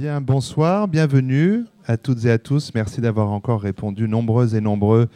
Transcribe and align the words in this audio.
Bien, 0.00 0.20
bonsoir, 0.20 0.86
bienvenue 0.86 1.64
à 1.84 1.96
toutes 1.96 2.24
et 2.24 2.30
à 2.30 2.38
tous. 2.38 2.70
Merci 2.72 3.00
d'avoir 3.00 3.32
encore 3.32 3.60
répondu 3.60 4.06
nombreuses 4.06 4.54
et 4.54 4.60
nombreux 4.60 5.08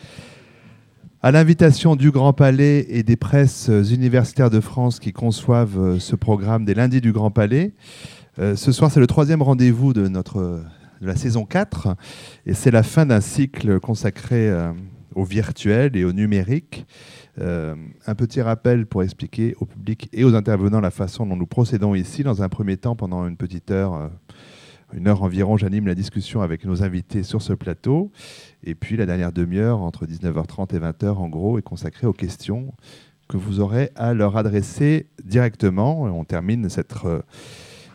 à 1.22 1.30
l'invitation 1.30 1.94
du 1.94 2.10
Grand 2.10 2.32
Palais 2.32 2.84
et 2.88 3.04
des 3.04 3.14
presses 3.14 3.68
universitaires 3.68 4.50
de 4.50 4.58
France 4.58 4.98
qui 4.98 5.12
conçoivent 5.12 5.78
euh, 5.78 5.98
ce 6.00 6.16
programme 6.16 6.64
des 6.64 6.74
lundis 6.74 7.00
du 7.00 7.12
Grand 7.12 7.30
Palais. 7.30 7.74
Euh, 8.40 8.56
ce 8.56 8.72
soir, 8.72 8.90
c'est 8.90 8.98
le 8.98 9.06
troisième 9.06 9.40
rendez-vous 9.40 9.92
de, 9.92 10.08
notre, 10.08 10.64
la 11.00 11.14
saison 11.14 11.44
4 11.44 11.94
et 12.46 12.52
c'est 12.52 12.72
la 12.72 12.82
fin 12.82 13.06
d'un 13.06 13.20
cycle 13.20 13.78
consacré 13.78 14.50
euh, 14.50 14.72
au 15.14 15.22
virtuel 15.22 15.96
et 15.96 16.02
au 16.04 16.12
numérique. 16.12 16.86
un 17.38 18.14
petit 18.16 18.42
rappel 18.42 18.86
pour 18.86 19.04
expliquer 19.04 19.54
au 19.60 19.64
public 19.64 20.08
et 20.12 20.24
aux 20.24 20.34
intervenants 20.34 20.80
la 20.80 20.90
façon 20.90 21.24
dont 21.24 21.36
nous 21.36 21.46
procédons 21.46 21.94
ici. 21.94 22.24
Dans 22.24 22.42
un 22.42 22.48
premier 22.48 22.78
temps, 22.78 22.96
pendant 22.96 23.28
une 23.28 23.36
petite 23.36 23.70
heure, 23.70 24.10
une 24.94 25.08
heure 25.08 25.22
environ, 25.22 25.56
j'anime 25.56 25.86
la 25.86 25.94
discussion 25.94 26.42
avec 26.42 26.64
nos 26.64 26.82
invités 26.82 27.22
sur 27.22 27.42
ce 27.42 27.52
plateau. 27.52 28.10
Et 28.64 28.74
puis 28.74 28.96
la 28.96 29.06
dernière 29.06 29.32
demi-heure, 29.32 29.80
entre 29.80 30.06
19h30 30.06 30.74
et 30.74 30.78
20h, 30.78 31.08
en 31.08 31.28
gros, 31.28 31.58
est 31.58 31.62
consacrée 31.62 32.06
aux 32.06 32.12
questions 32.12 32.74
que 33.28 33.36
vous 33.36 33.60
aurez 33.60 33.90
à 33.94 34.12
leur 34.12 34.36
adresser 34.36 35.06
directement. 35.24 36.02
on 36.02 36.24
termine 36.24 36.68
cette, 36.68 36.94
euh, 37.04 37.22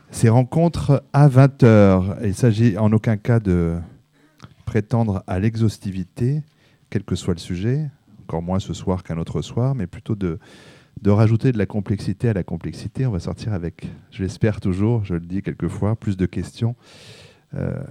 ces 0.10 0.30
rencontres 0.30 1.04
à 1.14 1.28
20h. 1.28 2.18
Il 2.24 2.34
s'agit 2.34 2.78
en 2.78 2.92
aucun 2.92 3.18
cas 3.18 3.40
de 3.40 3.78
prétendre 4.66 5.24
à 5.28 5.40
l'exhaustivité, 5.40 6.42
quel 6.90 7.04
que 7.04 7.16
soit 7.16 7.34
le 7.34 7.40
sujet, 7.40 7.90
encore 8.24 8.42
moins 8.42 8.60
ce 8.60 8.74
soir 8.74 9.04
qu'un 9.04 9.18
autre 9.18 9.42
soir, 9.42 9.76
mais 9.76 9.88
plutôt 9.88 10.16
de 10.16 10.40
de 11.02 11.12
rajouter 11.12 11.52
de 11.52 11.58
la 11.58 11.66
complexité 11.66 12.30
à 12.30 12.34
la 12.34 12.44
complexité. 12.44 13.06
On 13.06 13.12
va 13.12 13.20
sortir 13.20 13.54
avec, 13.54 13.88
je 14.12 14.24
l'espère 14.24 14.60
toujours, 14.60 15.06
je 15.06 15.14
le 15.14 15.22
dis 15.22 15.42
quelquefois, 15.42 15.96
plus 15.96 16.18
de 16.18 16.26
questions 16.26 16.76
euh, 17.56 17.82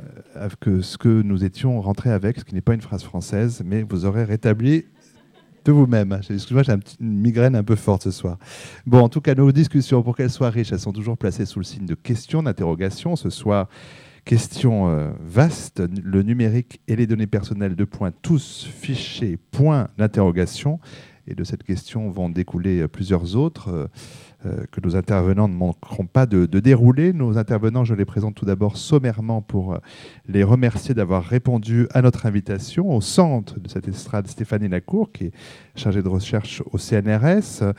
que 0.60 0.82
ce 0.82 0.98
que 0.98 1.22
nous 1.22 1.44
étions 1.44 1.80
rentrés 1.80 2.10
avec, 2.10 2.38
ce 2.38 2.44
qui 2.44 2.54
n'est 2.54 2.60
pas 2.60 2.74
une 2.74 2.82
phrase 2.82 3.02
française, 3.02 3.62
mais 3.64 3.82
vous 3.82 4.04
aurez 4.04 4.24
rétabli 4.24 4.84
de 5.64 5.72
vous-même. 5.72 6.12
Excusez-moi, 6.12 6.62
j'ai 6.62 6.74
une 7.00 7.20
migraine 7.20 7.56
un 7.56 7.64
peu 7.64 7.74
forte 7.74 8.02
ce 8.02 8.10
soir. 8.10 8.38
Bon, 8.86 9.00
en 9.00 9.08
tout 9.08 9.20
cas, 9.20 9.34
nos 9.34 9.50
discussions, 9.52 10.02
pour 10.02 10.16
qu'elles 10.16 10.30
soient 10.30 10.50
riches, 10.50 10.72
elles 10.72 10.80
sont 10.80 10.92
toujours 10.92 11.16
placées 11.16 11.46
sous 11.46 11.58
le 11.58 11.64
signe 11.64 11.86
de 11.86 11.94
questions, 11.94 12.42
d'interrogations. 12.42 13.16
Ce 13.16 13.30
soir, 13.30 13.68
question 14.24 14.88
euh, 14.88 15.10
vaste, 15.24 15.82
le 16.02 16.22
numérique 16.22 16.80
et 16.86 16.94
les 16.94 17.06
données 17.06 17.26
personnelles, 17.26 17.76
de 17.76 17.84
points 17.84 18.12
tous 18.22 18.68
fichés, 18.70 19.38
point 19.50 19.88
d'interrogation. 19.96 20.80
Et 21.28 21.34
de 21.34 21.44
cette 21.44 21.64
question 21.64 22.08
vont 22.10 22.28
découler 22.28 22.80
euh, 22.80 22.88
plusieurs 22.88 23.34
autres 23.36 23.68
euh, 23.68 23.86
euh, 24.46 24.64
que 24.70 24.80
nos 24.80 24.94
intervenants 24.94 25.48
ne 25.48 25.54
manqueront 25.54 26.06
pas 26.06 26.26
de, 26.26 26.46
dérouler. 26.46 27.12
Nos 27.12 27.36
intervenants, 27.36 27.84
je 27.84 27.94
les 27.94 28.04
présente 28.04 28.36
tout 28.36 28.44
d'abord 28.44 28.76
sommairement 28.76 29.42
pour 29.42 29.78
les 30.28 30.44
remercier 30.44 30.94
d'avoir 30.94 31.24
répondu 31.24 31.86
à 31.92 32.02
notre 32.02 32.26
invitation. 32.26 32.94
Au 32.94 33.00
centre 33.00 33.58
de 33.58 33.68
cette 33.68 33.88
estrade, 33.88 34.26
Stéphanie 34.28 34.68
Lacour, 34.68 35.10
qui 35.12 35.24
est 35.24 35.32
chargée 35.74 36.02
de 36.02 36.08
recherche 36.08 36.62
au 36.72 36.78
CNRS. 36.78 37.72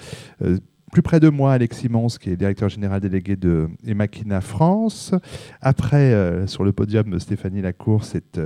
Plus 0.92 1.02
près 1.02 1.20
de 1.20 1.30
moi, 1.30 1.54
Alexis 1.54 1.90
Mons, 1.90 2.18
qui 2.20 2.30
est 2.30 2.38
directeur 2.38 2.70
général 2.70 3.02
délégué 3.02 3.36
de 3.36 3.70
Emakina 3.86 4.42
France. 4.42 5.14
Après, 5.62 6.48
sur 6.48 6.64
le 6.64 6.72
podium, 6.72 7.20
Stéphanie 7.20 7.62
Lacour, 7.62 8.04
c'est 8.04 8.40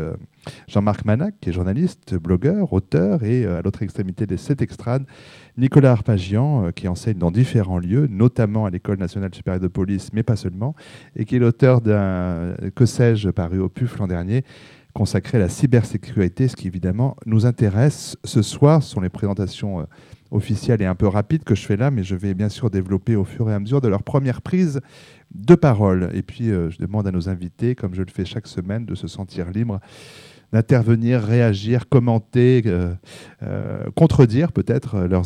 Jean-Marc 0.68 1.06
Manac, 1.06 1.36
qui 1.40 1.50
est 1.50 1.54
journaliste, 1.54 2.16
blogueur, 2.16 2.74
auteur, 2.74 3.24
et 3.24 3.46
euh, 3.46 3.60
à 3.60 3.62
l'autre 3.62 3.84
extrémité 3.84 4.26
de 4.26 4.36
cette 4.38 4.62
extrade, 4.62 5.06
Nicolas 5.58 5.92
Arpagian, 5.92 6.66
euh, 6.66 6.72
qui 6.72 6.88
enseigne 6.88 7.18
dans 7.18 7.32
différents 7.32 7.80
lieux, 7.80 8.08
notamment 8.10 8.66
à 8.66 8.70
l'École 8.70 8.98
nationale 8.98 9.34
supérieure 9.34 9.62
de 9.62 9.68
police, 9.68 10.10
mais 10.14 10.24
pas 10.24 10.36
seulement, 10.36 10.76
et 11.16 11.26
qui 11.26 11.36
est 11.36 11.40
l'auteur 11.40 11.82
d'un 11.82 12.56
Que 12.76 12.86
sais-je 12.86 13.30
paru 13.30 13.60
au 13.60 13.70
PUF 13.70 13.98
l'an 13.98 14.08
dernier, 14.08 14.44
consacré 14.94 15.38
à 15.38 15.42
la 15.42 15.50
cybersécurité, 15.50 16.48
ce 16.48 16.56
qui 16.56 16.68
évidemment 16.68 17.16
nous 17.26 17.46
intéresse 17.46 18.18
ce 18.26 18.42
soir. 18.42 18.84
Ce 18.84 18.92
sont 18.92 19.02
les 19.02 19.10
présentations 19.10 19.82
euh, 19.82 19.84
officielles 20.32 20.82
et 20.82 20.86
un 20.86 20.96
peu 20.96 21.08
rapides 21.08 21.44
que 21.44 21.56
je 21.56 21.66
fais 21.66 21.78
là, 21.78 21.92
mais 21.92 22.04
je 22.04 22.16
vais 22.16 22.34
bien 22.34 22.50
sûr 22.50 22.70
développer 22.70 23.16
au 23.16 23.24
fur 23.24 23.50
et 23.50 23.54
à 23.54 23.60
mesure 23.60 23.80
de 23.80 23.88
leur 23.88 24.04
première 24.04 24.42
prise 24.42 24.82
de 25.34 25.56
parole. 25.56 26.10
Et 26.14 26.24
puis, 26.24 26.48
je 26.48 26.78
demande 26.78 27.08
à 27.08 27.12
nos 27.12 27.30
invités, 27.30 27.76
comme 27.76 27.94
je 27.94 28.02
le 28.02 28.12
fais 28.12 28.26
chaque 28.26 28.48
semaine, 28.48 28.86
de 28.86 28.96
se 28.96 29.08
sentir 29.08 29.50
libres 29.50 29.80
d'intervenir, 30.52 31.22
réagir, 31.22 31.88
commenter, 31.88 32.62
euh, 32.66 32.94
euh, 33.44 33.86
contredire 33.96 34.52
peut-être 34.52 35.02
leurs 35.02 35.24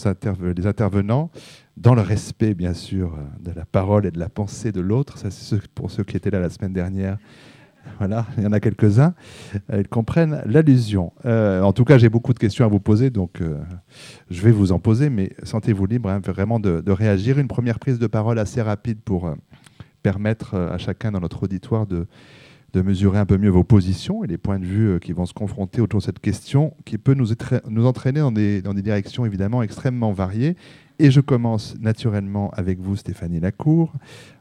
les 0.55 0.67
intervenants, 0.67 1.31
dans 1.77 1.95
le 1.95 2.01
respect 2.01 2.53
bien 2.53 2.73
sûr 2.73 3.17
de 3.39 3.51
la 3.51 3.65
parole 3.65 4.05
et 4.05 4.11
de 4.11 4.19
la 4.19 4.29
pensée 4.29 4.71
de 4.71 4.81
l'autre. 4.81 5.17
Ça, 5.17 5.31
c'est 5.31 5.67
pour 5.69 5.91
ceux 5.91 6.03
qui 6.03 6.15
étaient 6.15 6.29
là 6.29 6.39
la 6.39 6.49
semaine 6.49 6.73
dernière. 6.73 7.17
Voilà, 7.99 8.25
il 8.37 8.43
y 8.43 8.47
en 8.47 8.51
a 8.51 8.59
quelques-uns. 8.59 9.13
Euh, 9.71 9.81
ils 9.81 9.87
comprennent 9.87 10.41
l'allusion. 10.45 11.11
en 11.23 11.73
tout 11.73 11.85
cas, 11.85 11.97
j'ai 11.97 12.09
beaucoup 12.09 12.33
de 12.33 12.39
questions 12.39 12.65
à 12.65 12.67
vous 12.67 12.79
poser, 12.79 13.09
donc 13.09 13.41
je 14.29 14.41
vais 14.41 14.51
vous 14.51 14.71
en 14.71 14.79
poser, 14.79 15.09
mais 15.09 15.33
sentez-vous 15.43 15.85
libre 15.85 16.09
hein, 16.09 16.19
vraiment 16.19 16.59
de, 16.59 16.91
réagir. 16.91 17.39
Une 17.39 17.47
première 17.47 17.79
prise 17.79 17.99
de 17.99 18.07
parole 18.07 18.39
assez 18.39 18.61
rapide 18.61 18.99
pour 19.03 19.33
permettre 20.01 20.55
à 20.55 20.77
chacun 20.77 21.11
dans 21.11 21.19
notre 21.19 21.43
auditoire 21.43 21.87
de, 21.87 22.07
de 22.75 22.81
mesurer 22.81 23.17
un 23.17 23.25
peu 23.25 23.37
mieux 23.37 23.49
vos 23.49 23.63
positions 23.63 24.25
et 24.25 24.27
les 24.27 24.37
points 24.37 24.59
de 24.59 24.65
vue 24.65 24.89
euh, 24.89 24.99
qui 24.99 25.13
vont 25.13 25.25
se 25.25 25.33
confronter 25.33 25.79
autour 25.79 26.01
de 26.01 26.05
cette 26.05 26.19
question, 26.19 26.73
qui 26.83 26.97
peut 26.97 27.13
nous, 27.13 27.31
entraîner 27.85 28.19
dans 28.19 28.33
des, 28.33 28.61
dans 28.61 28.73
des 28.73 28.81
directions 28.81 29.25
évidemment 29.25 29.63
extrêmement 29.63 30.11
variées. 30.11 30.57
Et 30.99 31.09
je 31.09 31.21
commence 31.21 31.75
naturellement 31.79 32.51
avec 32.51 32.79
vous, 32.79 32.97
Stéphanie 32.97 33.39
Lacour, 33.39 33.93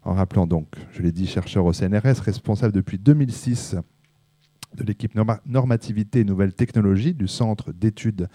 en 0.03 0.15
rappelant 0.15 0.47
donc, 0.47 0.67
je 0.93 1.03
l'ai 1.03 1.13
dit, 1.13 1.27
chercheur 1.27 1.65
au 1.65 1.73
CNRS, 1.73 2.21
responsable 2.25 2.73
depuis 2.73 2.99
2006 2.99 3.77
de 4.77 4.85
l'équipe 4.85 5.19
normativité 5.47 6.21
et 6.21 6.25
nouvelles 6.25 6.55
technologies 6.55 7.15
du 7.15 7.29
Centre 7.29 7.73
d'études 7.73 8.29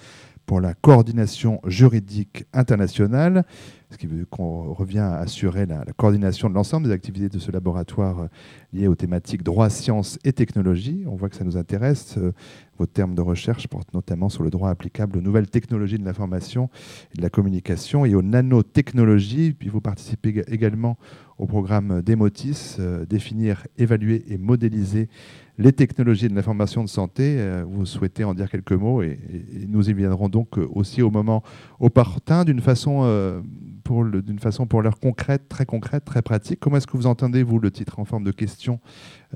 pour 0.50 0.62
la 0.62 0.74
coordination 0.74 1.62
juridique 1.68 2.46
internationale, 2.54 3.46
ce 3.92 3.98
qui 3.98 4.08
veut 4.08 4.26
qu'on 4.26 4.74
revient 4.74 4.98
à 4.98 5.18
assurer 5.18 5.68
la, 5.68 5.86
coordination 5.96 6.50
de 6.50 6.56
l'ensemble 6.56 6.88
des 6.88 6.92
activités 6.92 7.30
de 7.30 7.38
ce 7.38 7.52
laboratoire 7.52 8.22
euh, 8.22 8.28
lié 8.74 8.88
aux 8.88 8.96
thématiques 8.96 9.44
droit, 9.44 9.70
sciences 9.70 10.18
et 10.24 10.34
technologie. 10.34 11.04
On 11.06 11.16
voit 11.16 11.30
que 11.30 11.36
ça 11.36 11.44
nous 11.44 11.56
intéresse. 11.56 12.18
Euh, 12.18 12.32
vos 12.80 12.88
termes 12.88 13.14
de 13.14 13.22
recherche 13.22 13.68
portent 13.68 13.94
notamment 13.94 14.28
sur 14.28 14.42
le 14.42 14.50
droit 14.50 14.72
applicable 14.72 15.20
aux 15.20 15.22
nouvelles 15.22 15.52
technologies 15.52 16.00
de 16.00 16.06
l'information 16.06 16.72
et 17.14 17.18
de 17.18 17.22
la 17.22 17.30
communication 17.30 18.04
et 18.04 18.16
aux 18.16 18.24
nanotechnologies. 18.24 19.54
Puis 19.54 19.70
vous 19.70 19.82
participez 19.82 20.44
également 20.48 20.98
au 21.38 21.46
programme 21.46 22.02
Demotis, 22.02 22.78
euh, 22.80 23.06
définir, 23.06 23.68
évaluer 23.78 24.26
et 24.30 24.40
modéliser 24.40 25.10
les 25.60 25.74
technologies 25.74 26.30
de 26.30 26.36
l'information 26.36 26.84
de 26.86 26.90
santé. 26.90 27.36
Euh, 27.38 27.66
vous 27.68 27.86
souhaitez 27.86 28.24
en 28.24 28.34
dire 28.34 28.50
quelques 28.50 28.72
mots 28.72 29.02
et, 29.02 29.20
nous 29.68 29.90
y 29.90 29.94
viendrons 29.94 30.30
donc 30.30 30.58
euh, 30.58 30.66
aussi 30.72 31.02
au 31.02 31.12
moment 31.12 31.44
opportun 31.82 32.46
d'une 32.46 32.62
façon, 32.62 33.02
euh, 33.04 33.42
pour 33.84 34.06
façon 34.40 34.68
pour 34.68 34.82
l'heure 34.82 35.00
concrète, 35.00 35.50
très 35.50 35.66
concrète, 35.66 36.06
très 36.06 36.22
pratique. 36.22 36.62
Comment 36.62 36.78
est-ce 36.78 36.88
que 36.88 36.96
vous 36.96 37.08
entendez, 37.08 37.44
vous, 37.44 37.60
le 37.60 37.72
titre 37.72 38.00
en 38.00 38.06
forme 38.06 38.24
de 38.24 38.32
question 38.32 38.80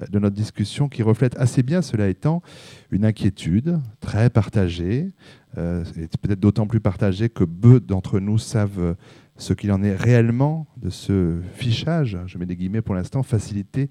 de 0.10 0.18
notre 0.18 0.36
discussion 0.36 0.88
qui 0.88 1.04
reflète 1.04 1.38
assez 1.38 1.62
bien, 1.62 1.82
cela 1.82 2.08
étant, 2.08 2.42
une 2.90 3.04
inquiétude 3.04 3.80
très 4.00 4.30
partagée, 4.30 5.10
peut-être 5.54 6.40
d'autant 6.40 6.66
plus 6.66 6.80
partagée 6.80 7.30
que 7.30 7.44
peu 7.44 7.80
d'entre 7.80 8.20
nous 8.20 8.40
savent 8.40 8.96
ce 9.38 9.54
qu'il 9.54 9.72
en 9.72 9.84
est 9.84 9.96
réellement 9.96 10.68
de 10.78 10.90
ce 10.90 11.42
fichage, 11.54 12.18
je 12.26 12.38
mets 12.38 12.46
des 12.46 12.56
guillemets 12.56 12.82
pour 12.82 12.96
l'instant, 12.96 13.22
facilité 13.24 13.90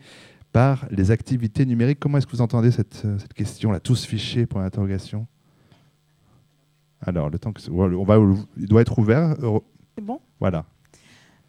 par 0.53 0.87
les 0.91 1.11
activités 1.11 1.67
numériques. 1.67 1.99
Comment 1.99 2.19
est-ce 2.19 2.27
que 2.27 2.33
vous 2.33 2.43
entendez 2.43 2.71
cette, 2.71 3.03
euh, 3.05 3.19
cette 3.19 3.33
question-là 3.33 3.81
Tous 3.81 4.05
fichés 4.05 4.47
pour 4.47 4.61
l'interrogation? 4.61 5.27
Alors, 7.01 7.31
le 7.31 7.39
temps 7.39 7.53
que 7.53 7.61
on 7.71 8.05
va, 8.05 8.19
il 8.57 8.67
doit 8.67 8.83
être 8.83 8.99
ouvert. 8.99 9.35
C'est 9.97 10.05
bon? 10.05 10.21
Voilà. 10.39 10.65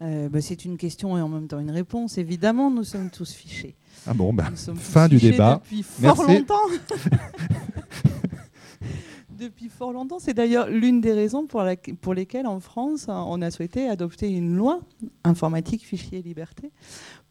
Euh, 0.01 0.27
bah, 0.27 0.41
c'est 0.41 0.65
une 0.65 0.77
question 0.77 1.17
et 1.17 1.21
en 1.21 1.29
même 1.29 1.47
temps 1.47 1.59
une 1.59 1.71
réponse. 1.71 2.17
Évidemment, 2.17 2.71
nous 2.71 2.83
sommes 2.83 3.09
tous 3.09 3.31
fichés. 3.31 3.75
Ah 4.07 4.13
bon, 4.13 4.33
ben, 4.33 4.51
fin 4.75 5.07
du 5.07 5.17
débat. 5.17 5.61
Depuis 5.63 5.83
fort 5.83 6.23
longtemps. 6.27 6.55
depuis 9.43 9.69
fort 9.69 9.93
longtemps. 9.93 10.19
C'est 10.19 10.33
d'ailleurs 10.33 10.67
l'une 10.67 11.01
des 11.01 11.13
raisons 11.13 11.45
pour, 11.45 11.61
la, 11.61 11.75
pour, 11.75 12.13
lesquelles 12.13 12.47
en 12.47 12.59
France, 12.59 13.05
on 13.07 13.41
a 13.41 13.51
souhaité 13.51 13.87
adopter 13.87 14.29
une 14.29 14.55
loi 14.55 14.81
informatique, 15.23 15.85
fichier 15.85 16.21
liberté, 16.21 16.71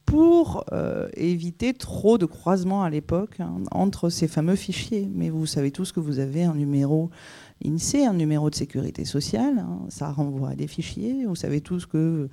pour 0.04 0.64
euh, 0.72 1.08
éviter 1.16 1.74
trop 1.74 2.18
de 2.18 2.26
croisements 2.26 2.82
à 2.82 2.90
l'époque 2.90 3.40
hein, 3.40 3.54
entre 3.70 4.10
ces 4.10 4.28
fameux 4.28 4.56
fichiers. 4.56 5.08
Mais 5.14 5.30
vous 5.30 5.46
savez 5.46 5.70
tous 5.70 5.92
que 5.92 6.00
vous 6.00 6.18
avez 6.18 6.44
un 6.44 6.54
numéro 6.54 7.10
INSEE, 7.64 8.04
un 8.06 8.14
numéro 8.14 8.50
de 8.50 8.54
sécurité 8.54 9.04
sociale, 9.04 9.60
hein, 9.60 9.78
ça 9.88 10.10
renvoie 10.10 10.50
à 10.50 10.54
des 10.56 10.66
fichiers. 10.66 11.24
Vous 11.26 11.36
savez 11.36 11.60
tous 11.60 11.86
que 11.86 12.28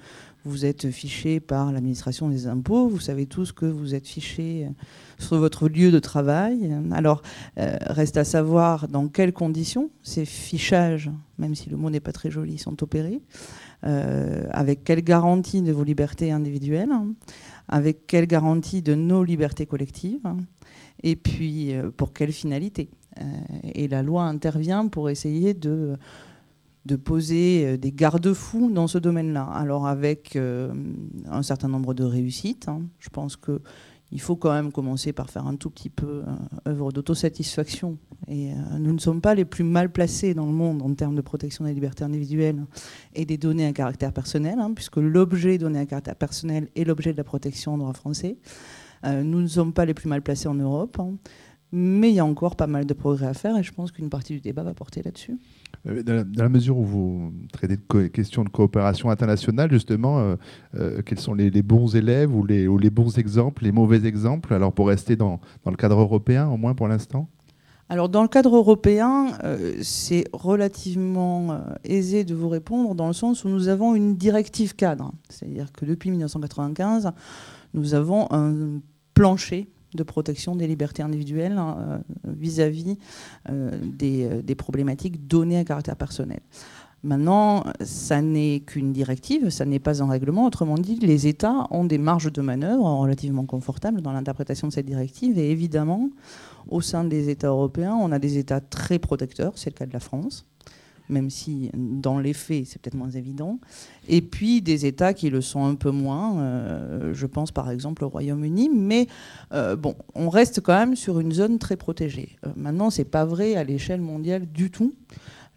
vous 0.45 0.65
êtes 0.65 0.89
fiché 0.89 1.39
par 1.39 1.71
l'administration 1.71 2.29
des 2.29 2.47
impôts, 2.47 2.87
vous 2.87 2.99
savez 2.99 3.25
tous 3.25 3.51
que 3.51 3.65
vous 3.65 3.93
êtes 3.93 4.07
fiché 4.07 4.65
euh, 4.65 4.69
sur 5.19 5.37
votre 5.37 5.69
lieu 5.69 5.91
de 5.91 5.99
travail. 5.99 6.75
Alors, 6.91 7.21
euh, 7.59 7.77
reste 7.81 8.17
à 8.17 8.23
savoir 8.23 8.87
dans 8.87 9.07
quelles 9.07 9.33
conditions 9.33 9.91
ces 10.01 10.25
fichages, 10.25 11.11
même 11.37 11.55
si 11.55 11.69
le 11.69 11.77
mot 11.77 11.89
n'est 11.89 11.99
pas 11.99 12.13
très 12.13 12.31
joli, 12.31 12.57
sont 12.57 12.81
opérés. 12.81 13.21
avec 13.81 14.83
quelle 14.83 15.01
garantie 15.01 15.61
de 15.61 15.71
vos 15.71 15.85
libertés 15.85 16.33
individuelles 16.33 16.91
Avec 17.69 18.07
quelle 18.07 18.25
garantie 18.25 18.81
de 18.81 18.95
nos 18.95 19.23
libertés 19.23 19.65
collectives 19.65 20.27
Et 21.03 21.15
puis, 21.15 21.73
pour 21.97 22.13
quelle 22.13 22.31
finalité 22.31 22.89
Et 23.73 23.87
la 23.87 24.03
loi 24.03 24.23
intervient 24.23 24.87
pour 24.87 25.09
essayer 25.09 25.53
de 25.53 25.95
de 26.85 26.95
poser 26.95 27.65
euh, 27.65 27.77
des 27.77 27.91
garde-fous 27.91 28.71
dans 28.71 28.87
ce 28.87 28.97
domaine-là. 28.97 29.43
Alors 29.43 29.87
avec 29.87 30.35
euh, 30.35 30.73
un 31.29 31.43
certain 31.43 31.67
nombre 31.67 31.93
de 31.93 32.03
réussites, 32.03 32.67
hein. 32.67 32.81
je 32.99 33.09
pense 33.09 33.35
que 33.35 33.61
il 34.11 34.21
faut 34.21 34.35
quand 34.35 34.51
même 34.51 34.71
commencer 34.71 35.13
par 35.13 35.29
faire 35.29 35.47
un 35.47 35.55
tout 35.55 35.69
petit 35.69 35.89
peu 35.89 36.23
euh, 36.25 36.69
œuvre 36.69 36.91
d'autosatisfaction. 36.91 37.97
Et 38.27 38.51
nous 38.77 38.93
ne 38.93 38.99
sommes 38.99 39.21
pas 39.21 39.33
les 39.33 39.45
plus 39.45 39.63
mal 39.63 39.91
placés 39.91 40.33
dans 40.33 40.45
le 40.45 40.51
monde 40.51 40.81
en 40.81 40.93
termes 40.93 41.15
de 41.15 41.21
protection 41.21 41.65
des 41.65 41.73
libertés 41.73 42.03
individuelles 42.03 42.63
et 43.15 43.25
des 43.25 43.37
données 43.37 43.65
à 43.65 43.73
caractère 43.73 44.13
personnel, 44.13 44.59
hein, 44.59 44.71
puisque 44.75 44.97
l'objet 44.97 45.57
donné 45.57 45.79
à 45.79 45.85
caractère 45.85 46.15
personnel 46.15 46.69
est 46.75 46.83
l'objet 46.83 47.11
de 47.11 47.17
la 47.17 47.23
protection 47.23 47.73
en 47.73 47.77
droit 47.77 47.93
français. 47.93 48.37
nous 49.03 49.41
ne 49.41 49.47
sommes 49.47 49.73
pas 49.73 49.85
les 49.85 49.95
plus 49.95 50.09
mal 50.09 50.21
placés 50.21 50.47
en 50.47 50.53
Europe, 50.53 50.99
hein. 50.99 51.15
Mais 51.71 52.09
il 52.09 52.15
y 52.15 52.19
a 52.19 52.25
encore 52.25 52.55
pas 52.55 52.67
mal 52.67 52.85
de 52.85 52.93
progrès 52.93 53.27
à 53.27 53.33
faire 53.33 53.55
et 53.57 53.63
je 53.63 53.71
pense 53.71 53.91
qu'une 53.91 54.09
partie 54.09 54.33
du 54.33 54.41
débat 54.41 54.63
va 54.63 54.73
porter 54.73 55.03
là-dessus. 55.03 55.37
Euh, 55.87 56.03
dans 56.03 56.25
la, 56.35 56.49
mesure 56.49 56.77
où 56.77 56.83
vous 56.83 57.33
traitez 57.53 57.77
de 57.77 58.07
questions 58.07 58.43
de 58.43 58.49
coopération 58.49 59.09
internationale, 59.09 59.71
justement, 59.71 60.19
euh, 60.19 60.35
euh, 60.75 61.01
quels 61.03 61.19
sont 61.19 61.33
les, 61.33 61.49
bons 61.61 61.95
élèves 61.95 62.35
ou 62.35 62.43
les, 62.43 62.67
ou 62.67 62.77
les, 62.77 62.89
bons 62.89 63.17
exemples, 63.17 63.63
les 63.63 63.71
mauvais 63.71 64.05
exemples 64.05 64.53
Alors, 64.53 64.73
pour 64.73 64.87
rester 64.87 65.15
dans, 65.15 65.39
dans 65.63 65.71
le 65.71 65.77
cadre 65.77 65.99
européen, 65.99 66.47
au 66.47 66.57
moins 66.57 66.73
pour 66.73 66.87
l'instant? 66.87 67.29
Alors 67.91 68.07
dans 68.07 68.21
le 68.21 68.27
cadre 68.27 68.55
européen, 68.55 69.29
c'est 69.81 70.25
relativement 70.31 71.59
aisé 71.83 72.23
de 72.23 72.35
vous 72.35 72.47
répondre 72.47 72.93
dans 72.93 73.07
le 73.07 73.13
sens 73.13 73.45
où 73.45 73.49
nous 73.49 73.67
avons 73.67 73.95
une 73.95 74.15
directive 74.15 74.75
cadre. 74.75 75.11
C'est-à-dire 75.27 75.71
que 75.71 75.85
depuis 75.85 76.11
1995, 76.11 77.09
nous 77.73 77.95
avons 77.95 78.27
un 78.29 78.79
plancher 79.15 79.71
de 79.93 80.03
protection 80.03 80.55
des 80.55 80.67
libertés 80.67 81.03
individuelles 81.03 81.57
hein, 81.57 81.77
euh, 81.79 81.97
vis-à-vis 82.25 82.97
euh, 83.49 83.71
euh, 84.01 84.41
des, 84.41 84.55
problématiques 84.55 85.27
données 85.27 85.57
à 85.57 85.63
caractère 85.63 85.95
personnel. 85.95 86.39
Maintenant, 87.01 87.63
ça 87.81 88.21
n'est 88.21 88.59
qu'une 88.59 88.91
directive, 88.91 89.49
ça 89.49 89.63
n'est 89.63 89.79
pas 89.79 90.03
un 90.03 90.09
règlement. 90.09 90.45
Autrement 90.45 90.75
dit, 90.75 90.95
les 90.95 91.27
États 91.27 91.65
ont 91.71 91.85
des 91.85 91.97
marges 91.97 92.31
de 92.31 92.41
manœuvre 92.41 92.83
relativement 92.83 93.45
confortables 93.45 94.01
dans 94.01 94.11
l'interprétation 94.11 94.67
de 94.67 94.73
cette 94.73 94.85
directive. 94.85 95.39
Et 95.39 95.49
évidemment, 95.49 96.09
au 96.67 96.81
sein 96.81 97.05
des 97.05 97.29
États 97.29 97.47
européens, 97.47 97.95
on 97.95 98.11
a 98.11 98.19
des 98.19 98.37
États 98.37 98.59
très 98.59 98.99
protecteurs, 98.99 99.53
c'est 99.55 99.69
le 99.69 99.75
cas 99.75 99.85
de 99.85 99.93
la 99.93 100.01
France, 100.01 100.45
même 101.09 101.29
si 101.29 101.71
dans 101.73 102.19
les 102.19 102.33
faits, 102.33 102.65
c'est 102.67 102.81
peut-être 102.81 102.95
moins 102.95 103.09
évident. 103.09 103.59
Et 104.07 104.21
puis 104.21 104.61
des 104.61 104.85
États 104.85 105.13
qui 105.13 105.29
le 105.29 105.41
sont 105.41 105.65
un 105.65 105.75
peu 105.75 105.91
moins, 105.91 106.39
euh, 106.39 107.13
je 107.13 107.25
pense 107.25 107.51
par 107.51 107.69
exemple 107.71 108.03
au 108.03 108.09
Royaume-Uni, 108.09 108.69
mais 108.73 109.07
euh, 109.53 109.75
bon, 109.75 109.95
on 110.15 110.29
reste 110.29 110.61
quand 110.61 110.77
même 110.77 110.95
sur 110.95 111.19
une 111.19 111.31
zone 111.31 111.59
très 111.59 111.75
protégée. 111.75 112.37
Euh, 112.45 112.49
maintenant, 112.55 112.89
c'est 112.89 113.05
pas 113.05 113.25
vrai 113.25 113.55
à 113.55 113.63
l'échelle 113.63 114.01
mondiale 114.01 114.45
du 114.51 114.69
tout. 114.69 114.93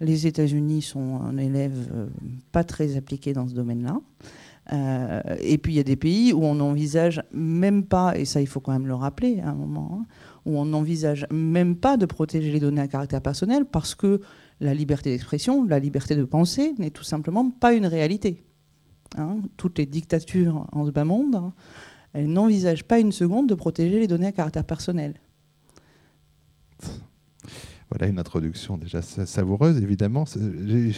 Les 0.00 0.26
États-Unis 0.26 0.82
sont 0.82 1.20
un 1.20 1.37
élève 1.37 2.08
pas 2.50 2.64
très 2.64 2.96
appliqué 2.96 3.34
dans 3.34 3.46
ce 3.46 3.54
domaine-là. 3.54 4.00
et 5.40 5.58
puis 5.58 5.75
il 5.75 5.76
y 5.76 5.81
a 5.81 5.84
des 5.84 5.94
pays 5.94 6.32
où 6.32 6.43
on 6.43 6.56
n'envisage 6.56 7.22
même 7.32 7.84
pas, 7.84 8.19
et 8.19 8.25
ça 8.25 8.40
il 8.40 8.49
faut 8.49 8.58
quand 8.58 8.72
même 8.72 8.88
le 8.88 8.94
rappeler 8.94 9.38
à 9.44 9.50
un 9.50 9.54
moment, 9.54 10.00
hein, 10.00 10.06
où 10.44 10.58
on 10.58 10.64
n'envisage 10.64 11.25
même 11.31 11.76
pas 11.76 11.96
de 11.96 12.06
protéger 12.06 12.50
les 12.50 12.58
données 12.58 12.81
à 12.81 12.88
caractère 12.88 13.20
personnel 13.20 13.64
parce 13.64 13.94
que 13.94 14.20
la 14.62 14.75
liberté 14.75 15.11
d'expression, 15.11 15.64
la 15.64 15.79
liberté 15.79 16.14
de 16.14 16.25
penser 16.25 16.75
n'est 16.79 16.91
tout 16.91 17.03
simplement 17.03 17.50
pas 17.50 17.75
une 17.75 17.87
réalité. 17.87 18.44
Hein. 19.19 19.41
toutes 19.59 19.76
les 19.76 19.85
dictatures 19.85 20.67
en 20.73 20.87
ce 20.87 20.91
bas 20.91 21.05
monde, 21.05 21.35
hein, 21.35 21.53
elles 22.14 22.32
n'envisagent 22.32 22.85
pas 22.85 22.99
une 22.99 23.12
seconde 23.12 23.47
de 23.47 23.55
protéger 23.55 23.99
les 23.99 24.06
données 24.06 24.29
à 24.29 24.32
caractère 24.32 24.64
personnel. 24.64 25.20
Voilà 27.91 28.06
une 28.06 28.19
introduction 28.19 28.79
déjà 28.79 29.03
savoureuse, 29.03 29.76
évidemment. 29.82 30.25
J'ai 30.25 30.94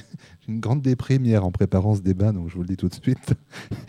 une 0.46 0.60
grande 0.60 0.80
déprime 0.80 1.24
hier 1.24 1.44
en 1.44 1.50
préparant 1.50 1.96
ce 1.96 2.02
débat, 2.02 2.30
donc 2.30 2.50
je 2.50 2.54
vous 2.54 2.60
le 2.60 2.68
dis 2.68 2.76
tout 2.76 2.88
de 2.88 2.94
suite. 2.94 3.34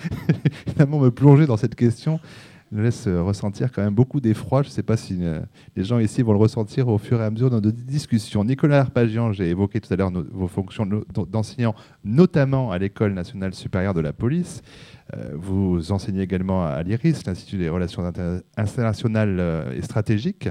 évidemment, 0.65 0.97
me 0.97 1.11
plonger 1.11 1.45
dans 1.45 1.57
cette 1.57 1.75
question 1.75 2.19
nous 2.75 2.83
laisse 2.83 3.07
euh, 3.07 3.23
ressentir 3.23 3.71
quand 3.71 3.81
même 3.83 3.95
beaucoup 3.95 4.19
d'effroi. 4.19 4.61
Je 4.61 4.67
ne 4.67 4.73
sais 4.73 4.83
pas 4.83 4.97
si 4.97 5.17
euh, 5.21 5.39
les 5.75 5.83
gens 5.83 5.97
ici 5.99 6.21
vont 6.21 6.33
le 6.33 6.39
ressentir 6.39 6.87
au 6.89 6.97
fur 6.97 7.21
et 7.21 7.23
à 7.23 7.31
mesure 7.31 7.49
de 7.49 7.59
nos 7.59 7.71
discussions. 7.71 8.43
Nicolas 8.43 8.81
Arpagian, 8.81 9.31
j'ai 9.31 9.49
évoqué 9.49 9.79
tout 9.79 9.91
à 9.93 9.95
l'heure 9.95 10.11
vos 10.11 10.47
fonctions 10.47 10.85
d'enseignant, 10.85 11.73
notamment 12.03 12.71
à 12.71 12.77
l'École 12.77 13.13
nationale 13.13 13.53
supérieure 13.53 13.93
de 13.93 14.01
la 14.01 14.13
police. 14.13 14.61
Euh, 15.15 15.31
vous 15.35 15.91
enseignez 15.91 16.21
également 16.21 16.65
à 16.65 16.83
l'IRIS, 16.83 17.25
l'Institut 17.25 17.57
des 17.57 17.69
relations 17.69 18.03
internationales 18.57 19.71
et 19.75 19.81
stratégiques. 19.81 20.49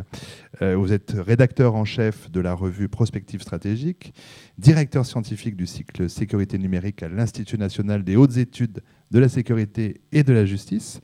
Vous 0.61 0.93
êtes 0.93 1.15
rédacteur 1.17 1.75
en 1.75 1.85
chef 1.85 2.31
de 2.31 2.41
la 2.41 2.55
revue 2.55 2.89
Prospective 2.89 3.43
stratégique, 3.43 4.15
directeur 4.57 5.05
scientifique 5.05 5.57
du 5.57 5.67
cycle 5.67 6.09
sécurité 6.09 6.59
numérique 6.59 7.03
à 7.03 7.09
l'Institut 7.09 7.59
national 7.59 8.05
des 8.05 8.15
hautes 8.15 8.37
études 8.37 8.81
de 9.11 9.19
la 9.19 9.29
sécurité 9.29 10.01
et 10.13 10.23
de 10.23 10.33
la 10.33 10.45
justice. 10.45 11.01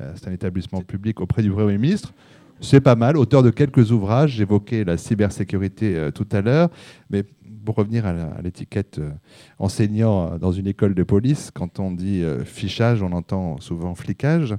Euh, 0.00 0.12
c'est 0.14 0.28
un 0.28 0.32
établissement 0.32 0.82
public 0.82 1.20
auprès 1.20 1.42
du 1.42 1.50
Premier 1.50 1.78
ministre. 1.78 2.12
C'est 2.60 2.80
pas 2.80 2.94
mal, 2.94 3.16
auteur 3.16 3.42
de 3.42 3.50
quelques 3.50 3.90
ouvrages. 3.90 4.32
J'évoquais 4.32 4.84
la 4.84 4.96
cybersécurité 4.96 5.96
euh, 5.96 6.10
tout 6.10 6.28
à 6.30 6.40
l'heure. 6.40 6.70
Mais 7.10 7.24
pour 7.64 7.76
revenir 7.76 8.06
à 8.06 8.40
l'étiquette 8.42 8.98
euh, 8.98 9.10
enseignant 9.58 10.38
dans 10.38 10.52
une 10.52 10.66
école 10.66 10.94
de 10.94 11.02
police, 11.02 11.50
quand 11.52 11.78
on 11.80 11.92
dit 11.92 12.22
fichage, 12.44 13.02
on 13.02 13.12
entend 13.12 13.60
souvent 13.60 13.94
flicage. 13.94 14.54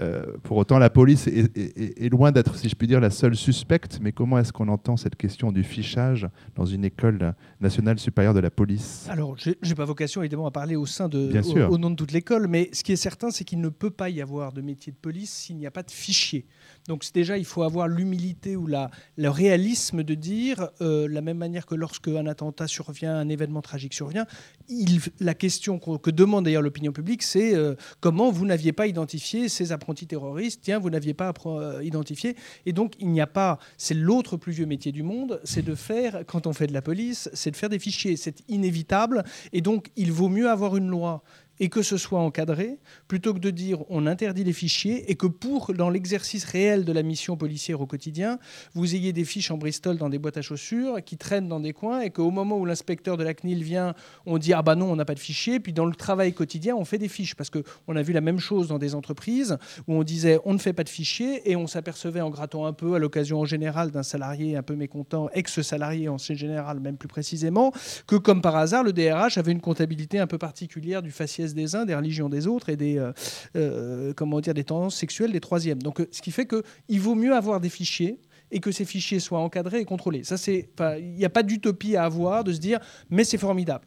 Euh, 0.00 0.24
pour 0.42 0.56
autant, 0.56 0.78
la 0.78 0.90
police 0.90 1.26
est, 1.26 2.08
loin 2.10 2.32
d'être, 2.32 2.56
si 2.56 2.68
je 2.68 2.74
puis 2.74 2.86
dire, 2.86 3.00
la 3.00 3.10
seule 3.10 3.36
suspecte. 3.36 3.98
Mais 4.00 4.12
comment 4.12 4.38
est-ce 4.38 4.52
qu'on 4.52 4.68
entend 4.68 4.96
cette 4.96 5.16
question 5.16 5.52
du 5.52 5.62
fichage 5.62 6.28
dans 6.54 6.64
une 6.64 6.84
école 6.84 7.34
nationale 7.60 7.98
supérieure 7.98 8.34
de 8.34 8.40
la 8.40 8.50
police? 8.50 9.06
Alors, 9.10 9.36
je 9.38 9.50
n'ai 9.50 9.74
pas 9.74 9.84
vocation 9.84 10.22
évidemment 10.22 10.46
à 10.46 10.50
parler 10.50 10.76
au 10.76 10.86
sein 10.86 11.08
de, 11.08 11.30
au, 11.68 11.78
nom 11.78 11.90
de 11.90 11.96
toute 11.96 12.12
l'école, 12.12 12.48
mais 12.48 12.70
ce 12.72 12.82
qui 12.82 12.92
est 12.92 12.96
certain, 12.96 13.30
c'est 13.30 13.44
qu'il 13.44 13.60
ne 13.60 13.68
peut 13.68 13.90
pas 13.90 14.08
y 14.08 14.22
avoir 14.22 14.52
de 14.52 14.62
métier 14.62 14.92
de 14.92 14.96
police 14.96 15.30
s'il 15.30 15.56
n'y 15.56 15.66
a 15.66 15.70
pas 15.70 15.82
de 15.82 15.90
fichier. 15.90 16.46
Donc 16.88 17.04
déjà, 17.12 17.36
il 17.36 17.44
faut 17.44 17.62
avoir 17.62 17.88
l'humilité 17.88 18.56
ou 18.56 18.66
la, 18.66 18.90
le 19.16 19.28
réalisme 19.28 20.02
de 20.02 20.14
dire, 20.14 20.68
euh, 20.80 21.08
la 21.08 21.20
même 21.20 21.38
manière 21.38 21.66
que 21.66 21.74
lorsque 21.74 22.08
un 22.08 22.26
attentat 22.26 22.66
survient, 22.66 23.16
un 23.16 23.28
événement 23.28 23.60
tragique 23.60 23.94
survient, 23.94 24.26
il, 24.68 25.00
la 25.20 25.34
question 25.34 25.78
que, 25.78 26.10
demande 26.10 26.44
d'ailleurs 26.44 26.62
l'opinion 26.62 26.92
publique, 26.92 27.22
c'est 27.22 27.54
euh, 27.54 27.74
comment 28.00 28.30
vous 28.30 28.46
n'aviez 28.46 28.72
pas 28.72 28.86
identifié 28.86 29.48
ces 29.48 29.72
apprentis? 29.72 29.89
Terroristes, 29.94 30.60
tiens, 30.62 30.78
vous 30.78 30.90
n'aviez 30.90 31.14
pas 31.14 31.32
euh, 31.46 31.82
identifié. 31.82 32.36
Et 32.66 32.72
donc, 32.72 32.94
il 32.98 33.08
n'y 33.08 33.20
a 33.20 33.26
pas, 33.26 33.58
c'est 33.76 33.94
l'autre 33.94 34.36
plus 34.36 34.52
vieux 34.52 34.66
métier 34.66 34.92
du 34.92 35.02
monde, 35.02 35.40
c'est 35.44 35.64
de 35.64 35.74
faire, 35.74 36.24
quand 36.26 36.46
on 36.46 36.52
fait 36.52 36.66
de 36.66 36.72
la 36.72 36.82
police, 36.82 37.28
c'est 37.32 37.50
de 37.50 37.56
faire 37.56 37.68
des 37.68 37.78
fichiers. 37.78 38.16
C'est 38.16 38.42
inévitable. 38.48 39.24
Et 39.52 39.60
donc, 39.60 39.90
il 39.96 40.12
vaut 40.12 40.28
mieux 40.28 40.48
avoir 40.48 40.76
une 40.76 40.88
loi 40.88 41.22
et 41.60 41.68
que 41.68 41.82
ce 41.82 41.98
soit 41.98 42.18
encadré, 42.18 42.78
plutôt 43.06 43.34
que 43.34 43.38
de 43.38 43.50
dire 43.50 43.84
on 43.90 44.06
interdit 44.06 44.42
les 44.42 44.52
fichiers 44.52 45.10
et 45.10 45.14
que 45.14 45.26
pour, 45.26 45.72
dans 45.74 45.90
l'exercice 45.90 46.44
réel 46.44 46.84
de 46.84 46.92
la 46.92 47.02
mission 47.02 47.36
policière 47.36 47.80
au 47.80 47.86
quotidien, 47.86 48.38
vous 48.74 48.94
ayez 48.94 49.12
des 49.12 49.24
fiches 49.24 49.50
en 49.50 49.58
Bristol 49.58 49.98
dans 49.98 50.08
des 50.08 50.18
boîtes 50.18 50.38
à 50.38 50.42
chaussures 50.42 51.04
qui 51.04 51.18
traînent 51.18 51.48
dans 51.48 51.60
des 51.60 51.74
coins 51.74 52.00
et 52.00 52.10
qu'au 52.10 52.30
moment 52.30 52.58
où 52.58 52.64
l'inspecteur 52.64 53.18
de 53.18 53.24
la 53.24 53.34
CNIL 53.34 53.62
vient, 53.62 53.94
on 54.24 54.38
dit 54.38 54.54
ah 54.54 54.62
bah 54.62 54.74
non, 54.74 54.90
on 54.90 54.96
n'a 54.96 55.04
pas 55.04 55.14
de 55.14 55.20
fichiers. 55.20 55.60
Puis 55.60 55.74
dans 55.74 55.84
le 55.84 55.94
travail 55.94 56.32
quotidien, 56.32 56.74
on 56.74 56.84
fait 56.84 56.98
des 56.98 57.08
fiches 57.08 57.34
parce 57.34 57.50
qu'on 57.50 57.94
a 57.94 58.02
vu 58.02 58.14
la 58.14 58.22
même 58.22 58.38
chose 58.38 58.68
dans 58.68 58.78
des 58.78 58.94
entreprises 58.94 59.58
où 59.86 59.94
on 59.94 60.02
disait 60.02 60.38
on 60.46 60.54
ne 60.54 60.58
fait 60.58 60.72
pas 60.72 60.84
de 60.84 60.88
fichiers 60.88 61.50
et 61.50 61.56
on 61.56 61.66
s'apercevait 61.66 62.22
en 62.22 62.30
grattant 62.30 62.64
un 62.64 62.72
peu 62.72 62.94
à 62.94 62.98
l'occasion 62.98 63.40
en 63.40 63.44
général 63.44 63.90
d'un 63.90 64.02
salarié 64.02 64.56
un 64.56 64.62
peu 64.62 64.76
mécontent, 64.76 65.28
ex-salarié 65.34 66.08
en 66.08 66.16
général 66.16 66.80
même 66.80 66.96
plus 66.96 67.08
précisément, 67.08 67.72
que 68.06 68.16
comme 68.16 68.40
par 68.40 68.56
hasard, 68.56 68.82
le 68.82 68.92
DRH 68.92 69.36
avait 69.36 69.52
une 69.52 69.60
comptabilité 69.60 70.18
un 70.18 70.26
peu 70.26 70.38
particulière 70.38 71.02
du 71.02 71.10
faciès 71.10 71.49
des 71.54 71.76
uns, 71.76 71.84
des 71.84 71.94
religions 71.94 72.28
des 72.28 72.46
autres 72.46 72.68
et 72.68 72.76
des, 72.76 72.98
euh, 72.98 73.12
euh, 73.56 74.12
comment 74.14 74.40
dire, 74.40 74.54
des 74.54 74.64
tendances 74.64 74.96
sexuelles 74.96 75.32
des 75.32 75.40
troisièmes. 75.40 75.82
Donc, 75.82 76.00
euh, 76.00 76.08
ce 76.10 76.22
qui 76.22 76.30
fait 76.30 76.46
qu'il 76.46 77.00
vaut 77.00 77.14
mieux 77.14 77.34
avoir 77.34 77.60
des 77.60 77.68
fichiers 77.68 78.20
et 78.50 78.60
que 78.60 78.72
ces 78.72 78.84
fichiers 78.84 79.20
soient 79.20 79.40
encadrés 79.40 79.80
et 79.80 79.84
contrôlés. 79.84 80.24
Ça, 80.24 80.36
c'est, 80.36 80.70
il 80.98 81.14
n'y 81.14 81.24
a 81.24 81.30
pas 81.30 81.42
d'utopie 81.42 81.96
à 81.96 82.04
avoir 82.04 82.42
de 82.42 82.52
se 82.52 82.58
dire, 82.58 82.80
mais 83.08 83.22
c'est 83.24 83.38
formidable. 83.38 83.84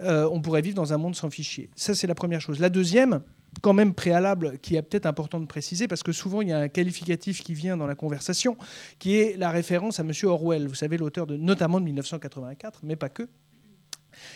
on 0.00 0.40
pourrait 0.40 0.62
vivre 0.62 0.74
dans 0.74 0.92
un 0.92 0.98
monde 0.98 1.14
sans 1.14 1.30
fichiers. 1.30 1.70
Ça, 1.76 1.94
c'est 1.94 2.08
la 2.08 2.16
première 2.16 2.40
chose. 2.40 2.58
La 2.58 2.68
deuxième, 2.68 3.22
quand 3.60 3.74
même 3.74 3.94
préalable, 3.94 4.58
qui 4.58 4.76
est 4.76 4.82
peut-être 4.82 5.06
important 5.06 5.38
de 5.38 5.46
préciser, 5.46 5.86
parce 5.86 6.02
que 6.02 6.12
souvent 6.12 6.40
il 6.40 6.48
y 6.48 6.52
a 6.52 6.58
un 6.58 6.68
qualificatif 6.68 7.42
qui 7.42 7.54
vient 7.54 7.76
dans 7.76 7.86
la 7.86 7.94
conversation, 7.94 8.56
qui 8.98 9.16
est 9.16 9.36
la 9.36 9.50
référence 9.50 10.00
à 10.00 10.02
M. 10.02 10.12
Orwell, 10.24 10.66
vous 10.66 10.74
savez, 10.74 10.96
l'auteur 10.96 11.26
de, 11.26 11.36
notamment 11.36 11.78
de 11.78 11.84
1984, 11.84 12.80
mais 12.82 12.96
pas 12.96 13.08
que, 13.08 13.28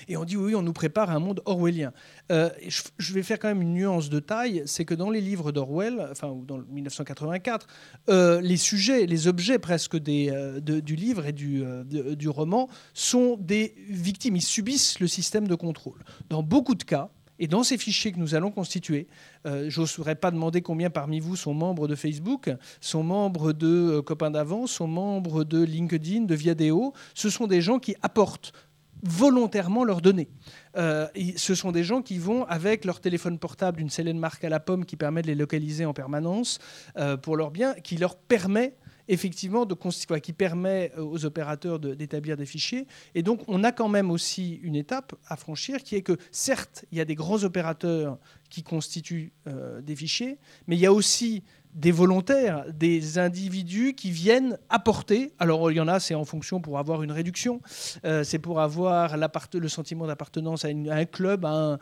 et 0.09 0.17
on 0.17 0.25
dit 0.25 0.37
oui, 0.37 0.55
on 0.55 0.63
nous 0.63 0.73
prépare 0.73 1.11
un 1.11 1.19
monde 1.19 1.43
orwellien. 1.45 1.93
Euh, 2.33 2.51
je, 2.67 3.13
vais 3.13 3.23
faire 3.23 3.39
quand 3.39 3.49
même 3.49 3.63
une 3.63 3.75
nuance 3.75 4.11
de 4.11 4.21
taille, 4.21 4.63
c'est 4.67 4.85
que 4.85 4.95
dans 4.95 5.11
les 5.11 5.21
livres 5.21 5.53
d'Orwell, 5.53 6.09
enfin 6.11 6.35
dans 6.47 6.59
1984, 6.59 7.67
euh, 8.09 8.41
les 8.41 8.57
sujets, 8.57 9.07
les 9.07 9.29
objets 9.29 9.59
presque 9.59 9.97
des, 9.97 10.31
euh, 10.31 10.61
du 10.61 10.97
livre 10.97 11.27
et 11.27 11.33
du, 11.33 11.65
du 11.87 12.29
roman 12.29 12.69
sont 12.95 13.37
des 13.41 13.75
victimes. 13.89 14.37
Ils 14.37 14.43
subissent 14.43 15.01
le 15.01 15.09
système 15.09 15.49
de 15.49 15.55
contrôle. 15.55 16.05
Dans 16.29 16.43
beaucoup 16.43 16.75
de 16.75 16.85
cas, 16.85 17.11
Et 17.39 17.49
dans 17.49 17.63
ces 17.63 17.77
fichiers 17.77 18.13
que 18.13 18.19
nous 18.19 18.35
allons 18.35 18.51
constituer, 18.51 19.09
euh, 19.47 19.67
je 19.69 19.81
n'oserais 19.81 20.15
pas 20.15 20.31
demander 20.31 20.63
combien 20.63 20.91
parmi 20.91 21.21
vous 21.21 21.37
sont 21.37 21.55
membres 21.55 21.87
de 21.87 21.95
Facebook, 21.95 22.51
sont 22.81 23.03
membres 23.03 23.53
de 23.53 23.67
euh, 23.67 24.03
Copains 24.03 24.31
d'avance, 24.31 24.73
sont 24.73 24.87
membres 24.87 25.45
de 25.45 25.63
LinkedIn, 25.63 26.23
de 26.23 26.35
Viadeo. 26.35 26.95
Ce 27.15 27.29
sont 27.29 27.47
des 27.47 27.61
gens 27.61 27.79
qui 27.79 27.95
apportent 28.03 28.53
volontairement 29.03 29.85
leurs 29.85 30.01
données. 30.01 30.29
Euh, 30.77 31.07
ce 31.37 31.55
sont 31.55 31.73
des 31.73 31.85
gens 31.85 32.03
qui 32.03 32.19
vont 32.19 32.45
avec 32.45 32.85
leur 32.85 33.01
téléphone 33.01 33.39
portable 33.39 33.79
d'une 33.79 33.91
célèbre 33.91 34.21
marque 34.21 34.45
à 34.45 34.49
la 34.49 34.61
pomme 34.61 34.85
qui 34.85 34.97
permet 34.97 35.23
de 35.23 35.27
les 35.27 35.35
localiser 35.35 35.85
en 35.85 35.93
permanence 35.93 36.59
pour 37.23 37.37
leurs 37.37 37.51
biens, 37.51 37.75
qui 37.75 37.97
leur 37.97 38.17
permet 38.17 38.75
effectivement, 39.09 39.67
de, 39.67 39.75
qui 40.19 40.33
permet 40.33 40.93
euh, 40.97 41.03
aux 41.03 41.25
opérateurs 41.25 41.79
d'établir 41.79 42.37
des 42.37 42.47
fichiers. 42.47 42.87
Et 43.15 43.23
donc, 43.23 43.43
on 43.49 43.65
a 43.65 43.73
quand 43.73 43.89
même 43.89 44.11
aussi 44.11 44.55
une 44.63 44.77
étape 44.77 45.15
à 45.29 45.37
franchir 45.37 45.83
qui 45.83 45.97
est 45.97 46.03
que, 46.03 46.17
certes, 46.31 46.85
il 46.91 46.99
y 46.99 47.01
a 47.01 47.05
des 47.05 47.15
grands 47.15 47.45
opérateurs 47.45 48.19
qui 48.51 48.63
constituent 48.63 49.33
euh, 49.47 49.81
des 49.81 49.97
fichiers, 49.97 50.39
mais 50.67 50.77
il 50.77 50.81
y 50.81 50.87
a 50.87 50.93
aussi 50.93 51.43
des 51.77 51.93
volontaires, 51.93 52.65
des 52.73 53.19
individus 53.19 53.95
qui 53.95 54.11
viennent 54.11 54.59
apporter. 54.71 55.35
Alors 55.39 55.71
il 55.71 55.77
y 55.77 55.81
en 55.81 55.89
a, 55.89 56.01
c'est 56.01 56.15
en 56.15 56.25
fonction 56.25 56.61
pour 56.61 56.79
avoir 56.79 57.03
une 57.03 57.13
réduction, 57.13 57.61
euh, 58.05 58.25
c'est 58.25 58.39
pour 58.39 58.61
avoir 58.61 59.17
le 59.17 59.69
sentiment 59.69 60.07
d'appartenance 60.07 60.65
à, 60.65 60.69
un 60.69 61.05
club, 61.05 61.45
à, 61.45 61.79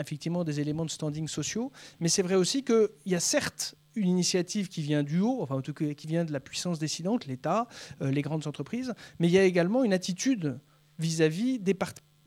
effectivement 0.00 0.44
des 0.44 0.60
éléments 0.60 0.86
de 0.86 0.90
standing 0.90 1.28
sociaux. 1.28 1.70
Mais 2.00 2.08
c'est 2.08 2.22
vrai 2.22 2.34
aussi 2.34 2.64
qu'il 2.64 2.88
y 3.06 3.14
a 3.14 3.20
certes 3.20 3.74
une 3.94 4.08
initiative 4.08 4.68
qui 4.68 4.80
vient 4.80 5.02
du 5.02 5.20
haut, 5.20 5.38
enfin 5.42 5.56
en 5.56 5.62
tout 5.62 5.74
cas 5.74 5.92
qui 5.92 6.06
vient 6.06 6.24
de 6.24 6.32
la 6.32 6.40
puissance 6.40 6.78
décidante, 6.78 7.26
l'État, 7.26 7.66
euh, 8.00 8.10
les 8.10 8.22
grandes 8.22 8.46
entreprises, 8.46 8.94
mais 9.18 9.28
il 9.28 9.32
y 9.32 9.38
a 9.38 9.44
également 9.44 9.84
une 9.84 9.92
attitude 9.92 10.58
vis-à-vis 10.98 11.58
des, 11.58 11.74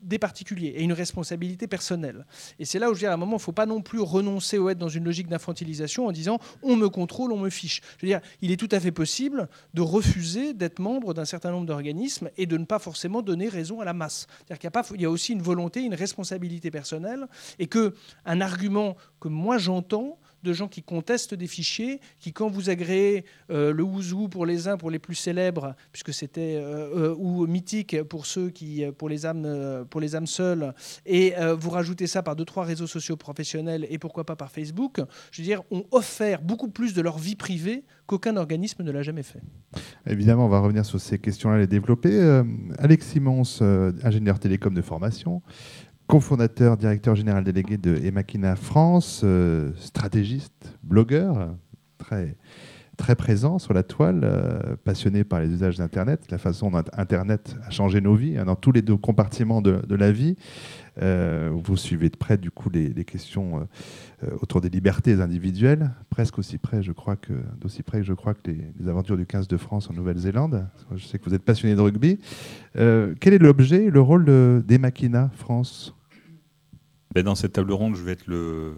des 0.02 0.18
particuliers 0.18 0.74
et 0.76 0.82
une 0.82 0.92
responsabilité 0.92 1.66
personnelle. 1.66 2.26
Et 2.58 2.64
c'est 2.64 2.78
là 2.78 2.90
où 2.90 2.94
je 2.94 3.00
dis 3.00 3.06
à 3.06 3.12
un 3.12 3.16
moment, 3.16 3.32
il 3.32 3.36
ne 3.36 3.40
faut 3.40 3.52
pas 3.52 3.66
non 3.66 3.82
plus 3.82 4.00
renoncer 4.00 4.58
ou 4.58 4.68
être 4.68 4.78
dans 4.78 4.88
une 4.88 5.04
logique 5.04 5.28
d'infantilisation 5.28 6.06
en 6.06 6.12
disant 6.12 6.38
on 6.62 6.76
me 6.76 6.88
contrôle, 6.88 7.32
on 7.32 7.38
me 7.38 7.50
fiche. 7.50 7.80
Je 7.98 8.06
veux 8.06 8.08
dire, 8.08 8.20
il 8.40 8.50
est 8.50 8.56
tout 8.56 8.68
à 8.70 8.80
fait 8.80 8.92
possible 8.92 9.48
de 9.74 9.82
refuser 9.82 10.54
d'être 10.54 10.78
membre 10.78 11.14
d'un 11.14 11.24
certain 11.24 11.50
nombre 11.50 11.66
d'organismes 11.66 12.30
et 12.36 12.46
de 12.46 12.56
ne 12.56 12.64
pas 12.64 12.78
forcément 12.78 13.22
donner 13.22 13.48
raison 13.48 13.80
à 13.80 13.84
la 13.84 13.92
masse. 13.92 14.26
C'est-à-dire 14.38 14.58
qu'il 14.58 14.70
y, 14.70 14.76
a 14.76 14.96
il 14.96 15.02
y 15.02 15.06
a 15.06 15.10
aussi 15.10 15.32
une 15.32 15.42
volonté, 15.42 15.82
une 15.82 15.94
responsabilité 15.94 16.70
personnelle 16.70 17.26
et 17.58 17.66
que 17.66 17.94
un 18.24 18.40
argument 18.40 18.96
que 19.20 19.28
moi 19.28 19.58
j'entends, 19.58 20.18
de 20.42 20.52
gens 20.52 20.68
qui 20.68 20.82
contestent 20.82 21.34
des 21.34 21.46
fichiers, 21.46 22.00
qui 22.18 22.32
quand 22.32 22.50
vous 22.50 22.70
agréez 22.70 23.24
euh, 23.50 23.72
le 23.72 23.82
ouzou 23.82 24.28
pour 24.28 24.46
les 24.46 24.68
uns, 24.68 24.76
pour 24.76 24.90
les 24.90 24.98
plus 24.98 25.14
célèbres, 25.14 25.74
puisque 25.92 26.12
c'était 26.12 26.56
euh, 26.56 27.10
euh, 27.10 27.14
ou 27.16 27.46
mythique 27.46 28.02
pour 28.02 28.26
ceux 28.26 28.50
qui, 28.50 28.84
pour 28.98 29.08
les 29.08 29.26
âmes, 29.26 29.86
pour 29.90 30.00
les 30.00 30.16
âmes 30.16 30.26
seules, 30.26 30.74
et 31.06 31.34
vous 31.58 31.70
rajoutez 31.70 32.06
ça 32.06 32.22
par 32.22 32.36
deux 32.36 32.44
trois 32.44 32.64
réseaux 32.64 32.86
sociaux 32.86 33.16
professionnels 33.16 33.86
et 33.88 33.98
pourquoi 33.98 34.24
pas 34.24 34.36
par 34.36 34.50
Facebook, 34.50 35.00
je 35.30 35.42
veux 35.42 35.46
dire, 35.46 35.62
ont 35.70 35.84
offert 35.90 36.42
beaucoup 36.42 36.68
plus 36.68 36.94
de 36.94 37.02
leur 37.02 37.18
vie 37.18 37.36
privée 37.36 37.84
qu'aucun 38.06 38.36
organisme 38.36 38.82
ne 38.82 38.90
l'a 38.90 39.02
jamais 39.02 39.22
fait. 39.22 39.40
Évidemment, 40.06 40.46
on 40.46 40.48
va 40.48 40.60
revenir 40.60 40.84
sur 40.84 41.00
ces 41.00 41.18
questions-là, 41.18 41.58
les 41.58 41.66
développer. 41.66 42.42
Alex 42.78 43.06
Simons, 43.06 43.42
ingénieur 44.02 44.38
télécom 44.38 44.74
de 44.74 44.82
formation 44.82 45.42
cofondateur, 46.06 46.76
directeur 46.76 47.14
général 47.14 47.44
délégué 47.44 47.76
de 47.76 47.96
Emakina 47.96 48.56
France, 48.56 49.22
euh, 49.24 49.70
stratégiste, 49.76 50.78
blogueur, 50.82 51.54
très, 51.98 52.36
présent 53.16 53.58
sur 53.58 53.74
la 53.74 53.82
toile, 53.82 54.20
euh, 54.22 54.76
passionné 54.84 55.24
par 55.24 55.40
les 55.40 55.48
usages 55.48 55.76
d'Internet, 55.76 56.30
la 56.30 56.38
façon 56.38 56.70
dont 56.70 56.82
Internet 56.96 57.56
a 57.66 57.70
changé 57.70 58.00
nos 58.00 58.14
vies, 58.14 58.38
hein, 58.38 58.44
dans 58.44 58.54
tous 58.54 58.72
les 58.72 58.82
deux 58.82 58.96
compartiments 58.96 59.60
de, 59.60 59.94
la 59.94 60.12
vie. 60.12 60.36
Euh, 61.00 61.50
vous 61.52 61.76
suivez 61.76 62.10
de 62.10 62.16
près, 62.16 62.36
du 62.36 62.50
coup, 62.50 62.68
les, 62.68 62.92
questions 63.04 63.66
autour 64.40 64.60
des 64.60 64.68
libertés 64.68 65.14
individuelles, 65.14 65.90
presque 66.10 66.38
aussi 66.38 66.58
près, 66.58 66.82
je 66.82 66.92
crois, 66.92 67.16
que, 67.16 67.32
d'aussi 67.60 67.82
près 67.82 68.02
je 68.02 68.12
crois 68.12 68.34
que 68.34 68.50
les, 68.50 68.88
aventures 68.88 69.16
du 69.16 69.26
15 69.26 69.48
de 69.48 69.56
France 69.56 69.88
en 69.90 69.94
Nouvelle-Zélande. 69.94 70.66
Je 70.94 71.04
sais 71.04 71.18
que 71.18 71.24
vous 71.24 71.34
êtes 71.34 71.42
passionné 71.42 71.74
de 71.74 71.80
rugby. 71.80 72.18
quel 72.74 73.34
est 73.34 73.38
l'objet, 73.38 73.90
le 73.90 74.00
rôle 74.00 74.26
d'Emakina 74.64 75.30
France? 75.34 75.94
Ben, 77.14 77.24
dans 77.24 77.34
cette 77.34 77.52
table 77.52 77.72
ronde, 77.72 77.94
je 77.94 78.02
vais 78.02 78.12
être 78.12 78.26
le, 78.26 78.74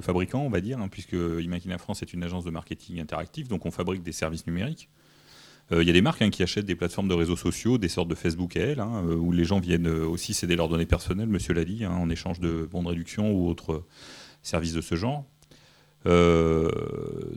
fabricant, 0.00 0.40
on 0.40 0.50
va 0.50 0.60
dire, 0.60 0.78
hein, 0.78 0.88
puisque 0.88 1.14
Imakina 1.14 1.78
France 1.78 2.02
est 2.02 2.12
une 2.12 2.22
agence 2.22 2.44
de 2.44 2.50
marketing 2.50 3.00
interactif, 3.00 3.48
donc 3.48 3.64
on 3.64 3.70
fabrique 3.70 4.02
des 4.02 4.12
services 4.12 4.46
numériques. 4.46 4.90
Euh, 5.72 5.82
il 5.82 5.86
y 5.86 5.90
a 5.90 5.92
des 5.92 6.02
marques 6.02 6.22
hein, 6.22 6.30
qui 6.30 6.42
achètent 6.42 6.66
des 6.66 6.74
plateformes 6.76 7.08
de 7.08 7.14
réseaux 7.14 7.36
sociaux, 7.36 7.78
des 7.78 7.88
sortes 7.88 8.08
de 8.08 8.14
Facebook 8.14 8.56
et 8.56 8.60
elle, 8.60 8.80
hein, 8.80 9.02
euh, 9.06 9.16
où 9.16 9.32
les 9.32 9.44
gens 9.44 9.58
viennent 9.58 9.88
euh, 9.88 10.06
aussi 10.06 10.34
céder 10.34 10.56
leurs 10.56 10.68
données 10.68 10.86
personnelles, 10.86 11.28
monsieur 11.28 11.54
l'a 11.54 11.64
dit, 11.64 11.84
en 11.86 12.08
échange 12.08 12.40
de 12.40 12.68
bons 12.70 12.82
de 12.82 12.88
réduction 12.88 13.32
ou 13.32 13.48
autres 13.48 13.84
services 14.42 14.74
de 14.74 14.80
ce 14.80 14.94
genre. 14.94 15.24
Euh, 16.06 16.70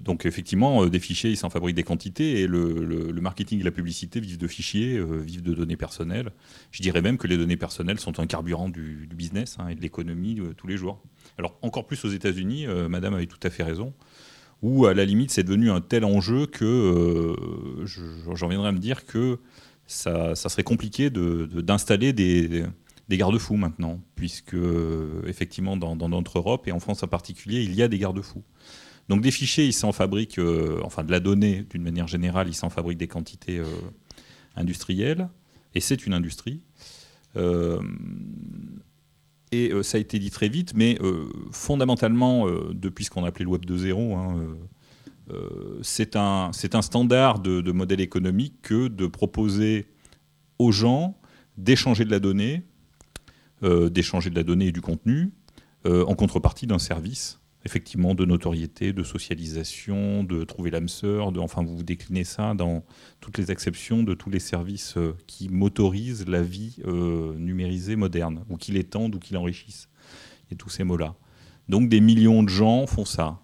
donc 0.01 0.25
effectivement, 0.25 0.83
euh, 0.83 0.89
des 0.89 0.99
fichiers, 0.99 1.31
ils 1.31 1.37
s'en 1.37 1.49
fabriquent 1.49 1.75
des 1.75 1.83
quantités 1.83 2.41
et 2.41 2.47
le, 2.47 3.11
marketing 3.19 3.59
et 3.59 3.63
la 3.63 3.71
publicité 3.71 4.19
vivent 4.19 4.37
de 4.37 4.47
fichiers, 4.47 4.97
euh, 4.97 5.17
vivent 5.17 5.41
de 5.41 5.53
données 5.53 5.77
personnelles. 5.77 6.31
Je 6.71 6.81
dirais 6.81 7.01
même 7.01 7.17
que 7.17 7.27
les 7.27 7.37
données 7.37 7.57
personnelles 7.57 7.99
sont 7.99 8.19
un 8.19 8.27
carburant 8.27 8.69
du, 8.69 9.09
business 9.13 9.57
hein, 9.59 9.69
et 9.69 9.75
de 9.75 9.81
l'économie 9.81 10.39
tous 10.55 10.67
les 10.67 10.77
jours. 10.77 11.01
Alors 11.37 11.57
encore 11.61 11.85
plus 11.85 12.03
aux 12.05 12.09
États-Unis, 12.09 12.67
Madame 12.89 13.13
avait 13.13 13.25
tout 13.25 13.39
à 13.43 13.49
fait 13.49 13.63
raison, 13.63 13.93
où 14.61 14.85
à 14.85 14.93
la 14.93 15.05
limite 15.05 15.31
c'est 15.31 15.43
devenu 15.43 15.71
un 15.71 15.81
tel 15.81 16.03
enjeu 16.05 16.45
que 16.45 17.35
j'en 18.35 18.47
viendrai 18.47 18.69
à 18.69 18.71
me 18.71 18.79
dire 18.79 19.05
que 19.05 19.39
ça, 19.87 20.35
serait 20.35 20.63
compliqué 20.63 21.09
d'installer 21.09 22.13
des 22.13 22.65
des 23.09 23.17
garde-fous 23.17 23.57
maintenant, 23.57 23.99
puisque 24.15 24.55
effectivement 25.25 25.75
dans, 25.75 26.09
notre 26.09 26.37
Europe 26.37 26.67
et 26.67 26.71
en 26.71 26.79
France 26.79 27.03
en 27.03 27.07
particulier, 27.07 27.63
il 27.63 27.73
y 27.73 27.81
a 27.81 27.87
des 27.87 27.97
garde-fous. 27.97 28.43
Donc 29.09 29.21
des 29.21 29.31
fichiers, 29.31 29.65
ils 29.65 29.73
s'en 29.73 29.91
fabriquent, 29.91 30.37
euh, 30.37 30.79
enfin 30.83 31.03
de 31.03 31.11
la 31.11 31.19
donnée 31.19 31.65
d'une 31.71 31.81
manière 31.81 32.07
générale, 32.07 32.47
ils 32.47 32.53
s'en 32.53 32.69
fabriquent 32.69 32.99
des 32.99 33.07
quantités 33.07 33.57
euh, 33.57 33.65
industrielles, 34.55 35.27
et 35.73 35.79
c'est 35.79 36.05
une 36.05 36.13
industrie. 36.13 36.61
Euh, 37.35 37.81
et 39.51 39.71
ça 39.83 39.97
a 39.97 40.01
été 40.01 40.19
dit 40.19 40.29
très 40.29 40.49
vite, 40.49 40.73
mais 40.75 40.97
fondamentalement, 41.51 42.47
depuis 42.71 43.05
ce 43.05 43.09
qu'on 43.09 43.23
appelait 43.23 43.45
le 43.45 43.51
Web 43.51 43.65
2.0, 43.65 44.15
hein, 44.15 44.57
c'est 45.81 46.15
un, 46.15 46.51
un, 46.73 46.81
standard 46.81 47.39
de, 47.39 47.71
modèle 47.71 48.01
économique 48.01 48.61
que 48.61 48.87
de 48.87 49.07
proposer 49.07 49.87
aux 50.59 50.71
gens 50.71 51.17
d'échanger 51.57 52.05
de 52.05 52.11
la 52.11 52.19
donnée 52.19 52.63
euh, 53.61 53.89
d'échanger 53.89 54.29
de 54.29 54.35
la 54.35 54.43
donnée 54.43 54.67
et 54.67 54.71
du 54.71 54.79
contenu 54.79 55.31
euh, 55.85 56.05
en 56.05 56.15
contrepartie 56.15 56.65
d'un 56.65 56.79
service, 56.79 57.38
effectivement, 57.65 58.15
de 58.15 58.25
notoriété, 58.25 58.93
de 58.93 59.03
socialisation, 59.03 60.23
de 60.23 60.43
trouver 60.43 60.71
l'âme 60.71 60.87
sœur, 60.87 61.31
de, 61.31 61.39
enfin, 61.39 61.63
vous 61.63 61.83
déclinez 61.83 62.23
ça 62.23 62.53
dans 62.53 62.83
toutes 63.19 63.37
les 63.37 63.51
exceptions 63.51 64.03
de 64.03 64.13
tous 64.13 64.29
les 64.29 64.39
services 64.39 64.95
euh, 64.97 65.15
qui 65.27 65.49
motorisent 65.49 66.27
la 66.27 66.41
vie 66.41 66.77
numérisée 66.85 67.95
moderne, 67.95 68.43
ou 68.49 68.57
qui 68.57 68.71
l'étendent 68.71 69.15
ou 69.15 69.19
qui 69.19 69.33
l'enrichissent. 69.33 69.89
Il 70.47 70.51
y 70.51 70.53
a 70.55 70.57
tous 70.57 70.69
ces 70.69 70.83
mots-là. 70.83 71.15
Donc 71.67 71.89
des 71.89 72.01
millions 72.01 72.43
de 72.43 72.49
gens 72.49 72.87
font 72.87 73.05
ça. 73.05 73.39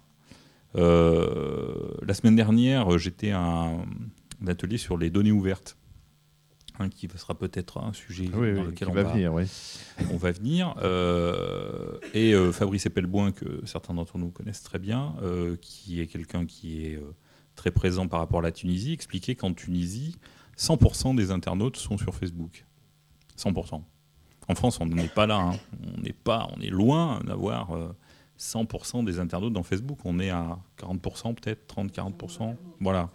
la 0.74 2.14
semaine 2.14 2.36
dernière, 2.36 2.98
j'étais 2.98 3.30
à 3.30 3.40
un 3.40 4.46
atelier 4.46 4.78
sur 4.78 4.98
les 4.98 5.10
données 5.10 5.32
ouvertes. 5.32 5.76
Hein, 6.78 6.90
qui 6.90 7.08
sera 7.16 7.34
peut-être 7.34 7.78
un 7.78 7.94
sujet 7.94 8.26
dans 8.26 8.40
lequel 8.40 8.88
on 8.88 8.92
va, 8.92 9.02
venir. 9.04 9.32
On 10.12 10.16
va 10.18 10.32
venir. 10.32 10.74
Euh, 10.82 11.98
et 12.12 12.34
euh, 12.34 12.52
Fabrice 12.52 12.84
Epelboin, 12.84 13.32
que 13.32 13.64
certains 13.64 13.94
d'entre 13.94 14.18
nous 14.18 14.28
connaissent 14.28 14.62
très 14.62 14.78
bien, 14.78 15.14
euh, 15.22 15.56
qui 15.60 16.02
est 16.02 16.06
quelqu'un 16.06 16.44
qui 16.44 16.84
est 16.84 17.00
très 17.54 17.70
présent 17.70 18.08
par 18.08 18.20
rapport 18.20 18.40
à 18.40 18.42
la 18.42 18.52
Tunisie, 18.52 18.92
expliquait 18.92 19.34
qu'en 19.34 19.54
Tunisie, 19.54 20.16
100% 20.58 21.16
des 21.16 21.30
internautes 21.30 21.78
sont 21.78 21.96
sur 21.96 22.14
Facebook. 22.14 22.66
100%. 23.38 23.82
En 24.48 24.54
France, 24.54 24.78
on 24.78 24.86
n'est 24.86 25.08
pas 25.08 25.26
là. 25.26 25.38
Hein. 25.38 25.56
On 25.96 26.02
n'est 26.02 26.12
pas, 26.12 26.46
on 26.54 26.60
est 26.60 26.70
loin 26.70 27.20
d'avoir 27.24 27.70
100% 28.38 29.02
des 29.02 29.18
internautes 29.18 29.54
dans 29.54 29.62
Facebook. 29.62 30.00
On 30.04 30.18
est 30.18 30.30
à 30.30 30.58
40% 30.78 31.34
peut-être, 31.36 31.74
30-40%. 31.74 32.54
Voilà. 32.80 33.08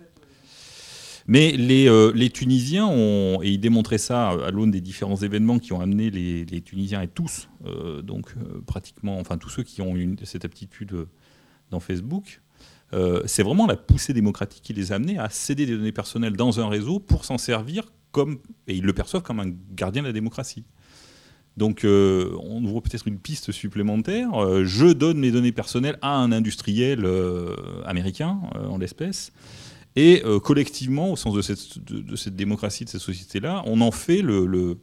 Mais 1.27 1.51
les, 1.51 1.87
euh, 1.87 2.11
les 2.15 2.29
Tunisiens 2.29 2.87
ont, 2.87 3.41
et 3.41 3.49
ils 3.49 3.59
démontraient 3.59 3.97
ça 3.97 4.29
à 4.29 4.51
l'aune 4.51 4.71
des 4.71 4.81
différents 4.81 5.17
événements 5.17 5.59
qui 5.59 5.73
ont 5.73 5.81
amené 5.81 6.09
les, 6.09 6.61
Tunisiens 6.61 7.01
et 7.01 7.07
tous, 7.07 7.49
euh, 7.65 8.01
donc 8.01 8.33
euh, 8.37 8.61
pratiquement, 8.65 9.19
enfin 9.19 9.37
tous 9.37 9.49
ceux 9.49 9.63
qui 9.63 9.81
ont 9.81 9.95
une, 9.95 10.17
cette 10.23 10.45
aptitude 10.45 11.07
dans 11.69 11.79
Facebook, 11.79 12.41
c'est 13.25 13.43
vraiment 13.43 13.67
la 13.67 13.77
poussée 13.77 14.11
démocratique 14.11 14.63
qui 14.63 14.73
les 14.73 14.91
a 14.91 14.95
amenés 14.95 15.17
à 15.17 15.29
céder 15.29 15.65
des 15.65 15.77
données 15.77 15.93
personnelles 15.93 16.35
dans 16.35 16.59
un 16.59 16.67
réseau 16.67 16.99
pour 16.99 17.23
s'en 17.23 17.37
servir 17.37 17.85
comme, 18.11 18.39
et 18.67 18.75
ils 18.75 18.83
le 18.83 18.91
perçoivent 18.91 19.23
comme 19.23 19.39
un 19.39 19.49
gardien 19.73 20.01
de 20.01 20.07
la 20.07 20.13
démocratie. 20.13 20.65
Donc 21.55 21.85
on 21.85 22.65
ouvre 22.65 22.81
peut-être 22.81 23.07
une 23.07 23.17
piste 23.17 23.53
supplémentaire. 23.53 24.65
je 24.65 24.87
donne 24.87 25.19
mes 25.19 25.31
données 25.31 25.53
personnelles 25.53 25.97
à 26.01 26.17
un 26.17 26.33
industriel 26.33 27.07
américain, 27.85 28.41
en 28.67 28.77
l'espèce. 28.77 29.31
Et 29.95 30.21
euh, 30.25 30.39
collectivement, 30.39 31.12
au 31.12 31.15
sens 31.15 31.33
de 31.33 31.41
cette, 31.41 31.79
de, 31.79 32.15
cette, 32.15 32.36
démocratie, 32.36 32.86
de 32.86 32.89
cette 32.89 33.01
société-là, 33.01 33.63
on 33.65 33.81
en 33.81 33.91
fait 33.91 34.21
le, 34.21 34.77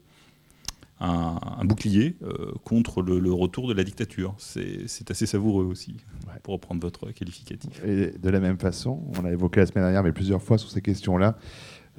un, 1.00 1.64
bouclier 1.64 2.16
euh, 2.22 2.52
contre 2.64 3.02
le, 3.02 3.32
retour 3.32 3.68
de 3.68 3.74
la 3.74 3.84
dictature. 3.84 4.34
C'est 4.38 5.10
assez 5.10 5.26
savoureux 5.26 5.64
aussi, 5.64 5.96
pour 6.42 6.54
reprendre 6.54 6.80
votre 6.80 7.10
qualificatif. 7.12 7.82
Et 7.84 8.12
de 8.18 8.30
la 8.30 8.40
même 8.40 8.58
façon, 8.58 9.02
on 9.18 9.24
a 9.24 9.32
évoqué 9.32 9.60
la 9.60 9.66
semaine 9.66 9.84
dernière, 9.84 10.02
mais 10.02 10.12
plusieurs 10.12 10.42
fois 10.42 10.58
sur 10.58 10.70
ces 10.70 10.82
questions-là, 10.82 11.38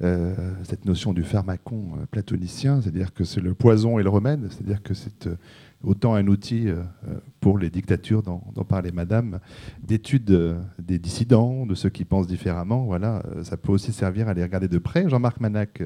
euh, 0.02 0.34
cette 0.62 0.86
notion 0.86 1.12
du 1.12 1.24
pharmacon 1.24 2.06
platonicien, 2.10 2.80
c'est-à-dire 2.80 3.12
que 3.12 3.24
c'est 3.24 3.40
le 3.40 3.54
poison 3.54 3.98
et 3.98 4.02
le 4.02 4.08
remède, 4.08 4.48
c'est-à-dire 4.50 4.82
que 4.82 4.94
c'est 4.94 5.28
autant 5.82 6.14
un 6.14 6.26
outil 6.26 6.68
euh, 6.68 6.82
euh, 7.08 7.18
pour 7.40 7.58
les 7.58 7.70
dictatures 7.70 8.22
dont, 8.22 8.40
parlait 8.68 8.92
Madame, 8.92 9.40
d'études 9.82 10.30
euh, 10.30 10.60
des 10.78 10.98
dissidents, 10.98 11.64
de 11.64 11.74
ceux 11.74 11.88
qui 11.88 12.04
pensent 12.04 12.26
différemment. 12.26 12.84
Voilà, 12.84 13.22
ça 13.42 13.56
peut 13.56 13.72
aussi 13.72 13.92
servir 13.92 14.28
à 14.28 14.34
les 14.34 14.42
regarder 14.42 14.68
de 14.68 14.78
près. 14.78 15.08
Jean-Marc 15.08 15.40
Manac, 15.40 15.82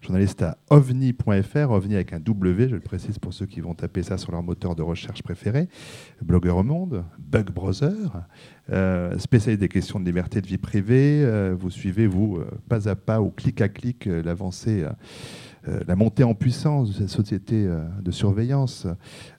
journaliste 0.00 0.42
à 0.42 0.58
ovni.fr, 0.68 1.70
ovni 1.70 1.94
avec 1.94 2.12
un 2.12 2.20
W, 2.20 2.68
je 2.68 2.74
le 2.74 2.80
précise 2.80 3.18
pour 3.18 3.32
ceux 3.32 3.46
qui 3.46 3.60
vont 3.60 3.74
taper 3.74 4.02
ça 4.02 4.18
sur 4.18 4.32
leur 4.32 4.42
moteur 4.42 4.74
de 4.74 4.82
recherche 4.82 5.22
préféré, 5.22 5.68
blogueur 6.22 6.58
au 6.58 6.62
monde, 6.62 7.04
Bug 7.18 7.50
Brother, 7.50 8.26
spécialiste 9.18 9.60
des 9.60 9.68
questions 9.68 9.98
de 9.98 10.04
liberté 10.04 10.40
de 10.40 10.46
vie 10.46 10.58
privée. 10.58 11.52
vous 11.58 11.70
suivez, 11.70 12.06
vous, 12.06 12.40
pas 12.68 12.88
à 12.88 12.94
pas 12.94 13.20
ou 13.20 13.30
clic 13.30 13.60
à 13.60 13.68
clic, 13.68 14.04
l'avancée 14.04 14.84
la 15.66 15.96
montée 15.96 16.24
en 16.24 16.34
puissance 16.34 16.88
de 16.88 16.94
cette 16.94 17.10
société 17.10 17.66
euh, 17.66 17.84
de 18.02 18.10
surveillance. 18.10 18.86
Euh, 18.86 18.94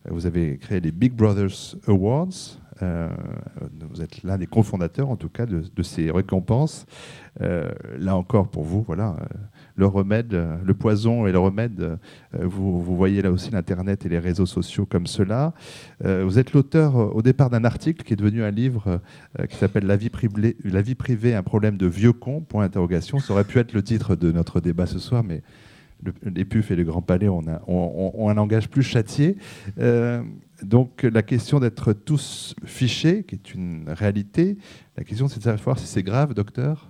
vous 0.09 0.25
avez 0.25 0.57
créé 0.57 0.79
les 0.79 0.91
Big 0.91 1.13
Brothers 1.13 1.75
Awards. 1.87 2.59
vous 3.89 4.01
êtes 4.01 4.23
l'un 4.23 4.37
des 4.37 4.47
cofondateurs, 4.47 5.09
en 5.09 5.15
tout 5.15 5.29
cas, 5.29 5.45
de, 5.45 5.83
ces 5.83 6.09
récompenses. 6.09 6.85
là 7.39 8.15
encore, 8.15 8.47
pour 8.49 8.63
vous, 8.63 8.81
voilà, 8.81 9.17
le 9.75 9.85
remède, 9.85 10.33
le 10.63 10.73
poison 10.73 11.27
et 11.27 11.31
le 11.31 11.37
remède. 11.37 11.99
Vous, 12.33 12.81
voyez 12.81 13.21
là 13.21 13.31
aussi 13.31 13.51
l'Internet 13.51 14.05
et 14.07 14.09
les 14.09 14.17
réseaux 14.17 14.47
sociaux 14.47 14.87
comme 14.87 15.05
cela. 15.05 15.53
vous 16.03 16.39
êtes 16.39 16.53
l'auteur 16.53 17.15
au 17.15 17.21
départ 17.21 17.51
d'un 17.51 17.65
article 17.65 18.03
qui 18.03 18.13
est 18.13 18.15
devenu 18.15 18.43
un 18.43 18.49
livre 18.49 18.99
qui 19.47 19.57
s'appelle 19.57 19.85
la, 19.85 19.95
vie 19.95 20.95
privée, 20.95 21.35
un 21.35 21.43
problème 21.43 21.77
de 21.77 21.85
vieux 21.85 22.13
con, 22.13 22.41
point 22.41 22.63
d'interrogation. 22.63 23.19
Ça 23.19 23.33
aurait 23.33 23.43
pu 23.43 23.59
être 23.59 23.73
le 23.73 23.83
titre 23.83 24.15
de 24.15 24.31
notre 24.31 24.59
débat 24.59 24.87
ce 24.87 24.97
soir, 24.97 25.23
mais 25.23 25.43
les 26.23 26.45
PUF 26.45 26.71
et 26.71 26.75
le 26.75 26.83
Grand 26.83 27.01
Palais 27.01 27.27
ont, 27.29 28.29
un 28.29 28.33
langage 28.33 28.69
plus 28.69 28.83
châtié. 28.83 29.37
Euh, 29.79 30.23
donc 30.63 31.03
la 31.03 31.23
question 31.23 31.59
d'être 31.59 31.93
tous 31.93 32.55
fichés, 32.65 33.23
qui 33.23 33.35
est 33.35 33.53
une 33.53 33.85
réalité, 33.87 34.57
la 34.97 35.03
question 35.03 35.27
c'est 35.27 35.39
de 35.39 35.43
savoir 35.43 35.79
si 35.79 35.87
c'est 35.87 36.03
grave, 36.03 36.33
docteur? 36.33 36.87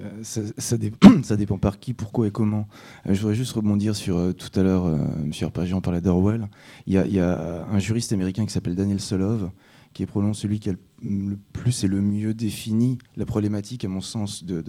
Euh, 0.00 0.22
ça, 0.58 1.36
dépend 1.36 1.58
par 1.58 1.78
qui, 1.78 1.92
pourquoi 1.92 2.26
et 2.26 2.30
comment. 2.30 2.66
Euh, 3.06 3.14
je 3.14 3.20
voudrais 3.20 3.34
juste 3.34 3.52
rebondir 3.52 3.94
sur 3.94 4.34
tout 4.34 4.58
à 4.58 4.62
l'heure, 4.62 4.86
M. 4.86 5.32
Arpagian 5.42 5.80
parlait 5.80 6.00
d'Orwell. 6.00 6.48
Il, 6.86 6.94
y 6.94 7.20
a 7.20 7.66
un 7.70 7.78
juriste 7.78 8.12
américain 8.12 8.44
qui 8.46 8.52
s'appelle 8.52 8.74
Daniel 8.74 9.00
Solov, 9.00 9.50
qui 9.92 10.02
est 10.02 10.06
probablement 10.06 10.34
celui 10.34 10.60
qui 10.60 10.70
a 10.70 10.74
le 11.02 11.38
plus 11.52 11.84
et 11.84 11.88
le 11.88 12.00
mieux 12.00 12.34
défini 12.34 12.98
la 13.16 13.26
problématique, 13.26 13.84
à 13.84 13.88
mon 13.88 14.00
sens, 14.00 14.44
de, 14.44 14.62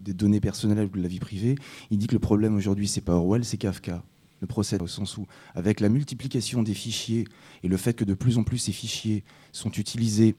des 0.00 0.14
données 0.14 0.40
personnelles 0.40 0.88
ou 0.92 0.96
de 0.96 1.02
la 1.02 1.08
vie 1.08 1.20
privée. 1.20 1.56
Il 1.90 1.98
dit 1.98 2.06
que 2.06 2.14
le 2.14 2.20
problème 2.20 2.56
aujourd'hui, 2.56 2.88
c'est 2.88 3.00
pas 3.00 3.14
Orwell, 3.14 3.44
c'est 3.44 3.58
Kafka. 3.58 4.02
Le 4.40 4.46
procès, 4.46 4.80
au 4.80 4.86
sens 4.86 5.18
où, 5.18 5.26
avec 5.54 5.80
la 5.80 5.90
multiplication 5.90 6.62
des 6.62 6.72
fichiers 6.72 7.26
et 7.62 7.68
le 7.68 7.76
fait 7.76 7.92
que 7.92 8.04
de 8.04 8.14
plus 8.14 8.38
en 8.38 8.42
plus 8.42 8.56
ces 8.56 8.72
fichiers 8.72 9.22
sont 9.52 9.70
utilisés, 9.72 10.34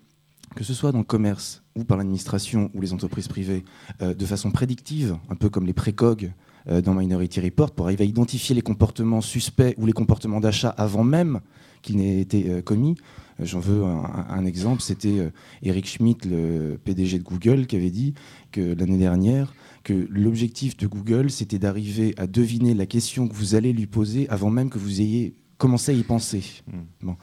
que 0.56 0.63
ce 0.63 0.74
soit 0.74 0.91
dans 0.91 0.98
le 1.00 1.03
commerce 1.03 1.63
ou 1.75 1.84
par 1.84 1.98
l'administration 1.98 2.72
ou 2.74 2.82
les 2.82 2.94
entreprises 2.94 3.27
privées, 3.27 3.63
euh, 4.01 4.15
de 4.15 4.25
façon 4.25 4.50
prédictive, 4.50 5.18
un 5.30 5.36
peu 5.36 5.50
comme 5.50 5.68
les 5.68 5.74
précogs 5.74 6.34
euh, 6.68 6.82
dans 6.82 6.96
Minority 6.96 7.41
Report, 7.41 7.72
pour 7.72 7.86
arriver 7.86 8.03
à 8.03 8.08
identifier 8.08 8.56
les 8.56 8.63
comportements 8.63 9.22
suspects 9.22 9.75
ou 9.77 9.86
les 9.86 9.94
comportements 9.94 10.39
d'achat 10.39 10.70
avant 10.70 11.03
même 11.03 11.39
qu'ils 11.81 11.97
n'aient 11.97 12.21
été 12.21 12.50
euh, 12.50 12.61
commis, 12.61 12.95
J'en 13.43 13.59
veux 13.59 13.83
un, 13.83 14.45
exemple, 14.45 14.81
c'était 14.81 15.19
euh, 15.19 15.31
Eric 15.63 15.88
Schmidt, 15.88 16.27
le 16.29 16.77
PDG 16.83 17.17
de 17.17 17.23
Google, 17.23 17.65
qui 17.65 17.75
avait 17.75 17.89
dit 17.89 18.13
que 18.51 18.75
l'année 18.75 18.97
dernière, 18.97 19.53
que 19.83 20.07
l'objectif 20.11 20.77
de 20.77 20.85
Google, 20.85 21.31
c'était 21.31 21.57
d'arriver 21.57 22.13
à 22.17 22.27
deviner 22.27 22.73
la 22.73 22.86
question 22.86 23.27
que 23.27 23.34
vous 23.34 23.56
allez 23.56 23.73
lui 23.73 23.88
poser 23.88 24.29
avant 24.29 24.51
même 24.51 24.69
que 24.69 24.77
vous 24.77 25.01
ayez 25.01 25.36
commencé 25.58 25.91
à 25.91 25.95
y 25.95 26.03
penser. 26.03 26.43
Hmm. 26.67 27.06
Bon. 27.06 27.15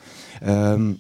Euh, 0.42 0.94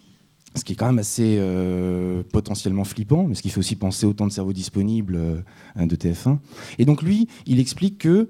ce 0.54 0.64
qui 0.64 0.72
est 0.72 0.76
quand 0.76 0.86
même 0.86 0.98
assez 0.98 1.36
euh, 1.38 2.22
potentiellement 2.32 2.84
flippant, 2.84 3.24
mais 3.24 3.34
ce 3.34 3.42
qui 3.42 3.50
fait 3.50 3.58
aussi 3.58 3.76
penser 3.76 4.06
au 4.06 4.12
temps 4.12 4.26
de 4.26 4.32
cerveau 4.32 4.52
disponible 4.52 5.44
de 5.76 5.96
TF1. 5.96 6.38
Et 6.78 6.84
donc 6.84 7.02
lui, 7.02 7.28
il 7.46 7.60
explique 7.60 7.98
que 7.98 8.28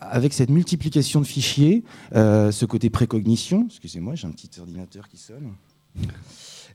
avec 0.00 0.32
cette 0.32 0.50
multiplication 0.50 1.20
de 1.20 1.26
fichiers, 1.26 1.84
ce 2.12 2.64
côté 2.64 2.90
précognition, 2.90 3.66
excusez-moi, 3.66 4.14
j'ai 4.14 4.26
un 4.26 4.32
petit 4.32 4.50
ordinateur 4.60 5.08
qui 5.08 5.16
sonne. 5.16 5.52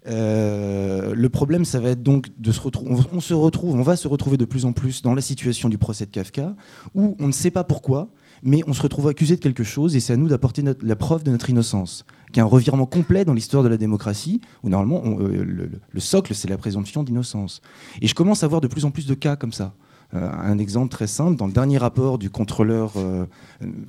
Euh, 0.08 1.16
le 1.16 1.30
problème, 1.30 1.66
ça 1.66 1.80
va 1.80 1.90
être 1.90 2.04
donc 2.04 2.30
de 2.38 2.52
se 2.52 2.60
retrouver. 2.60 3.04
On, 3.12 3.20
se 3.20 3.34
retrouve, 3.34 3.76
on 3.76 3.82
va 3.82 3.96
se 3.96 4.08
retrouver 4.08 4.38
de 4.38 4.46
plus 4.46 4.66
en 4.66 4.74
plus 4.74 5.02
dans 5.02 5.16
la 5.16 5.22
situation 5.22 5.70
du 5.70 5.78
procès 5.78 6.06
de 6.06 6.12
Kafka, 6.12 6.56
où 6.94 7.16
on 7.20 7.28
ne 7.28 7.32
sait 7.32 7.52
pas 7.52 7.64
pourquoi, 7.64 8.10
mais 8.44 8.62
on 8.68 8.74
se 8.74 8.82
retrouve 8.82 9.08
accusé 9.08 9.36
de 9.36 9.42
quelque 9.42 9.64
chose, 9.64 9.96
et 9.96 10.00
c'est 10.00 10.14
à 10.14 10.18
nous 10.18 10.28
d'apporter 10.28 10.64
la 10.82 10.96
preuve 10.96 11.24
de 11.24 11.32
notre 11.32 11.50
innocence, 11.50 12.06
qui 12.32 12.40
est 12.40 12.44
un 12.44 12.48
revirement 12.48 12.86
complet 12.86 13.26
dans 13.26 13.34
l'histoire 13.34 13.64
de 13.64 13.70
la 13.70 13.78
démocratie, 13.78 14.42
où 14.64 14.70
normalement 14.70 15.02
euh, 15.20 15.70
le, 15.92 16.00
socle, 16.00 16.34
c'est 16.36 16.50
la 16.50 16.58
présomption 16.58 17.04
d'innocence. 17.04 17.62
Et 18.02 18.08
je 18.08 18.16
commence 18.16 18.44
à 18.44 18.48
voir 18.48 18.62
de 18.62 18.68
plus 18.68 18.86
en 18.86 18.92
plus 18.92 19.06
de 19.06 19.14
cas 19.14 19.36
comme 19.36 19.54
ça. 19.54 19.74
Euh, 20.14 20.30
un 20.32 20.58
exemple 20.60 20.90
très 20.90 21.08
simple, 21.08 21.36
dans 21.36 21.48
le 21.48 21.54
dernier 21.54 21.78
rapport 21.78 22.18
du 22.18 22.30
contrôleur, 22.30 22.94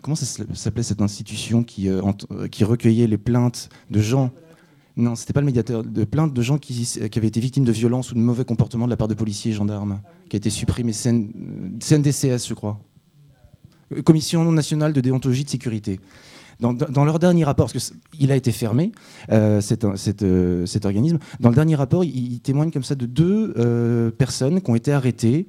comment 0.02 0.16
ça 0.16 0.44
s'appelait 0.54 0.82
cette 0.82 1.02
institution 1.02 1.62
qui, 1.62 1.88
qui 2.50 2.64
recueillait 2.64 3.06
les 3.06 3.18
plaintes 3.18 3.68
de 3.90 4.00
gens? 4.00 4.30
Non, 4.96 5.14
c'était 5.14 5.34
pas 5.34 5.40
le 5.40 5.46
médiateur. 5.46 5.84
De 5.84 6.04
plaintes 6.04 6.32
de 6.32 6.42
gens 6.42 6.56
qui, 6.56 6.98
avaient 7.14 7.26
été 7.26 7.38
victimes 7.38 7.64
de 7.64 7.72
violences 7.72 8.12
ou 8.12 8.14
de 8.14 8.20
mauvais 8.20 8.46
comportements 8.46 8.86
de 8.86 8.90
la 8.90 8.96
part 8.96 9.08
de 9.08 9.14
policiers 9.14 9.52
et 9.52 9.54
gendarmes, 9.54 10.00
qui 10.30 10.36
a 10.36 10.38
été 10.38 10.48
supprimé. 10.48 10.92
CNDCS, 10.92 12.48
je 12.48 12.54
crois. 12.54 12.80
Commission 14.04 14.50
nationale 14.50 14.94
de 14.94 15.00
déontologie 15.00 15.44
de 15.44 15.50
sécurité. 15.50 16.00
Dans, 16.58 17.04
leur 17.04 17.18
dernier 17.18 17.44
rapport, 17.44 17.70
parce 17.70 17.92
qu'il 18.12 18.32
a 18.32 18.36
été 18.36 18.50
fermé, 18.50 18.92
euh, 19.30 19.60
euh, 19.82 20.66
cet, 20.66 20.84
organisme, 20.86 21.18
dans 21.38 21.50
le 21.50 21.54
dernier 21.54 21.74
rapport, 21.74 22.02
il, 22.02 22.40
témoigne 22.40 22.70
comme 22.70 22.82
ça 22.82 22.94
de 22.94 23.04
deux 23.04 23.52
euh, 23.58 24.10
personnes 24.10 24.62
qui 24.62 24.70
ont 24.70 24.74
été 24.74 24.92
arrêtées 24.92 25.48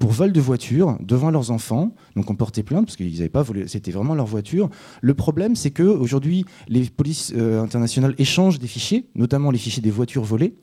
pour 0.00 0.10
vol 0.10 0.32
de 0.32 0.40
voiture 0.40 0.96
devant 1.00 1.30
leurs 1.30 1.52
enfants. 1.52 1.94
Donc 2.16 2.28
on 2.30 2.34
portait 2.34 2.64
plainte 2.64 2.86
parce 2.86 2.96
qu'ils 2.96 3.12
n'avaient 3.12 3.28
pas 3.28 3.42
volé, 3.42 3.68
c'était 3.68 3.92
vraiment 3.92 4.14
leur 4.14 4.26
voiture. 4.26 4.68
Le 5.00 5.14
problème, 5.14 5.54
c'est 5.54 5.70
qu'aujourd'hui, 5.70 6.44
les 6.66 6.82
polices 6.84 7.32
internationales 7.32 8.14
échangent 8.18 8.58
des 8.58 8.66
fichiers, 8.66 9.06
notamment 9.14 9.52
les 9.52 9.58
fichiers 9.58 9.82
des 9.82 9.90
voitures 9.92 10.24
volées. 10.24 10.56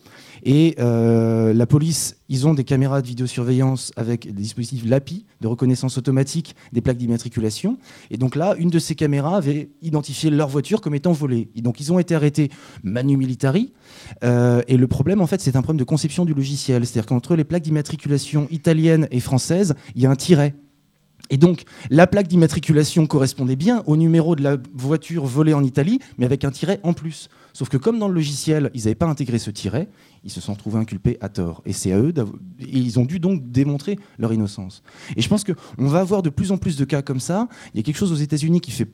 Et 0.44 0.76
euh, 0.80 1.54
la 1.54 1.66
police, 1.66 2.18
ils 2.30 2.48
ont 2.48 2.54
des 2.54 2.64
caméras 2.64 3.02
de 3.02 3.08
vidéosurveillance 3.08 3.92
avec 3.96 4.28
des 4.28 4.42
dispositifs 4.42 4.84
LAPI 4.86 5.26
de 5.42 5.48
reconnaissance 5.48 5.98
automatique 5.98 6.56
des 6.74 6.82
plaques 6.82 6.98
d'immatriculation. 6.98 7.78
Et 8.12 8.18
donc 8.18 8.36
là, 8.36 8.56
une 8.58 8.70
de 8.70 8.80
ces 8.80 8.96
caméras 8.96 9.38
avait 9.38 9.70
identifié 9.82 10.30
leur 10.30 10.48
voiture 10.48 10.82
comme 10.82 10.96
étant 10.96 11.12
volée. 11.12 11.50
Et 11.56 11.62
donc 11.62 11.80
ils 11.80 11.92
ont 11.92 12.00
été 12.00 12.16
arrêtés 12.16 12.50
manu 12.84 13.18
militari. 13.18 13.74
Euh, 14.24 14.62
et 14.68 14.78
le 14.78 14.88
problème, 14.88 15.22
en 15.22 15.28
fait, 15.28 15.42
c'est 15.42 15.56
un 15.56 15.62
problème 15.62 15.80
de 15.80 15.84
conception 15.84 16.26
du 16.26 16.34
logiciel. 16.34 16.86
C'est-à-dire 16.86 17.08
qu'entre 17.08 17.36
les 17.36 17.44
plaques 17.44 17.64
d'immatriculation 17.64 18.48
italiennes 18.52 19.08
et 19.12 19.20
françaises, 19.20 19.76
il 19.96 20.02
y 20.02 20.06
a 20.06 20.10
un 20.10 20.16
tiret. 20.16 20.56
Et 21.30 21.38
donc, 21.38 21.64
la 21.90 22.08
plaque 22.08 22.28
d'immatriculation 22.28 23.06
correspondait 23.06 23.56
bien 23.56 23.84
au 23.86 23.98
numéro 23.98 24.36
de 24.36 24.44
la 24.44 24.58
voiture 24.74 25.26
volée 25.26 25.54
en 25.54 25.64
Italie, 25.64 26.00
mais 26.18 26.26
avec 26.26 26.46
un 26.46 26.52
tiret 26.52 26.80
en 26.84 26.94
plus. 26.94 27.30
Sauf 27.58 27.70
que 27.70 27.78
comme 27.78 27.98
dans 27.98 28.08
le 28.08 28.14
logiciel, 28.14 28.70
ils 28.76 28.82
n'avaient 28.82 28.94
pas 28.94 29.08
intégré 29.08 29.40
ce 29.40 29.50
tiret, 29.50 29.90
ils 30.24 30.30
se 30.30 30.40
sont 30.40 30.54
trouvés 30.54 30.78
inculpés 30.78 31.18
à 31.22 31.28
tort. 31.28 31.64
Et 31.66 31.74
c'est 31.74 31.92
à 31.92 31.98
eux, 31.98 32.14
ils 32.60 33.00
ont 33.00 33.06
dû 33.06 33.20
donc 33.20 33.50
démontrer 33.50 33.98
leur 34.20 34.32
innocence. 34.32 34.84
Et 35.16 35.24
je 35.24 35.28
pense 35.28 35.44
qu'on 35.44 35.88
va 35.88 36.02
avoir 36.02 36.22
de 36.22 36.30
plus 36.30 36.52
en 36.52 36.58
plus 36.58 36.78
de 36.78 36.86
cas 36.86 37.02
comme 37.02 37.20
ça. 37.20 37.48
Il 37.74 37.78
y 37.78 37.80
a 37.80 37.84
quelque 37.84 37.98
chose 37.98 38.12
aux 38.12 38.18
États-Unis 38.18 38.62
qui 38.62 38.70
fait 38.70 38.88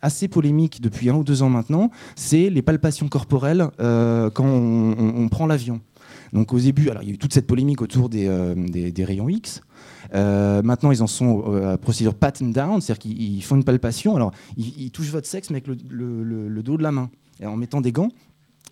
assez 0.00 0.28
polémique 0.28 0.80
depuis 0.80 1.10
un 1.10 1.16
ou 1.16 1.24
deux 1.24 1.42
ans 1.42 1.48
maintenant, 1.48 1.90
c'est 2.14 2.50
les 2.50 2.62
palpations 2.62 3.08
corporelles 3.08 3.66
euh, 3.80 4.30
quand 4.30 4.46
on, 4.46 5.28
prend 5.28 5.46
l'avion. 5.46 5.80
Donc 6.32 6.52
au 6.52 6.60
début, 6.60 6.90
alors 6.90 7.02
il 7.02 7.08
y 7.08 7.10
a 7.10 7.14
eu 7.14 7.18
toute 7.18 7.34
cette 7.34 7.48
polémique 7.48 7.82
autour 7.82 8.08
des, 8.08 8.28
euh, 8.28 8.54
des 8.54 9.04
rayons 9.04 9.28
X. 9.28 9.60
Euh, 10.14 10.62
maintenant, 10.62 10.92
ils 10.92 11.02
en 11.02 11.08
sont 11.08 11.52
à 11.64 11.78
procédure 11.78 12.14
pat 12.14 12.40
and 12.40 12.50
down, 12.50 12.80
c'est-à-dire 12.80 13.00
qu'ils 13.00 13.42
font 13.42 13.56
une 13.56 13.64
palpation. 13.64 14.14
Alors, 14.14 14.30
ils, 14.56 14.92
touchent 14.92 15.10
votre 15.10 15.26
sexe, 15.26 15.50
mais 15.50 15.56
avec 15.56 15.66
le, 15.66 16.62
dos 16.62 16.76
de 16.76 16.82
la 16.84 16.92
main, 16.92 17.10
en 17.42 17.56
mettant 17.56 17.80
des 17.80 17.92
gants. 17.92 18.10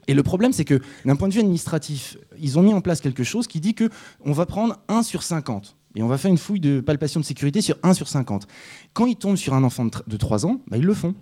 Et 0.09 0.15
le 0.15 0.23
problème, 0.23 0.53
c'est 0.53 0.65
que 0.65 0.81
d'un 1.05 1.17
point 1.17 1.29
de 1.29 1.35
vue 1.35 1.41
administratif, 1.41 2.17
ils 2.39 2.59
ont 2.59 2.63
mis 2.63 2.75
en 2.75 2.81
place 2.81 3.01
quelque 3.01 3.25
chose 3.25 3.47
qui 3.47 3.61
dit 3.61 3.75
que 3.75 3.89
on 4.25 4.33
va 4.33 4.47
prendre 4.47 4.79
1 4.89 5.03
sur 5.03 5.23
50. 5.23 5.77
Et 5.95 6.03
on 6.03 6.09
va 6.09 6.19
faire 6.19 6.31
une 6.31 6.39
fouille 6.39 6.61
de 6.61 6.81
palpation 6.81 7.21
de 7.21 7.25
sécurité 7.25 7.61
sur 7.61 7.77
1 7.83 7.95
sur 7.95 8.09
50. 8.09 8.47
Quand 8.95 9.07
ils 9.07 9.17
tombent 9.17 9.37
sur 9.37 9.55
un 9.55 9.63
enfant 9.63 9.85
de 9.85 10.17
3 10.17 10.47
ans, 10.47 10.61
bah, 10.69 10.79
ils 10.79 10.85
le 10.85 10.95
font. 10.95 11.15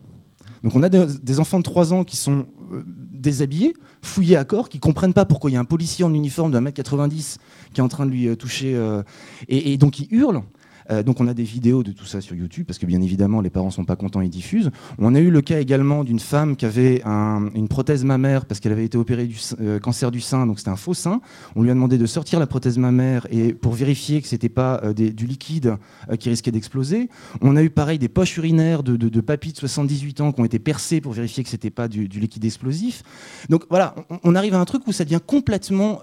Donc 0.62 0.76
on 0.76 0.83
a 0.83 0.88
des, 0.88 1.40
enfants 1.40 1.59
de 1.59 1.64
3 1.64 1.92
ans 1.92 2.05
qui 2.05 2.16
sont 2.16 2.46
euh, 2.72 2.83
déshabillés, 2.87 3.74
fouillés 4.03 4.37
à 4.37 4.44
corps, 4.44 4.68
qui 4.68 4.79
comprennent 4.79 5.14
pas 5.14 5.24
pourquoi 5.24 5.50
il 5.50 5.55
y 5.55 5.57
a 5.57 5.61
un 5.61 5.64
policier 5.64 6.05
en 6.05 6.12
uniforme 6.12 6.50
de 6.50 6.59
1m90 6.59 7.37
qui 7.72 7.81
est 7.81 7.85
en 7.85 7.88
train 7.88 8.05
de 8.05 8.11
lui 8.11 8.29
euh, 8.29 8.37
toucher, 8.37 8.74
euh, 8.74 9.03
et, 9.48 9.76
donc 9.79 10.00
ils 10.00 10.09
hurlent. 10.11 10.42
Euh, 10.90 11.03
donc 11.03 11.20
on 11.20 11.29
a 11.29 11.35
des 11.35 11.44
vidéos 11.44 11.83
de 11.83 11.92
tout 11.92 12.05
ça 12.05 12.20
sur 12.20 12.35
YouTube, 12.35 12.66
parce 12.66 12.79
que 12.79 12.87
bien 12.87 13.00
évidemment, 13.00 13.40
les 13.40 13.50
parents 13.50 13.68
ne 13.68 13.72
sont 13.72 13.85
pas 13.85 13.96
contents, 13.96 14.20
ils 14.20 14.31
diffusent. 14.31 14.70
On 14.98 15.14
a 15.14 15.20
eu 15.20 15.31
le 15.31 15.40
cas 15.40 15.61
également 15.61 16.05
d'une 16.05 16.20
femme 16.20 16.57
qui 16.57 16.66
avait 16.66 17.03
une 17.05 17.68
prothèse 17.68 18.05
mammaire 18.05 18.46
parce 18.46 18.61
qu'elle 18.61 18.72
avait 18.72 18.85
été 18.85 18.98
opérée 18.98 19.26
du 19.26 19.38
euh, 19.61 19.79
cancer 19.79 20.11
du 20.11 20.20
sein, 20.20 20.46
donc 20.46 20.59
c'était 20.59 20.70
un 20.70 20.76
faux 20.76 20.94
sein. 20.94 21.20
On 21.57 21.62
lui 21.62 21.70
a 21.70 21.74
demandé 21.74 21.98
de 21.98 22.07
sortir 22.07 22.40
la 22.40 22.46
prothèse 22.46 22.79
mammaire 22.79 23.26
et 23.31 23.53
pour 23.53 23.72
vérifier 23.72 24.20
que 24.22 24.29
ce 24.29 24.35
n'était 24.35 24.48
pas 24.48 24.81
euh, 24.85 24.92
du 24.92 25.26
liquide 25.26 25.76
qui 26.18 26.29
risquait 26.29 26.50
d'exploser. 26.50 27.09
On 27.40 27.57
a 27.57 27.62
eu 27.62 27.70
pareil 27.70 27.98
des 27.98 28.09
poches 28.09 28.37
urinaires 28.37 28.83
de, 28.83 28.96
de, 28.96 29.09
de 29.09 29.20
papis 29.20 29.53
de 29.53 29.59
78 29.59 30.20
ans 30.20 30.33
qui 30.33 30.40
ont 30.40 30.44
été 30.44 30.59
percées 30.59 31.00
pour 31.00 31.12
vérifier 31.12 31.42
que 31.42 31.48
ce 31.48 31.55
n'était 31.55 31.70
pas 31.70 31.88
du, 31.88 32.07
liquide 32.07 32.44
explosif. 32.44 33.03
Donc 33.48 33.64
voilà, 33.70 33.94
on, 34.24 34.35
arrive 34.35 34.55
à 34.55 34.61
un 34.61 34.64
truc 34.64 34.87
où 34.87 34.92
ça 34.92 35.05
devient 35.05 35.20
complètement 35.24 36.00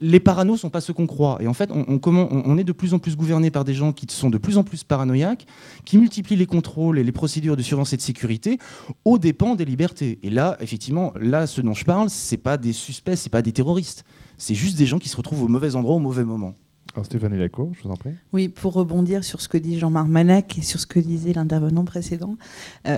les 0.00 0.20
paranos 0.20 0.60
sont 0.60 0.70
pas 0.70 0.80
ceux 0.80 0.92
qu'on 0.92 1.06
croit. 1.06 1.38
Et 1.40 1.46
en 1.46 1.54
fait, 1.54 1.70
on, 1.72 2.58
est 2.58 2.64
de 2.64 2.72
plus 2.72 2.94
en 2.94 2.98
plus 2.98 3.16
gouverné 3.16 3.50
par 3.50 3.64
des 3.64 3.74
gens 3.74 3.92
qui 3.92 4.06
sont 4.08 4.30
de 4.30 4.38
plus 4.38 4.58
en 4.58 4.64
plus 4.64 4.84
paranoïaques, 4.84 5.46
qui 5.84 5.98
multiplient 5.98 6.36
les 6.36 6.46
contrôles 6.46 6.98
et 6.98 7.04
les 7.04 7.12
procédures 7.12 7.56
de 7.56 7.62
surveillance 7.62 7.92
et 7.92 7.96
de 7.96 8.02
sécurité 8.02 8.58
aux 9.04 9.18
dépens 9.18 9.54
des 9.54 9.64
libertés. 9.64 10.18
Et 10.22 10.30
là, 10.30 10.56
effectivement, 10.60 11.12
là, 11.18 11.46
ce 11.46 11.60
dont 11.60 11.74
je 11.74 11.84
parle, 11.84 12.10
c'est 12.10 12.36
pas 12.36 12.56
des 12.56 12.72
suspects, 12.72 13.16
c'est 13.16 13.30
pas 13.30 13.42
des 13.42 13.52
terroristes. 13.52 14.04
C'est 14.36 14.54
juste 14.54 14.76
des 14.76 14.86
gens 14.86 14.98
qui 14.98 15.08
se 15.08 15.16
retrouvent 15.16 15.44
au 15.44 15.48
mauvais 15.48 15.76
endroit 15.76 15.94
au 15.94 16.00
mauvais 16.00 16.24
moment. 16.24 16.54
Alors 16.94 17.04
Stéphanie 17.04 17.36
Lacour, 17.36 17.72
je 17.74 17.82
vous 17.82 17.90
en 17.90 17.96
prie. 17.96 18.12
Oui, 18.32 18.48
pour 18.48 18.72
rebondir 18.72 19.22
sur 19.22 19.42
ce 19.42 19.48
que 19.48 19.58
dit 19.58 19.78
Jean-Marc 19.78 20.08
Manac 20.08 20.58
et 20.58 20.62
sur 20.62 20.80
ce 20.80 20.86
que 20.86 20.98
disait 20.98 21.34
l'intervenant 21.34 21.84
précédent, 21.84 22.36
euh, 22.86 22.96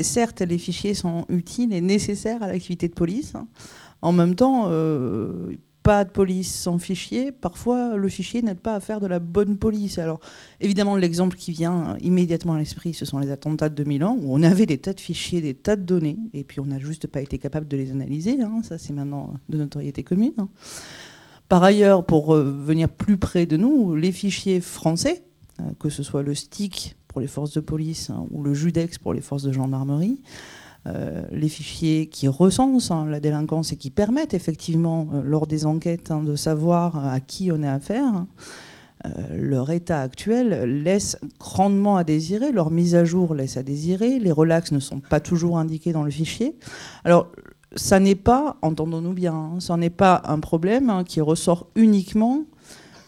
certes, 0.00 0.40
les 0.40 0.58
fichiers 0.58 0.94
sont 0.94 1.24
utiles 1.28 1.72
et 1.72 1.80
nécessaires 1.80 2.42
à 2.44 2.46
l'activité 2.46 2.86
de 2.86 2.94
police. 2.94 3.32
En 4.02 4.12
même 4.12 4.36
temps, 4.36 4.66
euh, 4.68 5.56
pas 5.90 6.04
de 6.04 6.10
police 6.10 6.54
sans 6.54 6.78
fichier, 6.78 7.32
parfois 7.32 7.96
le 7.96 8.08
fichier 8.08 8.42
n'aide 8.42 8.60
pas 8.60 8.76
à 8.76 8.80
faire 8.80 9.00
de 9.00 9.08
la 9.08 9.18
bonne 9.18 9.56
police. 9.56 9.98
Alors 9.98 10.20
évidemment 10.60 10.94
l'exemple 10.94 11.36
qui 11.36 11.50
vient 11.50 11.96
immédiatement 12.00 12.52
à 12.52 12.58
l'esprit, 12.60 12.94
ce 12.94 13.04
sont 13.04 13.18
les 13.18 13.32
attentats 13.32 13.68
de 13.68 13.74
2001, 13.74 14.10
où 14.10 14.32
on 14.32 14.40
avait 14.44 14.66
des 14.66 14.78
tas 14.78 14.92
de 14.92 15.00
fichiers, 15.00 15.40
des 15.40 15.52
tas 15.52 15.74
de 15.74 15.82
données, 15.82 16.16
et 16.32 16.44
puis 16.44 16.60
on 16.60 16.66
n'a 16.66 16.78
juste 16.78 17.08
pas 17.08 17.20
été 17.20 17.38
capable 17.38 17.66
de 17.66 17.76
les 17.76 17.90
analyser, 17.90 18.40
hein. 18.40 18.60
ça 18.62 18.78
c'est 18.78 18.92
maintenant 18.92 19.34
de 19.48 19.58
notoriété 19.58 20.04
commune. 20.04 20.34
Hein. 20.38 20.48
Par 21.48 21.64
ailleurs, 21.64 22.06
pour 22.06 22.36
euh, 22.36 22.44
venir 22.44 22.88
plus 22.88 23.16
près 23.16 23.46
de 23.46 23.56
nous, 23.56 23.96
les 23.96 24.12
fichiers 24.12 24.60
français, 24.60 25.24
euh, 25.58 25.64
que 25.80 25.90
ce 25.90 26.04
soit 26.04 26.22
le 26.22 26.36
STIC 26.36 26.94
pour 27.08 27.20
les 27.20 27.26
forces 27.26 27.54
de 27.54 27.60
police 27.60 28.10
hein, 28.10 28.26
ou 28.30 28.44
le 28.44 28.54
JUDEX 28.54 28.98
pour 28.98 29.12
les 29.12 29.22
forces 29.22 29.42
de 29.42 29.50
gendarmerie, 29.50 30.20
euh, 30.86 31.22
les 31.30 31.50
fichiers 31.50 32.06
qui 32.06 32.26
recensent 32.26 32.90
hein, 32.90 33.04
la 33.04 33.20
délinquance 33.20 33.72
et 33.72 33.76
qui 33.76 33.90
permettent 33.90 34.32
effectivement, 34.32 35.08
euh, 35.12 35.20
lors 35.22 35.46
des 35.46 35.66
enquêtes, 35.66 36.10
hein, 36.10 36.22
de 36.22 36.36
savoir 36.36 37.06
à 37.06 37.20
qui 37.20 37.52
on 37.52 37.62
est 37.62 37.68
affaire, 37.68 38.24
euh, 39.04 39.10
leur 39.30 39.70
état 39.70 40.00
actuel 40.00 40.82
laisse 40.82 41.18
grandement 41.38 41.98
à 41.98 42.04
désirer, 42.04 42.50
leur 42.50 42.70
mise 42.70 42.94
à 42.94 43.04
jour 43.04 43.34
laisse 43.34 43.58
à 43.58 43.62
désirer, 43.62 44.18
les 44.18 44.32
relax 44.32 44.72
ne 44.72 44.80
sont 44.80 45.00
pas 45.00 45.20
toujours 45.20 45.58
indiqués 45.58 45.92
dans 45.92 46.02
le 46.02 46.10
fichier. 46.10 46.56
Alors, 47.04 47.28
ça 47.76 48.00
n'est 48.00 48.14
pas, 48.14 48.56
entendons-nous 48.62 49.12
bien, 49.12 49.34
hein, 49.34 49.60
ça 49.60 49.76
n'est 49.76 49.90
pas 49.90 50.22
un 50.24 50.40
problème 50.40 51.04
qui 51.06 51.20
ressort 51.20 51.66
uniquement 51.74 52.44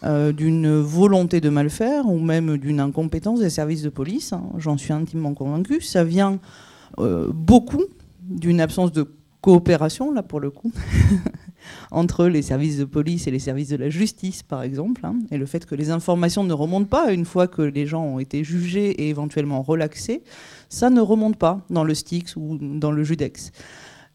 d'une 0.05 0.81
volonté 0.81 1.39
de 1.39 1.47
mal 1.47 1.69
faire 1.69 2.09
ou 2.09 2.19
même 2.19 2.57
d'une 2.57 2.81
incompétence 2.81 3.39
des 3.39 3.49
services 3.49 3.83
de 3.83 3.89
police. 3.89 4.33
J'en 4.57 4.77
suis 4.77 4.91
intimement 4.91 5.33
convaincu. 5.33 5.79
Ça 5.79 6.03
vient 6.03 6.39
euh, 6.99 7.29
beaucoup 7.33 7.83
d'une 8.21 8.61
absence 8.61 8.91
de 8.91 9.07
coopération, 9.41 10.11
là 10.11 10.23
pour 10.23 10.39
le 10.39 10.49
coup, 10.49 10.71
entre 11.91 12.27
les 12.27 12.41
services 12.41 12.77
de 12.77 12.85
police 12.85 13.27
et 13.27 13.31
les 13.31 13.39
services 13.39 13.69
de 13.69 13.75
la 13.75 13.89
justice, 13.89 14.41
par 14.41 14.63
exemple, 14.63 15.05
hein, 15.05 15.15
et 15.31 15.37
le 15.37 15.45
fait 15.45 15.65
que 15.65 15.75
les 15.75 15.89
informations 15.89 16.43
ne 16.43 16.53
remontent 16.53 16.87
pas 16.87 17.11
une 17.11 17.25
fois 17.25 17.47
que 17.47 17.61
les 17.61 17.85
gens 17.85 18.03
ont 18.03 18.19
été 18.19 18.43
jugés 18.43 18.89
et 18.89 19.09
éventuellement 19.09 19.61
relaxés, 19.61 20.23
ça 20.69 20.89
ne 20.89 21.01
remonte 21.01 21.37
pas 21.37 21.61
dans 21.69 21.83
le 21.83 21.93
Styx 21.93 22.35
ou 22.37 22.57
dans 22.57 22.91
le 22.91 23.03
Judex. 23.03 23.51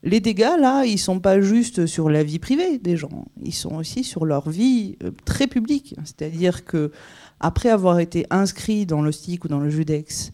Les 0.04 0.20
dégâts, 0.20 0.56
là, 0.58 0.84
ils 0.84 0.98
sont 0.98 1.18
pas 1.18 1.40
juste 1.40 1.86
sur 1.86 2.08
la 2.08 2.22
vie 2.22 2.38
privée 2.38 2.78
des 2.78 2.96
gens, 2.96 3.26
ils 3.42 3.54
sont 3.54 3.74
aussi 3.74 4.04
sur 4.04 4.24
leur 4.24 4.48
vie 4.48 4.96
euh, 5.02 5.10
très 5.24 5.46
publique. 5.46 5.94
C'est-à-dire 6.04 6.64
que 6.64 6.92
après 7.40 7.68
avoir 7.68 7.98
été 7.98 8.24
inscrit 8.30 8.86
dans 8.86 9.02
le 9.02 9.12
Styx 9.12 9.44
ou 9.44 9.48
dans 9.48 9.60
le 9.60 9.68
Judex, 9.68 10.30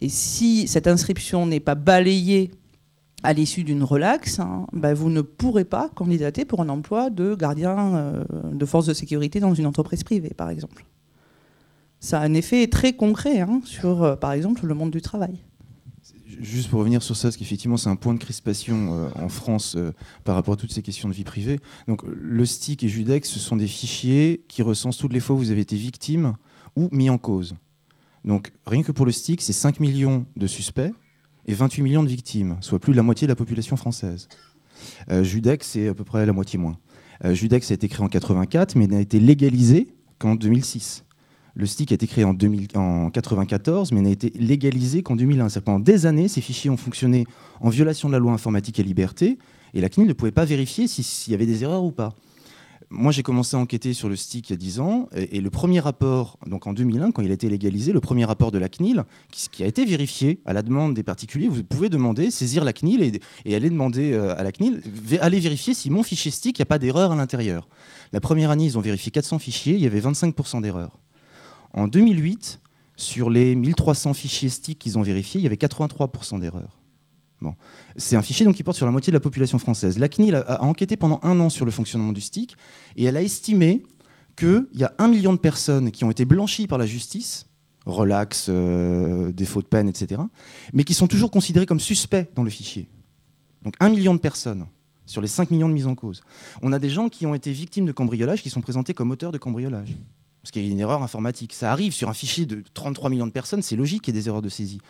et 0.00 0.08
si 0.08 0.68
cette 0.68 0.86
inscription 0.86 1.46
n'est 1.46 1.60
pas 1.60 1.74
balayée 1.74 2.50
à 3.22 3.32
l'issue 3.32 3.64
d'une 3.64 3.82
relaxe, 3.82 4.38
hein, 4.38 4.66
bah, 4.72 4.94
vous 4.94 5.10
ne 5.10 5.22
pourrez 5.22 5.64
pas 5.64 5.90
candidater 5.94 6.44
pour 6.44 6.60
un 6.60 6.68
emploi 6.68 7.10
de 7.10 7.34
gardien 7.34 7.96
euh, 7.96 8.24
de 8.52 8.64
force 8.64 8.86
de 8.86 8.94
sécurité 8.94 9.40
dans 9.40 9.54
une 9.54 9.66
entreprise 9.66 10.04
privée, 10.04 10.32
par 10.36 10.50
exemple. 10.50 10.84
Ça 12.00 12.20
a 12.20 12.24
un 12.24 12.34
effet 12.34 12.68
très 12.68 12.92
concret 12.92 13.40
hein, 13.40 13.60
sur, 13.64 14.04
euh, 14.04 14.14
par 14.14 14.32
exemple, 14.32 14.66
le 14.66 14.74
monde 14.74 14.92
du 14.92 15.02
travail. 15.02 15.38
Juste 16.40 16.70
pour 16.70 16.78
revenir 16.78 17.02
sur 17.02 17.16
ça, 17.16 17.28
parce 17.28 17.36
qu'effectivement 17.36 17.76
c'est 17.76 17.88
un 17.88 17.96
point 17.96 18.14
de 18.14 18.20
crispation 18.20 18.92
euh, 18.92 19.08
en 19.16 19.28
France 19.28 19.76
par 20.22 20.36
rapport 20.36 20.54
à 20.54 20.56
toutes 20.56 20.72
ces 20.72 20.82
questions 20.82 21.08
de 21.08 21.14
vie 21.14 21.24
privée. 21.24 21.58
Donc 21.88 22.02
le 22.06 22.46
STIC 22.46 22.84
et 22.84 22.88
Judex, 22.88 23.28
ce 23.28 23.40
sont 23.40 23.56
des 23.56 23.66
fichiers 23.66 24.44
qui 24.46 24.62
recensent 24.62 24.98
toutes 24.98 25.12
les 25.12 25.18
fois 25.18 25.34
où 25.34 25.38
vous 25.40 25.50
avez 25.50 25.62
été 25.62 25.74
victime 25.74 26.34
ou 26.76 26.88
mis 26.92 27.10
en 27.10 27.18
cause. 27.18 27.56
Donc 28.28 28.52
rien 28.66 28.82
que 28.82 28.92
pour 28.92 29.06
le 29.06 29.10
STIC, 29.10 29.40
c'est 29.40 29.54
5 29.54 29.80
millions 29.80 30.26
de 30.36 30.46
suspects 30.46 30.92
et 31.46 31.54
28 31.54 31.82
millions 31.82 32.02
de 32.02 32.08
victimes, 32.08 32.58
soit 32.60 32.78
plus 32.78 32.92
de 32.92 32.98
la 32.98 33.02
moitié 33.02 33.26
de 33.26 33.32
la 33.32 33.36
population 33.36 33.76
française. 33.76 34.28
Euh, 35.10 35.24
Judex, 35.24 35.66
c'est 35.66 35.88
à 35.88 35.94
peu 35.94 36.04
près 36.04 36.26
la 36.26 36.34
moitié 36.34 36.58
moins. 36.58 36.76
Euh, 37.24 37.32
Judex 37.32 37.70
a 37.70 37.74
été 37.74 37.88
créé 37.88 38.04
en 38.04 38.08
84, 38.08 38.76
mais 38.76 38.86
n'a 38.86 39.00
été 39.00 39.18
légalisé 39.18 39.88
qu'en 40.18 40.34
2006. 40.34 41.06
Le 41.54 41.64
STIC 41.64 41.90
a 41.92 41.94
été 41.94 42.06
créé 42.06 42.24
en, 42.24 42.34
1994, 42.34 43.92
mais 43.92 44.02
n'a 44.02 44.10
été 44.10 44.30
légalisé 44.38 45.02
qu'en 45.02 45.16
2001. 45.16 45.48
Pendant 45.64 45.80
des 45.80 46.04
années, 46.04 46.28
ces 46.28 46.42
fichiers 46.42 46.68
ont 46.68 46.76
fonctionné 46.76 47.26
en 47.60 47.70
violation 47.70 48.08
de 48.08 48.12
la 48.12 48.18
loi 48.18 48.32
informatique 48.32 48.78
et 48.78 48.82
liberté, 48.82 49.38
et 49.72 49.80
la 49.80 49.88
CNIL 49.88 50.06
ne 50.06 50.12
pouvait 50.12 50.32
pas 50.32 50.44
vérifier 50.44 50.86
s'il 50.86 51.32
y 51.32 51.34
avait 51.34 51.46
des 51.46 51.64
erreurs 51.64 51.82
ou 51.82 51.92
pas 51.92 52.14
moi, 52.90 53.12
j'ai 53.12 53.22
commencé 53.22 53.54
à 53.54 53.60
enquêter 53.60 53.92
sur 53.92 54.08
le 54.08 54.16
STIC 54.16 54.48
il 54.48 54.52
y 54.52 54.54
a 54.54 54.56
10 54.56 54.80
ans, 54.80 55.08
et, 55.14 55.40
le 55.40 55.50
premier 55.50 55.78
rapport, 55.78 56.38
donc 56.46 56.66
en 56.66 56.72
2001, 56.72 57.12
quand 57.12 57.22
il 57.22 57.30
a 57.30 57.34
été 57.34 57.48
légalisé, 57.50 57.92
le 57.92 58.00
premier 58.00 58.24
rapport 58.24 58.50
de 58.50 58.58
la 58.58 58.68
CNIL, 58.68 59.04
qui, 59.30 59.62
a 59.62 59.66
été 59.66 59.84
vérifié 59.84 60.40
à 60.46 60.54
la 60.54 60.62
demande 60.62 60.94
des 60.94 61.02
particuliers, 61.02 61.48
vous 61.48 61.62
pouvez 61.62 61.90
demander, 61.90 62.30
saisir 62.30 62.64
la 62.64 62.72
CNIL 62.72 63.20
et, 63.44 63.54
aller 63.54 63.68
demander 63.68 64.12
euh, 64.12 64.38
à 64.38 64.42
la 64.42 64.52
CNIL, 64.52 64.82
aller 65.20 65.38
vérifier 65.38 65.74
si 65.74 65.90
mon 65.90 66.02
fichier 66.02 66.30
STIC, 66.30 66.58
il 66.58 66.62
n'y 66.62 66.64
a 66.64 66.66
pas 66.66 66.78
d'erreur 66.78 67.12
à 67.12 67.16
l'intérieur. 67.16 67.68
La 68.12 68.20
première 68.20 68.50
année, 68.50 68.64
ils 68.64 68.78
ont 68.78 68.82
vérifié 68.82 69.10
400 69.10 69.38
fichiers, 69.38 69.74
il 69.74 69.80
y 69.80 69.86
avait 69.86 70.00
25% 70.00 70.62
d'erreurs. 70.62 70.98
En 71.74 71.88
2008, 71.88 72.60
sur 72.96 73.28
les 73.28 73.54
1300 73.54 74.14
fichiers 74.14 74.48
STIC 74.48 74.78
qu'ils 74.78 74.98
ont 74.98 75.02
vérifiés, 75.02 75.40
il 75.40 75.44
y 75.44 75.46
avait 75.46 75.56
83% 75.56 76.40
d'erreurs. 76.40 76.78
C'est 77.96 78.16
un 78.16 78.22
fichier 78.22 78.44
donc, 78.44 78.56
qui 78.56 78.62
porte 78.62 78.76
sur 78.76 78.86
la 78.86 78.92
moitié 78.92 79.10
de 79.10 79.16
la 79.16 79.20
population 79.20 79.58
française. 79.58 79.98
La 79.98 80.08
CNIL 80.08 80.34
a, 80.34 80.62
enquêté 80.62 80.96
pendant 80.96 81.20
un 81.22 81.38
an 81.40 81.50
sur 81.50 81.64
le 81.64 81.70
fonctionnement 81.70 82.12
du 82.12 82.20
STIC 82.20 82.56
et 82.96 83.04
elle 83.04 83.16
a 83.16 83.22
estimé 83.22 83.82
qu'il 84.36 84.66
y 84.74 84.84
a 84.84 84.94
un 84.98 85.08
million 85.08 85.32
de 85.32 85.38
personnes 85.38 85.90
qui 85.90 86.04
ont 86.04 86.10
été 86.10 86.24
blanchies 86.24 86.66
par 86.66 86.78
la 86.78 86.86
justice, 86.86 87.46
relax, 87.86 88.46
euh, 88.48 89.32
défaut 89.32 89.62
de 89.62 89.66
peine, 89.66 89.88
etc., 89.88 90.20
mais 90.72 90.84
qui 90.84 90.94
sont 90.94 91.06
toujours 91.06 91.30
considérées 91.30 91.66
comme 91.66 91.80
suspects 91.80 92.28
dans 92.34 92.44
le 92.44 92.50
fichier. 92.50 92.88
Donc 93.62 93.74
un 93.80 93.88
million 93.88 94.14
de 94.14 94.20
personnes 94.20 94.66
sur 95.06 95.22
les 95.22 95.28
5 95.28 95.50
millions 95.50 95.68
de 95.68 95.74
mises 95.74 95.86
en 95.86 95.94
cause. 95.94 96.22
On 96.62 96.72
a 96.72 96.78
des 96.78 96.90
gens 96.90 97.08
qui 97.08 97.26
ont 97.26 97.34
été 97.34 97.50
victimes 97.50 97.86
de 97.86 97.92
cambriolage 97.92 98.42
qui 98.42 98.50
sont 98.50 98.60
présentés 98.60 98.94
comme 98.94 99.10
auteurs 99.10 99.32
de 99.32 99.38
cambriolage 99.38 99.96
parce 100.48 100.52
qu'il 100.52 100.64
y 100.64 100.70
a 100.70 100.72
une 100.72 100.80
erreur 100.80 101.02
informatique. 101.02 101.52
Ça 101.52 101.70
arrive 101.70 101.92
sur 101.92 102.08
un 102.08 102.14
fichier 102.14 102.46
de 102.46 102.64
33 102.72 103.10
millions 103.10 103.26
de 103.26 103.32
personnes, 103.32 103.60
c'est 103.60 103.76
logique 103.76 104.00
qu'il 104.00 104.14
y 104.14 104.18
ait 104.18 104.20
des 104.22 104.28
erreurs 104.28 104.40
de 104.40 104.48
saisie. 104.48 104.80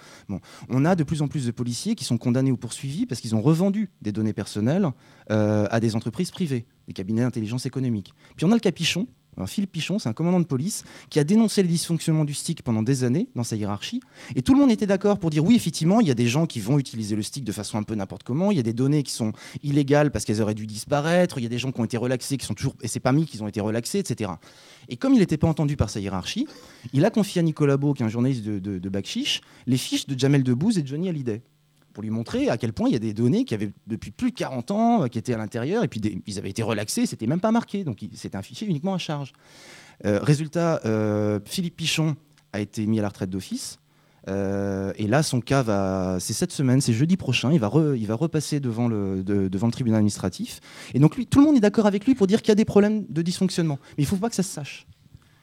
On 0.68 0.84
a 0.84 0.94
de 0.94 1.02
plus 1.02 1.20
en 1.20 1.26
plus 1.26 1.46
de 1.46 1.50
policiers 1.50 1.96
qui 1.96 2.04
sont 2.04 2.16
condamnés 2.16 2.52
ou 2.52 2.56
poursuivis 2.56 3.06
parce 3.06 3.20
qu'ils 3.20 3.34
ont 3.34 3.42
revendu 3.42 3.90
des 4.00 4.12
données 4.12 4.32
personnelles 4.32 4.88
euh, 5.32 5.66
à 5.72 5.80
des 5.80 5.96
entreprises 5.96 6.30
privées, 6.30 6.64
des 6.86 6.92
cabinets 6.92 7.22
d'intelligence 7.22 7.66
économique. 7.66 8.14
Puis 8.36 8.46
on 8.46 8.52
a 8.52 8.54
le 8.54 8.60
capichon, 8.60 9.08
Philippe 9.46 9.72
Pichon, 9.72 9.98
c'est 9.98 10.08
un 10.08 10.12
commandant 10.12 10.40
de 10.40 10.46
police 10.46 10.84
qui 11.10 11.18
a 11.18 11.24
dénoncé 11.24 11.62
le 11.62 11.68
dysfonctionnement 11.68 12.24
du 12.24 12.34
stick 12.34 12.62
pendant 12.62 12.82
des 12.82 13.04
années 13.04 13.28
dans 13.34 13.44
sa 13.44 13.56
hiérarchie. 13.56 14.00
Et 14.36 14.42
tout 14.42 14.54
le 14.54 14.60
monde 14.60 14.70
était 14.70 14.86
d'accord 14.86 15.18
pour 15.18 15.30
dire 15.30 15.44
oui, 15.44 15.54
effectivement, 15.54 16.00
il 16.00 16.08
y 16.08 16.10
a 16.10 16.14
des 16.14 16.26
gens 16.26 16.46
qui 16.46 16.60
vont 16.60 16.78
utiliser 16.78 17.16
le 17.16 17.22
stick 17.22 17.44
de 17.44 17.52
façon 17.52 17.78
un 17.78 17.82
peu 17.82 17.94
n'importe 17.94 18.22
comment. 18.22 18.50
Il 18.50 18.56
y 18.56 18.60
a 18.60 18.64
des 18.64 18.72
données 18.72 19.02
qui 19.02 19.12
sont 19.12 19.32
illégales 19.62 20.10
parce 20.10 20.24
qu'elles 20.24 20.42
auraient 20.42 20.54
dû 20.54 20.66
disparaître. 20.66 21.38
Il 21.38 21.42
y 21.42 21.46
a 21.46 21.50
des 21.50 21.58
gens 21.58 21.72
qui 21.72 21.80
ont 21.80 21.84
été 21.84 21.96
relaxés, 21.96 22.36
qui 22.36 22.46
sont 22.46 22.54
toujours. 22.54 22.74
Et 22.82 22.88
c'est 22.88 23.00
pas 23.00 23.12
mis 23.12 23.26
qu'ils 23.26 23.42
ont 23.42 23.48
été 23.48 23.60
relaxés, 23.60 23.98
etc. 23.98 24.32
Et 24.88 24.96
comme 24.96 25.14
il 25.14 25.20
n'était 25.20 25.38
pas 25.38 25.48
entendu 25.48 25.76
par 25.76 25.90
sa 25.90 26.00
hiérarchie, 26.00 26.46
il 26.92 27.04
a 27.04 27.10
confié 27.10 27.40
à 27.40 27.42
Nicolas 27.42 27.76
Beau, 27.76 27.94
qui 27.94 28.02
est 28.02 28.06
un 28.06 28.10
journaliste 28.10 28.44
de, 28.44 28.58
de, 28.58 28.78
de 28.78 29.02
les 29.66 29.76
fiches 29.76 30.06
de 30.06 30.18
Jamel 30.18 30.42
Debbouze 30.42 30.78
et 30.78 30.82
de 30.82 30.86
Johnny 30.86 31.08
Hallyday 31.08 31.42
pour 31.98 32.04
lui 32.04 32.10
montrer 32.10 32.48
à 32.48 32.56
quel 32.56 32.72
point 32.72 32.88
il 32.88 32.92
y 32.92 32.96
a 32.96 33.00
des 33.00 33.12
données 33.12 33.44
qui 33.44 33.54
avaient 33.54 33.72
depuis 33.88 34.12
plus 34.12 34.30
de 34.30 34.36
40 34.36 34.70
ans, 34.70 35.02
euh, 35.02 35.06
qui 35.08 35.18
étaient 35.18 35.34
à 35.34 35.36
l'intérieur, 35.36 35.82
et 35.82 35.88
puis 35.88 36.00
ils 36.28 36.38
avaient 36.38 36.50
été 36.50 36.62
relaxés, 36.62 37.06
c'était 37.06 37.26
même 37.26 37.40
pas 37.40 37.50
marqué, 37.50 37.82
donc 37.82 37.98
c'était 38.14 38.36
un 38.36 38.42
fichier 38.42 38.68
uniquement 38.68 38.94
à 38.94 38.98
charge. 38.98 39.32
Euh, 40.06 40.20
résultat, 40.22 40.80
euh, 40.84 41.40
Philippe 41.44 41.74
Pichon 41.74 42.14
a 42.52 42.60
été 42.60 42.86
mis 42.86 43.00
à 43.00 43.02
la 43.02 43.08
retraite 43.08 43.30
d'office. 43.30 43.80
et 44.28 45.06
là, 45.08 45.24
son 45.24 45.40
cas 45.40 45.64
va. 45.64 46.18
C'est 46.20 46.34
cette 46.34 46.52
semaine, 46.52 46.80
c'est 46.80 46.92
jeudi 46.92 47.16
prochain. 47.16 47.50
Il 47.50 47.58
va, 47.58 47.68
il 47.96 48.06
va 48.06 48.14
repasser 48.14 48.60
devant 48.60 48.86
le, 48.86 49.24
devant 49.24 49.66
le 49.66 49.72
tribunal 49.72 49.98
administratif. 49.98 50.60
Et 50.94 51.00
donc, 51.00 51.16
lui, 51.16 51.26
tout 51.26 51.40
le 51.40 51.46
monde 51.46 51.56
est 51.56 51.60
d'accord 51.60 51.86
avec 51.86 52.06
lui 52.06 52.14
pour 52.14 52.28
dire 52.28 52.42
qu'il 52.42 52.50
y 52.50 52.52
a 52.52 52.60
des 52.62 52.64
problèmes 52.64 53.06
de 53.08 53.22
dysfonctionnement. 53.22 53.78
Mais 53.96 54.04
il 54.04 54.06
ne 54.06 54.10
faut 54.10 54.18
pas 54.18 54.28
que 54.28 54.36
ça 54.36 54.44
se 54.44 54.52
sache. 54.52 54.86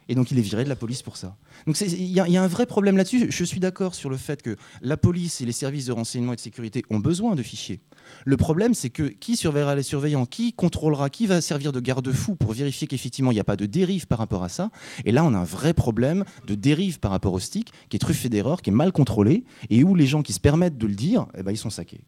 Et 0.08 0.14
donc 0.14 0.30
il 0.30 0.38
est 0.38 0.42
viré 0.42 0.62
de 0.62 0.68
la 0.68 0.76
police 0.76 1.02
pour 1.02 1.16
ça. 1.16 1.36
Donc 1.66 1.80
il 1.80 2.04
y, 2.04 2.20
a 2.20 2.42
un 2.42 2.46
vrai 2.46 2.66
problème 2.66 2.96
là-dessus. 2.96 3.26
Je 3.30 3.44
suis 3.44 3.58
d'accord 3.58 3.94
sur 3.94 4.08
le 4.08 4.16
fait 4.16 4.40
que 4.40 4.56
la 4.80 4.96
police 4.96 5.40
et 5.40 5.44
les 5.44 5.52
services 5.52 5.86
de 5.86 5.92
renseignement 5.92 6.32
et 6.32 6.36
de 6.36 6.40
sécurité 6.40 6.84
ont 6.90 6.98
besoin 6.98 7.34
de 7.34 7.42
fichiers. 7.42 7.80
Le 8.24 8.36
problème, 8.36 8.72
c'est 8.72 8.90
que 8.90 9.04
qui 9.04 9.36
surveillera 9.36 9.74
les 9.74 9.82
surveillants? 9.82 10.26
Qui 10.26 10.52
contrôlera? 10.52 11.10
Qui 11.10 11.26
va 11.26 11.40
servir 11.40 11.72
de 11.72 11.80
garde-fou 11.80 12.36
pour 12.36 12.52
vérifier 12.52 12.86
qu'effectivement 12.86 13.32
il 13.32 13.34
n'y 13.34 13.40
a 13.40 13.44
pas 13.44 13.56
de 13.56 13.66
dérive 13.66 14.06
par 14.06 14.18
rapport 14.18 14.44
à 14.44 14.48
ça? 14.48 14.70
Et 15.04 15.10
là, 15.10 15.24
on 15.24 15.34
a 15.34 15.38
un 15.38 15.44
vrai 15.44 15.74
problème 15.74 16.24
de 16.46 16.54
dérive 16.54 17.00
par 17.00 17.10
rapport 17.10 17.32
au 17.32 17.40
stick, 17.40 17.72
qui 17.88 17.96
est 17.96 18.00
truffé 18.00 18.28
d'erreurs, 18.28 18.62
qui 18.62 18.70
est 18.70 18.74
mal 18.74 18.92
contrôlé, 18.92 19.44
et 19.70 19.82
où 19.82 19.96
les 19.96 20.06
gens 20.06 20.22
qui 20.22 20.32
se 20.32 20.40
permettent 20.40 20.78
de 20.78 20.86
le 20.86 20.94
dire, 20.94 21.26
eh 21.36 21.42
ben, 21.42 21.50
ils 21.50 21.58
sont 21.58 21.70
saqués. 21.70 22.00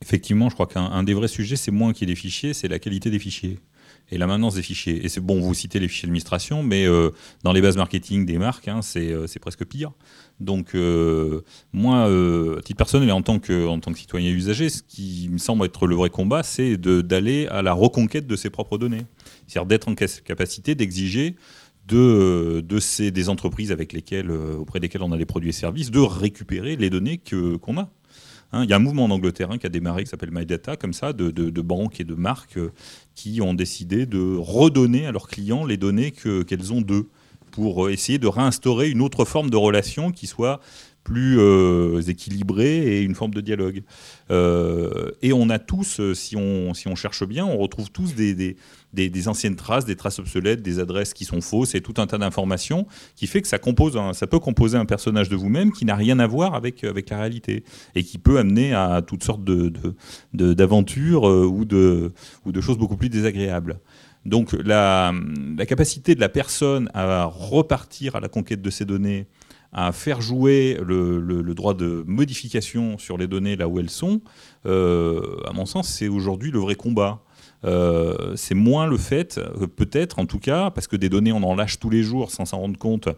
Effectivement, 0.00 0.48
je 0.48 0.54
crois 0.54 0.68
qu'un 0.68 1.02
des 1.02 1.14
vrais 1.14 1.26
sujets, 1.26 1.56
c'est 1.56 1.72
moins 1.72 1.92
qu'il 1.92 2.08
y 2.08 2.12
ait 2.12 2.14
des 2.14 2.20
fichiers, 2.20 2.54
c'est 2.54 2.68
la 2.68 2.78
qualité 2.78 3.10
des 3.10 3.18
fichiers 3.18 3.58
et 4.10 4.18
la 4.18 4.26
maintenance 4.26 4.54
des 4.54 4.62
fichiers. 4.62 5.04
Et 5.04 5.08
c'est 5.08 5.20
bon, 5.20 5.40
vous 5.40 5.54
citez 5.54 5.78
les 5.78 5.88
fichiers 5.88 6.06
d'administration, 6.06 6.62
mais 6.62 6.86
euh, 6.86 7.10
dans 7.42 7.52
les 7.52 7.60
bases 7.60 7.76
marketing 7.76 8.24
des 8.24 8.38
marques, 8.38 8.68
hein, 8.68 8.80
euh, 8.96 9.26
c'est 9.26 9.38
presque 9.38 9.64
pire. 9.64 9.92
Donc, 10.40 10.74
euh, 10.74 11.42
moi, 11.72 12.04
à 12.04 12.62
titre 12.62 12.78
personnel 12.78 13.08
et 13.08 13.12
en 13.12 13.22
tant 13.22 13.38
que, 13.38 13.66
en 13.66 13.80
tant 13.80 13.92
que 13.92 13.98
citoyen 13.98 14.30
usager, 14.30 14.68
ce 14.68 14.82
qui 14.82 15.28
me 15.30 15.38
semble 15.38 15.66
être 15.66 15.86
le 15.86 15.96
vrai 15.96 16.10
combat, 16.10 16.42
c'est 16.42 16.76
d'aller 16.76 17.46
à 17.48 17.62
la 17.62 17.72
reconquête 17.72 18.26
de 18.26 18.36
ses 18.36 18.50
propres 18.50 18.78
données. 18.78 19.04
C'est-à-dire 19.46 19.66
d'être 19.66 19.88
en 19.88 19.94
capacité 19.94 20.74
d'exiger 20.74 21.36
de, 21.86 22.62
de 22.66 22.78
ces, 22.80 23.10
des 23.10 23.28
entreprises 23.28 23.72
avec 23.72 23.92
lesquelles, 23.92 24.30
auprès 24.30 24.78
desquelles 24.78 25.02
on 25.02 25.12
a 25.12 25.16
des 25.16 25.26
produits 25.26 25.50
et 25.50 25.52
services, 25.52 25.90
de 25.90 26.00
récupérer 26.00 26.76
les 26.76 26.90
données 26.90 27.18
qu'on 27.18 27.78
a. 27.78 27.90
Hein, 28.52 28.64
il 28.64 28.70
y 28.70 28.72
a 28.72 28.76
un 28.76 28.80
mouvement 28.80 29.04
en 29.04 29.10
Angleterre 29.10 29.50
hein, 29.50 29.58
qui 29.58 29.66
a 29.66 29.68
démarré 29.68 30.04
qui 30.04 30.10
s'appelle 30.10 30.30
MyData, 30.30 30.76
comme 30.76 30.94
ça, 30.94 31.12
de, 31.12 31.60
banques 31.60 32.00
et 32.00 32.04
de 32.04 32.14
marques 32.14 32.56
euh, 32.56 32.72
qui 33.14 33.40
ont 33.42 33.52
décidé 33.52 34.06
de 34.06 34.36
redonner 34.38 35.06
à 35.06 35.12
leurs 35.12 35.28
clients 35.28 35.66
les 35.66 35.76
données 35.76 36.12
qu'elles 36.12 36.72
ont 36.72 36.80
d'eux 36.80 37.08
pour 37.50 37.86
euh, 37.86 37.92
essayer 37.92 38.18
de 38.18 38.26
réinstaurer 38.26 38.88
une 38.90 39.02
autre 39.02 39.24
forme 39.24 39.50
de 39.50 39.56
relation 39.56 40.12
qui 40.12 40.26
soit 40.26 40.60
plus 41.08 41.38
euh, 41.40 42.02
équilibrée 42.02 42.98
et 42.98 43.02
une 43.02 43.14
forme 43.14 43.32
de 43.32 43.40
dialogue. 43.40 43.82
et 44.30 45.32
on 45.32 45.48
a 45.48 45.58
tous, 45.58 46.00
si 46.12 46.36
on, 46.36 46.74
si 46.74 46.86
on 46.86 46.94
cherche 46.94 47.26
bien, 47.26 47.46
on 47.46 47.56
retrouve 47.56 47.90
tous 47.90 48.14
des, 48.14 48.34
des, 48.92 49.28
anciennes 49.28 49.56
traces, 49.56 49.86
des 49.86 49.96
traces 49.96 50.18
obsolètes, 50.18 50.60
des 50.60 50.80
adresses 50.80 51.14
qui 51.14 51.24
sont 51.24 51.40
fausses 51.40 51.74
et 51.74 51.80
tout 51.80 51.94
un 51.96 52.06
tas 52.06 52.18
d'informations 52.18 52.86
qui 53.16 53.26
fait 53.26 53.40
que 53.40 53.48
ça, 53.48 53.58
compose 53.58 53.98
ça 54.12 54.26
peut 54.26 54.38
composer 54.38 54.76
un 54.76 54.84
personnage 54.84 55.30
de 55.30 55.36
vous-même 55.36 55.72
qui 55.72 55.86
n'a 55.86 55.96
rien 55.96 56.18
à 56.18 56.26
voir 56.26 56.54
avec, 56.54 56.84
avec 56.84 57.08
la 57.08 57.20
réalité 57.20 57.64
et 57.94 58.04
qui 58.04 58.18
peut 58.18 58.38
amener 58.38 58.74
à 58.74 59.00
toutes 59.00 59.24
sortes 59.24 59.44
d'aventures 60.34 61.22
de, 61.22 61.40
de, 61.40 61.46
ou, 61.46 61.64
de, 61.64 62.12
ou 62.44 62.52
de 62.52 62.60
choses 62.60 62.76
beaucoup 62.76 62.98
plus 62.98 63.08
désagréables. 63.08 63.80
Donc 64.26 64.52
la, 64.52 65.12
la, 65.56 65.66
capacité 65.66 66.14
de 66.14 66.20
la 66.20 66.28
personne 66.28 66.90
à 66.92 67.24
repartir 67.24 68.14
à 68.16 68.20
la 68.20 68.28
conquête 68.28 68.60
de 68.60 68.70
ces 68.70 68.84
données, 68.84 69.26
à 69.72 69.92
faire 69.92 70.20
jouer 70.20 70.78
le, 70.82 71.54
droit 71.54 71.74
de 71.74 72.04
modification 72.06 72.98
sur 72.98 73.18
les 73.18 73.26
données 73.26 73.56
là 73.56 73.68
où 73.68 73.78
elles 73.78 73.90
sont, 73.90 74.20
euh, 74.66 75.40
à 75.46 75.52
mon 75.52 75.66
sens, 75.66 75.88
c'est 75.88 76.08
aujourd'hui 76.08 76.50
le 76.50 76.58
vrai 76.58 76.74
combat. 76.74 77.22
Euh, 77.64 78.34
c'est 78.36 78.54
moins 78.54 78.86
le 78.86 78.96
fait, 78.96 79.38
euh, 79.38 79.66
peut-être 79.66 80.20
en 80.20 80.26
tout 80.26 80.38
cas, 80.38 80.70
parce 80.70 80.86
que 80.86 80.96
des 80.96 81.08
données 81.08 81.32
on 81.32 81.42
en 81.42 81.56
lâche 81.56 81.80
tous 81.80 81.90
les 81.90 82.04
jours 82.04 82.30
sans 82.30 82.44
s'en 82.44 82.58
rendre 82.58 82.78
compte 82.78 83.08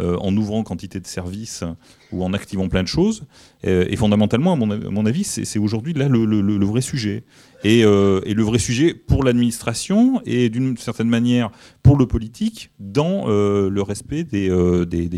euh, 0.00 0.16
en 0.16 0.34
ouvrant 0.36 0.62
quantité 0.62 1.00
de 1.00 1.06
services 1.06 1.64
ou 2.10 2.24
en 2.24 2.32
activant 2.32 2.68
plein 2.68 2.82
de 2.82 2.88
choses. 2.88 3.24
et 3.62 3.94
fondamentalement, 3.96 4.54
à 4.54 4.56
mon, 4.56 5.06
avis, 5.06 5.24
c'est 5.24 5.58
aujourd'hui 5.58 5.92
là 5.92 6.08
le, 6.08 6.64
vrai 6.64 6.80
sujet. 6.80 7.24
Et, 7.62 7.82
le 7.82 8.42
vrai 8.42 8.58
sujet 8.58 8.94
pour 8.94 9.22
l'administration 9.22 10.20
et 10.24 10.48
d'une 10.48 10.76
certaine 10.76 11.08
manière 11.08 11.50
pour 11.82 11.96
le 11.96 12.06
politique 12.06 12.70
dans 12.80 13.28
le 13.28 13.82
respect 13.82 14.24
des, 14.24 14.48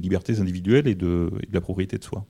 libertés 0.00 0.40
individuelles 0.40 0.88
et 0.88 0.94
de 0.94 1.30
la 1.52 1.60
propriété 1.60 1.98
de 1.98 2.04
soi. 2.04 2.26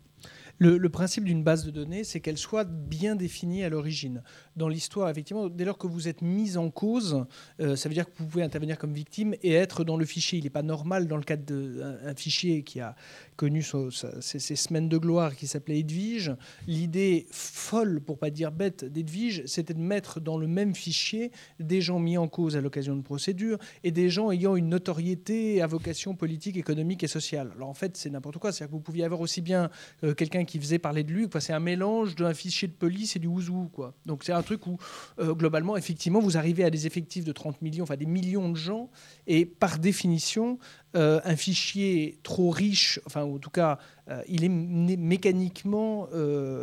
Le, 0.62 0.88
principe 0.90 1.24
d'une 1.24 1.42
base 1.42 1.64
de 1.64 1.72
données, 1.72 2.04
c'est 2.04 2.20
qu'elle 2.20 2.38
soit 2.38 2.62
bien 2.62 3.16
définie 3.16 3.64
à 3.64 3.68
l'origine. 3.68 4.22
Dans 4.56 4.68
l'histoire, 4.68 5.08
effectivement, 5.08 5.48
dès 5.48 5.64
lors 5.64 5.78
que 5.78 5.86
vous 5.86 6.08
êtes 6.08 6.22
mise 6.22 6.58
en 6.58 6.70
cause, 6.70 7.24
euh, 7.60 7.76
ça 7.76 7.88
veut 7.88 7.94
dire 7.94 8.06
que 8.06 8.12
vous 8.18 8.26
pouvez 8.26 8.42
intervenir 8.42 8.78
comme 8.78 8.92
victime 8.92 9.34
et 9.42 9.52
être 9.54 9.84
dans 9.84 9.96
le 9.96 10.04
fichier. 10.04 10.38
Il 10.38 10.44
n'est 10.44 10.50
pas 10.50 10.62
normal, 10.62 11.08
dans 11.08 11.16
le 11.16 11.22
cadre 11.22 11.44
d'un 11.44 12.14
fichier 12.14 12.62
qui 12.62 12.80
a 12.80 12.94
connu 13.36 13.62
ses, 13.62 14.56
semaines 14.56 14.88
de 14.88 14.98
gloire, 14.98 15.34
qui 15.34 15.46
s'appelait 15.46 15.78
Edwige, 15.78 16.32
l'idée 16.66 17.26
folle, 17.30 18.00
pour 18.00 18.18
pas 18.18 18.30
dire 18.30 18.52
bête, 18.52 18.84
d'Edwige, 18.84 19.44
c'était 19.46 19.74
de 19.74 19.80
mettre 19.80 20.20
dans 20.20 20.38
le 20.38 20.46
même 20.46 20.74
fichier 20.74 21.32
des 21.58 21.80
gens 21.80 21.98
mis 21.98 22.18
en 22.18 22.28
cause 22.28 22.56
à 22.56 22.60
l'occasion 22.60 22.94
de 22.94 23.02
procédures 23.02 23.58
et 23.84 23.90
des 23.90 24.10
gens 24.10 24.30
ayant 24.30 24.56
une 24.56 24.68
notoriété 24.68 25.62
à 25.62 25.66
vocation 25.66 26.14
politique, 26.14 26.56
économique 26.56 27.02
et 27.04 27.08
sociale. 27.08 27.52
Alors 27.56 27.68
en 27.68 27.74
fait, 27.74 27.96
c'est 27.96 28.10
n'importe 28.10 28.38
quoi. 28.38 28.52
C'est-à-dire 28.52 28.70
que 28.70 28.76
vous 28.76 28.82
pouviez 28.82 29.04
avoir 29.04 29.20
aussi 29.20 29.40
bien 29.40 29.70
euh, 30.04 30.14
quelqu'un 30.14 30.44
qui 30.44 30.58
faisait 30.58 30.78
parler 30.78 31.04
de 31.04 31.12
lui. 31.12 31.26
C'est 31.40 31.52
un 31.52 31.60
mélange 31.60 32.14
d'un 32.14 32.34
fichier 32.34 32.68
de 32.68 32.72
police 32.72 33.16
et 33.16 33.18
du 33.18 33.26
ouzou. 33.26 33.70
Donc 34.06 34.24
c'est 34.24 34.32
un 34.32 34.41
truc 34.42 34.66
où, 34.66 34.78
euh, 35.18 35.35
globalement, 35.35 35.76
effectivement, 35.76 36.20
vous 36.20 36.37
arrivez 36.37 36.64
à 36.64 36.70
des 36.70 36.87
effectifs 36.87 37.24
de 37.24 37.33
30 37.33 37.62
millions, 37.62 37.85
enfin 37.85 37.96
des 37.96 38.07
millions 38.07 38.50
de 38.50 38.57
gens, 38.57 38.90
et 39.26 39.46
par 39.46 39.78
définition, 39.78 40.59
euh, 40.96 41.20
un 41.24 41.37
fichier 41.37 42.18
trop 42.22 42.50
riche, 42.50 43.00
enfin 43.07 43.22
en 43.22 43.38
tout 43.38 43.50
cas, 43.50 43.78
euh, 44.09 44.22
il 44.28 44.44
est 44.44 44.48
mécaniquement 44.48 46.09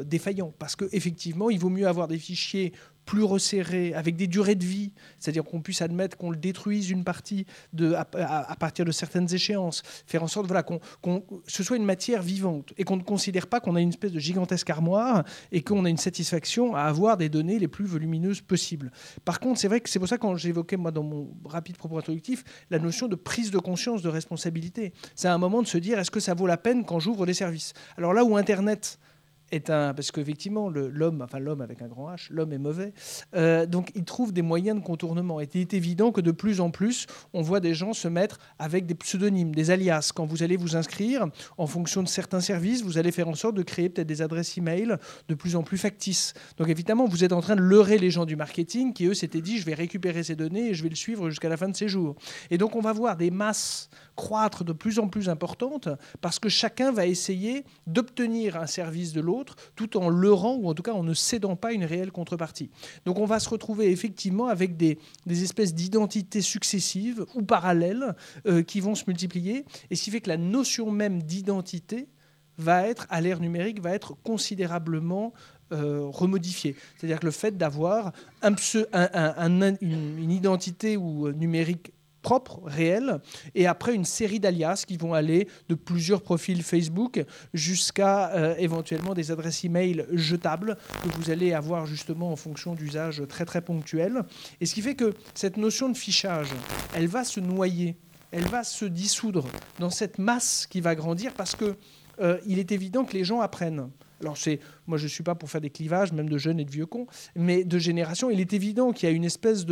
défaillant. 0.06 0.54
Parce 0.60 0.76
qu'effectivement, 0.76 1.50
il 1.50 1.60
vaut 1.60 1.70
mieux 1.70 1.88
avoir 1.88 2.08
des 2.08 2.20
fichiers 2.20 2.74
plus 3.10 3.24
resserré, 3.24 3.96
avec 3.96 4.16
des 4.18 4.28
durées 4.28 4.54
de 4.54 4.64
vie, 4.64 4.92
c'est-à-dire 5.18 5.44
qu'on 5.44 5.62
puisse 5.62 5.82
admettre 5.82 6.16
qu'on 6.16 6.30
le 6.30 6.38
détruise 6.38 6.92
une 6.92 7.04
partie 7.04 7.48
de, 7.74 7.96
à, 7.96 8.06
partir 8.06 8.86
de 8.86 8.92
certaines 8.92 9.34
échéances, 9.34 9.82
faire 10.06 10.22
en 10.22 10.28
sorte 10.28 10.46
voilà, 10.46 10.62
qu'on, 10.62 10.80
ce 11.48 11.64
soit 11.64 11.78
une 11.78 11.86
matière 11.86 12.22
vivante 12.22 12.72
et 12.78 12.84
qu'on 12.84 12.98
ne 12.98 13.02
considère 13.02 13.48
pas 13.48 13.62
qu'on 13.62 13.76
a 13.76 13.82
une 13.82 13.90
espèce 13.90 14.12
de 14.12 14.20
gigantesque 14.20 14.70
armoire 14.70 15.24
et 15.52 15.64
qu'on 15.64 15.86
a 15.86 15.90
une 15.90 15.98
satisfaction 15.98 16.76
à 16.76 16.82
avoir 16.82 17.18
des 17.18 17.30
données 17.30 17.58
les 17.58 17.68
plus 17.68 17.86
volumineuses 17.86 18.42
possibles. 18.42 18.92
Par 19.26 19.40
contre, 19.40 19.60
c'est 19.60 19.70
vrai 19.70 19.82
que 19.82 19.90
c'est 19.90 19.98
pour 19.98 20.08
ça 20.08 20.20
quand 20.20 20.36
j'évoquais 20.36 20.78
moi 20.78 20.92
dans 20.92 21.02
mon 21.02 21.34
rapide 21.46 21.78
propos 21.78 21.98
introductif 21.98 22.44
la 22.70 22.78
notion 22.78 23.08
de 23.08 23.16
prise 23.16 23.50
de 23.50 23.58
conscience 23.58 24.04
de 24.04 24.10
responsabilité. 24.10 24.94
C'est 25.16 25.30
un 25.30 25.40
moment 25.40 25.64
de 25.64 25.68
se 25.68 25.80
dire 25.80 25.98
est-ce 25.98 26.12
que 26.12 26.20
ça 26.20 26.36
vaut 26.36 26.46
la 26.46 26.58
peine 26.58 26.86
quand 26.86 27.00
j'ouvre 27.00 27.26
des 27.26 27.34
services? 27.34 27.74
Alors 27.98 28.14
là 28.14 28.24
où 28.24 28.38
Internet 28.38 29.00
est 29.52 29.70
un 29.70 29.94
parce 29.94 30.12
qu'effectivement 30.12 30.70
l'homme, 30.70 31.22
enfin 31.22 31.40
l'homme 31.40 31.62
avec 31.62 31.82
un 31.82 31.88
grand 31.88 32.12
H, 32.14 32.28
l'homme 32.32 32.54
est 32.54 32.58
mauvais. 32.58 32.94
Euh, 33.36 33.66
donc 33.66 33.92
il 33.96 34.04
trouve 34.04 34.34
des 34.34 34.42
moyens 34.42 34.80
de 34.80 34.84
contournement. 34.84 35.42
Et 35.42 35.50
il 35.54 35.62
est 35.62 35.74
évident 35.74 36.12
que 36.12 36.22
de 36.22 36.32
plus 36.32 36.62
en 36.62 36.72
plus, 36.72 37.08
on 37.34 37.42
voit 37.42 37.60
des 37.60 37.74
gens 37.74 37.94
se 37.94 38.08
mettre 38.08 38.40
avec 38.58 38.86
des 38.86 38.96
pseudonymes, 38.96 39.54
des 39.54 39.72
alias. 39.72 40.12
Quand 40.14 40.26
vous 40.26 40.44
allez 40.44 40.58
vous 40.58 40.76
inscrire, 40.76 41.28
en 41.58 41.68
fonction 41.68 42.04
de 42.04 42.08
certains 42.08 42.42
services, 42.42 42.84
vous 42.84 42.98
allez 42.98 43.12
faire 43.12 43.28
en 43.28 43.36
sorte 43.36 43.56
de 43.56 43.64
créer 43.64 43.90
peut-être 43.90 44.08
des 44.08 44.22
adresses 44.22 44.58
e-mail 44.58 44.98
de 45.28 45.36
plus 45.36 45.56
en 45.56 45.64
plus 45.64 45.78
factices. 45.78 46.34
Donc 46.58 46.70
évidemment, 46.70 47.06
vous 47.06 47.24
êtes 47.24 47.34
en 47.34 47.42
train 47.42 47.56
de 47.56 47.62
leurrer 47.62 47.98
les 47.98 48.12
gens 48.12 48.26
du 48.26 48.36
marketing 48.36 48.94
qui 48.94 49.06
eux 49.06 49.14
s'étaient 49.14 49.42
dit 49.42 49.58
je 49.58 49.66
vais 49.66 49.74
récupérer 49.74 50.24
ces 50.24 50.36
données 50.36 50.70
et 50.70 50.74
je 50.74 50.84
vais 50.84 50.90
le 50.90 50.96
suivre 50.96 51.30
jusqu'à 51.30 51.50
la 51.50 51.58
fin 51.58 51.70
de 51.70 51.76
ses 51.76 51.88
jours. 51.88 52.16
Et 52.50 52.58
donc 52.58 52.76
on 52.76 52.82
va 52.82 52.94
voir 52.94 53.18
des 53.18 53.32
masses 53.32 53.90
croître 54.16 54.66
de 54.66 54.74
plus 54.74 55.00
en 55.00 55.08
plus 55.08 55.30
importantes 55.30 55.88
parce 56.20 56.40
que 56.40 56.50
chacun 56.50 56.92
va 56.92 57.06
essayer 57.06 57.64
d'obtenir 57.88 58.58
un 58.58 58.68
service 58.68 59.14
de 59.14 59.22
l'autre 59.22 59.39
tout 59.76 59.98
en 59.98 60.10
leurrant 60.10 60.56
ou 60.56 60.70
en 60.70 60.74
tout 60.74 60.84
cas 60.84 60.94
en 60.94 61.04
ne 61.04 61.14
cédant 61.14 61.56
pas 61.56 61.74
une 61.74 61.86
réelle 61.86 62.12
contrepartie. 62.12 62.70
Donc 63.06 63.20
on 63.20 63.26
va 63.26 63.40
se 63.40 63.50
retrouver 63.50 63.92
effectivement 63.92 64.48
avec 64.48 64.78
des, 64.78 64.98
espèces 65.30 65.74
d'identités 65.74 66.42
successives 66.42 67.26
ou 67.36 67.42
parallèles 67.42 68.16
euh, 68.46 68.64
qui 68.64 68.80
vont 68.80 68.96
se 68.96 69.04
multiplier, 69.08 69.66
et 69.90 69.96
ce 69.96 70.04
qui 70.04 70.12
fait 70.12 70.22
que 70.22 70.30
la 70.30 70.38
notion 70.38 70.92
même 70.92 71.24
d'identité 71.24 72.08
va 72.58 72.88
être, 72.88 73.08
à 73.10 73.22
l'ère 73.22 73.40
numérique, 73.40 73.82
va 73.82 73.92
être 73.92 74.16
considérablement 74.24 75.34
euh, 75.72 76.02
remodifiée. 76.06 76.76
C'est-à-dire 76.98 77.20
que 77.20 77.26
le 77.26 77.32
fait 77.32 77.56
d'avoir 77.56 78.12
un, 78.42 78.56
une, 79.82 80.32
identité 80.32 80.98
ou 80.98 81.28
euh, 81.28 81.32
numérique 81.32 81.94
propre, 82.22 82.62
réel, 82.66 83.20
et 83.56 83.68
après 83.68 83.94
une 83.96 84.06
série 84.06 84.40
d'alias 84.40 84.84
qui 84.88 84.98
vont 84.98 85.14
aller 85.14 85.48
de 85.70 85.76
plusieurs 85.76 86.22
profils 86.22 86.62
Facebook 86.64 87.24
jusqu'à 87.54 88.32
euh, 88.32 88.56
éventuellement 88.58 89.14
des 89.14 89.32
adresses 89.32 89.66
e-mail 89.66 90.06
jetables 90.12 90.78
que 91.04 91.10
vous 91.18 91.32
allez 91.32 91.54
avoir 91.54 91.86
justement 91.86 92.32
en 92.32 92.36
fonction 92.36 92.76
d'usages 92.76 93.24
très 93.28 93.46
très 93.46 93.62
ponctuels. 93.62 94.24
Et 94.62 94.66
ce 94.66 94.74
qui 94.74 94.82
fait 94.82 94.96
que 94.96 95.14
cette 95.34 95.58
notion 95.58 95.90
de 95.90 95.98
fichage, 95.98 96.50
elle 96.94 97.08
va 97.08 97.24
se 97.24 97.40
noyer, 97.40 97.96
elle 98.32 98.46
va 98.46 98.64
se 98.64 98.86
dissoudre 98.86 99.46
dans 99.80 99.90
cette 99.90 100.20
masse 100.20 100.68
qui 100.70 100.82
va 100.82 100.96
grandir 100.96 101.34
parce 101.34 101.56
que 101.56 101.76
euh, 102.22 102.38
il 102.46 102.60
est 102.60 102.72
évident 102.72 103.06
que 103.06 103.14
les 103.14 103.24
gens 103.24 103.42
apprennent. 103.42 103.90
Alors 104.22 104.38
c'est, 104.38 104.60
moi 104.88 104.98
je 104.98 105.04
ne 105.04 105.10
suis 105.10 105.24
pas 105.24 105.36
pour 105.36 105.50
faire 105.50 105.62
des 105.62 105.70
clivages, 105.70 106.12
même 106.12 106.30
de 106.30 106.38
jeunes 106.38 106.60
et 106.60 106.66
de 106.66 106.72
vieux 106.72 106.86
cons, 106.86 107.08
mais 107.36 107.64
de 107.64 107.78
génération, 107.78 108.30
il 108.30 108.40
est 108.40 108.54
évident 108.54 108.92
qu'il 108.92 109.08
y 109.08 109.12
a 109.12 109.16
une 109.16 109.24
espèce 109.24 109.66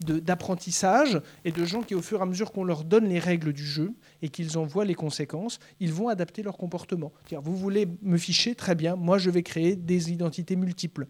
d'apprentissage 0.00 1.20
et 1.44 1.52
de 1.52 1.64
gens 1.64 1.82
qui, 1.82 1.94
au 1.94 2.02
fur 2.02 2.18
et 2.20 2.22
à 2.22 2.26
mesure 2.26 2.52
qu'on 2.52 2.64
leur 2.64 2.84
donne 2.84 3.06
les 3.06 3.18
règles 3.18 3.52
du 3.52 3.64
jeu 3.64 3.92
et 4.22 4.28
qu'ils 4.28 4.58
en 4.58 4.64
voient 4.64 4.84
les 4.84 4.94
conséquences, 4.94 5.58
ils 5.80 5.92
vont 5.92 6.08
adapter 6.08 6.42
leur 6.42 6.56
comportement. 6.56 7.12
Vous 7.42 7.56
voulez 7.56 7.86
me 8.02 8.16
ficher, 8.16 8.54
très 8.54 8.74
bien, 8.74 8.96
moi 8.96 9.18
je 9.18 9.30
vais 9.30 9.42
créer 9.42 9.76
des 9.76 10.12
identités 10.12 10.56
multiples 10.56 11.06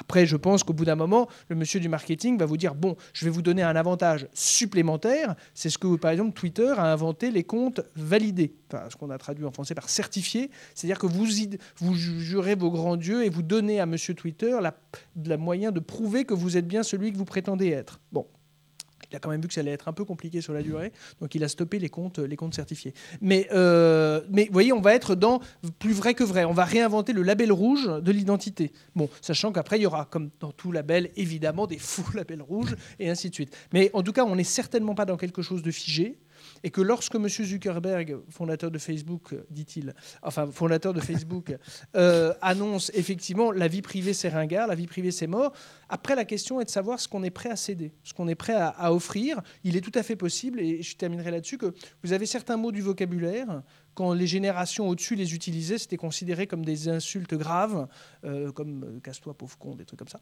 Après, 0.00 0.26
je 0.26 0.36
pense 0.36 0.62
qu'au 0.62 0.72
bout 0.72 0.84
d'un 0.84 0.94
moment, 0.94 1.28
le 1.48 1.56
monsieur 1.56 1.80
du 1.80 1.88
marketing 1.88 2.38
va 2.38 2.46
vous 2.46 2.56
dire 2.56 2.74
bon, 2.74 2.96
je 3.12 3.24
vais 3.24 3.30
vous 3.30 3.42
donner 3.42 3.62
un 3.62 3.74
avantage 3.74 4.28
supplémentaire. 4.32 5.34
C'est 5.54 5.70
ce 5.70 5.78
que, 5.78 5.96
par 5.96 6.12
exemple, 6.12 6.32
Twitter 6.32 6.72
a 6.76 6.92
inventé 6.92 7.30
les 7.32 7.42
comptes 7.42 7.80
validés, 7.96 8.54
enfin, 8.72 8.84
ce 8.88 8.96
qu'on 8.96 9.10
a 9.10 9.18
traduit 9.18 9.44
en 9.44 9.50
français 9.50 9.74
par 9.74 9.88
certifié. 9.88 10.50
C'est-à-dire 10.74 10.98
que 10.98 11.06
vous, 11.06 11.26
vous 11.78 11.94
jurez 11.94 12.54
vos 12.54 12.70
grands 12.70 12.96
dieux 12.96 13.24
et 13.24 13.28
vous 13.28 13.42
donnez 13.42 13.80
à 13.80 13.86
monsieur 13.86 14.14
Twitter 14.14 14.56
la, 14.62 14.78
la 15.24 15.36
moyen 15.36 15.72
de 15.72 15.80
prouver 15.80 16.24
que 16.24 16.34
vous 16.34 16.56
êtes 16.56 16.68
bien 16.68 16.84
celui 16.84 17.12
que 17.12 17.18
vous 17.18 17.24
prétendez 17.24 17.68
être. 17.68 18.00
Bon, 18.12 18.26
il 19.10 19.16
a 19.16 19.18
quand 19.18 19.30
même 19.30 19.40
vu 19.40 19.48
que 19.48 19.54
ça 19.54 19.60
allait 19.60 19.70
être 19.70 19.88
un 19.88 19.92
peu 19.92 20.04
compliqué 20.04 20.40
sur 20.40 20.52
la 20.52 20.62
durée, 20.62 20.92
donc 21.20 21.34
il 21.34 21.42
a 21.44 21.48
stoppé 21.48 21.78
les 21.78 21.88
comptes, 21.88 22.18
les 22.18 22.36
comptes 22.36 22.54
certifiés. 22.54 22.92
Mais, 23.20 23.48
euh, 23.52 24.20
mais 24.30 24.44
vous 24.46 24.52
voyez, 24.52 24.72
on 24.72 24.80
va 24.80 24.94
être 24.94 25.14
dans 25.14 25.40
plus 25.78 25.92
vrai 25.92 26.14
que 26.14 26.24
vrai. 26.24 26.44
On 26.44 26.52
va 26.52 26.64
réinventer 26.64 27.12
le 27.12 27.22
label 27.22 27.52
rouge 27.52 27.86
de 27.86 28.12
l'identité. 28.12 28.72
Bon, 28.94 29.08
sachant 29.20 29.52
qu'après, 29.52 29.78
il 29.78 29.82
y 29.82 29.86
aura, 29.86 30.04
comme 30.04 30.30
dans 30.40 30.52
tout 30.52 30.72
label, 30.72 31.10
évidemment, 31.16 31.66
des 31.66 31.78
faux 31.78 32.04
labels 32.14 32.42
rouges 32.42 32.76
et 32.98 33.08
ainsi 33.08 33.30
de 33.30 33.34
suite. 33.34 33.56
Mais 33.72 33.90
en 33.94 34.02
tout 34.02 34.12
cas, 34.12 34.24
on 34.24 34.36
n'est 34.36 34.44
certainement 34.44 34.94
pas 34.94 35.04
dans 35.04 35.16
quelque 35.16 35.42
chose 35.42 35.62
de 35.62 35.70
figé 35.70 36.18
et 36.64 36.70
que 36.70 36.80
lorsque 36.80 37.14
M. 37.14 37.28
Zuckerberg, 37.28 38.18
fondateur 38.30 38.70
de 38.70 38.78
Facebook, 38.78 39.34
dit-il, 39.50 39.94
enfin 40.22 40.50
fondateur 40.50 40.92
de 40.92 41.00
Facebook, 41.00 41.56
euh, 41.96 42.34
annonce 42.40 42.90
effectivement 42.94 43.52
la 43.52 43.68
vie 43.68 43.82
privée 43.82 44.12
c'est 44.12 44.28
ringard, 44.28 44.66
la 44.66 44.74
vie 44.74 44.86
privée 44.86 45.10
c'est 45.10 45.26
mort, 45.26 45.52
après 45.88 46.14
la 46.14 46.24
question 46.24 46.60
est 46.60 46.64
de 46.64 46.70
savoir 46.70 47.00
ce 47.00 47.08
qu'on 47.08 47.22
est 47.22 47.30
prêt 47.30 47.50
à 47.50 47.56
céder, 47.56 47.92
ce 48.02 48.14
qu'on 48.14 48.28
est 48.28 48.34
prêt 48.34 48.54
à, 48.54 48.68
à, 48.68 48.92
offrir. 48.92 49.40
Il 49.64 49.76
est 49.76 49.80
tout 49.80 49.92
à 49.94 50.02
fait 50.02 50.16
possible, 50.16 50.60
et 50.60 50.82
je 50.82 50.96
terminerai 50.96 51.30
là-dessus, 51.30 51.58
que 51.58 51.74
vous 52.02 52.12
avez 52.12 52.26
certains 52.26 52.56
mots 52.56 52.72
du 52.72 52.80
vocabulaire 52.80 53.62
quand 53.98 54.12
les 54.12 54.28
générations 54.28 54.88
au-dessus 54.88 55.16
les 55.16 55.34
utilisaient, 55.34 55.76
c'était 55.76 55.96
considéré 55.96 56.46
comme 56.46 56.64
des 56.64 56.88
insultes 56.88 57.34
graves, 57.34 57.88
euh, 58.24 58.52
comme 58.52 58.84
euh, 58.84 59.00
casse-toi 59.00 59.34
pauvre 59.34 59.58
con, 59.58 59.74
des 59.74 59.84
trucs 59.84 59.98
comme 59.98 60.06
ça. 60.06 60.20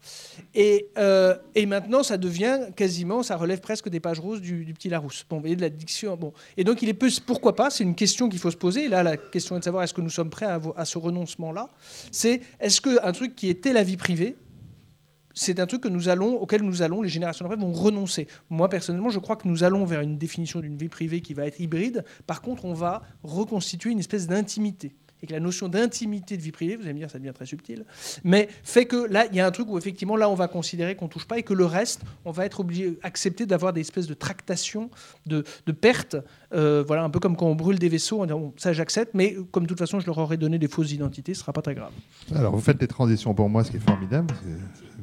Et, 0.55 0.87
euh, 0.97 1.37
et, 1.53 1.67
maintenant, 1.67 2.01
ça 2.01 2.17
devient 2.17 2.57
quasiment, 2.75 3.21
ça 3.21 3.37
relève 3.37 3.59
presque 3.59 3.87
des 3.89 3.99
pages 3.99 4.19
roses 4.19 4.41
du, 4.41 4.73
petit 4.73 4.89
Larousse. 4.89 5.23
Bon, 5.29 5.35
vous 5.35 5.41
voyez, 5.43 5.55
de 5.55 5.61
la 5.61 5.69
diction. 5.69 6.17
Bon. 6.17 6.33
Et 6.57 6.63
donc, 6.63 6.81
il 6.81 6.89
est 6.89 6.95
peu, 6.95 7.07
pourquoi 7.27 7.55
pas 7.55 7.69
C'est 7.69 7.83
une 7.83 7.93
question 7.93 8.29
qu'il 8.29 8.39
faut 8.39 8.49
se 8.49 8.57
poser. 8.57 8.87
Là, 8.87 9.03
la 9.03 9.15
question 9.15 9.55
est 9.55 9.59
de 9.59 9.65
savoir 9.65 9.83
est-ce 9.83 9.93
que 9.93 10.01
nous 10.01 10.09
sommes 10.09 10.31
prêts 10.31 10.47
à, 10.47 10.59
à 10.75 10.85
ce 10.85 10.97
renoncement-là? 10.97 11.69
C'est 12.11 12.41
est-ce 12.59 12.81
qu'un 12.81 13.11
truc 13.11 13.35
qui 13.35 13.47
était 13.47 13.73
la 13.73 13.83
vie 13.83 13.97
privée, 13.97 14.37
c'est 15.37 15.59
un 15.59 15.67
truc 15.67 15.85
auquel 15.85 16.63
nous 16.63 16.81
allons, 16.81 17.01
les 17.01 17.09
générations 17.09 17.47
d'après 17.47 17.63
vont 17.63 17.71
renoncer. 17.71 18.27
Moi, 18.49 18.69
personnellement, 18.69 19.09
je 19.09 19.19
crois 19.19 19.35
que 19.35 19.47
nous 19.47 19.63
allons 19.63 19.85
vers 19.85 20.01
une 20.01 20.17
définition 20.17 20.59
d'une 20.59 20.77
vie 20.77 20.89
privée 20.89 21.21
qui 21.21 21.33
va 21.33 21.45
être 21.45 21.59
hybride. 21.59 22.03
Par 22.25 22.41
contre, 22.41 22.65
on 22.65 22.73
va 22.73 23.03
reconstituer 23.23 23.91
une 23.91 23.99
espèce 23.99 24.27
d'intimité 24.27 24.95
et 25.21 25.27
que 25.27 25.33
la 25.33 25.39
notion 25.39 25.67
d'intimité 25.67 26.37
de 26.37 26.41
vie 26.41 26.51
privée, 26.51 26.75
vous 26.75 26.83
allez 26.83 26.93
me 26.93 26.99
dire, 26.99 27.09
ça 27.09 27.19
devient 27.19 27.33
très 27.33 27.45
subtil, 27.45 27.85
mais 28.23 28.47
fait 28.63 28.85
que 28.85 29.07
là, 29.11 29.25
il 29.25 29.35
y 29.35 29.39
a 29.39 29.45
un 29.45 29.51
truc 29.51 29.69
où 29.69 29.77
effectivement, 29.77 30.15
là, 30.15 30.29
on 30.29 30.35
va 30.35 30.47
considérer 30.47 30.95
qu'on 30.95 31.07
touche 31.07 31.25
pas 31.25 31.37
et 31.37 31.43
que 31.43 31.53
le 31.53 31.65
reste, 31.65 32.01
on 32.25 32.31
va 32.31 32.45
être 32.45 32.59
obligé, 32.59 32.97
accepter 33.03 33.45
d'avoir 33.45 33.73
des 33.73 33.81
espèces 33.81 34.07
de 34.07 34.13
tractations, 34.13 34.89
de, 35.25 35.43
de 35.65 35.71
pertes, 35.71 36.17
euh, 36.53 36.83
voilà, 36.85 37.03
un 37.03 37.09
peu 37.09 37.19
comme 37.19 37.35
quand 37.35 37.47
on 37.47 37.55
brûle 37.55 37.79
des 37.79 37.89
vaisseaux, 37.89 38.21
on 38.21 38.25
dit, 38.25 38.33
bon, 38.33 38.53
ça 38.57 38.73
j'accepte, 38.73 39.13
mais 39.13 39.35
comme 39.51 39.63
de 39.63 39.69
toute 39.69 39.79
façon, 39.79 39.99
je 39.99 40.05
leur 40.05 40.17
aurais 40.17 40.37
donné 40.37 40.59
des 40.59 40.67
fausses 40.67 40.91
identités, 40.91 41.33
ce 41.33 41.41
sera 41.41 41.53
pas 41.53 41.61
très 41.61 41.75
grave. 41.75 41.91
Alors, 42.35 42.55
vous 42.55 42.61
faites 42.61 42.77
des 42.77 42.87
transitions 42.87 43.33
pour 43.33 43.49
moi, 43.49 43.63
ce 43.63 43.71
qui 43.71 43.77
est 43.77 43.81
formidable, 43.81 44.33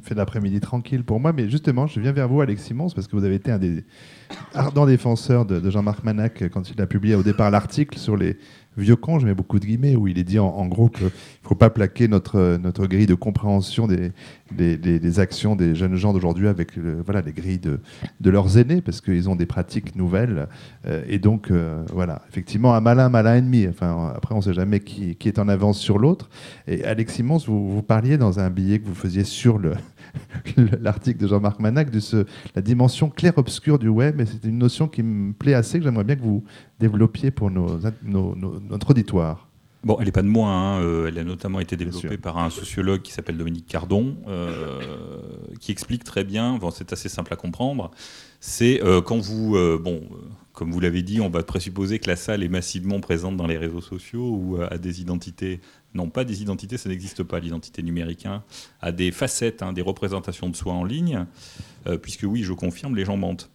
fait 0.02 0.14
l'après-midi 0.14 0.60
tranquille 0.60 1.02
pour 1.02 1.18
moi, 1.18 1.32
mais 1.32 1.48
justement, 1.48 1.86
je 1.86 1.98
viens 1.98 2.12
vers 2.12 2.28
vous, 2.28 2.40
Alex 2.40 2.62
Simons, 2.62 2.90
parce 2.90 3.06
que 3.06 3.16
vous 3.16 3.24
avez 3.24 3.36
été 3.36 3.50
un 3.50 3.58
des 3.58 3.84
ardents 4.52 4.86
défenseurs 4.86 5.46
de, 5.46 5.60
de 5.60 5.70
Jean-Marc 5.70 6.04
Manac 6.04 6.44
quand 6.50 6.70
il 6.70 6.80
a 6.80 6.86
publié 6.86 7.14
au 7.14 7.22
départ 7.22 7.50
l'article 7.50 7.98
sur 7.98 8.16
les 8.16 8.36
vieux 8.76 8.96
con, 8.96 9.18
je 9.18 9.26
mets 9.26 9.34
beaucoup 9.34 9.58
de 9.58 9.66
guillemets, 9.66 9.96
où 9.96 10.08
il 10.08 10.18
est 10.18 10.24
dit 10.24 10.38
en, 10.38 10.66
gros 10.66 10.88
qu'il 10.88 11.04
ne 11.04 11.10
faut 11.42 11.54
pas 11.54 11.70
plaquer 11.70 12.08
notre, 12.08 12.58
notre 12.58 12.86
grille 12.86 13.06
de 13.06 13.14
compréhension 13.14 13.86
des, 13.86 14.12
des, 14.50 15.20
actions 15.20 15.56
des 15.56 15.74
jeunes 15.74 15.96
gens 15.96 16.12
d'aujourd'hui 16.12 16.48
avec 16.48 16.78
voilà, 17.04 17.20
les 17.20 17.32
grilles 17.32 17.58
de, 17.58 17.80
de 18.20 18.30
leurs 18.30 18.58
aînés, 18.58 18.80
parce 18.80 19.00
qu'ils 19.00 19.28
ont 19.28 19.36
des 19.36 19.46
pratiques 19.46 19.96
nouvelles. 19.96 20.48
Euh, 20.86 21.02
et 21.08 21.18
donc, 21.18 21.50
euh, 21.50 21.82
voilà, 21.92 22.22
effectivement, 22.28 22.74
un 22.74 22.80
malin, 22.80 23.08
malin 23.08 23.36
ennemi. 23.36 23.66
Enfin, 23.68 24.12
après, 24.14 24.34
on 24.34 24.38
ne 24.38 24.42
sait 24.42 24.54
jamais 24.54 24.80
qui, 24.80 25.16
qui, 25.16 25.28
est 25.28 25.38
en 25.38 25.48
avance 25.48 25.78
sur 25.78 25.98
l'autre. 25.98 26.28
Et 26.66 26.84
Alex 26.84 27.14
Simons, 27.14 27.38
vous, 27.38 27.70
vous 27.70 27.82
parliez 27.82 28.16
dans 28.18 28.40
un 28.40 28.50
billet 28.50 28.78
que 28.78 28.86
vous 28.86 28.94
faisiez 28.94 29.24
sur 29.24 29.58
le, 29.58 29.74
l'article 30.80 31.20
de 31.20 31.26
Jean-Marc 31.26 31.60
Manac 31.60 31.90
de 31.90 32.00
ce, 32.00 32.24
la 32.54 32.62
dimension 32.62 33.10
clair-obscure 33.10 33.78
du 33.78 33.88
web. 33.88 34.20
Et 34.20 34.26
c'est 34.26 34.44
une 34.44 34.58
notion 34.58 34.88
qui 34.88 35.02
me 35.02 35.32
plaît 35.32 35.54
assez, 35.54 35.78
que 35.78 35.84
j'aimerais 35.84 36.04
bien 36.04 36.16
que 36.16 36.22
vous 36.22 36.44
développiez 36.80 37.30
pour 37.30 37.50
nos, 37.50 37.78
notre 38.02 38.90
auditoire. 38.90 39.48
Bon, 39.84 39.98
elle 39.98 40.06
n'est 40.06 40.12
pas 40.12 40.22
de 40.22 40.28
moi. 40.28 40.48
Hein. 40.48 40.80
Euh, 40.80 41.08
elle 41.08 41.18
a 41.18 41.24
notamment 41.24 41.60
été 41.60 41.76
développée 41.76 42.16
par 42.16 42.38
un 42.38 42.48
sociologue 42.48 43.02
qui 43.02 43.12
s'appelle 43.12 43.36
Dominique 43.36 43.66
Cardon, 43.66 44.16
euh, 44.26 44.80
qui 45.60 45.72
explique 45.72 46.04
très 46.04 46.24
bien. 46.24 46.56
Bon, 46.56 46.70
c'est 46.70 46.92
assez 46.92 47.10
simple 47.10 47.32
à 47.34 47.36
comprendre. 47.36 47.90
C'est 48.40 48.82
euh, 48.82 49.02
quand 49.02 49.18
vous, 49.18 49.58
bon, 49.78 50.02
comme 50.52 50.72
vous 50.72 50.80
l'avez 50.80 51.02
dit, 51.02 51.20
on 51.20 51.28
va 51.28 51.42
présupposer 51.42 51.98
que 51.98 52.08
la 52.08 52.16
salle 52.16 52.42
est 52.42 52.48
massivement 52.48 53.00
présente 53.00 53.36
dans 53.36 53.46
les 53.46 53.58
réseaux 53.58 53.82
sociaux 53.82 54.30
ou 54.30 54.58
a 54.62 54.78
des 54.78 55.02
identités 55.02 55.60
non 55.94 56.10
pas 56.10 56.24
des 56.24 56.42
identités, 56.42 56.76
ça 56.76 56.88
n'existe 56.88 57.22
pas, 57.22 57.40
l'identité 57.40 57.82
numérique, 57.82 58.26
hein, 58.26 58.42
a 58.80 58.92
des 58.92 59.12
facettes, 59.12 59.62
hein, 59.62 59.72
des 59.72 59.82
représentations 59.82 60.48
de 60.48 60.56
soi 60.56 60.72
en 60.72 60.84
ligne, 60.84 61.26
euh, 61.86 61.96
puisque 61.98 62.24
oui, 62.24 62.42
je 62.42 62.52
confirme, 62.52 62.96
les 62.96 63.04
gens 63.04 63.16
mentent. 63.16 63.50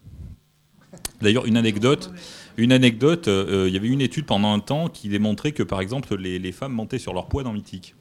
D'ailleurs, 1.21 1.45
une 1.45 1.57
anecdote, 1.57 2.11
une 2.57 2.71
anecdote, 2.71 3.27
euh, 3.27 3.65
il 3.67 3.73
y 3.73 3.77
avait 3.77 3.89
une 3.89 4.01
étude 4.01 4.25
pendant 4.25 4.53
un 4.53 4.59
temps 4.59 4.87
qui 4.87 5.09
démontrait 5.09 5.51
que, 5.51 5.63
par 5.63 5.81
exemple, 5.81 6.15
les, 6.15 6.51
femmes 6.51 6.73
mentaient 6.73 6.99
sur 6.99 7.13
leur 7.13 7.27
poids 7.27 7.43
dans 7.43 7.51
Mythique. 7.51 7.95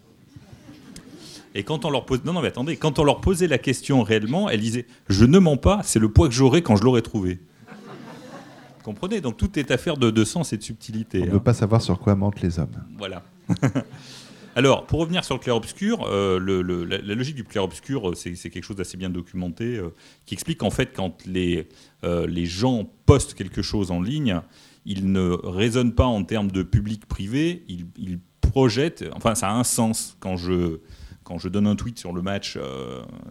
Et 1.55 1.65
quand 1.65 1.85
on 1.85 1.91
leur 1.91 2.07
pose, 2.07 2.25
non, 2.25 2.33
non, 2.33 2.43
mais 2.43 2.49
attendez, 2.49 2.77
quand 2.77 2.99
on 2.99 3.05
leur 3.05 3.21
posait 3.21 3.49
la 3.49 3.59
question 3.59 4.03
réellement, 4.03 4.49
elles 4.49 4.61
disaient 4.61 4.87
Je 5.09 5.25
ne 5.25 5.39
mens 5.39 5.57
pas, 5.57 5.81
c'est 5.83 5.99
le 5.99 6.09
poids 6.09 6.29
que 6.29 6.35
j'aurai 6.35 6.63
quand 6.63 6.77
je 6.77 6.85
l'aurai 6.85 7.03
trouvé. 7.03 7.41
Vous 8.79 8.85
comprenez? 8.85 9.21
Donc 9.21 9.37
tout 9.37 9.59
est 9.59 9.71
affaire 9.71 9.97
de, 9.97 10.25
sens 10.25 10.53
et 10.53 10.57
de 10.57 10.63
subtilité. 10.63 11.23
On 11.23 11.27
ne 11.27 11.31
veut 11.31 11.37
hein. 11.37 11.41
pas 11.41 11.55
savoir 11.55 11.83
sur 11.83 11.99
quoi 11.99 12.15
mentent 12.15 12.41
les 12.43 12.59
hommes. 12.59 12.85
Voilà. 12.97 13.25
Alors, 14.59 14.87
pour 14.87 14.99
revenir 14.99 15.23
sur 15.23 15.37
le 15.37 15.41
clair-obscur, 15.41 16.05
euh, 16.09 16.41
la, 16.85 17.15
logique 17.15 17.37
du 17.37 17.45
clair-obscur, 17.45 18.11
euh, 18.11 18.15
c'est 18.17 18.35
quelque 18.51 18.65
chose 18.65 18.75
d'assez 18.75 18.97
bien 18.97 19.09
documenté, 19.09 19.77
euh, 19.77 19.95
qui 20.27 20.35
explique 20.35 20.59
qu'en 20.59 20.71
fait, 20.71 20.91
quand 20.93 21.25
les, 21.27 21.69
gens 22.45 22.91
postent 23.07 23.35
quelque 23.35 23.63
chose 23.63 23.93
en 23.93 24.03
ligne, 24.03 24.41
ils 24.85 25.13
ne 25.13 25.31
raisonnent 25.45 25.95
pas 25.95 26.07
en 26.07 26.25
termes 26.25 26.51
de 26.51 26.65
public-privé, 26.65 27.67
ils, 27.69 28.19
projettent, 28.41 29.05
enfin 29.13 29.37
ça 29.37 29.49
a 29.49 29.53
un 29.53 29.63
sens. 29.63 30.17
Quand 30.19 30.37
je, 30.37 30.81
quand 31.23 31.39
je 31.39 31.49
donne 31.49 31.69
un 31.69 31.77
tweet 31.77 31.97
sur 31.97 32.13
le 32.13 32.21
match, 32.21 32.59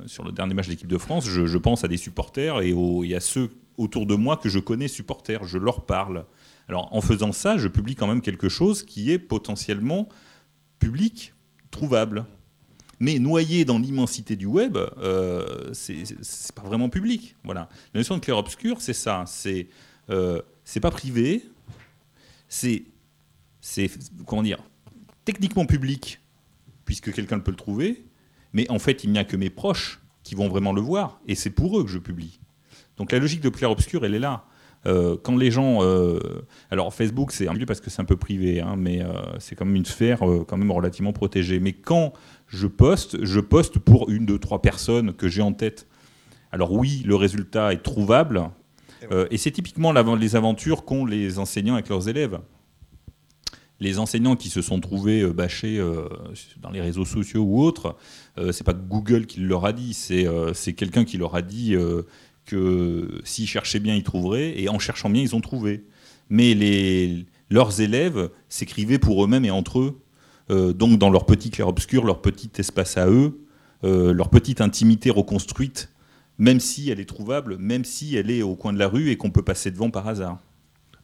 sur 0.05 0.23
le 0.23 0.31
dernier 0.31 0.53
match 0.53 0.67
de 0.67 0.71
l'équipe 0.71 0.87
de 0.87 0.97
France, 0.97 1.27
je, 1.27 1.57
pense 1.57 1.83
à 1.83 1.89
des 1.89 1.97
supporters 1.97 2.61
et, 2.61 2.73
et, 3.03 3.15
à 3.15 3.19
ceux 3.19 3.49
autour 3.75 4.05
de 4.05 4.15
moi 4.15 4.37
que 4.37 4.47
je 4.47 4.59
connais 4.59 4.87
supporters, 4.87 5.43
je 5.43 5.57
leur 5.57 5.85
parle. 5.85 6.23
Alors 6.69 6.87
en 6.93 7.01
faisant 7.01 7.33
ça, 7.33 7.57
je 7.57 7.67
publie 7.67 7.95
quand 7.95 8.07
même 8.07 8.21
quelque 8.21 8.47
chose 8.47 8.83
qui 8.83 9.11
est 9.11 9.19
potentiellement 9.19 10.07
public, 10.79 11.33
trouvable. 11.71 12.25
Mais 12.99 13.19
noyé 13.19 13.63
dans 13.63 13.77
l'immensité 13.77 14.35
du 14.35 14.47
web, 14.47 14.75
euh, 14.75 15.71
c'est 15.73 16.03
pas 16.55 16.63
vraiment 16.63 16.89
public. 16.89 17.35
Voilà. 17.43 17.69
La 17.93 17.99
notion 17.99 18.15
de 18.15 18.21
clair-obscur, 18.21 18.81
c'est 18.81 18.93
ça. 18.93 19.23
C'est 19.27 19.67
euh, 20.09 20.41
pas 20.81 20.91
privé. 20.91 21.43
C'est 22.49 22.85
comment 24.25 24.41
dire 24.41 24.59
techniquement 25.25 25.65
public 25.65 26.21
puisque 26.85 27.13
quelqu'un 27.13 27.39
peut 27.39 27.51
le 27.51 27.57
trouver. 27.57 28.05
Mais 28.53 28.69
en 28.71 28.79
fait, 28.79 29.03
il 29.03 29.11
n'y 29.11 29.19
a 29.19 29.25
que 29.25 29.35
mes 29.35 29.49
proches 29.49 29.99
qui 30.23 30.35
vont 30.35 30.47
vraiment 30.47 30.73
le 30.73 30.81
voir, 30.81 31.21
et 31.27 31.35
c'est 31.35 31.49
pour 31.49 31.79
eux 31.79 31.83
que 31.83 31.89
je 31.89 31.99
publie. 31.99 32.39
Donc 32.95 33.11
la 33.11 33.19
logique 33.19 33.41
de 33.41 33.49
clair-obscur, 33.49 34.03
elle 34.05 34.15
est 34.15 34.19
là. 34.19 34.45
Euh, 34.85 35.17
quand 35.21 35.35
les 35.35 35.51
gens. 35.51 35.79
Euh, 35.81 36.19
alors, 36.71 36.93
Facebook, 36.93 37.31
c'est 37.31 37.47
un 37.47 37.55
peu 37.55 37.65
parce 37.65 37.81
que 37.81 37.89
c'est 37.89 38.01
un 38.01 38.05
peu 38.05 38.15
privé, 38.15 38.61
hein, 38.61 38.75
mais 38.77 39.01
euh, 39.01 39.11
c'est 39.39 39.55
quand 39.55 39.65
même 39.65 39.75
une 39.75 39.85
sphère 39.85 40.19
quand 40.47 40.57
même 40.57 40.71
relativement 40.71 41.13
protégée. 41.13 41.59
Mais 41.59 41.73
quand 41.73 42.13
je 42.47 42.67
poste, 42.67 43.23
je 43.23 43.39
poste 43.39 43.79
pour 43.79 44.09
une, 44.09 44.25
deux, 44.25 44.39
trois 44.39 44.61
personnes 44.61 45.13
que 45.13 45.27
j'ai 45.27 45.41
en 45.41 45.53
tête. 45.53 45.87
Alors, 46.51 46.71
oui, 46.71 47.03
le 47.05 47.15
résultat 47.15 47.73
est 47.73 47.83
trouvable. 47.83 48.49
et 49.29 49.37
c'est 49.37 49.51
typiquement 49.51 49.91
les 50.15 50.35
aventures 50.35 50.85
qu'ont 50.85 51.05
les 51.05 51.39
enseignants 51.39 51.73
avec 51.73 51.89
leurs 51.89 52.07
élèves. 52.07 52.39
Les 53.79 53.99
enseignants 53.99 54.35
qui 54.35 54.49
se 54.49 54.63
sont 54.63 54.79
trouvés 54.79 55.23
bâchés 55.27 55.79
dans 56.59 56.71
les 56.71 56.81
réseaux 56.81 57.05
sociaux 57.05 57.43
ou 57.43 57.61
autres, 57.61 57.95
c'est 58.51 58.63
pas 58.63 58.73
Google 58.73 59.27
qui 59.27 59.41
leur 59.41 59.65
a 59.65 59.73
dit, 59.73 59.93
c'est 59.93 60.73
quelqu'un 60.73 61.03
qui 61.03 61.17
leur 61.17 61.35
a 61.35 61.41
dit 61.41 61.75
que 62.47 63.21
s'ils 63.23 63.47
cherchaient 63.47 63.79
bien, 63.79 63.95
ils 63.95 64.03
trouveraient, 64.03 64.59
et 64.59 64.69
en 64.69 64.79
cherchant 64.79 65.09
bien, 65.09 65.21
ils 65.21 65.35
ont 65.35 65.41
trouvé. 65.41 65.85
Mais 66.29 66.55
les, 66.55 67.25
leurs 67.49 67.79
élèves 67.79 68.29
s'écrivaient 68.49 68.97
pour 68.97 69.23
eux-mêmes 69.23 69.45
et 69.45 69.51
entre 69.51 69.79
eux, 69.79 70.01
euh, 70.49 70.73
donc 70.73 70.97
dans 70.97 71.09
leur 71.09 71.25
petit 71.25 71.49
clair-obscur, 71.49 72.03
leur 72.03 72.21
petit 72.21 72.49
espace 72.57 72.97
à 72.97 73.07
eux, 73.07 73.45
euh, 73.83 74.13
leur 74.13 74.29
petite 74.29 74.61
intimité 74.61 75.09
reconstruite, 75.09 75.89
même 76.37 76.59
si 76.59 76.89
elle 76.89 76.99
est 76.99 77.05
trouvable, 77.05 77.57
même 77.57 77.85
si 77.85 78.15
elle 78.15 78.31
est 78.31 78.41
au 78.41 78.55
coin 78.55 78.73
de 78.73 78.79
la 78.79 78.87
rue 78.87 79.11
et 79.11 79.17
qu'on 79.17 79.29
peut 79.29 79.43
passer 79.43 79.71
devant 79.71 79.91
par 79.91 80.07
hasard. 80.07 80.39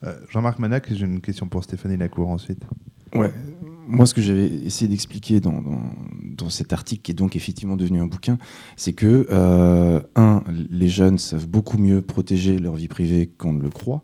Euh, 0.04 0.16
Jean-Marc 0.30 0.60
Manac, 0.60 0.92
j'ai 0.92 1.06
une 1.06 1.22
question 1.22 1.48
pour 1.48 1.64
Stéphanie 1.64 1.98
Lacour 1.98 2.30
ensuite. 2.30 2.64
Ouais, 3.16 3.32
moi 3.88 4.06
ce 4.06 4.14
que 4.14 4.22
j'avais 4.22 4.48
essayé 4.48 4.90
d'expliquer 4.90 5.40
dans, 5.40 5.62
dans 6.24 6.50
cet 6.50 6.74
article 6.74 7.02
qui 7.04 7.12
est 7.12 7.16
donc 7.16 7.36
effectivement 7.36 7.76
devenu 7.76 8.02
un 8.02 8.08
bouquin, 8.08 8.38
c'est 8.76 8.94
que, 8.94 9.28
euh, 9.30 10.00
un, 10.16 10.44
les 10.70 10.88
jeunes 10.90 11.18
savent 11.18 11.48
beaucoup 11.48 11.78
mieux 11.78 12.02
protéger 12.02 12.58
leur 12.58 12.76
vie 12.76 12.88
privée 12.88 13.32
qu'on 13.38 13.54
ne 13.54 13.62
le 13.62 13.70
croit 13.70 14.04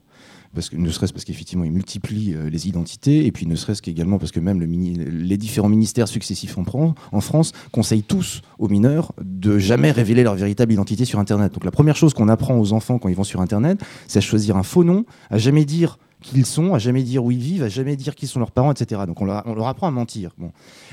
parce 0.54 0.70
que, 0.70 0.76
ne 0.76 0.90
serait-ce 0.90 1.14
parce 1.14 1.26
qu'effectivement 1.26 1.64
ils 1.64 1.72
multiplient 1.72 2.34
euh, 2.36 2.50
les 2.50 2.68
identités, 2.68 3.26
et 3.26 3.32
puis 3.32 3.46
ne 3.46 3.56
serait-ce 3.56 3.82
qu'également 3.82 4.18
parce 4.18 4.32
que 4.32 4.40
même 4.40 4.60
le 4.60 4.70
les 4.70 5.38
différents 5.38 5.70
ministères 5.70 6.08
successifs 6.08 6.58
en, 6.58 7.22
France 7.22 7.52
conseillent 7.72 8.04
tous 8.04 8.42
aux 8.58 8.68
mineurs 8.68 9.14
de 9.22 9.58
jamais 9.58 9.92
révéler 9.92 10.24
leur 10.24 10.36
véritable 10.36 10.72
identité 10.74 11.06
sur 11.06 11.20
Internet. 11.20 11.54
Donc 11.54 11.66
la 11.66 11.72
première 11.72 11.96
chose 11.96 12.14
qu'on 12.14 12.30
apprend 12.30 12.58
aux 12.58 12.74
enfants 12.74 13.00
quand 13.00 13.10
ils 13.10 13.16
vont 13.16 13.24
sur 13.24 13.42
Internet, 13.42 13.80
c'est 14.08 14.20
à 14.20 14.22
choisir 14.22 14.56
un 14.58 14.64
faux 14.64 14.84
nom, 14.84 15.06
à 15.30 15.38
jamais 15.38 15.66
dire 15.66 15.98
qui 16.22 16.38
ils 16.38 16.46
sont, 16.46 16.74
à 16.74 16.80
jamais 16.80 17.04
dire 17.04 17.24
où 17.24 17.32
ils 17.32 17.40
vivent, 17.40 17.64
à 17.64 17.70
jamais 17.70 17.96
dire 17.96 18.16
qui 18.16 18.28
sont 18.28 18.40
leurs 18.40 18.52
parents, 18.52 18.72
etc. 18.72 19.02
Donc 19.08 19.22
on 19.22 19.26
leur, 19.26 19.68
apprend 19.68 19.88
à 19.88 19.92
mentir. 19.92 20.36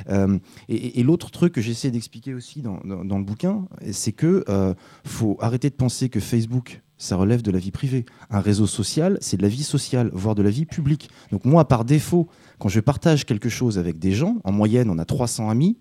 Euh, 0.08 0.38
et, 0.68 1.02
l'autre 1.02 1.30
truc 1.30 1.52
que 1.52 1.60
j'essaie 1.60 1.90
d'expliquer 1.90 2.34
aussi 2.34 2.62
dans, 2.62 2.80
le 2.84 3.24
bouquin, 3.24 3.66
c'est 3.92 4.12
que 4.12 4.44
euh, 4.48 4.74
faut 5.04 5.36
arrêter 5.40 5.70
de 5.70 5.74
penser 5.74 6.08
que 6.08 6.20
Facebook 6.20 6.82
ça 6.98 7.16
relève 7.16 7.42
de 7.42 7.50
la 7.50 7.58
vie 7.58 7.70
privée. 7.70 8.04
Un 8.30 8.40
réseau 8.40 8.66
social, 8.66 9.18
c'est 9.20 9.36
de 9.36 9.42
la 9.42 9.48
vie 9.48 9.62
sociale, 9.62 10.10
voire 10.12 10.34
de 10.34 10.42
la 10.42 10.50
vie 10.50 10.66
publique. 10.66 11.10
Donc 11.30 11.44
moi, 11.44 11.66
par 11.68 11.84
défaut, 11.84 12.28
quand 12.58 12.68
je 12.68 12.80
partage 12.80 13.24
quelque 13.24 13.48
chose 13.48 13.78
avec 13.78 13.98
des 13.98 14.12
gens, 14.12 14.36
en 14.44 14.52
moyenne, 14.52 14.90
on 14.90 14.98
a 14.98 15.04
300 15.04 15.50
amis, 15.50 15.76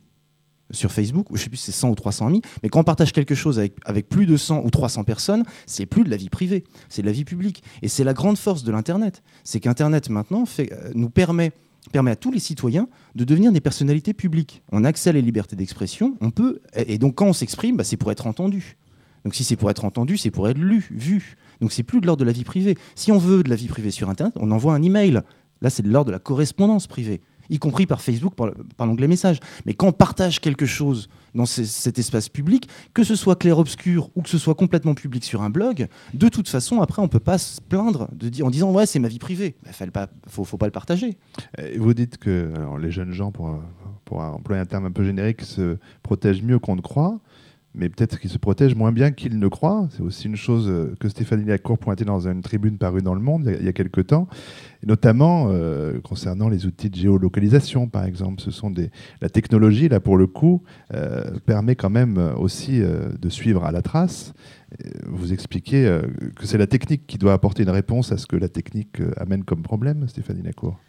sur 0.71 0.91
Facebook, 0.91 1.29
ou 1.29 1.37
je 1.37 1.43
sais 1.43 1.49
plus 1.49 1.57
si 1.57 1.65
c'est 1.65 1.71
100 1.71 1.89
ou 1.89 1.95
300 1.95 2.27
amis, 2.27 2.41
mais 2.63 2.69
quand 2.69 2.79
on 2.79 2.83
partage 2.83 3.11
quelque 3.11 3.35
chose 3.35 3.59
avec, 3.59 4.09
plus 4.09 4.25
de 4.25 4.37
100 4.37 4.63
ou 4.63 4.69
300 4.69 5.03
personnes, 5.03 5.43
c'est 5.65 5.85
plus 5.85 6.03
de 6.03 6.09
la 6.09 6.17
vie 6.17 6.29
privée, 6.29 6.63
c'est 6.89 7.01
de 7.01 7.07
la 7.07 7.13
vie 7.13 7.25
publique. 7.25 7.63
Et 7.81 7.87
c'est 7.87 8.03
la 8.03 8.13
grande 8.13 8.37
force 8.37 8.63
de 8.63 8.71
l'Internet. 8.71 9.23
C'est 9.43 9.59
qu'Internet 9.59 10.09
maintenant 10.09 10.45
euh, 10.59 10.65
nous 10.95 11.09
permet, 11.09 11.51
permet 11.91 12.11
à 12.11 12.15
tous 12.15 12.31
les 12.31 12.39
citoyens 12.39 12.87
de 13.15 13.23
devenir 13.23 13.51
des 13.51 13.61
personnalités 13.61 14.13
publiques. 14.13 14.63
On 14.71 14.83
a 14.83 14.89
accès 14.89 15.11
à 15.11 15.13
la 15.13 15.21
liberté 15.21 15.55
d'expression, 15.55 16.17
on 16.21 16.31
peut, 16.31 16.61
et 16.75 16.97
donc 16.97 17.15
quand 17.15 17.27
on 17.27 17.33
s'exprime, 17.33 17.77
bah, 17.77 17.83
c'est 17.83 17.97
pour 17.97 18.11
être 18.11 18.27
entendu. 18.27 18.77
Donc 19.25 19.35
si 19.35 19.43
c'est 19.43 19.57
pour 19.57 19.69
être 19.69 19.83
entendu, 19.83 20.17
c'est 20.17 20.31
pour 20.31 20.47
être 20.47 20.57
lu, 20.57 20.87
vu. 20.91 21.35
Donc 21.59 21.73
c'est 21.73 21.83
plus 21.83 21.99
de 21.99 22.05
l'ordre 22.05 22.21
de 22.21 22.25
la 22.25 22.31
vie 22.31 22.45
privée. 22.45 22.77
Si 22.95 23.11
on 23.11 23.17
veut 23.17 23.43
de 23.43 23.49
la 23.49 23.55
vie 23.55 23.67
privée 23.67 23.91
sur 23.91 24.09
Internet, 24.09 24.35
on 24.39 24.51
envoie 24.51 24.73
un 24.73 24.81
email. 24.81 25.21
Là, 25.61 25.69
c'est 25.69 25.83
de 25.83 25.89
l'ordre 25.89 26.07
de 26.07 26.11
la 26.11 26.19
correspondance 26.19 26.87
privée 26.87 27.21
y 27.49 27.59
compris 27.59 27.85
par 27.85 28.01
Facebook, 28.01 28.33
par, 28.33 28.87
l'onglet 28.87 29.07
message. 29.07 29.39
Mais 29.65 29.73
quand 29.73 29.87
on 29.87 29.91
partage 29.91 30.39
quelque 30.39 30.65
chose 30.65 31.09
dans 31.33 31.45
cet 31.45 31.99
espace 31.99 32.29
public, 32.29 32.67
que 32.93 33.03
ce 33.03 33.15
soit 33.15 33.35
clair-obscur 33.35 34.09
ou 34.15 34.21
que 34.21 34.29
ce 34.29 34.37
soit 34.37 34.55
complètement 34.55 34.95
public 34.95 35.23
sur 35.23 35.41
un 35.41 35.49
blog, 35.49 35.87
de 36.13 36.29
toute 36.29 36.49
façon, 36.49 36.81
après, 36.81 37.01
on 37.01 37.05
ne 37.05 37.09
peut 37.09 37.19
pas 37.19 37.37
se 37.37 37.61
plaindre 37.61 38.09
en 38.41 38.49
disant 38.49 38.71
ouais, 38.71 38.85
c'est 38.85 38.99
ma 38.99 39.09
vie 39.09 39.19
privée. 39.19 39.55
Il 39.63 39.85
ne 39.85 40.05
faut, 40.27 40.43
faut, 40.43 40.57
pas 40.57 40.65
le 40.65 40.71
partager. 40.71 41.17
vous 41.77 41.93
dites 41.93 42.17
que 42.17 42.51
les 42.81 42.91
jeunes 42.91 43.11
gens, 43.11 43.31
pour, 43.31 43.59
pour 44.05 44.21
employer 44.21 44.61
un 44.61 44.65
terme 44.65 44.85
un 44.85 44.91
peu 44.91 45.03
générique, 45.03 45.41
se 45.41 45.77
protègent 46.01 46.43
mieux 46.43 46.59
qu'on 46.59 46.75
ne 46.75 46.81
croit 46.81 47.19
mais 47.75 47.89
peut-être 47.89 48.19
qu'ils 48.19 48.29
se 48.29 48.37
protègent 48.37 48.75
moins 48.75 48.91
bien 48.91 49.11
qu'ils 49.11 49.37
ne 49.37 49.47
croient. 49.47 49.87
C'est 49.91 50.01
aussi 50.01 50.27
une 50.27 50.35
chose 50.35 50.67
euh, 50.69 50.95
que 50.99 51.09
Stéphanie 51.09 51.45
Lacour 51.45 51.77
pointait 51.77 52.05
dans 52.05 52.27
une 52.27 52.41
tribune 52.41 52.77
parue 52.77 53.01
dans 53.01 53.13
Le 53.13 53.21
Monde 53.21 53.53
il 53.59 53.65
y 53.65 53.67
a, 53.67 53.73
quelques 53.73 54.07
temps, 54.07 54.27
notamment 54.85 55.47
euh, 55.49 55.99
concernant 56.01 56.49
les 56.49 56.65
outils 56.65 56.89
de 56.89 56.95
géolocalisation, 56.95 57.87
par 57.87 58.05
exemple. 58.05 58.41
Ce 58.41 58.51
sont 58.51 58.73
la 59.21 59.29
technologie, 59.29 59.89
là, 59.89 59.99
pour 59.99 60.17
le 60.17 60.27
coup, 60.27 60.63
euh, 60.93 61.37
permet 61.45 61.75
quand 61.75 61.89
même 61.89 62.17
aussi 62.37 62.79
de 62.81 63.29
suivre 63.29 63.65
à 63.65 63.71
la 63.71 63.81
trace. 63.81 64.33
Vous 65.05 65.31
expliquez 65.31 66.01
que 66.35 66.45
c'est 66.45 66.57
la 66.57 66.67
technique 66.67 67.07
qui 67.07 67.17
doit 67.17 67.33
apporter 67.33 67.63
une 67.63 67.69
réponse 67.69 68.11
à 68.11 68.17
ce 68.17 68.25
que 68.25 68.35
la 68.35 68.49
technique 68.49 69.01
amène 69.17 69.43
comme 69.43 69.61
problème, 69.61 70.07
Stéphanie 70.07 70.41
Lacour. 70.41 70.79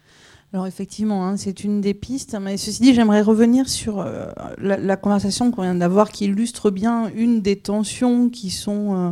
Alors 0.53 0.65
effectivement, 0.65 1.27
hein, 1.27 1.35
c'est 1.35 1.65
une 1.65 1.81
des 1.81 1.93
pistes, 1.93 2.37
mais 2.39 2.55
ceci 2.55 2.81
dit, 2.81 2.93
j'aimerais 2.93 3.21
revenir 3.21 3.67
sur 3.67 3.99
euh, 3.99 4.27
la, 4.57 4.95
conversation 4.95 5.51
qu'on 5.51 5.63
vient 5.63 5.75
d'avoir 5.75 6.09
qui 6.09 6.25
illustre 6.25 6.71
bien 6.71 7.11
une 7.13 7.41
des 7.41 7.57
tensions 7.57 8.29
qui 8.29 8.49
sont 8.49 8.95
euh, 8.95 9.11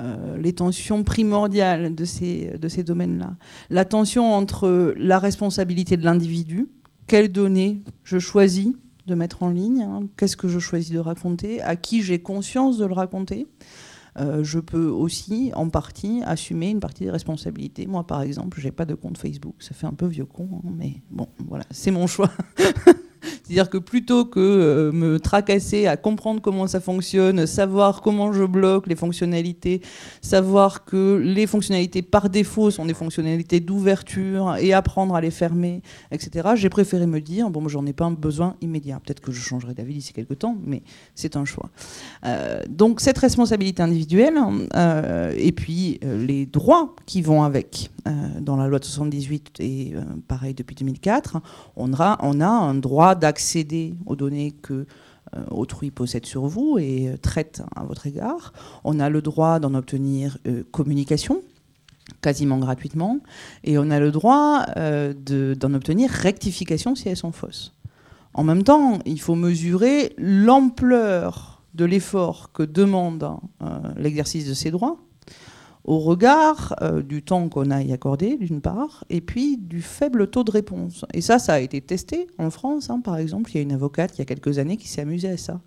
euh, 0.00 0.38
les 0.38 0.54
tensions 0.54 1.04
primordiales 1.04 1.94
de 1.94 2.04
ces, 2.06 2.58
de 2.58 2.68
ces 2.68 2.82
domaines-là. 2.82 3.36
La 3.68 3.84
tension 3.84 4.32
entre 4.32 4.94
la 4.96 5.18
responsabilité 5.18 5.98
de 5.98 6.04
l'individu, 6.04 6.68
quelles 7.06 7.30
données 7.30 7.82
je 8.02 8.18
choisis 8.18 8.72
de 9.06 9.14
mettre 9.14 9.42
en 9.42 9.50
ligne, 9.50 9.82
hein, 9.82 10.00
qu'est-ce 10.16 10.36
que 10.36 10.48
je 10.48 10.58
choisis 10.58 10.92
de 10.92 10.98
raconter, 10.98 11.60
à 11.60 11.76
qui 11.76 12.02
j'ai 12.02 12.20
conscience 12.20 12.78
de 12.78 12.86
le 12.86 12.94
raconter, 12.94 13.48
euh, 14.18 14.42
je 14.42 14.58
peux 14.58 14.86
aussi, 14.86 15.52
en 15.54 15.68
partie, 15.68 16.22
assumer 16.24 16.70
une 16.70 16.80
partie 16.80 17.04
des 17.04 17.10
responsabilités. 17.10 17.86
Moi, 17.86 18.06
par 18.06 18.22
exemple, 18.22 18.60
j'ai 18.60 18.72
pas 18.72 18.84
de 18.84 18.94
compte 18.94 19.18
Facebook. 19.18 19.54
Ça 19.60 19.74
fait 19.74 19.86
un 19.86 19.94
peu 19.94 20.06
vieux 20.06 20.26
con, 20.26 20.48
hein, 20.52 20.70
mais 20.76 21.02
bon, 21.10 21.28
voilà, 21.48 21.64
c'est 21.70 21.90
mon 21.90 22.06
choix. 22.06 22.30
C'est-à-dire 23.22 23.70
que 23.70 23.78
plutôt 23.78 24.24
que 24.24 24.40
euh, 24.40 24.92
me 24.92 25.18
tracasser 25.18 25.86
à 25.86 25.96
comprendre 25.96 26.40
comment 26.40 26.66
ça 26.66 26.80
fonctionne, 26.80 27.46
savoir 27.46 28.00
comment 28.00 28.32
je 28.32 28.44
bloque 28.44 28.86
les 28.86 28.96
fonctionnalités, 28.96 29.80
savoir 30.22 30.84
que 30.84 31.20
les 31.22 31.46
fonctionnalités 31.46 32.02
par 32.02 32.30
défaut 32.30 32.70
sont 32.70 32.86
des 32.86 32.94
fonctionnalités 32.94 33.60
d'ouverture 33.60 34.56
et 34.60 34.72
apprendre 34.72 35.14
à 35.14 35.20
les 35.20 35.30
fermer, 35.30 35.82
etc., 36.10 36.50
j'ai 36.54 36.68
préféré 36.68 37.06
me 37.06 37.20
dire, 37.20 37.50
bon, 37.50 37.66
j'en 37.68 37.84
ai 37.86 37.92
pas 37.92 38.04
un 38.06 38.12
besoin 38.12 38.56
immédiat. 38.60 39.00
Peut-être 39.04 39.20
que 39.20 39.32
je 39.32 39.40
changerai 39.40 39.74
d'avis 39.74 39.94
d'ici 39.94 40.12
quelques 40.12 40.38
temps, 40.38 40.56
mais 40.64 40.82
c'est 41.14 41.36
un 41.36 41.44
choix. 41.44 41.70
Euh, 42.24 42.62
donc 42.68 43.00
cette 43.00 43.18
responsabilité 43.18 43.82
individuelle, 43.82 44.38
euh, 44.76 45.34
et 45.36 45.52
puis 45.52 46.00
les 46.02 46.46
droits 46.46 46.94
qui 47.06 47.22
vont 47.22 47.42
avec, 47.42 47.90
dans 48.40 48.56
la 48.56 48.66
loi 48.66 48.78
de 48.78 48.84
78 48.84 49.60
et 49.60 49.94
pareil 50.28 50.54
depuis 50.54 50.74
2004, 50.76 51.38
on 51.76 51.92
a, 51.94 52.18
on 52.22 52.40
a 52.40 52.48
un 52.48 52.74
droit 52.74 53.09
d'accéder 53.14 53.94
aux 54.06 54.16
données 54.16 54.52
que 54.52 54.86
euh, 55.36 55.44
autrui 55.50 55.92
possède 55.92 56.26
sur 56.26 56.46
vous 56.46 56.78
et 56.78 57.08
euh, 57.08 57.16
traite 57.16 57.62
à 57.76 57.84
votre 57.84 58.08
égard. 58.08 58.52
On 58.82 58.98
a 58.98 59.08
le 59.08 59.22
droit 59.22 59.60
d'en 59.60 59.74
obtenir 59.74 60.38
euh, 60.48 60.64
communication 60.72 61.42
quasiment 62.20 62.58
gratuitement, 62.58 63.20
et 63.62 63.78
on 63.78 63.88
a 63.88 64.00
le 64.00 64.10
droit 64.10 64.66
d'en 64.74 65.74
obtenir 65.74 66.10
rectification 66.10 66.96
si 66.96 67.08
elles 67.08 67.16
sont 67.16 67.30
fausses. 67.30 67.72
En 68.34 68.42
même 68.42 68.64
temps, 68.64 68.98
il 69.06 69.20
faut 69.20 69.36
mesurer 69.36 70.12
l'ampleur 70.18 71.62
de 71.74 71.84
l'effort 71.84 72.50
que 72.52 72.64
demande 72.64 73.36
l'exercice 73.96 74.48
de 74.48 74.54
ces 74.54 74.72
droits, 74.72 74.98
au 75.84 75.98
regard 75.98 76.74
euh, 76.82 77.02
du 77.02 77.22
temps 77.22 77.48
qu'on 77.48 77.70
a 77.70 77.82
y 77.82 77.92
accordé, 77.92 78.36
d'une 78.36 78.60
part, 78.60 79.04
et 79.10 79.20
puis 79.20 79.56
du 79.56 79.82
faible 79.82 80.28
taux 80.28 80.44
de 80.44 80.50
réponse. 80.50 81.04
Et 81.14 81.20
ça, 81.20 81.38
ça 81.38 81.54
a 81.54 81.60
été 81.60 81.80
testé 81.80 82.26
en 82.38 82.50
France. 82.50 82.90
Hein, 82.90 83.00
par 83.00 83.16
exemple, 83.16 83.50
il 83.52 83.56
y 83.56 83.58
a 83.58 83.62
une 83.62 83.72
avocate 83.72 84.16
il 84.16 84.18
y 84.18 84.22
a 84.22 84.24
quelques 84.24 84.58
années 84.58 84.76
qui 84.76 84.88
s'est 84.88 85.00
amusée 85.00 85.30
à 85.30 85.36
ça 85.36 85.60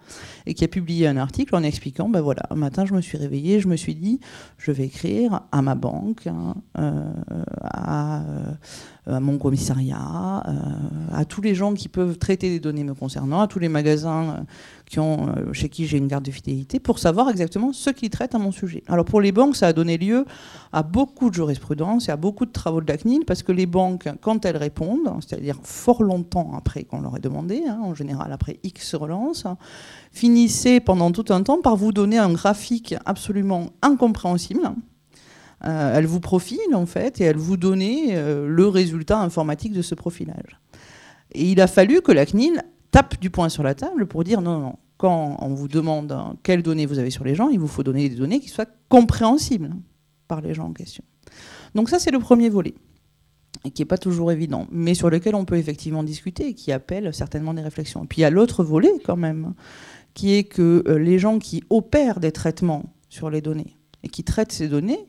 et 0.46 0.54
qui 0.54 0.64
a 0.64 0.68
publié 0.68 1.08
un 1.08 1.18
article 1.18 1.56
en 1.56 1.64
expliquant, 1.64 2.10
ben 2.10 2.22
voilà, 2.22 2.44
un 2.50 2.56
matin, 2.56 2.86
je 2.86 2.94
me 2.94 3.02
suis 3.02 3.18
réveillée, 3.18 3.60
je 3.60 3.68
me 3.68 3.76
suis 3.76 3.96
dit, 3.96 4.20
je 4.58 4.72
vais 4.72 4.86
écrire 4.86 5.42
à 5.52 5.62
ma 5.62 5.76
banque, 5.76 6.28
hein, 6.28 6.56
euh, 6.78 7.14
à, 7.62 8.22
à, 9.08 9.20
mon 9.20 9.38
commissariat, 9.38 10.44
à 11.12 11.26
tous 11.26 11.42
les 11.42 11.56
gens 11.56 11.74
qui 11.74 11.90
peuvent 11.90 12.18
traiter 12.18 12.50
des 12.50 12.60
données 12.60 12.84
me 12.84 12.94
concernant, 12.94 13.42
à 13.42 13.48
tous 13.48 13.60
les 13.60 13.70
magasins 13.70 14.46
euh, 14.98 15.54
chez 15.54 15.70
qui 15.70 15.88
j'ai 15.88 15.98
une 15.98 16.08
carte 16.08 16.26
de 16.26 16.32
fidélité, 16.32 16.80
pour 16.80 17.00
savoir 17.00 17.30
exactement 17.30 17.74
ce 17.74 17.90
qu'ils 17.90 18.10
traitent 18.10 18.36
à 18.36 18.38
mon 18.38 18.52
sujet. 18.52 18.84
Alors 18.88 19.06
pour 19.06 19.22
les 19.22 19.32
banques, 19.32 19.56
ça 19.56 19.68
a 19.68 19.74
donné 19.74 19.98
lieu 19.98 20.26
à 20.72 20.84
beaucoup 20.84 21.30
de 21.30 21.36
jurisprudence 21.36 22.10
et 22.10 22.12
à 22.12 22.18
beaucoup 22.18 22.46
de 22.46 22.52
travaux 22.52 22.82
de 22.82 22.88
la 22.88 22.98
CNIL, 22.98 23.26
parce 23.26 23.44
que 23.44 23.52
les 23.52 23.66
banques, 23.66 24.08
quand 24.22 24.46
elles 24.46 24.58
répondent, 24.58 25.12
c'est-à-dire 25.26 25.58
fort 25.64 26.04
longtemps 26.04 26.52
après 26.56 26.84
qu'on 26.84 27.02
leur 27.02 27.16
ait 27.18 27.22
demandé, 27.22 27.64
hein, 27.68 27.80
en 27.84 27.96
général 27.96 28.32
après 28.32 28.60
X 28.64 28.96
relance, 28.96 29.46
finissaient 30.12 30.80
pendant 30.80 31.12
tout 31.12 31.26
un 31.30 31.42
temps 31.42 31.62
par 31.62 31.76
vous 31.76 31.92
donner 31.92 32.18
un 32.18 32.32
graphique 32.32 32.96
absolument 33.06 33.68
incompréhensible. 33.82 34.74
Euh, 35.66 35.96
elles 35.96 36.06
vous 36.06 36.20
profilent 36.20 36.76
en 36.76 36.86
fait 36.86 37.22
et 37.22 37.24
elles 37.24 37.38
vous 37.38 37.56
donnaient 37.56 38.10
euh, 38.12 38.48
le 38.48 38.68
résultat 38.68 39.20
informatique 39.20 39.72
de 39.72 39.82
ce 39.82 39.96
profilage. 39.96 40.60
Et 41.34 41.52
il 41.52 41.62
a 41.62 41.68
fallu 41.68 42.02
que 42.02 42.12
la 42.12 42.26
CNIL 42.26 42.62
tape 42.92 43.20
du 43.20 43.30
poing 43.30 43.50
sur 43.50 43.64
la 43.64 43.74
table 43.74 44.06
pour 44.06 44.24
dire 44.24 44.42
non, 44.42 44.60
non, 44.60 44.76
quand 44.98 45.38
on 45.40 45.54
vous 45.54 45.68
demande 45.68 46.16
quelles 46.44 46.64
données 46.64 46.86
vous 46.86 47.00
avez 47.00 47.10
sur 47.10 47.24
les 47.24 47.34
gens, 47.34 47.50
il 47.50 47.60
vous 47.60 47.68
faut 47.68 47.84
donner 47.84 48.10
des 48.10 48.16
données 48.16 48.40
qui 48.40 48.50
soient 48.50 48.68
compréhensibles 48.90 49.72
par 50.28 50.42
les 50.42 50.54
gens 50.54 50.66
en 50.68 50.74
question. 50.74 51.04
Donc 51.76 51.90
ça, 51.90 52.00
c'est 52.00 52.12
le 52.12 52.20
premier 52.20 52.50
volet, 52.50 52.76
et 53.66 53.72
qui 53.72 53.82
n'est 53.82 53.88
pas 53.88 53.98
toujours 53.98 54.32
évident, 54.32 54.68
mais 54.72 54.94
sur 54.94 55.10
lequel 55.10 55.36
on 55.36 55.46
peut 55.46 55.58
effectivement 55.58 56.04
discuter 56.04 56.50
et 56.50 56.54
qui 56.54 56.72
appelle 56.72 57.14
certainement 57.14 57.54
des 57.54 57.62
réflexions. 57.62 58.04
Et 58.04 58.08
puis 58.08 58.20
il 58.20 58.22
y 58.22 58.26
a 58.26 58.30
l'autre 58.30 58.64
volet 58.64 58.94
quand 59.04 59.16
même, 59.16 59.54
qui 60.14 60.34
est 60.36 60.44
que 60.44 60.84
euh, 60.88 61.00
les 61.00 61.20
gens 61.20 61.40
qui 61.40 61.64
opèrent 61.70 62.20
des 62.20 62.32
traitements 62.32 62.94
sur 63.10 63.30
les 63.30 63.42
données 63.42 63.76
et 64.04 64.10
qui 64.10 64.24
traitent 64.24 64.52
ces 64.52 64.68
données, 64.68 65.08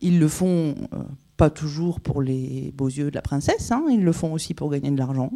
ils 0.00 0.18
le 0.18 0.28
font 0.28 0.74
euh, 0.92 1.02
pas 1.36 1.50
toujours 1.50 2.00
pour 2.00 2.22
les 2.22 2.72
beaux 2.76 2.88
yeux 2.88 3.10
de 3.10 3.14
la 3.14 3.22
princesse, 3.22 3.70
hein, 3.70 3.84
ils 3.90 4.02
le 4.02 4.12
font 4.12 4.32
aussi 4.32 4.54
pour 4.54 4.70
gagner 4.70 4.90
de 4.90 4.98
l'argent, 4.98 5.32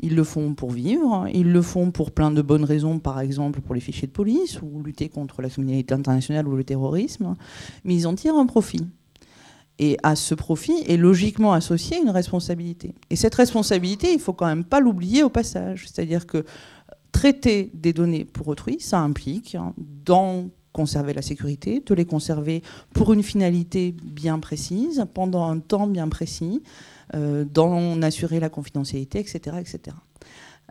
ils 0.00 0.14
le 0.14 0.24
font 0.24 0.54
pour 0.54 0.70
vivre, 0.70 1.26
ils 1.32 1.50
le 1.50 1.62
font 1.62 1.90
pour 1.90 2.10
plein 2.10 2.30
de 2.30 2.42
bonnes 2.42 2.64
raisons, 2.64 2.98
par 2.98 3.20
exemple 3.20 3.60
pour 3.60 3.74
les 3.74 3.80
fichiers 3.80 4.08
de 4.08 4.12
police 4.12 4.60
ou 4.62 4.82
lutter 4.82 5.08
contre 5.08 5.42
la 5.42 5.48
criminalité 5.48 5.94
internationale 5.94 6.48
ou 6.48 6.56
le 6.56 6.64
terrorisme, 6.64 7.36
mais 7.84 7.94
ils 7.94 8.06
en 8.06 8.14
tirent 8.14 8.36
un 8.36 8.46
profit. 8.46 8.86
Et 9.78 9.96
à 10.02 10.16
ce 10.16 10.34
profit 10.34 10.84
est 10.86 10.96
logiquement 10.96 11.52
associée 11.52 11.98
une 12.00 12.10
responsabilité. 12.10 12.94
Et 13.10 13.16
cette 13.16 13.34
responsabilité, 13.34 14.12
il 14.12 14.20
faut 14.20 14.34
quand 14.34 14.46
même 14.46 14.64
pas 14.64 14.80
l'oublier 14.80 15.22
au 15.22 15.30
passage. 15.30 15.86
C'est-à-dire 15.88 16.26
que 16.26 16.44
traiter 17.10 17.70
des 17.74 17.92
données 17.92 18.24
pour 18.24 18.48
autrui, 18.48 18.78
ça 18.80 19.00
implique 19.00 19.54
hein, 19.54 19.74
d'en 19.78 20.50
conserver 20.72 21.12
la 21.12 21.22
sécurité, 21.22 21.82
de 21.84 21.94
les 21.94 22.04
conserver 22.04 22.62
pour 22.94 23.12
une 23.12 23.22
finalité 23.22 23.94
bien 24.02 24.38
précise, 24.38 25.04
pendant 25.14 25.44
un 25.48 25.58
temps 25.58 25.86
bien 25.86 26.08
précis, 26.08 26.62
euh, 27.14 27.44
d'en 27.44 28.00
assurer 28.02 28.40
la 28.40 28.48
confidentialité, 28.48 29.18
etc. 29.18 29.56
etc. 29.60 29.96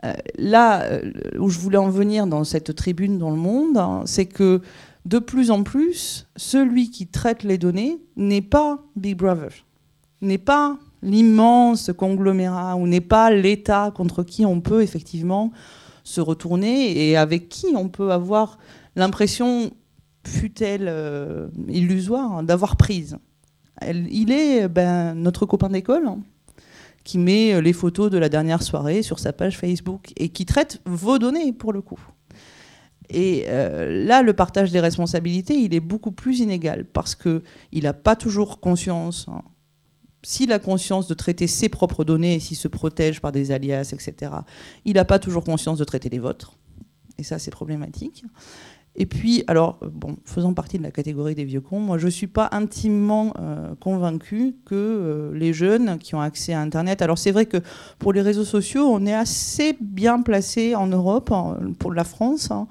Euh, 0.04 0.12
là 0.36 0.82
euh, 0.82 1.12
où 1.38 1.48
je 1.48 1.58
voulais 1.60 1.78
en 1.78 1.88
venir 1.88 2.26
dans 2.26 2.42
cette 2.42 2.74
tribune 2.74 3.18
dans 3.18 3.30
le 3.30 3.36
monde, 3.36 3.76
hein, 3.76 4.02
c'est 4.06 4.26
que 4.26 4.60
de 5.04 5.18
plus 5.18 5.50
en 5.50 5.62
plus, 5.62 6.26
celui 6.36 6.90
qui 6.90 7.06
traite 7.06 7.44
les 7.44 7.58
données 7.58 7.98
n'est 8.16 8.42
pas 8.42 8.80
Big 8.96 9.16
Brother, 9.16 9.50
n'est 10.20 10.38
pas 10.38 10.78
l'immense 11.02 11.90
conglomérat 11.96 12.76
ou 12.76 12.86
n'est 12.86 13.00
pas 13.00 13.30
l'État 13.30 13.92
contre 13.94 14.22
qui 14.22 14.46
on 14.46 14.60
peut 14.60 14.82
effectivement 14.82 15.52
se 16.04 16.20
retourner 16.20 17.08
et 17.10 17.16
avec 17.16 17.48
qui 17.48 17.66
on 17.76 17.88
peut 17.88 18.10
avoir 18.10 18.58
l'impression, 18.96 19.70
fut-elle 20.26 20.86
euh, 20.88 21.48
illusoire, 21.68 22.32
hein, 22.32 22.42
d'avoir 22.42 22.76
prise. 22.76 23.18
il 23.82 24.30
est 24.30 24.68
ben, 24.68 25.14
notre 25.14 25.46
copain 25.46 25.68
d'école 25.68 26.06
hein, 26.06 26.20
qui 27.04 27.18
met 27.18 27.60
les 27.60 27.72
photos 27.72 28.10
de 28.10 28.18
la 28.18 28.28
dernière 28.28 28.62
soirée 28.62 29.02
sur 29.02 29.18
sa 29.18 29.32
page 29.32 29.58
Facebook 29.58 30.12
et 30.16 30.28
qui 30.28 30.46
traite 30.46 30.80
vos 30.86 31.18
données 31.18 31.52
pour 31.52 31.72
le 31.72 31.82
coup. 31.82 32.00
Et 33.10 33.44
euh, 33.48 34.04
là, 34.06 34.22
le 34.22 34.32
partage 34.32 34.70
des 34.70 34.80
responsabilités, 34.80 35.54
il 35.54 35.74
est 35.74 35.80
beaucoup 35.80 36.12
plus 36.12 36.38
inégal 36.38 36.84
parce 36.84 37.14
qu'il 37.14 37.42
n'a 37.74 37.92
pas 37.92 38.16
toujours 38.16 38.60
conscience 38.60 39.26
hein, 39.28 39.42
s'il 40.22 40.52
a 40.52 40.58
conscience 40.58 41.08
de 41.08 41.14
traiter 41.14 41.46
ses 41.46 41.68
propres 41.68 42.04
données, 42.04 42.38
s'il 42.40 42.56
se 42.56 42.68
protège 42.68 43.20
par 43.20 43.32
des 43.32 43.50
alias, 43.50 43.92
etc., 43.92 44.32
il 44.84 44.94
n'a 44.94 45.04
pas 45.04 45.18
toujours 45.18 45.44
conscience 45.44 45.78
de 45.78 45.84
traiter 45.84 46.08
les 46.08 46.18
vôtres. 46.18 46.56
Et 47.18 47.24
ça, 47.24 47.38
c'est 47.38 47.50
problématique. 47.50 48.24
Et 48.94 49.06
puis, 49.06 49.42
alors, 49.46 49.78
faisant 50.24 50.52
partie 50.52 50.76
de 50.76 50.82
la 50.82 50.90
catégorie 50.90 51.34
des 51.34 51.44
vieux 51.44 51.62
cons, 51.62 51.80
moi, 51.80 51.96
je 51.96 52.06
ne 52.06 52.10
suis 52.10 52.26
pas 52.26 52.50
intimement 52.52 53.32
euh, 53.38 53.74
convaincu 53.80 54.56
que 54.66 54.74
euh, 54.74 55.32
les 55.34 55.54
jeunes 55.54 55.98
qui 55.98 56.14
ont 56.14 56.20
accès 56.20 56.52
à 56.52 56.60
Internet. 56.60 57.00
Alors, 57.00 57.16
c'est 57.16 57.30
vrai 57.30 57.46
que 57.46 57.56
pour 57.98 58.12
les 58.12 58.20
réseaux 58.20 58.44
sociaux, 58.44 58.84
on 58.86 59.06
est 59.06 59.14
assez 59.14 59.76
bien 59.80 60.20
placé 60.20 60.74
en 60.74 60.86
Europe, 60.86 61.32
pour 61.78 61.92
la 61.92 62.04
France. 62.04 62.50
Hein. 62.50 62.66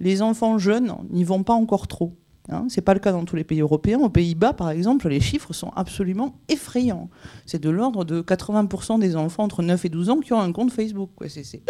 Les 0.00 0.22
enfants 0.22 0.56
jeunes 0.56 0.94
n'y 1.10 1.24
vont 1.24 1.42
pas 1.42 1.54
encore 1.54 1.88
trop. 1.88 2.14
Hein, 2.48 2.66
Ce 2.68 2.76
n'est 2.76 2.84
pas 2.84 2.94
le 2.94 3.00
cas 3.00 3.12
dans 3.12 3.24
tous 3.24 3.36
les 3.36 3.44
pays 3.44 3.60
européens. 3.60 3.98
Aux 3.98 4.08
Pays-Bas, 4.08 4.54
par 4.54 4.70
exemple, 4.70 5.08
les 5.08 5.20
chiffres 5.20 5.52
sont 5.52 5.72
absolument 5.76 6.36
effrayants. 6.48 7.10
C'est 7.44 7.60
de 7.60 7.70
l'ordre 7.70 8.04
de 8.04 8.22
80% 8.22 8.98
des 8.98 9.16
enfants 9.16 9.44
entre 9.44 9.62
9 9.62 9.84
et 9.84 9.88
12 9.88 10.10
ans 10.10 10.20
qui 10.20 10.32
ont 10.32 10.40
un 10.40 10.52
compte 10.52 10.72
Facebook. 10.72 11.10
C'est 11.28 11.62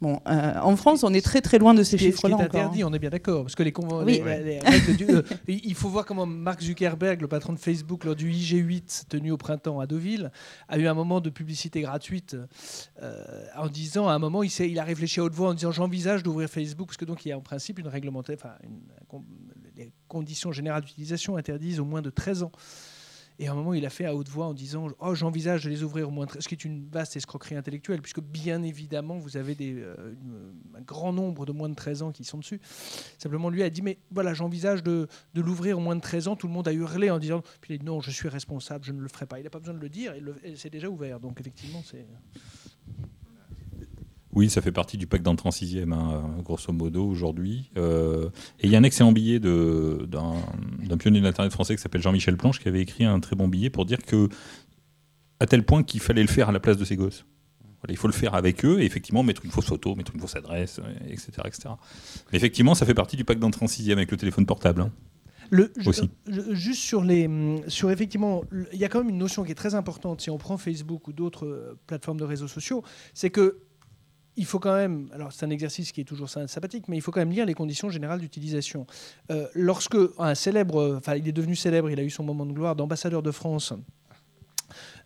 Bon, 0.00 0.20
euh, 0.26 0.58
en 0.60 0.76
France, 0.76 1.04
on 1.04 1.14
est 1.14 1.24
très 1.24 1.40
très 1.40 1.58
loin 1.58 1.72
de 1.72 1.82
ces 1.82 1.96
chiffres-là. 1.96 2.36
C'est 2.38 2.44
interdit, 2.44 2.82
hein. 2.82 2.88
on 2.90 2.92
est 2.92 2.98
bien 2.98 3.10
d'accord. 3.10 3.42
Parce 3.42 3.54
que 3.54 3.62
les, 3.62 3.72
euh, 3.72 5.22
il 5.48 5.74
faut 5.74 5.88
voir 5.88 6.04
comment 6.04 6.26
Mark 6.26 6.60
Zuckerberg, 6.60 7.20
le 7.20 7.28
patron 7.28 7.52
de 7.52 7.58
Facebook, 7.58 8.04
lors 8.04 8.16
du 8.16 8.30
IG8 8.30 9.06
tenu 9.08 9.30
au 9.30 9.36
printemps 9.36 9.80
à 9.80 9.86
Deauville, 9.86 10.30
a 10.68 10.78
eu 10.78 10.86
un 10.86 10.94
moment 10.94 11.20
de 11.20 11.30
publicité 11.30 11.80
gratuite 11.80 12.36
euh, 13.02 13.46
en 13.56 13.68
disant, 13.68 14.08
à 14.08 14.12
un 14.12 14.18
moment, 14.18 14.42
il, 14.42 14.50
il 14.60 14.78
a 14.78 14.84
réfléchi 14.84 15.20
à 15.20 15.24
haute 15.24 15.34
voix 15.34 15.50
en 15.50 15.54
disant 15.54 15.72
j'envisage 15.72 16.22
d'ouvrir 16.22 16.48
Facebook, 16.48 16.88
parce 16.88 16.98
que 16.98 17.04
donc 17.04 17.24
il 17.24 17.28
y 17.28 17.32
a 17.32 17.38
en 17.38 17.42
principe 17.42 17.78
une 17.78 17.88
réglementation, 17.88 18.38
enfin, 18.38 18.56
les 19.76 19.92
conditions 20.08 20.52
générales 20.52 20.82
d'utilisation 20.82 21.36
interdisent 21.36 21.80
au 21.80 21.84
moins 21.84 22.02
de 22.02 22.10
13 22.10 22.42
ans. 22.42 22.52
Et 23.38 23.48
à 23.48 23.52
un 23.52 23.54
moment, 23.54 23.74
il 23.74 23.84
a 23.84 23.90
fait 23.90 24.04
à 24.04 24.14
haute 24.14 24.28
voix 24.28 24.46
en 24.46 24.54
disant 24.54 24.88
Oh, 25.00 25.14
j'envisage 25.14 25.64
de 25.64 25.70
les 25.70 25.82
ouvrir 25.82 26.08
au 26.08 26.10
moins. 26.10 26.26
Ce 26.38 26.46
qui 26.46 26.54
est 26.54 26.64
une 26.64 26.88
vaste 26.88 27.16
escroquerie 27.16 27.56
intellectuelle, 27.56 28.00
puisque 28.00 28.20
bien 28.20 28.62
évidemment, 28.62 29.18
vous 29.18 29.36
avez 29.36 29.56
euh, 29.60 30.14
un 30.76 30.80
grand 30.82 31.12
nombre 31.12 31.44
de 31.44 31.52
moins 31.52 31.68
de 31.68 31.74
13 31.74 32.02
ans 32.02 32.12
qui 32.12 32.24
sont 32.24 32.38
dessus. 32.38 32.60
Simplement, 33.18 33.50
lui 33.50 33.62
a 33.62 33.70
dit 33.70 33.82
Mais 33.82 33.98
voilà, 34.12 34.34
j'envisage 34.34 34.82
de, 34.82 35.08
l'ouvrir 35.34 35.78
au 35.78 35.80
moins 35.80 35.96
de 35.96 36.00
13 36.00 36.28
ans. 36.28 36.36
Tout 36.36 36.46
le 36.46 36.52
monde 36.52 36.68
a 36.68 36.72
hurlé 36.72 37.10
en 37.10 37.18
disant 37.18 37.42
Puis 37.60 37.72
il 37.72 37.74
a 37.74 37.78
dit 37.78 37.84
Non, 37.84 38.00
je 38.00 38.10
suis 38.10 38.28
responsable, 38.28 38.84
je 38.84 38.92
ne 38.92 39.00
le 39.00 39.08
ferai 39.08 39.26
pas. 39.26 39.40
Il 39.40 39.44
n'a 39.44 39.50
pas 39.50 39.58
besoin 39.58 39.74
de 39.74 39.80
le 39.80 39.88
dire, 39.88 40.14
c'est 40.56 40.70
déjà 40.70 40.88
ouvert. 40.88 41.18
Donc 41.18 41.40
effectivement, 41.40 41.82
c'est. 41.84 42.06
Oui, 44.34 44.50
ça 44.50 44.60
fait 44.60 44.72
partie 44.72 44.96
du 44.96 45.06
pacte 45.06 45.24
d'entrée 45.24 45.48
en 45.48 45.52
sixième, 45.52 45.92
hein, 45.92 46.22
grosso 46.42 46.72
modo, 46.72 47.06
aujourd'hui. 47.06 47.70
Euh, 47.76 48.30
et 48.58 48.66
il 48.66 48.70
y 48.70 48.76
a 48.76 48.78
un 48.78 48.82
excellent 48.82 49.12
billet 49.12 49.38
d'un 49.38 50.96
pionnier 50.98 51.20
de 51.20 51.24
l'Internet 51.24 51.52
français 51.52 51.76
qui 51.76 51.82
s'appelle 51.82 52.02
Jean-Michel 52.02 52.36
Planche, 52.36 52.58
qui 52.58 52.66
avait 52.66 52.80
écrit 52.80 53.04
un 53.04 53.20
très 53.20 53.36
bon 53.36 53.46
billet 53.46 53.70
pour 53.70 53.84
dire 53.84 53.98
que, 54.02 54.28
à 55.38 55.46
tel 55.46 55.64
point 55.64 55.84
qu'il 55.84 56.00
fallait 56.00 56.22
le 56.22 56.28
faire 56.28 56.48
à 56.48 56.52
la 56.52 56.60
place 56.60 56.76
de 56.76 56.84
ses 56.84 56.96
gosses. 56.96 57.24
il 57.88 57.96
faut 57.96 58.08
le 58.08 58.12
faire 58.12 58.34
avec 58.34 58.64
eux 58.64 58.80
et 58.80 58.84
effectivement 58.84 59.22
mettre 59.22 59.44
une 59.44 59.52
fausse 59.52 59.66
photo, 59.66 59.94
mettre 59.94 60.12
une 60.14 60.20
fausse 60.20 60.36
adresse, 60.36 60.80
etc. 61.08 61.30
Etc. 61.44 61.68
Mais 62.32 62.38
effectivement, 62.38 62.74
ça 62.74 62.86
fait 62.86 62.94
partie 62.94 63.16
du 63.16 63.24
pacte 63.24 63.40
d'entrée 63.40 63.64
en 63.64 63.68
sixième 63.68 63.98
avec 63.98 64.10
le 64.10 64.16
téléphone 64.16 64.46
portable. 64.46 64.80
Hein. 64.80 64.90
Le, 65.50 65.72
aussi. 65.86 66.10
juste 66.26 66.80
sur 66.80 67.04
les, 67.04 67.28
sur 67.68 67.90
effectivement, 67.90 68.42
il 68.72 68.78
y 68.78 68.84
a 68.84 68.88
quand 68.88 68.98
même 68.98 69.10
une 69.10 69.18
notion 69.18 69.44
qui 69.44 69.52
est 69.52 69.56
très 69.56 69.74
importante 69.74 70.20
si 70.20 70.30
on 70.30 70.38
prend 70.38 70.56
Facebook 70.56 71.06
ou 71.06 71.12
d'autres 71.12 71.46
euh, 71.46 71.78
plateformes 71.86 72.18
de 72.18 72.24
réseaux 72.24 72.48
sociaux, 72.48 72.82
c'est 73.12 73.30
que 73.30 73.58
il 74.36 74.44
faut 74.44 74.58
quand 74.58 74.74
même, 74.74 75.08
alors 75.12 75.32
c'est 75.32 75.46
un 75.46 75.50
exercice 75.50 75.92
qui 75.92 76.00
est 76.00 76.04
toujours 76.04 76.28
sympathique, 76.28 76.88
mais 76.88 76.96
il 76.96 77.00
faut 77.00 77.12
quand 77.12 77.20
même 77.20 77.30
lire 77.30 77.46
les 77.46 77.54
conditions 77.54 77.88
générales 77.88 78.20
d'utilisation. 78.20 78.86
Euh, 79.30 79.46
lorsque 79.54 79.96
un 80.18 80.34
célèbre, 80.34 80.96
enfin 80.98 81.16
il 81.16 81.28
est 81.28 81.32
devenu 81.32 81.54
célèbre, 81.54 81.90
il 81.90 82.00
a 82.00 82.02
eu 82.02 82.10
son 82.10 82.24
moment 82.24 82.46
de 82.46 82.52
gloire 82.52 82.76
d'ambassadeur 82.76 83.22
de 83.22 83.30
France. 83.30 83.72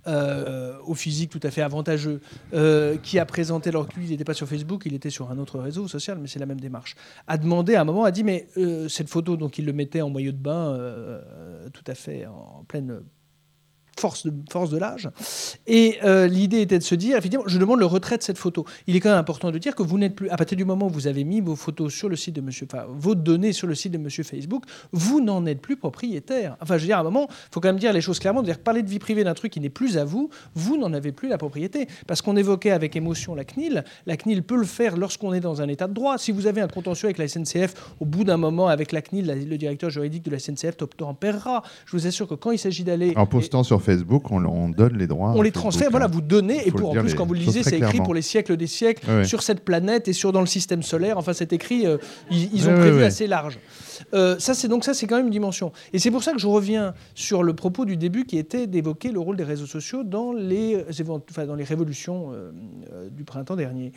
Euh, 0.07 0.79
au 0.87 0.95
physique 0.95 1.29
tout 1.29 1.41
à 1.43 1.51
fait 1.51 1.61
avantageux, 1.61 2.23
euh, 2.55 2.97
qui 2.97 3.19
a 3.19 3.27
présenté, 3.27 3.69
alors 3.69 3.87
que 3.87 3.97
lui, 3.97 4.07
il 4.07 4.11
n'était 4.11 4.25
pas 4.25 4.33
sur 4.33 4.49
Facebook, 4.49 4.85
il 4.87 4.95
était 4.95 5.11
sur 5.11 5.31
un 5.31 5.39
autre 5.39 5.59
réseau 5.59 5.87
social, 5.89 6.19
mais 6.19 6.29
c'est 6.29 6.39
la 6.39 6.47
même 6.47 6.61
démarche, 6.61 6.95
a 7.27 7.37
demandé 7.37 7.75
à 7.75 7.83
un 7.83 7.85
moment, 7.85 8.05
a 8.05 8.11
dit, 8.11 8.25
mais 8.25 8.49
cette 8.89 9.11
photo, 9.11 9.37
donc 9.37 9.59
il 9.59 9.67
le 9.67 9.73
mettait 9.75 10.01
en 10.01 10.09
maillot 10.09 10.33
de 10.33 10.39
bain, 10.39 10.79
tout 11.75 11.85
à 11.87 11.95
fait 11.95 12.25
en 12.27 12.65
pleine 12.67 13.03
force 13.99 14.27
de, 14.27 14.33
force 14.51 14.71
de 14.71 14.79
l'âge. 14.79 15.11
Et 15.67 15.99
euh, 16.05 16.27
l'idée 16.27 16.61
était 16.61 16.79
de 16.79 16.85
se 16.85 16.95
dire, 16.95 17.17
effectivement, 17.17 17.45
je 17.47 17.59
demande 17.59 17.81
le 17.81 17.87
retrait 17.87 18.19
de 18.19 18.23
cette 18.23 18.39
photo. 18.39 18.65
Il 18.87 18.97
est 18.97 19.01
quand 19.01 19.11
même 19.11 19.19
important 19.19 19.51
de 19.51 19.59
dire 19.59 19.75
que 19.75 19.83
vous 19.83 19.99
n'êtes 19.99 20.15
plus, 20.15 20.29
à 20.31 20.37
partir 20.37 20.57
du 20.57 20.65
moment 20.65 20.87
où 20.87 20.91
vous 20.91 21.07
avez 21.07 21.25
mis 21.25 21.41
vos 21.41 21.57
photos 21.57 21.93
sur 21.93 22.09
le 22.09 22.17
site 22.17 22.37
de 22.37 22.41
Monsieur, 22.41 22.67
enfin, 22.71 22.87
vos 22.89 23.15
données 23.15 23.53
sur 23.53 23.67
le 23.67 23.75
site 23.75 23.93
de 23.93 23.99
Monsieur 23.99 24.25
Facebook, 24.25 24.65
vous 24.93 25.21
n'en 25.21 25.45
êtes 25.47 25.61
plus 25.61 25.77
propriétaire. 25.77 26.57
Enfin, 26.61 26.77
je 26.77 26.83
veux 26.83 26.87
dire, 26.87 26.99
à 26.99 27.01
un 27.01 27.05
moment, 27.05 27.27
il 27.31 27.35
faut 27.53 27.61
quand 27.61 27.69
même 27.69 27.79
dire 27.79 27.93
les 27.93 28.01
choses 28.01 28.19
clairement, 28.19 28.43
dire 28.43 28.59
parler 28.59 28.83
de 28.83 28.89
vie 28.89 28.99
privée 28.99 29.25
d'un 29.25 29.35
truc 29.35 29.53
qui 29.53 29.61
n'est 29.61 29.69
plus 29.69 29.99
à 29.99 30.05
vous, 30.05 30.31
vous 30.55 30.77
n'en 30.77 30.93
avez 30.93 31.13
plus 31.13 31.29
la 31.29 31.39
propriété. 31.39 31.89
Parce 32.07 32.23
qu'on 32.23 32.37
évoquait 32.37 32.71
avec 32.71 32.97
émotion 32.97 33.35
la 33.35 33.45
CNIL, 33.45 33.85
la 34.07 34.17
CNIL 34.17 34.43
peut 34.43 34.57
le 34.57 34.65
faire 34.65 34.97
lorsqu'on 34.97 35.33
est 35.33 35.41
dans 35.41 35.63
un 35.63 35.69
état 35.69 35.89
de 35.89 35.95
droit. 35.95 36.19
Si 36.19 36.33
vous 36.33 36.47
avez 36.47 36.61
un 36.61 36.69
contentieux 36.69 37.07
avec 37.07 37.19
la 37.19 37.29
SNCF, 37.29 37.75
au 38.01 38.05
bout 38.05 38.25
d'un 38.25 38.37
moment, 38.37 38.69
avec 38.69 38.93
la 38.93 39.03
CNIL, 39.03 39.27
le 39.49 39.59
directeur 39.59 39.91
juridique 39.91 40.25
de 40.25 40.31
la 40.31 40.39
SNCF 40.39 40.77
tempérera. 40.97 41.63
Je 41.87 41.97
vous 41.97 42.07
assure 42.07 42.29
que 42.29 42.35
quand 42.35 42.51
il 42.51 42.59
s'agit 42.59 42.85
d'aller... 42.85 43.13
En 43.17 43.27
postant 43.27 43.63
sur 43.63 43.83
Facebook, 43.89 44.31
on, 44.31 44.69
donne 44.69 44.99
les 44.99 45.07
droits. 45.07 45.33
On 45.35 45.41
les 45.41 45.51
transfère, 45.51 45.91
voilà, 45.91 46.09
vous 46.09 46.21
donnez, 46.21 46.67
et 46.69 46.71
pour, 46.71 46.91
en 46.91 46.95
plus, 46.95 47.15
quand 47.15 47.25
vous 47.25 47.33
le 47.33 47.41
lisez, 47.41 47.63
c'est 47.63 47.79
écrit 47.79 47.99
pour 47.99 48.13
les 48.13 48.23
siècles 48.23 48.57
des 48.57 48.67
siècles, 48.67 49.25
sur 49.25 49.43
cette 49.43 49.65
planète 49.65 50.09
et 50.09 50.13
sur 50.13 50.31
dans 50.31 50.41
le 50.41 50.47
système 50.47 50.83
solaire. 50.83 51.17
Enfin, 51.17 51.33
c'est 51.33 51.55
écrit, 51.55 51.87
euh, 51.87 51.97
ils, 52.31 52.69
ont 52.69 52.75
prévu 52.75 53.03
assez 53.03 53.27
large. 53.27 53.59
Euh, 54.13 54.39
ça, 54.39 54.53
c'est 54.53 54.69
donc 54.69 54.85
ça, 54.85 54.93
c'est 54.93 55.07
quand 55.07 55.17
même 55.17 55.27
une 55.27 55.33
dimension. 55.33 55.73
Et 55.95 55.99
c'est 55.99 56.11
pour 56.11 56.23
ça 56.23 56.33
que 56.33 56.39
je 56.39 56.47
reviens 56.47 56.93
sur 57.15 57.43
le 57.43 57.55
propos 57.55 57.87
du 57.87 57.97
début 57.97 58.27
qui 58.27 58.37
était 58.37 58.67
d'évoquer 58.67 59.11
le 59.11 59.21
rôle 59.21 59.37
des 59.37 59.45
réseaux 59.45 59.67
sociaux 59.67 60.05
dans 60.05 60.33
les, 60.33 60.85
enfin, 61.31 61.47
dans 61.47 61.55
les 61.55 61.65
révolutions 61.65 62.33
euh, 62.33 63.09
du 63.11 63.25
printemps 63.25 63.57
dernier. 63.57 63.93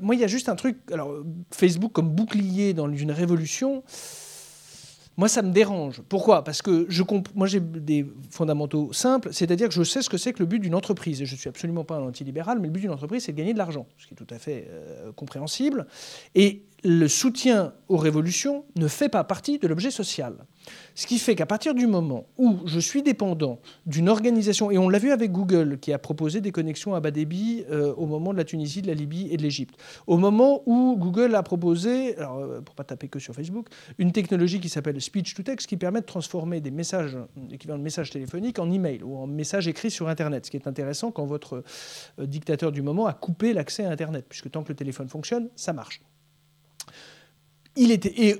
moi, 0.00 0.16
il 0.16 0.20
y 0.20 0.24
a 0.24 0.28
juste 0.28 0.48
un 0.48 0.56
truc. 0.56 0.78
Alors, 0.92 1.14
Facebook 1.52 1.92
comme 1.92 2.10
bouclier 2.10 2.74
dans 2.74 2.90
une 2.90 3.12
révolution. 3.12 3.84
Moi, 5.20 5.28
ça 5.28 5.42
me 5.42 5.52
dérange. 5.52 6.00
Pourquoi? 6.08 6.44
Parce 6.44 6.62
que 6.62 6.86
je 6.88 7.02
moi, 7.34 7.46
j'ai 7.46 7.60
des 7.60 8.06
fondamentaux 8.30 8.90
simples, 8.94 9.28
c'est-à-dire 9.32 9.68
que 9.68 9.74
je 9.74 9.82
sais 9.82 10.00
ce 10.00 10.08
que 10.08 10.16
c'est 10.16 10.32
que 10.32 10.38
le 10.38 10.46
but 10.46 10.60
d'une 10.60 10.74
entreprise. 10.74 11.20
Et 11.20 11.26
je 11.26 11.34
ne 11.34 11.38
suis 11.38 11.50
absolument 11.50 11.84
pas 11.84 11.96
un 11.96 12.04
antilibéral, 12.04 12.58
mais 12.58 12.68
le 12.68 12.72
but 12.72 12.80
d'une 12.80 12.90
entreprise, 12.90 13.24
c'est 13.24 13.32
de 13.32 13.36
gagner 13.36 13.52
de 13.52 13.58
l'argent, 13.58 13.86
ce 13.98 14.06
qui 14.06 14.14
est 14.14 14.16
tout 14.16 14.34
à 14.34 14.38
fait 14.38 14.66
euh, 14.70 15.12
compréhensible. 15.12 15.86
Et 16.34 16.62
le 16.84 17.06
soutien 17.06 17.74
aux 17.88 17.98
révolutions 17.98 18.64
ne 18.76 18.88
fait 18.88 19.10
pas 19.10 19.22
partie 19.22 19.58
de 19.58 19.68
l'objet 19.68 19.90
social. 19.90 20.32
Ce 20.94 21.06
qui 21.06 21.18
fait 21.18 21.34
qu'à 21.34 21.46
partir 21.46 21.74
du 21.74 21.86
moment 21.86 22.26
où 22.38 22.58
je 22.66 22.78
suis 22.78 23.02
dépendant 23.02 23.58
d'une 23.86 24.08
organisation, 24.08 24.70
et 24.70 24.78
on 24.78 24.88
l'a 24.88 24.98
vu 24.98 25.10
avec 25.10 25.32
Google 25.32 25.78
qui 25.80 25.92
a 25.92 25.98
proposé 25.98 26.40
des 26.40 26.52
connexions 26.52 26.94
à 26.94 27.00
bas 27.00 27.10
débit 27.10 27.64
euh, 27.70 27.94
au 27.94 28.06
moment 28.06 28.32
de 28.32 28.38
la 28.38 28.44
Tunisie, 28.44 28.82
de 28.82 28.86
la 28.86 28.94
Libye 28.94 29.28
et 29.30 29.36
de 29.36 29.42
l'Égypte, 29.42 29.76
au 30.06 30.16
moment 30.16 30.62
où 30.66 30.96
Google 30.98 31.34
a 31.34 31.42
proposé, 31.42 32.16
alors 32.16 32.38
euh, 32.38 32.60
pour 32.60 32.74
pas 32.74 32.84
taper 32.84 33.08
que 33.08 33.18
sur 33.18 33.34
Facebook, 33.34 33.68
une 33.98 34.12
technologie 34.12 34.60
qui 34.60 34.68
s'appelle 34.68 35.00
speech 35.00 35.34
to 35.34 35.42
text 35.42 35.66
qui 35.66 35.76
permet 35.76 36.00
de 36.00 36.06
transformer 36.06 36.60
des 36.60 36.70
messages, 36.70 37.16
de 37.36 37.76
messages 37.76 38.10
téléphoniques, 38.10 38.58
en 38.58 38.70
email 38.70 39.02
ou 39.02 39.16
en 39.16 39.26
messages 39.26 39.68
écrits 39.68 39.90
sur 39.90 40.08
Internet, 40.08 40.46
ce 40.46 40.50
qui 40.50 40.56
est 40.56 40.66
intéressant 40.66 41.10
quand 41.10 41.24
votre 41.24 41.62
euh, 42.18 42.26
dictateur 42.26 42.72
du 42.72 42.82
moment 42.82 43.06
a 43.06 43.12
coupé 43.12 43.52
l'accès 43.52 43.84
à 43.84 43.90
Internet, 43.90 44.26
puisque 44.28 44.50
tant 44.50 44.62
que 44.62 44.68
le 44.68 44.76
téléphone 44.76 45.08
fonctionne, 45.08 45.48
ça 45.56 45.72
marche 45.72 46.00
il 47.82 47.92
était, 47.92 48.12
et 48.14 48.36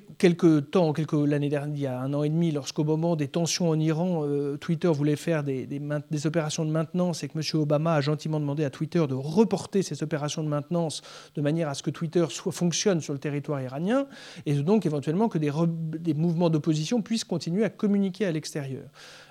temps, 0.70 0.92
l'année 1.24 1.50
il 1.50 1.80
y 1.80 1.86
a 1.86 1.98
un 1.98 2.12
an 2.12 2.22
et 2.22 2.28
demi, 2.28 2.52
lorsqu'au 2.52 2.84
moment 2.84 3.16
des 3.16 3.28
tensions 3.28 3.70
en 3.70 3.80
Iran, 3.80 4.26
euh, 4.26 4.58
Twitter 4.58 4.88
voulait 4.88 5.16
faire 5.16 5.42
des, 5.42 5.66
des, 5.66 6.26
opérations 6.26 6.66
de 6.66 6.70
maintenance 6.70 7.24
et 7.24 7.28
que 7.28 7.38
M. 7.38 7.60
Obama 7.62 7.94
a 7.94 8.00
gentiment 8.02 8.38
demandé 8.38 8.64
à 8.64 8.70
Twitter 8.70 9.02
de 9.08 9.14
reporter 9.14 9.82
ces 9.82 10.02
opérations 10.02 10.42
de 10.42 10.48
maintenance 10.48 11.00
de 11.34 11.40
manière 11.40 11.70
à 11.70 11.74
ce 11.74 11.82
que 11.82 11.88
Twitter 11.88 12.26
soit, 12.28 12.52
fonctionne 12.52 13.00
sur 13.00 13.14
le 13.14 13.18
territoire 13.18 13.62
iranien, 13.62 14.06
et 14.44 14.52
donc 14.52 14.84
éventuellement 14.84 15.30
que 15.30 15.38
des, 15.38 15.50
des 15.98 16.12
mouvements 16.12 16.50
d'opposition 16.50 17.00
puissent 17.00 17.24
continuer 17.24 17.64
à 17.64 17.70
communiquer 17.70 18.26
à 18.26 18.32
l'extérieur. 18.32 18.90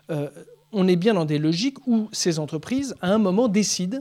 Euh, 0.10 0.28
on 0.72 0.88
est 0.88 0.96
bien 0.96 1.14
dans 1.14 1.26
des 1.26 1.38
logiques 1.38 1.86
où 1.86 2.10
ces 2.12 2.40
entreprises, 2.40 2.96
à 3.02 3.14
un 3.14 3.20
moment, 3.20 3.48
décident 3.48 4.00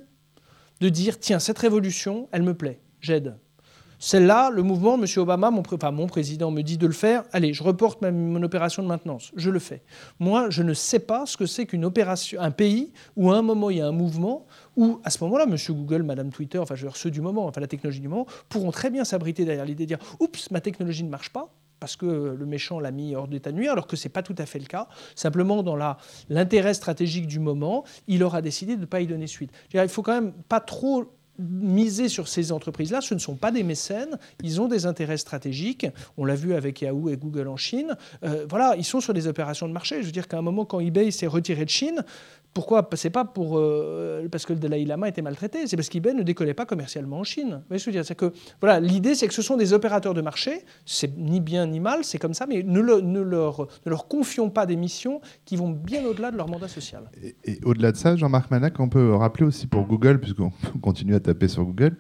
de 0.81 0.89
dire, 0.89 1.21
tiens, 1.21 1.39
cette 1.39 1.59
révolution, 1.59 2.31
elle 2.33 2.45
me 2.45 2.55
plaît, 2.55 2.81
j'aide 3.03 3.37
celle-là, 3.99 4.51
le 4.51 4.63
mouvement, 4.63 4.95
M. 4.95 5.05
Obama, 5.17 5.51
mon, 5.51 5.63
mon, 5.93 6.07
président, 6.07 6.51
me 6.51 6.63
dit 6.63 6.79
de 6.79 6.87
le 6.87 6.93
faire. 6.93 7.25
Allez, 7.33 7.53
je 7.53 7.63
reporte 7.63 8.03
mon 8.03 8.43
opération 8.43 8.83
de 8.83 8.89
maintenance. 8.89 9.33
Je 9.37 9.51
le 9.51 9.59
fais. 9.59 9.83
Moi, 10.21 10.51
je 10.51 10.63
ne 10.63 10.73
sais 10.73 11.01
pas 11.01 11.27
ce 11.27 11.37
que 11.37 11.47
c'est 11.47 11.67
qu'une 11.67 11.85
opération, 11.85 12.41
un 12.41 12.51
pays 12.51 12.93
où 13.17 13.31
à 13.31 13.37
un 13.37 13.43
moment 13.43 13.71
il 13.71 13.79
y 13.79 13.81
a 13.81 13.87
un 13.87 13.93
mouvement 13.93 14.47
où 14.77 15.01
à 15.05 15.11
ce 15.11 15.23
moment-là, 15.25 15.47
M. 15.49 15.57
Google, 15.71 16.03
Mme 16.03 16.31
Twitter, 16.31 16.59
enfin 16.59 16.75
je 16.75 16.83
veux 16.83 16.89
dire, 16.89 16.97
ceux 16.97 17.11
du 17.11 17.21
moment, 17.21 17.47
enfin 17.47 17.61
la 17.61 17.67
technologie 17.67 18.01
du 18.01 18.09
moment, 18.09 18.27
pourront 18.49 18.71
très 18.71 18.91
bien 18.91 19.05
s'abriter 19.05 19.45
derrière 19.45 19.65
l'idée 19.65 19.85
de 19.85 19.89
dire 19.89 20.17
oups, 20.21 20.51
ma 20.51 20.61
technologie 20.61 21.03
ne 21.03 21.11
marche 21.11 21.31
pas 21.31 21.53
parce 21.81 21.97
que 21.97 22.37
le 22.39 22.47
méchant 22.47 22.81
l'a 22.81 22.91
mis 22.91 23.15
hors 23.15 23.29
d'état 23.29 23.53
de 23.53 23.57
nuire, 23.57 23.73
alors 23.73 23.87
que 23.87 23.97
ce 23.97 24.07
n'est 24.07 24.13
pas 24.13 24.23
tout 24.23 24.35
à 24.39 24.47
fait 24.47 24.59
le 24.59 24.67
cas. 24.67 24.89
Simplement, 25.15 25.63
dans 25.63 25.77
l'intérêt 26.29 26.75
stratégique 26.75 27.27
du 27.27 27.39
moment, 27.39 27.85
il 28.07 28.23
aura 28.25 28.43
décidé 28.43 28.77
de 28.77 28.83
ne 28.83 28.87
pas 28.87 29.01
y 29.01 29.07
donner 29.07 29.27
suite. 29.27 29.53
Il 29.73 29.81
ne 29.81 29.87
faut 29.87 30.03
quand 30.03 30.15
même 30.15 30.33
pas 30.49 30.61
trop 30.61 31.05
miser 31.39 32.09
sur 32.09 32.29
ces 32.29 32.53
entreprises-là, 32.53 33.01
ce 33.01 33.15
ne 33.15 33.19
sont 33.19 33.37
pas 33.37 33.51
des 33.51 33.63
mécènes, 33.63 34.19
ils 34.43 34.61
ont 34.61 34.69
des 34.69 34.87
intérêts 34.87 35.17
stratégiques. 35.17 35.87
On 36.17 36.25
l'a 36.25 36.35
vu 36.35 36.55
avec 36.55 36.83
Yahoo 36.83 37.09
et 37.09 37.17
Google 37.17 37.49
en 37.49 37.57
Chine. 37.57 37.97
Euh, 38.25 38.47
voilà, 38.49 38.75
ils 38.77 38.85
sont 38.85 39.01
sur 39.01 39.15
des 39.15 39.27
opérations 39.27 39.69
de 39.69 39.73
marché. 39.73 40.01
Je 40.01 40.07
veux 40.07 40.13
dire 40.13 40.29
qu'à 40.29 40.39
un 40.39 40.43
moment, 40.43 40.65
quand 40.65 40.81
eBay 40.81 41.11
s'est 41.11 41.27
retiré 41.27 41.65
de 41.65 41.71
Chine, 41.71 42.05
pourquoi? 42.55 42.89
C'est 42.95 43.11
pas 43.11 43.25
pour 43.25 43.59
euh, 43.59 44.27
parce 44.31 44.47
que 44.47 44.53
le 44.53 44.59
Dalai 44.59 44.85
Lama 44.85 45.09
était 45.09 45.23
maltraité, 45.23 45.67
c'est 45.67 45.77
parce 45.77 45.89
qu'eBay 45.89 46.15
ne 46.15 46.23
décollait 46.23 46.55
pas 46.55 46.67
commercialement 46.67 47.19
en 47.19 47.25
Chine. 47.25 47.63
Vous 47.71 47.79
ce 47.79 47.91
dire? 47.91 48.05
C'est 48.05 48.15
que 48.15 48.33
voilà, 48.61 48.81
l'idée 48.81 49.15
c'est 49.15 49.29
que 49.29 49.35
ce 49.35 49.43
sont 49.43 49.57
des 49.57 49.73
opérateurs 49.73 50.15
de 50.15 50.23
marché. 50.23 50.65
C'est 50.85 51.17
ni 51.17 51.41
bien 51.41 51.67
ni 51.67 51.81
mal, 51.81 52.05
c'est 52.05 52.19
comme 52.19 52.35
ça, 52.35 52.47
mais 52.47 52.63
ne, 52.63 52.81
ne, 52.81 53.21
leur, 53.21 53.69
ne 53.87 53.91
leur 53.91 54.09
confions 54.09 54.51
pas 54.51 54.67
des 54.67 54.77
missions 54.77 55.21
qui 55.45 55.57
vont 55.57 55.71
bien 55.71 56.05
au-delà 56.05 56.31
de 56.31 56.37
leur 56.37 56.49
mandat 56.49 56.69
social. 56.69 57.05
Et, 57.45 57.59
au-delà 57.65 57.93
de 57.93 57.97
ça, 57.97 58.17
Jean-Marc 58.17 58.51
Manac, 58.51 58.79
on 58.81 58.89
peut 58.89 59.15
rappeler 59.15 59.47
aussi 59.47 59.67
pour 59.67 59.87
Google, 59.87 60.21
puisqu'on 60.21 60.53
continue 60.83 61.15
à 61.15 61.21
taper 61.21 61.49
sur 61.49 61.65
Google, 61.65 61.97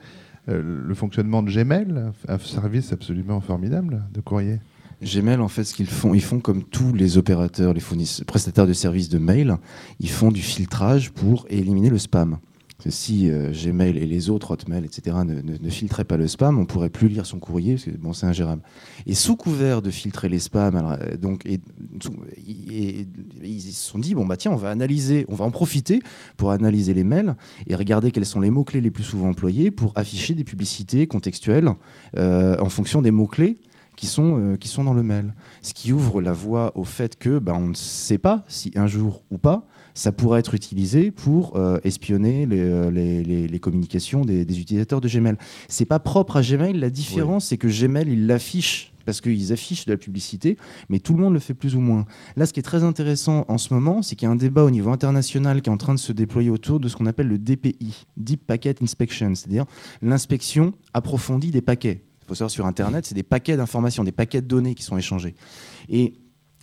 euh, 0.49 0.63
le 0.63 0.95
fonctionnement 0.95 1.43
de 1.43 1.51
Gmail, 1.51 2.13
un 2.27 2.39
service 2.39 2.93
absolument 2.93 3.41
formidable 3.41 4.05
de 4.13 4.21
courrier. 4.21 4.61
Gmail, 5.03 5.41
en 5.41 5.49
fait, 5.49 5.65
ce 5.65 5.75
qu'ils 5.75 5.87
font, 5.87 6.15
ils 6.15 6.23
font 6.23 6.41
comme 6.41 6.65
tous 6.65 6.93
les 6.93 7.19
opérateurs, 7.19 7.73
les 7.73 7.83
prestataires 8.27 8.67
de 8.67 8.73
services 8.73 9.09
de 9.09 9.19
mail, 9.19 9.57
ils 10.01 10.11
font 10.11 10.33
du 10.33 10.43
filtrage 10.43 11.11
pour 11.13 11.47
éliminer 11.49 11.91
le 11.91 11.99
spam. 11.99 12.39
Si 12.87 13.29
euh, 13.29 13.51
Gmail 13.51 13.99
et 13.99 14.07
les 14.07 14.31
autres 14.31 14.53
Hotmail, 14.53 14.85
etc., 14.85 15.17
ne, 15.27 15.43
ne, 15.43 15.69
filtraient 15.69 16.05
pas 16.05 16.17
le 16.17 16.29
spam, 16.29 16.61
on 16.61 16.65
pourrait 16.65 16.91
plus 16.91 17.09
lire 17.09 17.27
son 17.27 17.41
courrier, 17.41 17.75
parce 17.75 17.87
que 17.87 17.91
bon, 17.91 18.13
c'est 18.13 18.27
ingérable. 18.27 18.63
Et 19.07 19.15
sous 19.15 19.35
couvert 19.35 19.83
de 19.83 19.91
filtrer 19.91 20.29
les 20.29 20.39
spams, 20.39 20.77
euh, 20.77 21.17
donc, 21.17 21.45
et, 21.45 21.59
ils 23.43 23.61
se 23.61 23.91
sont 23.91 23.99
dit 23.99 24.15
bon 24.15 24.27
bah 24.27 24.37
tiens, 24.37 24.53
on 24.53 24.57
va 24.57 24.71
analyser, 24.71 25.27
on 25.29 25.35
va 25.35 25.45
en 25.45 25.51
profiter 25.51 26.01
pour 26.37 26.53
analyser 26.53 26.95
les 26.95 27.03
mails 27.03 27.35
et 27.67 27.75
regarder 27.75 28.13
quels 28.13 28.27
sont 28.27 28.41
les 28.41 28.51
mots 28.51 28.65
clés 28.65 28.81
les 28.81 28.93
plus 28.93 29.03
souvent 29.03 29.31
employés 29.31 29.73
pour 29.73 29.93
afficher 29.97 30.35
des 30.35 30.45
publicités 30.45 31.09
contextuelles 31.09 31.71
euh, 32.17 32.57
en 32.61 32.69
fonction 32.69 33.03
des 33.03 33.11
mots 33.11 33.27
clés 33.27 33.59
qui 33.99 34.07
sont, 34.07 34.39
euh, 34.39 34.57
qui 34.57 34.69
sont 34.69 34.85
dans 34.85 34.95
le 34.95 35.03
mail. 35.03 35.35
Ce 35.61 35.75
qui 35.75 35.93
ouvre 35.93 36.23
la 36.23 36.33
voie 36.33 36.73
au 36.77 36.85
fait 36.85 37.19
que 37.19 37.41
bah, 37.41 37.53
on 37.57 37.67
ne 37.67 37.75
sait 37.75 38.17
pas 38.17 38.45
si 38.47 38.71
un 38.77 38.87
jour 38.87 39.25
ou 39.33 39.39
pas, 39.39 39.67
ça 39.93 40.13
pourrait 40.13 40.39
être 40.39 40.55
utilisé 40.55 41.11
pour 41.11 41.57
euh, 41.57 41.79
espionner 41.83 42.47
euh, 42.53 42.93
les, 42.93 43.25
les, 43.25 43.49
les, 43.49 43.59
communications 43.59 44.25
des, 44.25 44.45
des, 44.45 44.61
utilisateurs 44.61 45.01
de 45.01 45.09
Gmail. 45.09 45.35
C'est 45.67 45.85
pas 45.85 45.99
propre 45.99 46.37
à 46.37 46.43
Gmail. 46.43 46.75
La 46.75 46.91
différence, 46.91 47.47
c'est 47.47 47.57
que 47.57 47.67
Gmail, 47.67 48.07
il 48.09 48.29
l'affiche 48.29 48.93
parce 49.05 49.21
qu'ils 49.21 49.53
affichent 49.53 49.87
de 49.87 49.93
la 49.93 49.97
publicité, 49.97 50.59
mais 50.91 51.01
tout 51.01 51.15
le 51.15 51.21
monde 51.21 51.33
le 51.33 51.41
fait 51.41 51.55
plus 51.55 51.75
ou 51.75 51.81
moins. 51.81 52.05
Là, 52.37 52.45
ce 52.45 52.53
qui 52.53 52.61
est 52.61 52.63
très 52.63 52.85
intéressant 52.85 53.47
en 53.49 53.57
ce 53.57 53.73
moment, 53.73 54.03
c'est 54.03 54.15
qu'il 54.17 54.27
y 54.27 54.29
a 54.29 54.33
un 54.33 54.37
débat 54.37 54.63
au 54.63 54.71
niveau 54.71 54.91
international 54.91 55.63
qui 55.63 55.71
est 55.71 55.73
en 55.73 55.79
train 55.79 55.95
de 55.95 55.99
se 55.99 56.13
déployer 56.13 56.51
autour 56.51 56.79
de 56.79 56.89
ce 56.89 56.95
qu'on 56.95 57.07
appelle 57.07 57.27
le 57.27 57.39
DPI, 57.39 58.07
Deep 58.19 58.47
Packet 58.47 58.83
Inspection, 58.83 59.35
c'est-à-dire 59.35 59.65
l'inspection 60.03 60.75
approfondie 60.93 61.51
des 61.51 61.63
paquets 61.63 62.03
sur 62.35 62.67
Internet, 62.67 63.07
c'est 63.07 63.15
des 63.15 63.23
paquets 63.23 63.57
d'informations, 63.57 64.05
des 64.05 64.13
paquets 64.13 64.43
de 64.43 64.47
données 64.47 64.75
qui 64.75 64.83
sont 64.83 64.97
échangés. 64.97 65.35
Et 65.89 66.15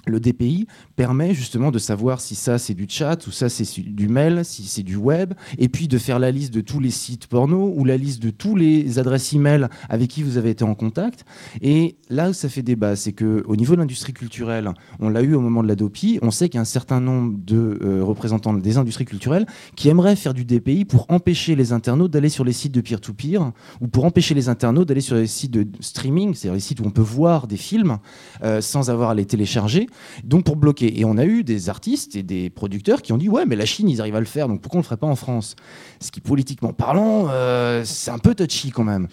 le 0.08 0.20
DPI 0.20 0.68
permet 0.96 1.34
justement 1.34 1.72
de 1.72 1.80
savoir 1.80 2.22
si 2.22 2.36
ça 2.36 2.58
c'est 2.58 2.74
du 2.74 2.86
chat 2.88 3.28
ou 3.28 3.32
ça 3.32 3.50
c'est 3.50 3.66
du 3.82 4.08
mail, 4.08 4.46
si 4.46 4.64
c'est 4.64 4.84
du 4.84 4.96
web, 4.96 5.34
et 5.58 5.70
puis 5.70 5.88
de 5.88 5.98
faire 5.98 6.20
la 6.20 6.32
liste 6.32 6.54
de 6.54 6.62
tous 6.62 6.80
les 6.80 6.92
sites 6.92 7.28
porno 7.28 7.74
ou 7.76 7.86
la 7.86 7.98
liste 7.98 8.22
de 8.22 8.30
tous 8.30 8.56
les 8.56 9.00
adresses 9.00 9.36
e-mail 9.36 9.70
avec 9.90 10.10
qui 10.10 10.24
vous 10.24 10.38
avez 10.38 10.52
été 10.52 10.64
en 10.64 10.76
contact. 10.76 11.26
Et 11.62 11.96
là 12.10 12.30
où 12.30 12.34
ça 12.34 12.50
fait 12.50 12.62
débat, 12.62 12.96
c'est 12.96 13.14
qu'au 13.14 13.56
niveau 13.56 13.76
de 13.76 13.80
l'industrie 13.80 14.14
culturelle, 14.14 14.72
on 15.00 15.10
l'a 15.10 15.22
eu 15.22 15.34
au 15.34 15.42
moment 15.42 15.64
de 15.64 15.68
la 15.68 15.76
DOPI, 15.76 16.20
on 16.22 16.32
sait 16.32 16.50
qu'il 16.50 16.58
y 16.58 16.60
a 16.60 16.62
un 16.62 16.66
certain 16.66 17.02
nombre 17.02 17.38
de 17.46 17.80
euh, 17.84 18.04
représentants 18.04 18.54
des 18.54 18.78
industries 18.78 19.06
culturelles 19.06 19.46
qui 19.76 19.90
aimeraient 19.90 20.16
faire 20.16 20.34
du 20.34 20.46
DPI 20.46 20.86
pour 20.86 21.06
empêcher 21.10 21.56
les 21.56 21.72
internautes 21.72 22.12
d'aller 22.12 22.30
sur 22.30 22.44
les 22.44 22.54
sites 22.54 22.74
de 22.74 22.82
peer-to-peer 22.82 23.52
ou 23.82 23.88
pour 23.88 24.06
empêcher 24.06 24.34
les 24.34 24.50
internautes 24.50 24.88
d'aller 24.88 25.02
sur 25.02 25.16
les 25.16 25.28
sites 25.28 25.52
de 25.52 25.68
streaming, 25.80 26.34
c'est-à-dire 26.34 26.54
les 26.56 26.60
sites 26.60 26.80
où 26.80 26.86
on 26.86 26.92
peut 26.92 27.02
voir 27.02 27.48
des 27.48 27.58
films 27.58 27.98
euh, 28.44 28.62
sans 28.62 28.90
avoir 28.90 29.10
à 29.10 29.16
les 29.16 29.26
télécharger 29.26 29.88
donc 30.24 30.44
pour 30.44 30.56
bloquer. 30.56 30.85
Et 30.86 31.06
on 31.06 31.18
a 31.18 31.26
eu 31.26 31.44
des 31.44 31.70
artistes 31.70 32.16
et 32.16 32.24
des 32.24 32.50
producteurs 32.50 33.02
qui 33.02 33.14
ont 33.14 33.18
dit 33.18 33.30
ouais 33.30 33.46
mais 33.46 33.56
la 33.56 33.66
Chine 33.66 33.90
ils 33.90 34.02
arrivent 34.02 34.16
à 34.16 34.20
le 34.20 34.26
faire 34.26 34.48
donc 34.48 34.62
pourquoi 34.62 34.78
on 34.78 34.82
le 34.82 34.86
ferait 34.86 34.98
pas 34.98 35.08
en 35.08 35.16
France? 35.16 35.56
Ce 36.00 36.12
qui 36.12 36.22
politiquement 36.22 36.74
parlant 36.74 37.28
euh, 37.30 37.84
c'est 37.86 38.12
un 38.12 38.20
peu 38.20 38.36
touchy 38.36 38.72
quand 38.72 38.84
même. 38.84 39.08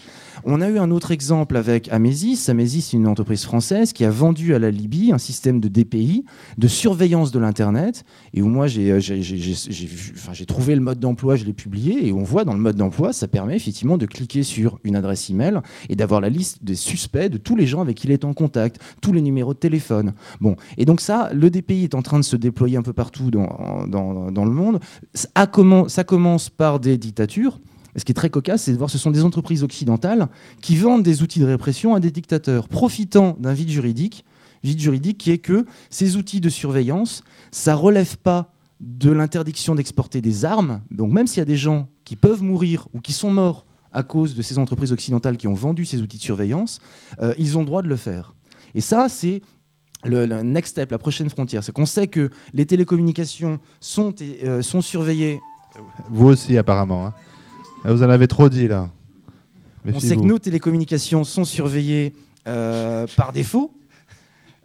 On 0.44 0.60
a 0.60 0.68
eu 0.68 0.78
un 0.78 0.90
autre 0.90 1.10
exemple 1.10 1.56
avec 1.56 1.90
Amesis. 1.90 2.48
Amesis 2.48 2.82
c'est 2.82 2.96
une 2.96 3.06
entreprise 3.06 3.44
française 3.44 3.92
qui 3.92 4.04
a 4.04 4.10
vendu 4.10 4.54
à 4.54 4.58
la 4.58 4.70
Libye 4.70 5.12
un 5.12 5.18
système 5.18 5.60
de 5.60 5.68
DPI 5.68 6.24
de 6.58 6.68
surveillance 6.68 7.30
de 7.32 7.38
l'internet 7.38 8.04
et 8.34 8.42
où 8.42 8.48
moi 8.48 8.66
j'ai 8.66 8.92
enfin, 8.92 10.32
trouvé 10.46 10.74
le 10.74 10.80
mode 10.80 11.00
d'emploi, 11.00 11.36
je 11.36 11.44
l'ai 11.44 11.52
publié 11.52 12.06
et 12.06 12.12
on 12.12 12.22
voit 12.22 12.44
dans 12.44 12.54
le 12.54 12.60
mode 12.60 12.76
d'emploi 12.76 13.12
ça 13.12 13.28
permet 13.28 13.56
effectivement 13.56 13.96
de 13.96 14.06
cliquer 14.06 14.42
sur 14.42 14.78
une 14.84 14.96
adresse 14.96 15.30
email 15.30 15.60
et 15.88 15.96
d'avoir 15.96 16.20
la 16.20 16.28
liste 16.28 16.62
des 16.62 16.74
suspects 16.74 17.28
de 17.28 17.38
tous 17.38 17.56
les 17.56 17.66
gens 17.66 17.80
avec 17.80 17.96
qui 17.96 18.02
il 18.08 18.10
est 18.10 18.24
en 18.24 18.34
contact, 18.34 18.80
tous 19.00 19.12
les 19.12 19.22
numéros 19.22 19.54
de 19.54 19.58
téléphone. 19.58 20.12
Bon 20.40 20.56
et 20.76 20.84
donc 20.84 21.00
ça, 21.00 21.30
le 21.32 21.50
DPI 21.50 21.61
est 21.70 21.94
en 21.94 22.02
train 22.02 22.18
de 22.18 22.24
se 22.24 22.36
déployer 22.36 22.76
un 22.76 22.82
peu 22.82 22.92
partout 22.92 23.30
dans, 23.30 23.86
le 23.86 24.50
monde. 24.50 24.80
Ça, 25.14 25.46
commence 26.04 26.50
par 26.50 26.80
des 26.80 26.98
dictatures. 26.98 27.60
ce 27.96 28.04
qui 28.04 28.12
est 28.12 28.14
très 28.14 28.30
cocasse, 28.30 28.62
c'est 28.64 28.72
de 28.72 28.78
voir 28.78 28.88
que 28.88 28.92
ce 28.92 28.98
sont 28.98 29.10
des 29.10 29.24
entreprises 29.24 29.62
occidentales 29.62 30.28
qui 30.60 30.76
vendent 30.76 31.02
des 31.02 31.22
outils 31.22 31.40
de 31.40 31.46
répression 31.46 31.94
à 31.94 32.00
des 32.00 32.10
dictateurs, 32.10 32.68
profitant 32.68 33.36
d'un 33.40 33.52
vide 33.52 33.70
juridique, 33.70 34.24
vide 34.62 34.80
juridique 34.80 35.18
qui 35.18 35.30
est 35.30 35.38
que 35.38 35.66
ces 35.90 36.16
outils 36.16 36.40
de 36.40 36.48
surveillance, 36.48 37.24
ça 37.50 37.74
relève 37.74 38.16
pas 38.18 38.52
de 38.80 39.10
l'interdiction 39.10 39.74
d'exporter 39.74 40.20
des 40.20 40.44
armes. 40.44 40.80
Donc 40.90 41.12
même 41.12 41.26
s'il 41.26 41.38
y 41.38 41.42
a 41.42 41.46
des 41.46 41.56
gens 41.56 41.88
qui 42.04 42.16
peuvent 42.16 42.42
mourir 42.42 42.88
ou 42.92 43.00
qui 43.00 43.12
sont 43.12 43.30
morts 43.30 43.64
à 43.92 44.02
cause 44.02 44.34
de 44.34 44.42
ces 44.42 44.58
entreprises 44.58 44.92
occidentales 44.92 45.36
qui 45.36 45.46
ont 45.46 45.54
vendu 45.54 45.84
ces 45.84 46.00
outils 46.00 46.16
de 46.16 46.22
surveillance, 46.22 46.80
euh, 47.20 47.34
ils 47.38 47.56
ont 47.56 47.60
le 47.60 47.66
droit 47.66 47.82
de 47.82 47.88
le 47.88 47.96
faire. 47.96 48.34
Et 48.74 48.80
ça, 48.80 49.08
c'est 49.08 49.42
le, 50.04 50.42
next 50.42 50.72
step, 50.72 50.90
la 50.90 50.98
prochaine 50.98 51.30
frontière, 51.30 51.62
c'est 51.62 51.72
qu'on 51.72 51.86
sait 51.86 52.06
que 52.06 52.30
les 52.54 52.66
télécommunications 52.66 53.58
sont, 53.80 54.14
euh, 54.20 54.62
sont 54.62 54.80
surveillées. 54.80 55.40
Vous 56.10 56.28
aussi, 56.28 56.56
apparemment. 56.58 57.06
Hein. 57.06 57.14
Vous 57.84 58.02
en 58.02 58.10
avez 58.10 58.28
trop 58.28 58.48
dit, 58.48 58.68
là. 58.68 58.90
On 59.84 59.98
sait 59.98 60.16
que 60.16 60.20
nos 60.20 60.38
télécommunications 60.38 61.24
sont 61.24 61.44
surveillées 61.44 62.14
euh, 62.46 63.06
par 63.16 63.32
défaut. 63.32 63.72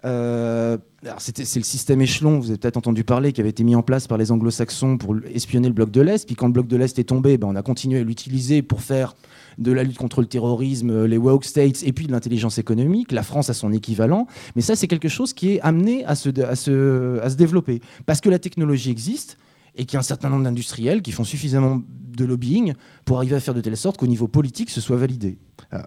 Euh, 0.06 0.78
c'est 1.18 1.38
le 1.38 1.64
système 1.64 2.02
échelon, 2.02 2.40
vous 2.40 2.50
avez 2.50 2.58
peut-être 2.58 2.78
entendu 2.78 3.04
parler, 3.04 3.34
qui 3.34 3.42
avait 3.42 3.50
été 3.50 3.64
mis 3.64 3.76
en 3.76 3.82
place 3.82 4.08
par 4.08 4.18
les 4.18 4.32
anglo-saxons 4.32 4.98
pour 4.98 5.16
espionner 5.34 5.68
le 5.68 5.74
bloc 5.74 5.90
de 5.90 6.02
l'Est. 6.02 6.26
Puis 6.26 6.36
quand 6.36 6.48
le 6.48 6.54
bloc 6.54 6.68
de 6.68 6.78
l'Est 6.78 7.00
est 7.00 7.06
tombé, 7.06 7.38
ben, 7.38 7.48
on 7.48 7.56
a 7.56 7.64
continué 7.64 8.00
à 8.00 8.04
l'utiliser 8.04 8.62
pour 8.62 8.82
faire 8.82 9.16
de 9.58 9.72
la 9.72 9.84
lutte 9.84 9.98
contre 9.98 10.22
le 10.22 10.28
terrorisme, 10.28 10.90
euh, 10.90 11.08
les 11.08 11.18
woke 11.18 11.46
states, 11.46 11.84
et 11.84 11.94
puis 11.94 12.08
de 12.08 12.12
l'intelligence 12.12 12.58
économique. 12.58 13.12
La 13.12 13.24
France 13.24 13.50
a 13.50 13.54
son 13.54 13.72
équivalent. 13.72 14.28
Mais 14.56 14.62
ça, 14.62 14.76
c'est 14.76 14.88
quelque 14.88 15.10
chose 15.10 15.34
qui 15.34 15.54
est 15.54 15.62
amené 15.62 16.06
à 16.06 16.16
se, 16.16 16.30
à 16.42 16.56
se, 16.56 17.20
à 17.22 17.30
se 17.30 17.36
développer. 17.36 17.82
Parce 18.06 18.22
que 18.22 18.30
la 18.30 18.40
technologie 18.40 18.92
existe 18.92 19.38
et 19.78 19.86
qu'il 19.86 19.94
y 19.94 19.98
a 19.98 20.00
un 20.00 20.04
certain 20.04 20.30
nombre 20.30 20.44
d'industriels 20.44 21.02
qui 21.02 21.12
font 21.12 21.24
suffisamment 21.24 21.82
de 22.18 22.26
lobbying 22.26 22.74
pour 23.06 23.18
arriver 23.18 23.36
à 23.36 23.40
faire 23.40 23.54
de 23.54 23.62
telle 23.62 23.78
sorte 23.78 23.98
qu'au 23.98 24.08
niveau 24.08 24.28
politique, 24.28 24.72
ce 24.72 24.82
soit 24.82 24.98
validé. 24.98 25.38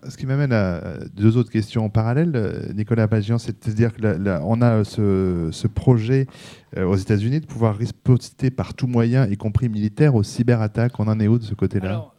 ce 0.09 0.16
qui 0.16 0.27
m'amène 0.27 0.53
à 0.53 0.99
deux 1.14 1.37
autres 1.37 1.51
questions 1.51 1.85
en 1.85 1.91
parallèle, 1.91 2.33
euh, 2.37 2.73
Nicolas 2.73 3.09
Bagian, 3.09 3.39
c'est-à-dire 3.39 3.93
qu'on 3.93 4.62
a 4.62 4.85
ce, 4.85 5.49
ce 5.51 5.66
projet 5.66 6.29
euh, 6.77 6.87
aux 6.87 6.97
États-Unis 6.97 7.41
de 7.41 7.47
pouvoir 7.47 7.77
riposter 7.77 8.51
par 8.51 8.75
tout 8.75 8.87
moyen, 8.87 9.27
y 9.27 9.37
compris 9.37 9.68
militaire, 9.68 10.14
aux 10.14 10.23
cyberattaques. 10.23 10.99
On 11.01 11.09
en 11.09 11.18
est 11.18 11.27
où 11.27 11.39
de 11.39 11.45
ce 11.45 11.55
côté-là? 11.55 12.10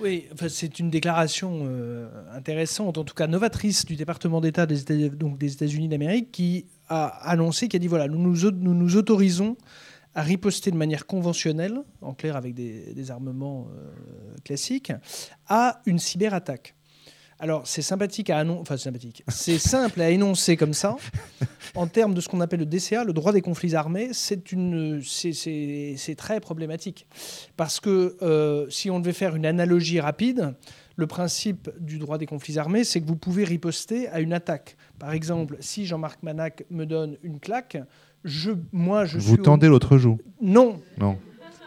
Oui, 0.00 0.26
c'est 0.48 0.78
une 0.78 0.90
déclaration 0.90 1.66
intéressante, 2.32 2.98
en 2.98 3.04
tout 3.04 3.14
cas 3.14 3.26
novatrice 3.26 3.84
du 3.84 3.96
département 3.96 4.40
d'État 4.40 4.66
des 4.66 4.80
États-Unis 4.80 5.88
d'Amérique 5.88 6.30
qui 6.32 6.66
a 6.88 7.06
annoncé, 7.28 7.68
qui 7.68 7.76
a 7.76 7.78
dit 7.78 7.88
voilà, 7.88 8.08
nous 8.08 8.18
nous, 8.18 8.50
nous, 8.50 8.74
nous 8.74 8.96
autorisons 8.96 9.56
à 10.14 10.22
riposter 10.22 10.70
de 10.70 10.76
manière 10.76 11.06
conventionnelle, 11.06 11.78
en 12.02 12.12
clair 12.12 12.36
avec 12.36 12.54
des, 12.54 13.10
armements 13.10 13.68
classiques, 14.44 14.92
à 15.48 15.80
une 15.86 15.98
cyberattaque. 15.98 16.74
Alors, 17.42 17.62
c'est 17.64 17.82
sympathique 17.82 18.30
à 18.30 18.44
enfin 18.46 18.76
sympathique. 18.76 19.24
C'est 19.26 19.58
simple 19.58 20.00
à 20.00 20.10
énoncer 20.10 20.56
comme 20.56 20.72
ça. 20.72 20.96
En 21.74 21.88
termes 21.88 22.14
de 22.14 22.20
ce 22.20 22.28
qu'on 22.28 22.40
appelle 22.40 22.60
le 22.60 22.66
DCA, 22.66 23.02
le 23.02 23.12
droit 23.12 23.32
des 23.32 23.40
conflits 23.40 23.74
armés, 23.74 24.10
c'est 24.12 24.52
une, 24.52 25.02
c'est 25.02 26.14
très 26.16 26.38
problématique 26.38 27.08
parce 27.56 27.80
que 27.80 28.16
euh, 28.22 28.70
si 28.70 28.90
on 28.90 29.00
devait 29.00 29.12
faire 29.12 29.34
une 29.34 29.44
analogie 29.44 29.98
rapide, 29.98 30.54
le 30.94 31.06
principe 31.08 31.68
du 31.80 31.98
droit 31.98 32.16
des 32.16 32.26
conflits 32.26 32.60
armés, 32.60 32.84
c'est 32.84 33.00
que 33.00 33.08
vous 33.08 33.16
pouvez 33.16 33.42
riposter 33.42 34.06
à 34.10 34.20
une 34.20 34.32
attaque. 34.32 34.76
Par 35.00 35.12
exemple, 35.12 35.56
si 35.58 35.84
Jean-Marc 35.84 36.22
Manac 36.22 36.64
me 36.70 36.84
donne 36.84 37.16
une 37.24 37.40
claque, 37.40 37.76
je, 38.22 38.52
moi, 38.70 39.04
je 39.04 39.18
vous 39.18 39.36
tendez 39.36 39.66
l'autre 39.66 39.98
joue. 39.98 40.20
Non. 40.40 40.80
Non. 40.96 41.18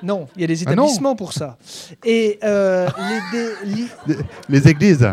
Non, 0.03 0.27
il 0.35 0.41
y 0.41 0.43
a 0.45 0.47
des 0.47 0.67
ah 0.67 0.71
établissements 0.71 1.15
pour 1.17 1.33
ça. 1.33 1.57
Et 2.05 2.39
euh, 2.43 2.87
les, 3.65 3.87
les 4.47 4.67
églises. 4.69 5.05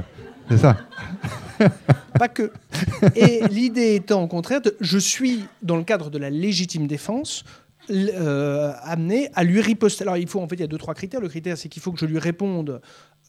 C'est 0.48 0.58
ça. 0.58 0.76
Pas 2.18 2.28
que. 2.28 2.52
Et 3.16 3.42
l'idée 3.48 3.94
étant 3.94 4.22
au 4.22 4.28
contraire, 4.28 4.60
je 4.80 4.98
suis 4.98 5.44
dans 5.62 5.76
le 5.76 5.84
cadre 5.84 6.10
de 6.10 6.18
la 6.18 6.30
légitime 6.30 6.86
défense. 6.86 7.44
Euh, 7.90 8.72
amené 8.82 9.28
à 9.34 9.42
lui 9.42 9.60
riposter. 9.60 10.02
Alors 10.02 10.16
il 10.16 10.28
faut 10.28 10.40
en 10.40 10.46
fait 10.46 10.54
il 10.54 10.60
y 10.60 10.64
a 10.64 10.68
deux 10.68 10.78
trois 10.78 10.94
critères. 10.94 11.20
Le 11.20 11.28
critère 11.28 11.58
c'est 11.58 11.68
qu'il 11.68 11.82
faut 11.82 11.90
que 11.90 11.98
je 11.98 12.06
lui 12.06 12.18
réponde 12.18 12.80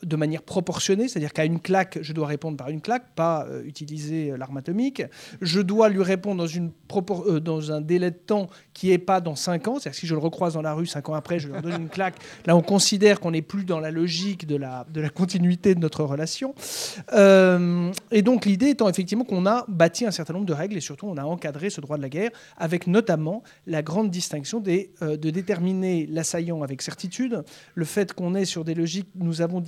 de 0.01 0.15
manière 0.15 0.41
proportionnée, 0.41 1.07
c'est-à-dire 1.07 1.33
qu'à 1.33 1.45
une 1.45 1.59
claque, 1.59 1.99
je 2.01 2.13
dois 2.13 2.27
répondre 2.27 2.57
par 2.57 2.69
une 2.69 2.81
claque, 2.81 3.13
pas 3.15 3.45
euh, 3.47 3.63
utiliser 3.63 4.31
euh, 4.31 4.37
l'arme 4.37 4.57
atomique. 4.57 5.03
Je 5.41 5.61
dois 5.61 5.89
lui 5.89 6.03
répondre 6.03 6.37
dans, 6.37 6.47
une 6.47 6.71
euh, 6.95 7.39
dans 7.39 7.71
un 7.71 7.81
délai 7.81 8.11
de 8.11 8.17
temps 8.17 8.49
qui 8.73 8.89
n'est 8.89 8.97
pas 8.97 9.21
dans 9.21 9.35
5 9.35 9.67
ans, 9.67 9.73
c'est-à-dire 9.79 9.91
que 9.91 9.97
si 9.97 10.07
je 10.07 10.13
le 10.13 10.19
recroise 10.19 10.53
dans 10.53 10.61
la 10.61 10.73
rue 10.73 10.85
5 10.85 11.09
ans 11.09 11.13
après, 11.13 11.39
je 11.39 11.47
lui 11.47 11.61
donne 11.61 11.83
une 11.83 11.89
claque. 11.89 12.15
Là, 12.45 12.55
on 12.55 12.61
considère 12.61 13.19
qu'on 13.19 13.31
n'est 13.31 13.41
plus 13.41 13.63
dans 13.63 13.79
la 13.79 13.91
logique 13.91 14.45
de 14.45 14.55
la, 14.55 14.85
de 14.91 14.99
la 14.99 15.09
continuité 15.09 15.75
de 15.75 15.79
notre 15.79 16.03
relation. 16.03 16.53
et 17.13 18.21
donc 18.21 18.45
l'idée 18.45 18.69
étant 18.69 18.89
effectivement 18.89 19.23
qu'on 19.23 19.45
a 19.45 19.65
bâti 19.67 20.05
un 20.05 20.11
certain 20.11 20.33
nombre 20.33 20.45
de 20.45 20.53
règles 20.53 20.77
et 20.77 20.81
surtout 20.81 21.07
on 21.07 21.17
a 21.17 21.23
encadré 21.23 21.69
ce 21.69 21.81
droit 21.81 21.97
de 21.97 22.01
la 22.01 22.09
guerre 22.09 22.31
avec 22.57 22.87
notamment 22.87 23.43
la 23.67 23.81
grande 23.81 24.09
distinction 24.09 24.59
des, 24.59 24.91
de 25.01 25.29
déterminer 25.29 26.07
l'assaillant 26.07 26.61
avec 26.61 26.81
certitude, 26.81 27.43
le 27.75 27.85
fait 27.85 28.13
qu'on 28.13 28.35
est 28.35 28.45
sur 28.45 28.63
des 28.63 28.73
logiques, 28.73 29.09
nous 29.15 29.41
avons 29.41 29.61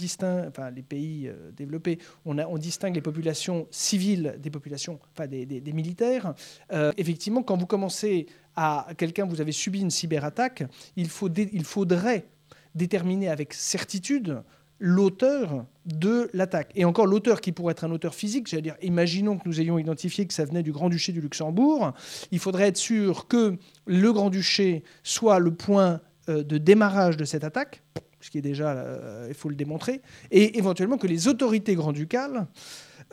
enfin 0.47 0.71
les 0.71 0.81
pays 0.81 1.27
euh, 1.27 1.51
développés, 1.51 1.99
on, 2.25 2.57
distingue 2.57 2.95
les 2.95 3.01
populations 3.01 3.67
civiles 3.71 4.35
des 4.39 4.49
populations, 4.49 4.99
enfin 5.13 5.27
des, 5.27 5.73
militaires. 5.73 6.33
Euh, 6.71 6.91
effectivement, 6.97 7.43
quand 7.43 7.57
vous 7.57 7.65
commencez 7.65 8.27
à 8.55 8.87
quelqu'un, 8.97 9.25
vous 9.25 9.41
avez 9.41 9.51
subi 9.51 9.81
une 9.81 9.91
cyberattaque, 9.91 10.63
il, 10.95 11.09
faut 11.09 11.29
il 11.29 11.63
faudrait 11.63 12.25
déterminer 12.73 13.29
avec 13.29 13.53
certitude 13.53 14.41
l'auteur 14.79 15.65
de 15.85 16.29
l'attaque. 16.33 16.71
Et 16.75 16.85
encore 16.85 17.07
l'auteur 17.07 17.41
qui 17.41 17.51
pourrait 17.51 17.71
être 17.71 17.85
un 17.85 17.91
auteur 17.91 18.13
physique, 18.13 18.47
cest 18.47 18.59
à 18.59 18.61
dire, 18.61 18.75
imaginons 18.81 19.37
que 19.37 19.47
nous 19.47 19.61
ayons 19.61 19.77
identifié 19.77 20.25
que 20.25 20.33
ça 20.33 20.45
venait 20.45 20.63
du 20.63 20.71
Grand-Duché 20.71 21.11
du 21.11 21.21
Luxembourg, 21.21 21.93
il 22.31 22.39
faudrait 22.39 22.67
être 22.67 22.77
sûr 22.77 23.27
que 23.27 23.57
le 23.85 24.13
Grand-Duché 24.13 24.83
soit 25.03 25.39
le 25.39 25.53
point 25.53 26.01
euh, 26.29 26.43
de 26.43 26.57
démarrage 26.57 27.17
de 27.17 27.25
cette 27.25 27.43
attaque, 27.43 27.83
ce 28.25 28.31
qui 28.31 28.39
est 28.39 28.41
déjà, 28.41 28.71
euh, 28.71 29.27
il 29.27 29.35
faut 29.35 29.49
le 29.49 29.55
démontrer, 29.55 30.01
et 30.31 30.57
éventuellement 30.57 30.97
que 30.97 31.05
les 31.05 31.27
autorités 31.27 31.75
grand-ducales 31.75 32.47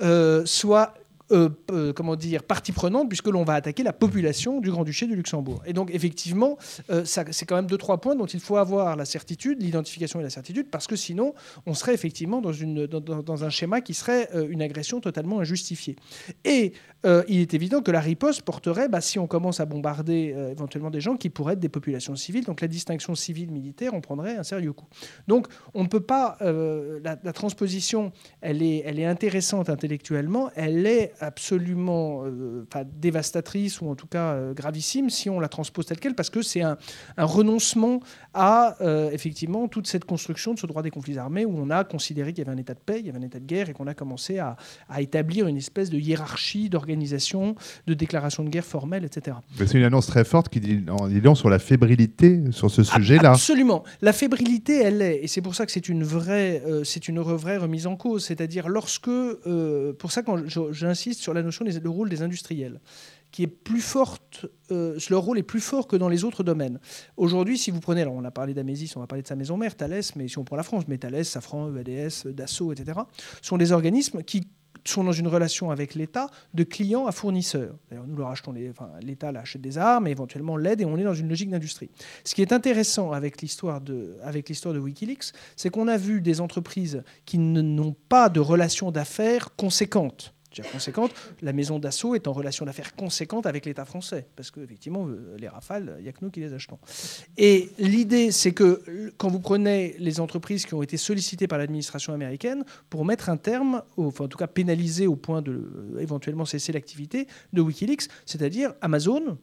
euh, 0.00 0.46
soient 0.46 0.94
euh, 1.30 1.48
euh, 1.70 1.92
comment 1.92 2.16
dire, 2.16 2.42
partie 2.42 2.72
prenante, 2.72 3.08
puisque 3.08 3.28
l'on 3.28 3.44
va 3.44 3.54
attaquer 3.54 3.82
la 3.82 3.92
population 3.92 4.60
du 4.60 4.70
Grand-Duché 4.70 5.06
du 5.06 5.14
Luxembourg. 5.14 5.62
Et 5.64 5.72
donc, 5.72 5.90
effectivement, 5.94 6.58
euh, 6.90 7.04
c'est 7.04 7.46
quand 7.46 7.56
même 7.56 7.66
deux, 7.66 7.78
trois 7.78 8.00
points 8.00 8.16
dont 8.16 8.26
il 8.26 8.40
faut 8.40 8.56
avoir 8.56 8.96
la 8.96 9.04
certitude, 9.04 9.62
l'identification 9.62 10.20
et 10.20 10.22
la 10.22 10.30
certitude, 10.30 10.68
parce 10.70 10.86
que 10.86 10.96
sinon, 10.96 11.34
on 11.64 11.74
serait 11.74 11.94
effectivement 11.94 12.42
dans, 12.42 13.44
un 13.44 13.50
schéma 13.50 13.80
qui 13.80 13.94
serait 13.94 14.28
une 14.48 14.60
agression 14.60 15.00
totalement 15.00 15.40
injustifiée. 15.40 15.96
Et 16.44 16.72
il 17.04 17.40
est 17.40 17.54
évident 17.54 17.80
que 17.80 17.90
la 17.90 18.00
riposte 18.00 18.42
porterait, 18.42 18.88
bah, 18.88 19.00
si 19.00 19.18
on 19.18 19.26
commence 19.26 19.60
à 19.60 19.64
bombarder 19.64 20.34
éventuellement 20.50 20.90
des 20.90 21.00
gens 21.00 21.16
qui 21.16 21.30
pourraient 21.30 21.54
être 21.54 21.60
des 21.60 21.68
populations 21.68 22.14
civiles, 22.14 22.44
donc 22.44 22.60
la 22.60 22.68
distinction 22.68 23.14
civile-militaire, 23.14 23.94
on 23.94 24.00
prendrait 24.00 24.36
un 24.36 24.42
sérieux 24.42 24.72
coup. 24.72 24.86
Donc, 25.28 25.46
on 25.74 25.84
ne 25.84 25.88
peut 25.88 26.00
pas. 26.00 26.36
La, 26.40 27.18
la, 27.22 27.32
transposition, 27.32 28.12
elle 28.40 28.62
est, 28.62 28.82
elle 28.84 28.98
est 28.98 29.06
intéressante 29.06 29.70
intellectuellement, 29.70 30.50
elle 30.54 30.86
est 30.86 31.11
absolument 31.20 32.24
euh, 32.24 32.64
dévastatrice 32.98 33.80
ou 33.80 33.88
en 33.88 33.94
tout 33.94 34.06
cas 34.06 34.32
euh, 34.32 34.54
gravissime 34.54 35.10
si 35.10 35.28
on 35.30 35.40
la 35.40 35.48
transpose 35.48 35.86
telle 35.86 35.98
qu'elle, 35.98 36.14
parce 36.14 36.30
que 36.30 36.42
c'est 36.42 36.62
un, 36.62 36.76
renoncement 37.18 38.00
à 38.34 38.76
euh, 38.80 39.10
effectivement 39.10 39.68
toute 39.68 39.86
cette 39.86 40.04
construction 40.04 40.54
de 40.54 40.58
ce 40.58 40.66
droit 40.66 40.82
des 40.82 40.90
conflits 40.90 41.18
armés 41.18 41.44
où 41.44 41.54
on 41.56 41.70
a 41.70 41.84
considéré 41.84 42.32
qu'il 42.32 42.44
y 42.44 42.48
avait 42.48 42.56
un 42.56 42.60
état 42.60 42.74
de 42.74 42.80
paix, 42.80 43.00
il 43.00 43.06
y 43.06 43.08
avait 43.10 43.18
un 43.18 43.22
état 43.22 43.38
de 43.38 43.46
guerre 43.46 43.68
et 43.68 43.72
qu'on 43.72 43.86
a 43.86 43.94
commencé 43.94 44.38
à, 44.38 44.56
établir 44.98 45.46
une 45.46 45.56
espèce 45.56 45.90
de 45.90 45.98
hiérarchie 45.98 46.68
d'organisation, 46.68 47.54
de 47.86 47.94
déclaration 47.94 48.44
de 48.44 48.48
guerre 48.48 48.64
formelle, 48.64 49.04
etc. 49.04 49.36
C'est 49.56 49.74
une 49.74 49.84
annonce 49.84 50.06
très 50.06 50.24
forte 50.24 50.48
qui 50.48 50.60
dit, 50.60 50.84
en 50.90 51.34
sur 51.34 51.50
la 51.50 51.58
fébrilité 51.58 52.40
sur 52.50 52.70
ce 52.70 52.82
sujet-là. 52.82 53.32
Absolument. 53.32 53.84
La 54.00 54.12
fébrilité, 54.12 54.82
elle 54.82 55.02
est, 55.02 55.24
et 55.24 55.28
c'est 55.28 55.40
pour 55.40 55.54
ça 55.54 55.66
que 55.66 55.72
c'est 55.72 55.88
une 55.88 56.04
vraie, 56.04 56.62
c'est 56.84 57.08
une 57.08 57.20
vraie 57.20 57.56
remise 57.56 57.86
en 57.86 57.96
cause. 57.96 58.24
C'est-à-dire 58.24 58.68
lorsque, 58.68 59.10
pour 59.98 60.12
ça 60.12 60.22
quand 60.22 60.38
j'insiste 60.46 61.01
sur 61.12 61.34
la 61.34 61.42
notion 61.42 61.64
du 61.64 61.88
rôle 61.88 62.08
des 62.08 62.22
industriels 62.22 62.80
qui 63.32 63.42
est 63.42 63.48
plus 63.48 63.80
forte, 63.80 64.46
euh, 64.70 64.98
leur 65.10 65.22
rôle 65.22 65.38
est 65.38 65.42
plus 65.42 65.60
fort 65.60 65.88
que 65.88 65.96
dans 65.96 66.08
les 66.08 66.22
autres 66.22 66.44
domaines. 66.44 66.78
Aujourd'hui, 67.16 67.58
si 67.58 67.70
vous 67.70 67.80
prenez, 67.80 68.02
alors 68.02 68.14
on 68.14 68.24
a 68.24 68.30
parlé 68.30 68.54
d'Amésis, 68.54 68.94
on 68.94 69.00
va 69.00 69.06
parler 69.06 69.22
de 69.22 69.28
sa 69.28 69.36
maison 69.36 69.56
mère, 69.56 69.74
Thales, 69.74 70.02
mais 70.16 70.28
si 70.28 70.38
on 70.38 70.44
prend 70.44 70.56
la 70.56 70.62
France, 70.62 70.84
mais 70.86 70.98
Thales, 70.98 71.24
Safran, 71.24 71.74
EADS, 71.74 72.26
Dassault, 72.26 72.72
etc., 72.72 73.00
sont 73.40 73.56
des 73.56 73.72
organismes 73.72 74.22
qui 74.22 74.46
sont 74.84 75.04
dans 75.04 75.12
une 75.12 75.28
relation 75.28 75.70
avec 75.70 75.94
l'État 75.94 76.28
de 76.54 76.64
client 76.64 77.06
à 77.06 77.12
fournisseur. 77.12 77.74
D'ailleurs, 77.88 78.06
nous 78.06 78.16
leur 78.16 78.28
achetons, 78.28 78.52
l'État 79.00 79.28
achète 79.28 79.62
des 79.62 79.78
armes, 79.78 80.08
et 80.08 80.10
éventuellement 80.10 80.56
l'aide, 80.56 80.80
et 80.80 80.84
on 80.84 80.98
est 80.98 81.04
dans 81.04 81.14
une 81.14 81.28
logique 81.28 81.50
d'industrie. 81.50 81.90
Ce 82.24 82.34
qui 82.34 82.42
est 82.42 82.52
intéressant 82.52 83.12
avec 83.12 83.40
l'histoire 83.40 83.80
de, 83.80 84.16
avec 84.22 84.48
l'histoire 84.48 84.74
de 84.74 84.80
Wikileaks, 84.80 85.32
c'est 85.56 85.70
qu'on 85.70 85.88
a 85.88 85.96
vu 85.96 86.20
des 86.20 86.40
entreprises 86.40 87.02
qui 87.24 87.38
n'ont 87.38 87.94
pas 88.08 88.28
de 88.28 88.40
relation 88.40 88.90
d'affaires 88.90 89.54
conséquente 89.56 90.34
conséquente. 90.60 91.12
La 91.40 91.52
maison 91.52 91.78
d'assaut 91.78 92.14
est 92.14 92.28
en 92.28 92.32
relation 92.32 92.66
d'affaires 92.66 92.94
conséquente 92.94 93.46
avec 93.46 93.64
l'État 93.64 93.84
français, 93.84 94.26
parce 94.36 94.50
qu'effectivement, 94.50 95.06
euh, 95.06 95.36
les 95.38 95.48
rafales, 95.48 95.96
il 95.98 96.02
n'y 96.02 96.08
a 96.08 96.12
que 96.12 96.18
nous 96.22 96.30
qui 96.30 96.40
les 96.40 96.52
achetons. 96.52 96.78
Et 97.38 97.70
l'idée, 97.78 98.30
c'est 98.32 98.52
que 98.52 99.12
quand 99.16 99.30
vous 99.30 99.40
prenez 99.40 99.94
les 99.98 100.20
entreprises 100.20 100.66
qui 100.66 100.74
ont 100.74 100.82
été 100.82 100.96
sollicitées 100.96 101.46
par 101.46 101.58
l'administration 101.58 102.12
américaine 102.12 102.64
pour 102.90 103.04
mettre 103.04 103.30
un 103.30 103.36
terme, 103.36 103.82
enfin 103.96 104.24
en 104.24 104.28
tout 104.28 104.38
cas 104.38 104.46
pénaliser 104.46 105.06
au 105.06 105.16
point 105.16 105.42
de 105.42 105.52
euh, 105.52 105.98
éventuellement 106.00 106.44
cesser 106.44 106.72
l'activité 106.72 107.26
de 107.52 107.60
Wikileaks, 107.60 108.08
c'est-à-dire 108.26 108.74
Amazon, 108.80 109.38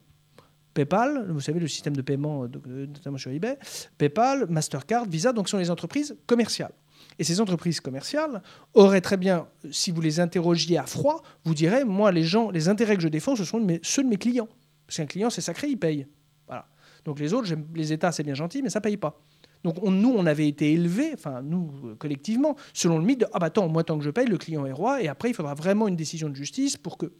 PayPal, 0.74 1.26
vous 1.30 1.42
savez, 1.42 1.60
le 1.60 1.68
système 1.68 1.96
de 1.96 2.02
paiement, 2.02 2.44
euh, 2.44 2.86
notamment 2.88 3.18
sur 3.18 3.32
eBay, 3.32 3.58
PayPal, 3.98 4.46
Mastercard, 4.50 5.06
Visa, 5.06 5.34
donc 5.34 5.50
sont 5.50 5.58
les 5.58 5.72
entreprises 5.72 6.16
commerciales. 6.26 6.74
Et 7.20 7.24
ces 7.26 7.42
entreprises 7.42 7.82
commerciales 7.82 8.42
auraient 8.74 9.02
très 9.02 9.18
bien, 9.18 9.48
si 9.72 9.92
vous 9.92 10.02
les 10.02 10.20
interrogiez 10.20 10.78
à 10.78 10.86
froid, 10.86 11.22
vous 11.44 11.54
direz, 11.54 11.84
moi, 11.84 12.12
les 12.12 12.24
gens, 12.24 12.50
les 12.50 12.70
intérêts 12.70 12.96
que 12.96 13.04
je 13.04 13.10
défends, 13.10 13.36
ce 13.36 13.44
sont 13.44 13.66
ceux 13.84 14.04
de 14.04 14.08
mes 14.08 14.18
clients. 14.18 14.48
Parce 14.88 14.98
qu'un 14.98 15.06
client, 15.06 15.30
c'est 15.30 15.42
sacré, 15.42 15.68
il 15.68 15.78
paye. 15.78 16.08
Voilà. 16.48 16.66
Donc 17.06 17.20
les 17.20 17.34
autres, 17.34 17.54
les 17.76 17.94
États, 17.94 18.12
c'est 18.12 18.24
bien 18.24 18.34
gentil, 18.34 18.64
mais 18.64 18.70
ça 18.70 18.82
paye 18.82 18.98
pas. 18.98 19.22
Donc 19.64 19.82
nous, 19.84 20.14
on 20.16 20.26
avait 20.26 20.48
été 20.48 20.72
élevés, 20.72 21.12
enfin 21.14 21.42
nous 21.42 21.96
collectivement, 22.00 22.56
selon 22.74 22.98
le 22.98 23.04
mythe 23.04 23.20
de 23.20 23.28
ah 23.34 23.40
bah 23.40 23.48
attends, 23.48 23.68
moi 23.68 23.84
tant 23.84 23.98
que 23.98 24.06
je 24.06 24.10
paye, 24.10 24.26
le 24.26 24.38
client 24.38 24.66
est 24.66 24.72
roi, 24.72 25.02
et 25.04 25.10
après 25.10 25.30
il 25.30 25.34
faudra 25.34 25.54
vraiment 25.54 25.90
une 25.90 25.98
décision 25.98 26.30
de 26.30 26.36
justice 26.36 26.78
pour 26.78 26.98
que 26.98 27.12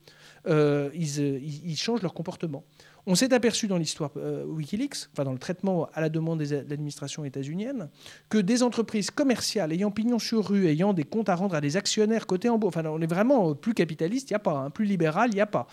euh, 0.48 0.90
ils, 0.94 1.76
changent 1.76 2.02
leur 2.02 2.14
comportement. 2.14 2.64
On 3.06 3.16
s'est 3.16 3.34
aperçu 3.34 3.68
dans 3.68 3.78
l'histoire 3.78 4.12
euh, 4.18 4.46
Wikileaks, 4.46 5.10
enfin 5.14 5.24
dans 5.24 5.32
le 5.32 5.40
traitement 5.40 5.90
à 5.94 6.02
la 6.02 6.10
demande 6.10 6.40
de 6.40 6.66
l'administration 6.70 7.24
états-unienne, 7.26 7.90
que 8.30 8.38
des 8.38 8.64
entreprises 8.64 9.12
commerciales 9.12 9.72
ayant 9.72 9.92
pignon 9.92 10.20
sur 10.20 10.48
rue, 10.50 10.68
ayant 10.68 10.94
des 10.94 11.04
comptes 11.04 11.30
à 11.30 11.36
rendre 11.36 11.56
à 11.56 11.62
des 11.62 11.78
actionnaires 11.78 12.28
cotés 12.28 12.50
en 12.50 12.58
bourse, 12.58 12.76
enfin 12.76 12.88
on 12.90 13.02
est 13.02 13.08
vraiment 13.08 13.56
plus 13.56 13.74
capitaliste, 13.74 14.30
il 14.30 14.34
n'y 14.34 14.38
a 14.38 14.40
pas, 14.40 14.58
hein, 14.58 14.70
plus 14.70 14.86
libéral, 14.86 15.30
il 15.32 15.36
n'y 15.36 15.42
a 15.42 15.46
pas. 15.46 15.68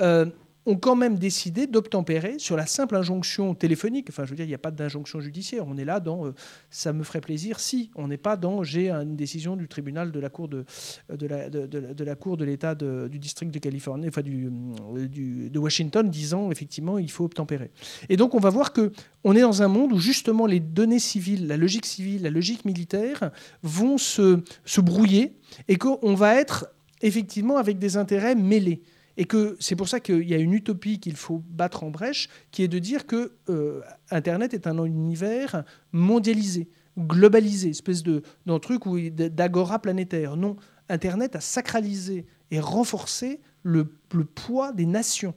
Euh, 0.00 0.26
ont 0.66 0.76
quand 0.76 0.96
même 0.96 1.18
décidé 1.18 1.66
d'obtempérer 1.66 2.38
sur 2.38 2.56
la 2.56 2.66
simple 2.66 2.96
injonction 2.96 3.54
téléphonique. 3.54 4.06
Enfin, 4.08 4.24
je 4.24 4.30
veux 4.30 4.36
dire, 4.36 4.46
il 4.46 4.48
n'y 4.48 4.54
a 4.54 4.58
pas 4.58 4.70
d'injonction 4.70 5.20
judiciaire. 5.20 5.64
On 5.66 5.76
est 5.76 5.84
là 5.84 6.00
dans 6.00 6.26
euh, 6.26 6.34
ça 6.70 6.92
me 6.92 7.02
ferait 7.02 7.20
plaisir 7.20 7.60
si. 7.60 7.90
On 7.96 8.08
n'est 8.08 8.16
pas 8.16 8.36
dans 8.36 8.62
j'ai 8.62 8.90
une 8.90 9.16
décision 9.16 9.56
du 9.56 9.68
tribunal 9.68 10.10
de 10.10 10.20
la 10.20 10.30
cour 10.30 10.48
de, 10.48 10.64
euh, 11.10 11.94
la, 11.98 12.14
cour 12.14 12.36
de 12.36 12.44
l'État 12.44 12.74
du 12.74 13.18
district 13.18 13.52
de 13.52 13.58
Californie, 13.58 14.08
enfin 14.08 14.22
euh, 14.22 15.06
du, 15.06 15.50
de 15.50 15.58
Washington, 15.58 16.08
disant 16.08 16.50
effectivement 16.50 16.98
il 16.98 17.10
faut 17.10 17.24
obtempérer. 17.24 17.70
Et 18.08 18.16
donc 18.16 18.34
on 18.34 18.40
va 18.40 18.50
voir 18.50 18.72
que 18.72 18.92
on 19.22 19.36
est 19.36 19.40
dans 19.40 19.62
un 19.62 19.68
monde 19.68 19.92
où 19.92 19.98
justement 19.98 20.46
les 20.46 20.60
données 20.60 20.98
civiles, 20.98 21.46
la 21.46 21.56
logique 21.56 21.86
civile, 21.86 22.22
la 22.22 22.30
logique 22.30 22.64
militaire 22.64 23.30
vont 23.62 23.98
se, 23.98 24.42
se 24.64 24.80
brouiller 24.80 25.36
et 25.68 25.76
qu'on 25.76 26.14
va 26.14 26.36
être 26.36 26.66
effectivement 27.02 27.58
avec 27.58 27.78
des 27.78 27.96
intérêts 27.96 28.34
mêlés. 28.34 28.82
Et 29.16 29.24
que 29.24 29.56
c'est 29.60 29.76
pour 29.76 29.88
ça 29.88 30.00
qu'il 30.00 30.28
y 30.28 30.34
a 30.34 30.38
une 30.38 30.52
utopie 30.52 30.98
qu'il 30.98 31.16
faut 31.16 31.42
battre 31.48 31.84
en 31.84 31.90
brèche, 31.90 32.28
qui 32.50 32.62
est 32.62 32.68
de 32.68 32.78
dire 32.78 33.06
que 33.06 33.32
euh, 33.48 33.80
Internet 34.10 34.54
est 34.54 34.66
un 34.66 34.82
univers 34.84 35.64
mondialisé, 35.92 36.68
globalisé, 36.98 37.70
espèce 37.70 38.02
de 38.02 38.22
d'un 38.46 38.58
truc 38.58 38.82
d'agora 39.12 39.80
planétaire. 39.80 40.36
Non, 40.36 40.56
Internet 40.88 41.36
a 41.36 41.40
sacralisé 41.40 42.26
et 42.50 42.60
renforcé 42.60 43.40
le 43.62 43.86
poids 44.34 44.72
des 44.72 44.86
nations 44.86 45.34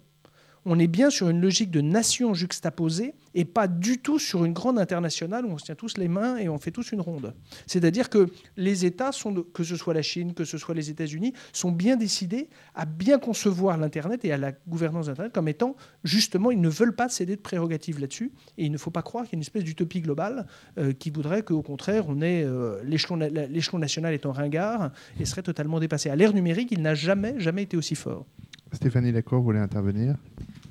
on 0.70 0.78
est 0.80 0.88
bien 0.88 1.10
sur 1.10 1.30
une 1.30 1.40
logique 1.40 1.72
de 1.72 1.80
nation 1.80 2.34
juxtaposée 2.34 3.14
et 3.38 3.46
pas 3.46 3.68
du 3.68 4.00
tout 4.00 4.18
sur 4.18 4.46
une 4.46 4.54
grande 4.54 4.80
internationale 4.80 5.46
où 5.46 5.50
on 5.50 5.60
se 5.60 5.66
tient 5.66 5.76
tous 5.76 5.98
les 5.98 6.08
mains 6.08 6.38
et 6.38 6.50
on 6.50 6.58
fait 6.58 6.72
tous 6.72 6.92
une 6.92 7.02
ronde. 7.02 7.36
C'est-à-dire 7.68 8.10
que 8.10 8.32
les 8.58 8.84
États, 8.84 9.12
sont, 9.12 9.46
que 9.54 9.64
ce 9.64 9.76
soit 9.76 9.94
la 9.94 10.02
Chine, 10.02 10.34
que 10.34 10.44
ce 10.44 10.58
soit 10.58 10.74
les 10.74 10.90
États-Unis, 10.90 11.34
sont 11.54 11.72
bien 11.72 11.98
décidés 11.98 12.50
à 12.74 12.86
bien 12.86 13.20
concevoir 13.20 13.78
l'Internet 13.78 14.26
et 14.26 14.32
à 14.32 14.38
la 14.38 14.54
gouvernance 14.68 15.06
d'Internet 15.06 15.34
comme 15.34 15.48
étant, 15.48 15.76
justement, 16.04 16.50
ils 16.50 16.60
ne 16.60 16.68
veulent 16.68 16.96
pas 16.96 17.10
céder 17.10 17.36
de 17.36 17.42
prérogatives 17.42 18.00
là-dessus. 18.00 18.32
Et 18.58 18.66
il 18.66 18.72
ne 18.72 18.78
faut 18.80 18.90
pas 18.90 19.04
croire 19.04 19.26
qu'il 19.26 19.34
y 19.34 19.36
a 19.36 19.38
une 19.38 19.42
espèce 19.42 19.64
d'utopie 19.64 20.02
globale 20.02 20.48
euh, 20.80 20.94
qui 20.94 21.12
voudrait 21.12 21.44
qu'au 21.44 21.62
contraire, 21.62 22.06
on 22.08 22.22
ait 22.22 22.44
euh, 22.44 22.82
l'échelon 22.84 23.78
national 23.78 24.16
étant 24.16 24.32
ringard 24.32 24.92
et 25.20 25.26
serait 25.26 25.44
totalement 25.44 25.80
dépassé. 25.80 26.10
À 26.10 26.16
l'ère 26.16 26.34
numérique, 26.34 26.72
il 26.72 26.82
n'a 26.82 26.96
jamais, 26.96 27.40
jamais 27.40 27.62
été 27.62 27.78
aussi 27.78 27.94
fort. 27.94 28.26
Stéphanie 28.74 29.12
Lacour 29.12 29.42
voulait 29.42 29.60
intervenir 29.60 30.16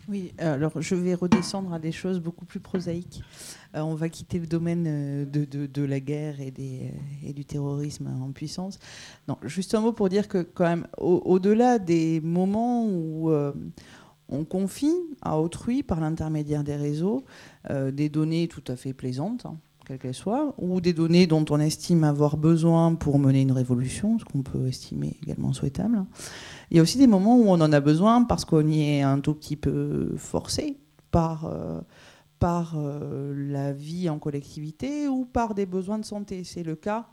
oui, 0.09 0.33
alors 0.39 0.81
je 0.81 0.95
vais 0.95 1.15
redescendre 1.15 1.73
à 1.73 1.79
des 1.79 1.91
choses 1.91 2.21
beaucoup 2.21 2.45
plus 2.45 2.61
prosaïques. 2.61 3.23
Euh, 3.75 3.81
on 3.81 3.95
va 3.95 4.09
quitter 4.09 4.39
le 4.39 4.47
domaine 4.47 4.85
euh, 4.87 5.25
de, 5.25 5.83
la 5.83 6.01
guerre 6.01 6.41
et, 6.41 6.51
des, 6.51 6.93
et, 7.25 7.33
du 7.33 7.45
terrorisme 7.45 8.09
en 8.23 8.31
puissance. 8.31 8.79
Non, 9.27 9.37
juste 9.43 9.75
un 9.75 9.81
mot 9.81 9.93
pour 9.93 10.09
dire 10.09 10.29
que 10.29 10.39
quand 10.39 10.65
même, 10.65 10.87
au-delà 10.99 11.79
des 11.79 12.21
moments 12.21 12.87
où 12.87 13.31
euh, 13.31 13.53
on 14.29 14.45
confie 14.45 14.95
à 15.23 15.41
autrui, 15.41 15.83
par 15.83 16.01
l'intermédiaire 16.01 16.63
des 16.63 16.77
réseaux, 16.77 17.25
des 17.71 18.09
données 18.09 18.47
tout 18.49 18.63
à 18.69 18.77
fait 18.77 18.93
plaisantes, 18.93 19.47
hein, 19.47 19.57
quelles 19.87 19.99
qu'elles 19.99 20.15
soient, 20.15 20.55
ou 20.59 20.81
des 20.81 20.93
données 20.93 21.27
dont 21.27 21.45
on 21.51 21.61
estime 21.61 22.05
avoir 22.05 22.37
besoin 22.37 22.95
pour 22.95 23.19
mener 23.19 23.43
une 23.43 23.53
révolution, 23.53 24.19
ce 24.19 24.25
qu'on 24.25 24.43
peut 24.43 24.67
estimer 24.67 25.17
également 25.23 25.53
souhaitable. 25.53 26.05
Il 26.71 26.77
y 26.77 26.81
a 26.81 26.83
aussi 26.83 26.99
des 26.99 27.07
moments 27.07 27.39
où 27.39 27.45
on 27.49 27.61
en 27.61 27.73
a 27.73 27.81
besoin 27.81 28.25
parce 28.25 28.45
qu'on 28.45 28.67
y 28.67 28.83
est 28.83 29.03
un 29.03 29.21
tout 29.21 29.35
petit 29.35 29.57
peu 29.57 30.15
forcé 30.17 30.79
par, 31.13 31.45
euh, 31.47 31.81
par 32.41 32.75
euh, 32.77 33.33
la 33.37 33.73
vie 33.73 34.09
en 34.09 34.19
collectivité 34.19 35.09
ou 35.09 35.25
par 35.25 35.55
des 35.55 35.67
besoins 35.67 35.99
de 35.99 36.05
santé. 36.05 36.43
C'est 36.43 36.65
le 36.65 36.75
cas 36.75 37.07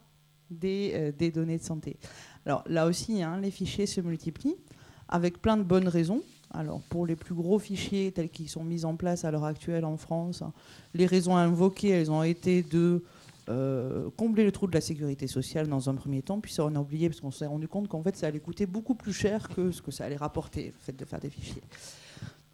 des, 0.50 0.92
euh, 0.96 1.12
des, 1.12 1.32
données 1.32 1.60
de 1.60 1.64
santé. 1.64 1.98
Alors 2.46 2.64
là 2.68 2.88
aussi, 2.88 3.22
hein, 3.22 3.40
les 3.40 3.52
fichiers 3.52 3.86
se 3.86 4.02
multiplient 4.02 4.58
avec 5.08 5.42
plein 5.42 5.58
de 5.58 5.64
bonnes 5.64 5.88
raisons. 5.88 6.22
Alors 6.54 6.82
pour 6.82 7.08
les 7.08 7.16
plus 7.16 7.34
gros 7.34 7.58
fichiers 7.58 8.12
tels 8.12 8.30
qu'ils 8.30 8.50
sont 8.50 8.64
mis 8.64 8.86
en 8.86 8.96
place 8.96 9.26
à 9.26 9.32
l'heure 9.32 9.46
actuelle 9.46 9.86
en 9.86 9.98
France, 9.98 10.44
les 10.94 11.08
raisons 11.08 11.36
invoquées, 11.36 11.90
elles 11.90 12.12
ont 12.12 12.22
été 12.22 12.62
de 12.62 13.04
euh, 13.50 14.10
combler 14.16 14.44
le 14.44 14.52
trou 14.52 14.68
de 14.68 14.74
la 14.74 14.82
sécurité 14.82 15.26
sociale 15.28 15.68
dans 15.68 15.90
un 15.90 15.96
premier 15.96 16.22
temps, 16.22 16.40
puis 16.40 16.54
ça 16.54 16.64
on 16.64 16.76
a 16.76 16.80
oublié 16.80 17.10
parce 17.10 17.22
qu'on 17.22 17.32
s'est 17.32 17.48
rendu 17.48 17.68
compte 17.68 17.88
qu'en 17.88 18.04
fait 18.04 18.16
ça 18.16 18.28
allait 18.28 18.40
coûter 18.40 18.68
beaucoup 18.68 18.94
plus 18.94 19.14
cher 19.14 19.50
que 19.50 19.72
ce 19.72 19.82
que 19.82 19.92
ça 19.92 20.06
allait 20.06 20.16
rapporter, 20.16 20.68
le 20.68 20.74
fait 20.80 20.96
de 20.96 21.06
faire 21.06 21.20
des 21.20 21.30
fichiers. 21.30 21.64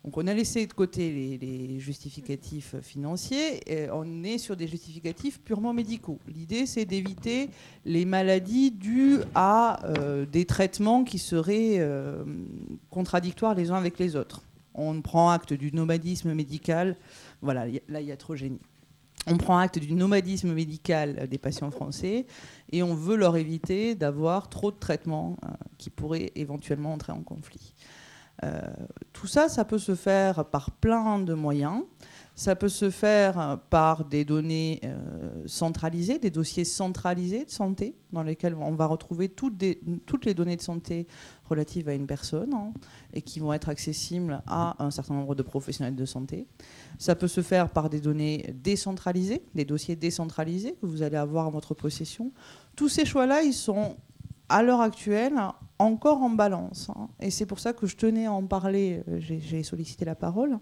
Donc 0.04 0.18
on 0.18 0.28
a 0.28 0.34
laissé 0.34 0.66
de 0.66 0.74
côté 0.74 1.38
les, 1.42 1.80
justificatifs 1.80 2.76
financiers 2.82 3.62
et 3.72 3.90
on 3.92 4.24
est 4.24 4.38
sur 4.38 4.56
des 4.56 4.68
justificatifs 4.68 5.40
purement 5.42 5.74
médicaux. 5.74 6.20
L'idée 6.28 6.66
c'est 6.66 6.86
d'éviter 6.86 7.50
les 7.86 8.06
maladies 8.06 8.72
dues 8.72 9.20
à 9.36 9.86
euh, 9.86 10.26
des 10.26 10.46
traitements 10.46 11.04
qui 11.04 11.20
seraient 11.20 11.80
euh, 11.80 12.24
contradictoires 12.90 13.56
les 13.56 13.72
uns 13.72 13.76
avec 13.76 14.00
les 14.00 14.16
autres. 14.16 14.42
On 14.74 15.02
prend 15.02 15.32
acte 15.32 15.54
du 15.54 15.72
nomadisme 15.74 16.34
médical. 16.34 16.96
Voilà, 17.42 17.66
là 17.88 18.02
il 18.02 18.08
y 18.08 18.12
a 18.12 18.18
trop 18.18 18.36
génie 18.36 18.60
on 19.28 19.38
prend 19.38 19.58
acte 19.58 19.80
du 19.80 19.94
nomadisme 19.94 20.54
médical 20.54 21.28
des 21.28 21.38
patients 21.38 21.72
français 21.72 22.26
et 22.72 22.84
on 22.84 22.96
veut 22.96 23.16
leur 23.16 23.38
éviter 23.38 23.96
d'avoir 23.96 24.50
trop 24.50 24.72
de 24.72 24.78
traitements 24.78 25.38
euh, 25.44 25.50
qui 25.78 25.90
pourraient 25.90 26.32
éventuellement 26.36 26.94
entrer 26.94 27.12
en 27.12 27.22
conflit. 27.22 27.74
Euh, 28.44 28.62
tout 29.14 29.28
ça, 29.28 29.50
ça 29.50 29.66
peut 29.66 29.80
se 29.80 29.96
faire 29.96 30.46
par 30.46 30.72
plein 30.72 31.20
de 31.20 31.34
moyens. 31.34 31.84
Ça 32.36 32.56
peut 32.56 32.70
se 32.70 32.90
faire 32.90 33.60
par 33.70 34.06
des 34.06 34.24
données 34.24 34.80
euh, 34.86 35.44
centralisées, 35.46 36.20
des 36.20 36.30
dossiers 36.30 36.64
centralisés 36.64 37.44
de 37.44 37.50
santé, 37.50 37.98
dans 38.14 38.24
lesquels 38.24 38.56
on 38.56 38.76
va 38.76 38.86
retrouver 38.86 39.28
toutes, 39.28 39.62
les 39.62 40.34
données 40.34 40.56
de 40.56 40.62
santé 40.62 41.06
relatives 41.50 41.90
à 41.90 41.94
une 41.94 42.08
personne 42.08 42.54
hein, 42.54 42.72
et 43.12 43.22
qui 43.22 43.42
vont 43.42 43.52
être 43.52 43.68
accessibles 43.68 44.42
à 44.48 44.82
un 44.82 44.90
certain 44.90 45.16
nombre 45.16 45.36
de 45.36 45.44
professionnels 45.44 45.98
de 45.98 46.06
santé. 46.06 46.48
Ça 46.98 47.14
peut 47.14 47.28
se 47.28 47.42
faire 47.42 47.72
par 47.72 47.90
des 47.90 48.00
données 48.00 48.56
décentralisées, 48.64 49.44
des 49.54 49.66
dossiers 49.66 49.98
décentralisés 49.98 50.78
que 50.80 50.86
vous 50.86 51.02
allez 51.02 51.18
avoir 51.18 51.48
en 51.48 51.52
votre 51.52 51.74
possession. 51.74 52.32
Tous 52.78 52.88
ces 52.88 53.04
choix-là, 53.04 53.42
ils 53.42 53.54
sont 53.54 53.98
à 54.50 54.64
l'heure 54.64 54.82
actuelle 54.82 55.36
encore 55.80 56.22
en 56.22 56.30
balance. 56.30 56.90
Hein. 56.90 57.08
Et 57.22 57.32
c'est 57.32 57.46
pour 57.46 57.60
ça 57.60 57.74
que 57.74 57.88
je 57.88 57.96
tenais 57.96 58.26
à 58.26 58.34
en 58.34 58.46
parler, 58.46 59.02
euh, 59.08 59.20
j'ai 59.20 59.64
sollicité 59.64 60.04
la 60.06 60.16
parole, 60.16 60.60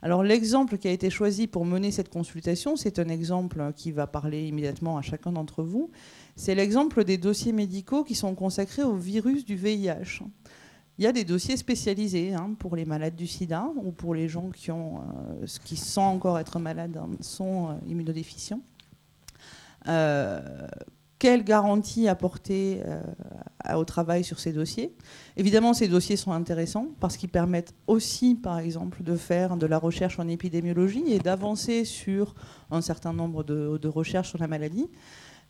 Alors 0.06 0.22
l'exemple 0.22 0.78
qui 0.78 0.86
a 0.86 0.92
été 0.92 1.10
choisi 1.10 1.48
pour 1.48 1.64
mener 1.64 1.90
cette 1.90 2.10
consultation, 2.10 2.76
c'est 2.76 3.00
un 3.00 3.08
exemple 3.08 3.72
qui 3.74 3.90
va 3.90 4.06
parler 4.06 4.46
immédiatement 4.46 4.96
à 4.96 5.02
chacun 5.02 5.32
d'entre 5.32 5.64
vous. 5.64 5.90
C'est 6.36 6.54
l'exemple 6.54 7.02
des 7.02 7.18
dossiers 7.18 7.50
médicaux 7.50 8.04
qui 8.04 8.14
sont 8.14 8.36
consacrés 8.36 8.84
au 8.84 8.94
virus 8.94 9.44
du 9.44 9.56
VIH. 9.56 10.22
Il 10.98 11.04
y 11.04 11.08
a 11.08 11.12
des 11.12 11.24
dossiers 11.24 11.56
spécialisés 11.56 12.34
hein, 12.34 12.54
pour 12.56 12.76
les 12.76 12.84
malades 12.84 13.16
du 13.16 13.26
sida 13.26 13.66
ou 13.74 13.90
pour 13.90 14.14
les 14.14 14.28
gens 14.28 14.50
qui, 14.50 14.70
ont, 14.70 15.00
euh, 15.42 15.46
sont 15.48 16.02
encore 16.02 16.38
être 16.38 16.60
malades, 16.60 16.96
hein, 16.96 17.08
sont 17.20 17.70
euh, 17.70 17.72
immunodéficients. 17.88 18.60
Euh, 19.88 20.68
quelle 21.18 21.44
garantie 21.44 22.08
apporter 22.08 22.80
euh, 22.84 23.00
au 23.74 23.84
travail 23.84 24.22
sur 24.22 24.38
ces 24.38 24.52
dossiers 24.52 24.94
Évidemment, 25.36 25.72
ces 25.72 25.88
dossiers 25.88 26.16
sont 26.16 26.32
intéressants 26.32 26.88
parce 27.00 27.16
qu'ils 27.16 27.30
permettent 27.30 27.74
aussi, 27.86 28.34
par 28.34 28.58
exemple, 28.58 29.02
de 29.02 29.16
faire 29.16 29.56
de 29.56 29.66
la 29.66 29.78
recherche 29.78 30.18
en 30.18 30.28
épidémiologie 30.28 31.04
et 31.08 31.18
d'avancer 31.18 31.84
sur 31.84 32.34
un 32.70 32.82
certain 32.82 33.12
nombre 33.12 33.44
de, 33.44 33.88
recherches 33.88 34.30
sur 34.30 34.38
la 34.38 34.48
maladie. 34.48 34.88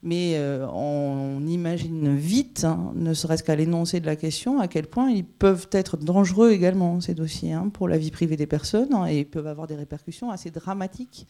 Mais 0.02 0.34
euh, 0.36 0.68
on, 0.68 1.44
imagine 1.46 2.14
vite, 2.14 2.64
hein, 2.64 2.92
ne 2.94 3.12
serait-ce 3.12 3.42
qu'à 3.42 3.56
l'énoncé 3.56 3.98
de 3.98 4.06
la 4.06 4.14
question, 4.14 4.60
à 4.60 4.68
quel 4.68 4.86
point 4.86 5.10
ils 5.10 5.24
peuvent 5.24 5.68
être 5.72 5.96
dangereux 5.96 6.50
également, 6.52 7.00
ces 7.00 7.14
dossiers, 7.14 7.54
hein, 7.54 7.70
pour 7.72 7.88
la 7.88 7.98
vie 7.98 8.10
privée 8.10 8.36
des 8.36 8.46
personnes, 8.46 8.94
et 9.08 9.24
peuvent 9.24 9.46
avoir 9.46 9.66
des 9.66 9.74
répercussions 9.74 10.30
assez 10.30 10.50
dramatiques 10.50 11.26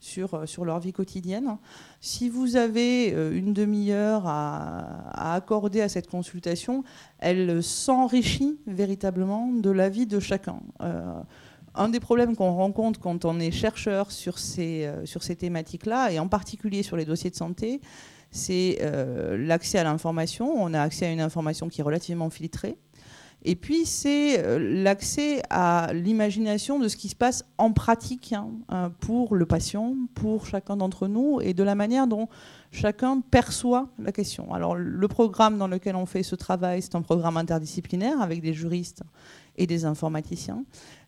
sur, 0.00 0.34
euh, 0.34 0.46
sur 0.46 0.64
leur 0.64 0.78
vie 0.80 0.92
quotidienne. 0.92 1.58
Si 2.00 2.28
vous 2.28 2.56
avez 2.56 3.12
euh, 3.12 3.36
une 3.36 3.52
demi-heure 3.52 4.22
à, 4.26 5.34
accorder 5.34 5.80
à 5.80 5.88
cette 5.88 6.08
consultation, 6.08 6.84
elle 7.18 7.62
s'enrichit 7.62 8.58
véritablement 8.66 9.48
de 9.52 9.70
la 9.70 9.88
vie 9.88 10.06
de 10.06 10.20
chacun. 10.20 10.60
Euh, 10.82 11.12
un 11.74 11.88
des 11.88 12.00
problèmes 12.00 12.34
qu'on 12.34 12.52
rencontre 12.52 12.98
quand 12.98 13.24
on 13.24 13.38
est 13.38 13.50
chercheur 13.50 14.10
sur 14.10 14.38
ces, 14.38 14.90
sur 15.04 15.22
ces 15.22 15.36
thématiques-là, 15.36 16.10
et 16.10 16.18
en 16.18 16.26
particulier 16.26 16.82
sur 16.82 16.96
les 16.96 17.04
dossiers 17.04 17.30
de 17.30 17.36
santé, 17.36 17.80
c'est 18.32 18.78
l'accès 19.36 19.78
à 19.78 19.84
l'information. 19.84 20.50
On 20.56 20.74
a 20.74 20.80
accès 20.80 21.06
à 21.06 21.12
une 21.12 21.20
information 21.20 21.68
qui 21.68 21.80
est 21.80 21.84
relativement 21.84 22.30
filtrée 22.30 22.78
Et 23.44 23.54
puis, 23.54 23.86
c'est 23.86 24.44
euh, 24.44 24.58
l'accès 24.82 25.42
à 25.48 25.92
l'imagination 25.92 26.80
de 26.80 26.88
ce 26.88 26.96
qui 26.96 27.08
se 27.08 27.14
passe 27.14 27.44
en 27.56 27.72
pratique 27.72 28.32
hein, 28.32 28.48
euh, 28.72 28.88
pour 29.00 29.36
le 29.36 29.46
patient, 29.46 29.94
pour 30.14 30.46
chacun 30.46 30.76
d'entre 30.76 31.06
nous, 31.06 31.40
et 31.40 31.54
de 31.54 31.62
la 31.62 31.76
manière 31.76 32.08
dont 32.08 32.28
chacun 32.72 33.20
perçoit 33.20 33.88
la 33.98 34.10
question. 34.10 34.52
Alors, 34.52 34.74
le 34.74 35.08
programme 35.08 35.56
dans 35.56 35.68
lequel 35.68 35.94
on 35.94 36.04
fait 36.04 36.24
ce 36.24 36.34
travail, 36.34 36.82
c'est 36.82 36.96
un 36.96 37.02
programme 37.02 37.36
interdisciplinaire 37.36 38.20
avec 38.20 38.42
des 38.42 38.52
juristes 38.52 39.02
et 39.56 39.66
des 39.66 39.84
informaticiens. 39.84 40.64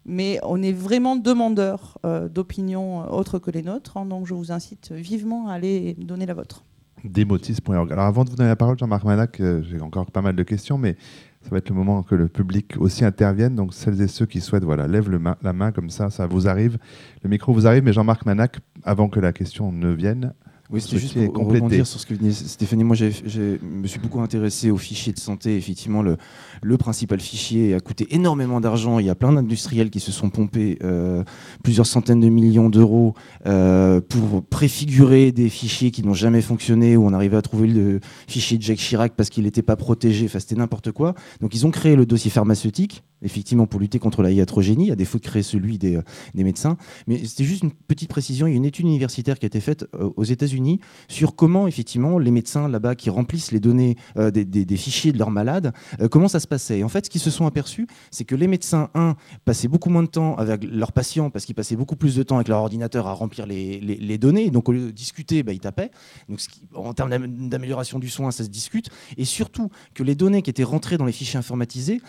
Mais 0.06 0.38
on 0.44 0.62
est 0.62 0.72
vraiment 0.72 1.16
demandeur 1.16 1.98
euh, 2.06 2.28
d'opinions 2.28 3.12
autres 3.12 3.40
que 3.40 3.50
les 3.50 3.62
nôtres. 3.62 3.96
Hein, 3.96 4.06
donc, 4.06 4.26
je 4.26 4.34
vous 4.34 4.52
incite 4.52 4.92
vivement 4.92 5.48
à 5.48 5.54
aller 5.54 5.94
donner 5.94 6.26
la 6.26 6.34
vôtre. 6.34 6.64
Demotis.org. 7.02 7.90
Alors, 7.92 8.04
avant 8.04 8.24
de 8.24 8.30
vous 8.30 8.36
donner 8.36 8.50
la 8.50 8.56
parole, 8.56 8.78
Jean-Marc 8.78 9.04
Manac, 9.04 9.42
j'ai 9.62 9.80
encore 9.80 10.10
pas 10.10 10.20
mal 10.20 10.36
de 10.36 10.42
questions, 10.42 10.76
mais 10.76 10.96
ça 11.42 11.50
va 11.50 11.58
être 11.58 11.70
le 11.70 11.74
moment 11.74 12.02
que 12.02 12.14
le 12.14 12.28
public 12.28 12.74
aussi 12.78 13.04
intervienne. 13.04 13.54
Donc 13.54 13.72
celles 13.74 14.00
et 14.02 14.08
ceux 14.08 14.26
qui 14.26 14.40
souhaitent, 14.40 14.64
voilà, 14.64 14.86
lèvent 14.86 15.10
la 15.42 15.52
main 15.52 15.72
comme 15.72 15.90
ça, 15.90 16.10
ça 16.10 16.26
vous 16.26 16.48
arrive. 16.48 16.78
Le 17.22 17.30
micro 17.30 17.52
vous 17.52 17.66
arrive, 17.66 17.82
mais 17.82 17.92
Jean-Marc 17.92 18.26
Manac, 18.26 18.58
avant 18.84 19.08
que 19.08 19.20
la 19.20 19.32
question 19.32 19.72
ne 19.72 19.90
vienne, 19.90 20.34
oui, 20.72 20.80
c'était 20.80 20.98
juste 20.98 21.14
pour 21.32 21.48
rebondir 21.48 21.84
sur 21.84 21.98
ce 21.98 22.06
que 22.06 22.14
venait 22.14 22.30
Stéphanie. 22.30 22.84
Moi, 22.84 22.94
je 22.94 23.06
me 23.62 23.86
suis 23.88 23.98
beaucoup 23.98 24.20
intéressé 24.20 24.70
aux 24.70 24.76
fichiers 24.76 25.12
de 25.12 25.18
santé. 25.18 25.56
Effectivement, 25.56 26.00
le, 26.00 26.16
le 26.62 26.76
principal 26.76 27.18
fichier 27.20 27.74
a 27.74 27.80
coûté 27.80 28.06
énormément 28.10 28.60
d'argent. 28.60 29.00
Il 29.00 29.06
y 29.06 29.10
a 29.10 29.16
plein 29.16 29.32
d'industriels 29.32 29.90
qui 29.90 29.98
se 29.98 30.12
sont 30.12 30.30
pompés 30.30 30.78
euh, 30.84 31.24
plusieurs 31.64 31.86
centaines 31.86 32.20
de 32.20 32.28
millions 32.28 32.70
d'euros 32.70 33.14
euh, 33.46 34.00
pour 34.00 34.44
préfigurer 34.44 35.32
des 35.32 35.48
fichiers 35.48 35.90
qui 35.90 36.04
n'ont 36.04 36.14
jamais 36.14 36.40
fonctionné, 36.40 36.96
où 36.96 37.04
on 37.04 37.12
arrivait 37.12 37.36
à 37.36 37.42
trouver 37.42 37.66
le 37.66 37.98
fichier 38.28 38.56
de 38.56 38.62
Jacques 38.62 38.78
Chirac 38.78 39.14
parce 39.16 39.28
qu'il 39.28 39.44
n'était 39.44 39.62
pas 39.62 39.76
protégé. 39.76 40.26
Enfin, 40.26 40.38
c'était 40.38 40.54
n'importe 40.54 40.92
quoi. 40.92 41.14
Donc, 41.40 41.54
ils 41.54 41.66
ont 41.66 41.72
créé 41.72 41.96
le 41.96 42.06
dossier 42.06 42.30
pharmaceutique 42.30 43.02
effectivement 43.22 43.66
pour 43.66 43.80
lutter 43.80 43.98
contre 43.98 44.22
la 44.22 44.30
iatrogénie, 44.30 44.90
à 44.90 44.96
défaut 44.96 45.18
de 45.18 45.24
créer 45.24 45.42
celui 45.42 45.78
des, 45.78 45.96
euh, 45.96 46.02
des 46.34 46.44
médecins. 46.44 46.76
Mais 47.06 47.24
c'était 47.24 47.44
juste 47.44 47.62
une 47.62 47.72
petite 47.72 48.08
précision, 48.08 48.46
il 48.46 48.50
y 48.50 48.54
a 48.54 48.56
une 48.56 48.64
étude 48.64 48.86
universitaire 48.86 49.38
qui 49.38 49.46
a 49.46 49.48
été 49.48 49.60
faite 49.60 49.86
euh, 49.94 50.10
aux 50.16 50.24
États-Unis 50.24 50.80
sur 51.08 51.34
comment 51.36 51.66
effectivement 51.66 52.18
les 52.18 52.30
médecins 52.30 52.68
là-bas 52.68 52.94
qui 52.94 53.10
remplissent 53.10 53.52
les 53.52 53.60
données 53.60 53.96
euh, 54.16 54.30
des, 54.30 54.76
fichiers 54.76 55.12
de 55.12 55.18
leurs 55.18 55.30
malades, 55.30 55.72
comment 56.10 56.28
ça 56.28 56.40
se 56.40 56.46
passait. 56.46 56.78
Et 56.78 56.84
en 56.84 56.88
fait, 56.88 57.06
ce 57.06 57.10
qu'ils 57.10 57.20
se 57.20 57.30
sont 57.30 57.44
aperçus, 57.46 57.86
c'est 58.10 58.24
que 58.24 58.34
les 58.34 58.46
médecins, 58.46 58.88
un, 58.94 59.16
passaient 59.44 59.68
beaucoup 59.68 59.90
moins 59.90 60.02
de 60.02 60.08
temps 60.08 60.36
avec 60.36 60.64
leurs 60.64 60.92
patients 60.92 61.28
parce 61.28 61.44
qu'ils 61.44 61.54
passaient 61.54 61.76
beaucoup 61.76 61.96
plus 61.96 62.16
de 62.16 62.22
temps 62.22 62.36
avec 62.36 62.48
leur 62.48 62.60
ordinateur 62.60 63.06
à 63.06 63.12
remplir 63.12 63.46
les, 63.46 63.80
les, 63.80 64.18
données. 64.18 64.50
Donc 64.50 64.68
au 64.68 64.72
lieu 64.72 64.86
de 64.86 64.90
discuter, 64.90 65.42
bah, 65.42 65.52
ils 65.52 65.60
tapaient. 65.60 65.90
Donc 66.28 66.40
en 66.74 66.94
termes 66.94 67.26
d'amélioration 67.48 67.98
du 67.98 68.08
soin, 68.08 68.30
ça 68.30 68.44
se 68.44 68.48
discute. 68.48 68.88
Et 69.16 69.24
surtout 69.24 69.70
que 69.94 70.02
les 70.02 70.14
données 70.14 70.42
qui 70.42 70.50
étaient 70.50 70.64
rentrées 70.64 70.96
dans 70.96 71.04
les 71.04 71.12
fichiers 71.12 71.38
informatisés 71.38 72.00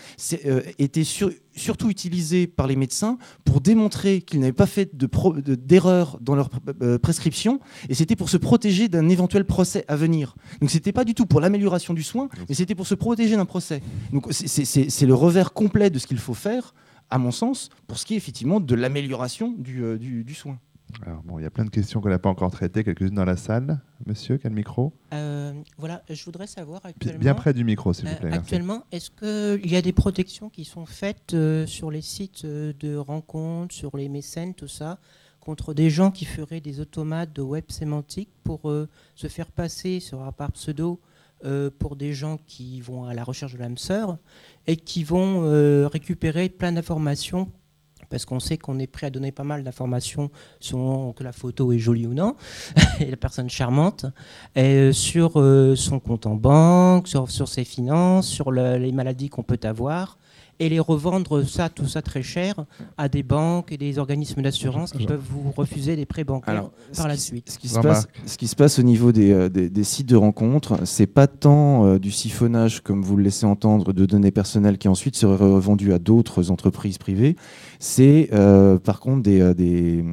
étaient 0.78 1.01
surtout 1.04 1.90
utilisé 1.90 2.48
par 2.48 2.68
les 2.68 2.76
médecins 2.76 3.18
pour 3.46 3.62
démontrer 3.62 4.22
qu'ils 4.22 4.40
n'avaient 4.40 4.54
pas 4.54 4.66
fait 4.66 4.92
d'erreur 4.96 6.18
dans 6.22 6.36
leur 6.36 6.50
euh, 6.82 6.98
prescription, 6.98 7.60
et 7.90 7.94
c'était 7.94 8.16
pour 8.16 8.30
se 8.30 8.38
protéger 8.38 8.88
d'un 8.88 9.10
éventuel 9.10 9.46
procès 9.46 9.86
à 9.88 9.96
venir. 9.96 10.36
Donc 10.60 10.70
c'était 10.70 10.92
pas 10.92 11.04
du 11.04 11.14
tout 11.14 11.26
pour 11.26 11.42
l'amélioration 11.42 11.94
du 11.94 12.04
soin, 12.04 12.30
mais 12.50 12.56
c'était 12.56 12.76
pour 12.76 12.88
se 12.88 12.96
protéger 12.96 13.36
d'un 13.36 13.46
procès. 13.46 13.82
Donc 14.12 14.28
c'est 14.32 15.06
le 15.06 15.14
revers 15.14 15.54
complet 15.54 15.90
de 15.90 16.00
ce 16.00 16.08
qu'il 16.08 16.20
faut 16.20 16.34
faire, 16.34 16.74
à 17.10 17.18
mon 17.18 17.32
sens, 17.32 17.70
pour 17.88 17.98
ce 17.98 18.06
qui 18.06 18.14
est 18.14 18.18
effectivement 18.18 18.60
de 18.60 18.76
l'amélioration 18.76 19.54
du 19.58 19.84
euh, 19.84 20.24
soin. 20.34 20.58
Alors 21.06 21.22
bon, 21.24 21.40
il 21.40 21.44
y 21.44 21.46
a 21.46 21.50
plein 21.50 21.66
de 21.66 21.70
questions 21.70 22.02
qu'on 22.02 22.10
n'a 22.10 22.20
pas 22.20 22.30
encore 22.30 22.52
traitées, 22.52 22.84
quelques-unes 22.84 23.16
dans 23.16 23.26
la 23.26 23.38
salle. 23.38 23.80
Monsieur, 24.06 24.38
quel 24.38 24.52
micro? 24.52 24.94
Euh, 25.14 25.54
Voilà, 25.78 26.04
je 26.10 26.24
voudrais 26.26 26.48
savoir 26.48 26.86
actuellement. 26.86 27.20
Bien 27.20 27.34
près 27.34 27.54
du 27.54 27.64
micro, 27.64 27.94
s'il 27.94 28.08
vous 28.08 28.16
plaît. 28.16 28.32
Euh, 28.32 28.36
actuellement, 28.36 28.84
est-ce 28.92 29.12
qu'il 29.12 29.72
y 29.72 29.76
a 29.76 29.82
des 29.82 29.94
protections 29.94 30.50
qui 30.50 30.66
sont 30.66 30.86
faites 30.86 31.34
euh, 31.34 31.66
sur 31.66 31.92
les 31.92 32.02
sites 32.02 32.46
de 32.46 32.96
rencontres, 32.96 33.74
sur 33.74 33.96
les 33.98 34.10
mécènes, 34.10 34.54
tout 34.54 34.68
ça, 34.68 35.00
contre 35.40 35.74
des 35.74 35.90
gens 35.90 36.12
qui 36.12 36.26
feraient 36.26 36.62
des 36.62 36.80
automates 36.80 37.34
de 37.34 37.42
web 37.42 37.66
sémantique 37.70 38.30
pour 38.44 38.72
se 39.16 39.28
faire 39.28 39.52
passer 39.52 40.00
sur 40.00 40.22
un 40.22 40.32
par 40.32 40.52
pseudo 40.52 41.00
pour 41.80 41.96
des 41.96 42.14
gens 42.14 42.38
qui 42.46 42.80
vont 42.80 43.06
à 43.06 43.16
la 43.16 43.24
recherche 43.24 43.54
de 43.54 43.58
l'âme 43.58 43.78
sœur 43.78 44.20
et 44.68 44.76
qui 44.78 45.04
vont 45.04 45.42
récupérer 45.88 46.48
plein 46.50 46.74
d'informations 46.74 47.50
parce 48.12 48.26
qu'on 48.26 48.40
sait 48.40 48.58
qu'on 48.58 48.78
est 48.78 48.88
prêt 48.88 49.08
à 49.08 49.10
donner 49.10 49.32
pas 49.32 49.44
mal 49.44 49.64
d'informations 49.64 50.30
sur 50.60 51.14
que 51.16 51.24
la 51.24 51.32
photo 51.32 51.72
est 51.72 51.80
jolie 51.80 52.06
ou 52.06 52.14
non, 52.14 52.36
et 53.00 53.10
la 53.10 53.18
personne 53.18 53.50
charmante, 53.50 54.06
euh, 54.58 54.92
sur 54.92 55.40
euh, 55.40 55.76
son 55.76 56.00
compte 56.00 56.28
en 56.28 56.36
banque, 56.36 57.08
sur, 57.08 57.48
ses 57.48 57.64
finances, 57.64 58.28
sur 58.28 58.52
les 58.52 58.92
maladies 58.92 59.30
qu'on 59.30 59.44
peut 59.44 59.60
avoir, 59.64 60.18
et 60.62 60.70
les 60.70 60.80
revendre 60.80 61.44
ça, 61.44 61.70
tout 61.70 61.88
ça 61.88 62.04
très 62.04 62.22
cher 62.22 62.54
à 62.96 63.10
des 63.10 63.24
banques 63.24 63.72
et 63.72 63.78
des 63.78 63.98
organismes 63.98 64.44
d'assurance 64.44 64.92
qui 64.92 65.08
peuvent 65.08 65.26
vous 65.28 65.52
refuser 65.52 65.96
des 65.96 66.06
prêts 66.06 66.24
bancaires 66.24 66.70
par 66.96 67.08
la 67.08 67.18
suite. 67.18 67.50
Ce 67.50 67.58
qui, 67.58 67.68
se 67.68 67.80
passe, 67.80 68.08
ce 68.28 68.38
qui 68.38 68.48
se 68.48 68.56
passe 68.56 68.78
au 68.78 68.84
niveau 68.84 69.12
des, 69.12 69.32
euh, 69.32 69.50
des, 69.50 69.84
sites 69.84 70.08
de 70.08 70.16
rencontres, 70.16 70.86
c'est 70.86 71.08
pas 71.08 71.26
tant 71.26 71.86
euh, 71.86 71.98
du 71.98 72.12
siphonnage 72.12 72.82
comme 72.82 73.02
vous 73.02 73.18
le 73.18 73.24
laissez 73.24 73.48
entendre 73.48 73.92
de 73.92 74.06
données 74.06 74.30
personnelles 74.30 74.78
qui 74.78 74.88
ensuite 74.88 75.16
seraient 75.16 75.36
revendues 75.36 75.94
à 75.94 76.00
d'autres 76.00 76.52
entreprises 76.52 77.00
privées. 77.00 77.36
C'est 77.80 78.30
euh, 78.32 78.78
par 78.78 79.00
contre 79.00 79.24
des, 79.24 79.56
des 79.56 80.06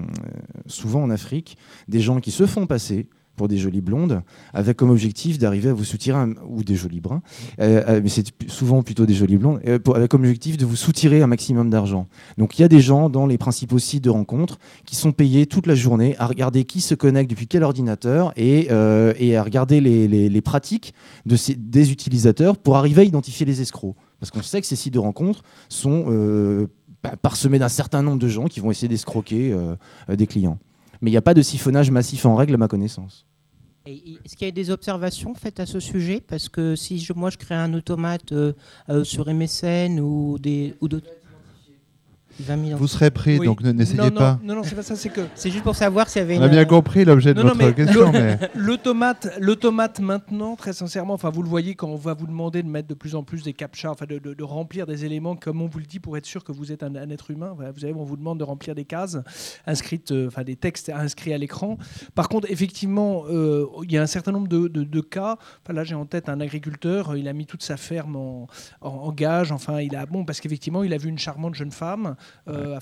souvent 0.67 1.03
en 1.03 1.11
Afrique 1.11 1.59
des 1.89 2.01
gens 2.01 2.21
qui 2.21 2.31
se 2.31 2.47
font 2.47 2.67
passer 2.67 3.07
pour 3.39 3.49
des 3.49 3.57
jolies 3.57 3.81
blondes, 3.81 4.21
avec 4.53 4.77
comme 4.77 4.91
objectif 4.91 5.39
d'arriver 5.39 5.71
à 5.71 5.73
vous 5.73 5.85
soutirer, 5.85 6.19
ou 6.47 6.63
des 6.63 6.75
jolis 6.75 7.01
bruns, 7.01 7.23
euh, 7.61 7.83
euh, 7.89 8.01
mais 8.03 8.11
c'est 8.11 8.27
souvent 8.49 8.83
plutôt 8.83 9.07
des 9.07 9.15
jolies 9.15 9.39
blondes, 9.39 9.61
euh, 9.67 9.79
avec 9.95 10.11
comme 10.11 10.23
objectif 10.23 10.59
de 10.59 10.67
vous 10.67 10.77
soutirer 10.77 11.23
un 11.23 11.27
maximum 11.27 11.71
d'argent. 11.71 12.07
Donc 12.37 12.59
il 12.59 12.63
y 12.63 12.65
a 12.65 12.69
des 12.69 12.81
gens 12.81 13.09
dans 13.09 13.27
les 13.27 13.39
principaux 13.39 13.79
sites 13.79 14.05
de 14.05 14.11
rencontres 14.11 14.59
qui 14.85 14.97
sont 14.97 15.13
payés 15.13 15.47
toute 15.47 15.67
la 15.67 15.75
journée 15.75 16.17
à 16.19 16.27
regarder 16.27 16.65
qui 16.65 16.83
se 16.83 16.95
connecte 16.95 17.31
depuis 17.31 17.47
quel 17.47 17.63
ordinateur 17.63 18.33
et, 18.37 18.71
à 18.71 19.43
regarder 19.43 19.81
les, 19.81 20.41
pratiques 20.43 20.93
des 21.25 21.93
utilisateurs 21.93 22.57
pour 22.59 22.77
arriver 22.77 23.03
à 23.03 23.05
identifier 23.05 23.47
les 23.47 23.61
escrocs. 23.61 23.95
Parce 24.19 24.31
qu'on 24.33 24.43
sait 24.43 24.61
que 24.61 24.67
ces 24.67 24.77
sites 24.77 24.95
de 24.95 24.99
rencontres 24.99 25.43
sont 25.69 26.69
parsemés 27.23 27.61
d'un 27.61 27.69
certain 27.69 28.03
nombre 28.03 28.19
de 28.19 28.29
gens 28.29 28.47
qui 28.47 28.59
vont 28.59 28.71
essayer 28.73 28.89
d'escroquer 28.89 29.55
des 30.09 30.27
clients. 30.27 30.59
Mais 31.01 31.11
il 31.11 31.13
n'y 31.13 31.19
a 31.19 31.23
pas 31.23 31.35
de 31.35 31.43
siphonnage 31.43 31.91
massif 31.91 32.27
en 32.27 32.35
règle 32.35 32.55
à 32.55 32.59
ma 32.59 32.69
connaissance. 32.69 33.28
Est-ce 33.89 34.37
qu'il 34.37 34.47
y 34.47 34.49
a 34.49 34.53
des 34.53 34.71
observations 34.71 35.35
faites 35.35 35.61
à 35.61 35.67
ce 35.67 35.81
sujet? 35.81 36.21
Parce 36.27 36.49
que 36.49 36.77
si 36.77 36.99
je, 36.99 37.13
moi 37.13 37.31
je 37.31 37.39
crée 37.39 37.55
un 37.55 37.73
automate 37.75 38.33
euh, 38.33 38.53
euh, 38.89 39.05
sur 39.05 39.33
MSN 39.33 40.01
ou 40.01 40.39
d'autres. 40.39 40.81
Ou 40.81 41.18
vous 42.41 42.87
serez 42.87 43.11
pris, 43.11 43.39
donc 43.39 43.63
n'essayez 43.63 44.11
pas. 44.11 44.39
Non, 44.43 44.57
non, 44.57 44.63
c'est 44.63 44.75
pas 44.75 44.83
ça, 44.83 44.97
c'est 44.97 45.09
que. 45.09 45.23
C'est 45.35 45.51
juste 45.51 45.65
pour 45.65 45.75
savoir 45.75 46.09
s'il 46.09 46.21
y 46.21 46.25
avait. 46.25 46.39
On 46.39 46.43
a 46.43 46.49
bien 46.49 46.65
compris 46.65 47.05
l'objet 47.05 47.35
de 47.35 47.43
votre 47.43 47.71
question. 47.71 48.13
L'automate, 48.55 49.29
l'automate 49.41 50.01
maintenant, 50.01 50.57
très 50.57 50.73
sincèrement, 50.73 51.15
enfin, 51.15 51.31
vous 51.31 51.43
le 51.43 51.49
voyez 51.49 51.75
quand 51.75 51.89
on 51.89 51.97
va 51.97 52.15
vous 52.15 52.27
demander 52.27 52.63
de 52.63 52.69
mettre 52.69 52.89
de 52.89 52.95
plus 52.95 53.15
en 53.15 53.23
plus 53.23 53.43
des 53.43 53.53
captcha, 53.53 53.91
enfin, 53.91 54.07
de, 54.07 54.19
de, 54.19 54.45
remplir 54.45 54.87
des 54.87 55.05
éléments, 55.05 55.37
comme 55.37 55.63
on 55.63 55.67
vous 55.67 55.79
le 55.79 55.85
dit, 55.85 55.99
pour 55.99 56.17
être 56.17 56.27
sûr 56.27 56.45
que 56.45 56.53
vous 56.53 56.73
êtes 56.73 56.83
un, 56.83 56.95
être 57.11 57.31
humain. 57.31 57.55
vous 57.57 57.81
savez, 57.81 57.93
on 57.95 58.05
vous 58.05 58.17
demande 58.17 58.39
de 58.39 58.45
remplir 58.45 58.75
des 58.75 58.85
cases 58.85 59.19
inscrites, 59.67 60.13
euh, 60.13 60.29
enfin, 60.29 60.45
des 60.45 60.57
textes 60.57 60.91
inscrits 60.91 61.33
à 61.33 61.39
l'écran. 61.39 61.79
Par 62.15 62.29
contre, 62.29 62.51
effectivement, 62.51 63.25
euh, 63.29 63.67
il 63.85 63.93
y 63.93 63.99
a 63.99 64.03
un 64.03 64.07
certain 64.07 64.33
nombre 64.33 64.49
de, 64.49 64.69
de 64.69 65.01
cas. 65.01 65.39
Enfin, 65.65 65.73
là, 65.73 65.85
j'ai 65.85 65.95
en 65.95 66.07
tête 66.07 66.29
un 66.29 66.41
agriculteur, 66.41 67.17
il 67.17 67.29
a 67.29 67.33
mis 67.33 67.47
toute 67.47 67.63
sa 67.63 67.77
ferme 67.77 68.17
en, 68.17 68.47
en, 68.81 68.89
en 68.89 69.13
gage. 69.13 69.53
Enfin, 69.53 69.81
il 69.81 69.97
a 69.97 70.07
bon 70.07 70.25
parce 70.25 70.41
qu'effectivement, 70.41 70.83
il 70.85 70.93
a 70.93 70.99
vu 70.99 71.09
une 71.09 71.19
charmante 71.19 71.55
jeune 71.55 71.73
femme 71.73 72.17
euh, 72.49 72.79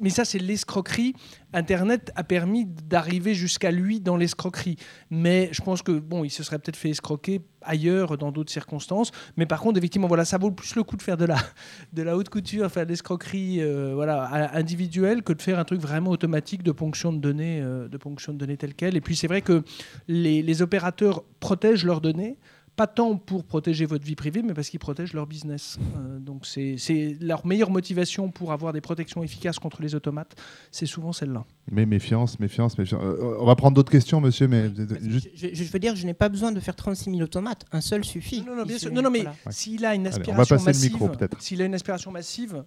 mais 0.00 0.10
ça, 0.10 0.24
c'est 0.24 0.38
l'escroquerie. 0.38 1.14
Internet 1.52 2.12
a 2.14 2.24
permis 2.24 2.66
d'arriver 2.66 3.34
jusqu'à 3.34 3.70
lui 3.70 4.00
dans 4.00 4.16
l'escroquerie. 4.16 4.76
Mais 5.10 5.48
je 5.52 5.62
pense 5.62 5.82
que 5.82 5.92
bon, 5.92 6.24
il 6.24 6.30
se 6.30 6.42
serait 6.42 6.58
peut-être 6.58 6.76
fait 6.76 6.90
escroquer 6.90 7.40
ailleurs 7.62 8.16
dans 8.18 8.30
d'autres 8.30 8.52
circonstances. 8.52 9.10
Mais 9.36 9.46
par 9.46 9.60
contre, 9.60 9.78
effectivement, 9.78 10.08
voilà, 10.08 10.24
ça 10.24 10.38
vaut 10.38 10.50
plus 10.50 10.74
le 10.76 10.82
coup 10.82 10.96
de 10.96 11.02
faire 11.02 11.16
de 11.16 11.24
la, 11.24 11.36
de 11.92 12.02
la 12.02 12.16
haute 12.16 12.28
couture, 12.28 12.70
faire 12.70 12.84
de 12.84 12.90
l'escroquerie 12.90 13.60
euh, 13.60 13.92
voilà, 13.94 14.54
individuelle 14.54 15.22
que 15.22 15.32
de 15.32 15.42
faire 15.42 15.58
un 15.58 15.64
truc 15.64 15.80
vraiment 15.80 16.10
automatique 16.10 16.62
de 16.62 16.72
ponction 16.72 17.12
de 17.12 17.18
données, 17.18 17.60
euh, 17.62 17.88
de 17.88 17.96
ponction 17.96 18.32
de 18.32 18.38
données 18.38 18.56
telles 18.56 18.74
quelles. 18.74 18.96
Et 18.96 19.00
puis 19.00 19.16
c'est 19.16 19.28
vrai 19.28 19.42
que 19.42 19.62
les 20.06 20.62
opérateurs 20.62 21.24
protègent 21.40 21.84
leurs 21.84 22.00
données 22.00 22.38
pas 22.78 22.86
tant 22.86 23.16
pour 23.16 23.42
protéger 23.42 23.86
votre 23.86 24.04
vie 24.04 24.14
privée, 24.14 24.40
mais 24.40 24.54
parce 24.54 24.70
qu'ils 24.70 24.78
protègent 24.78 25.12
leur 25.12 25.26
business. 25.26 25.80
Euh, 25.96 26.20
donc 26.20 26.46
c'est 26.46 26.76
leur 27.20 27.44
meilleure 27.44 27.72
motivation 27.72 28.30
pour 28.30 28.52
avoir 28.52 28.72
des 28.72 28.80
protections 28.80 29.20
efficaces 29.24 29.58
contre 29.58 29.82
les 29.82 29.96
automates, 29.96 30.36
c'est 30.70 30.86
souvent 30.86 31.12
celle-là. 31.12 31.44
Mais 31.72 31.86
méfiance, 31.86 32.38
méfiance, 32.38 32.78
méfiance. 32.78 33.02
Euh, 33.02 33.36
on 33.40 33.46
va 33.46 33.56
prendre 33.56 33.74
d'autres 33.74 33.90
questions, 33.90 34.20
monsieur. 34.20 34.46
Mais 34.46 34.70
je, 34.76 35.72
veux 35.72 35.78
dire, 35.80 35.96
je 35.96 36.06
n'ai 36.06 36.14
pas 36.14 36.28
besoin 36.28 36.52
de 36.52 36.60
faire 36.60 36.76
36 36.76 37.10
000 37.10 37.22
automates. 37.22 37.66
Un 37.72 37.80
seul 37.80 38.04
suffit. 38.04 38.42
Non, 38.42 38.54
non, 38.54 38.64
bien 38.64 38.78
sûr. 38.78 38.92
non, 38.92 39.02
non 39.02 39.10
mais 39.10 39.24
s'il 39.50 39.84
a 39.84 39.96
une 39.96 40.06
aspiration 40.06 40.56
massive, 40.62 40.96
s'il 41.40 41.60
a 41.60 41.64
une 41.64 41.74
aspiration 41.74 42.12
massive, 42.12 42.62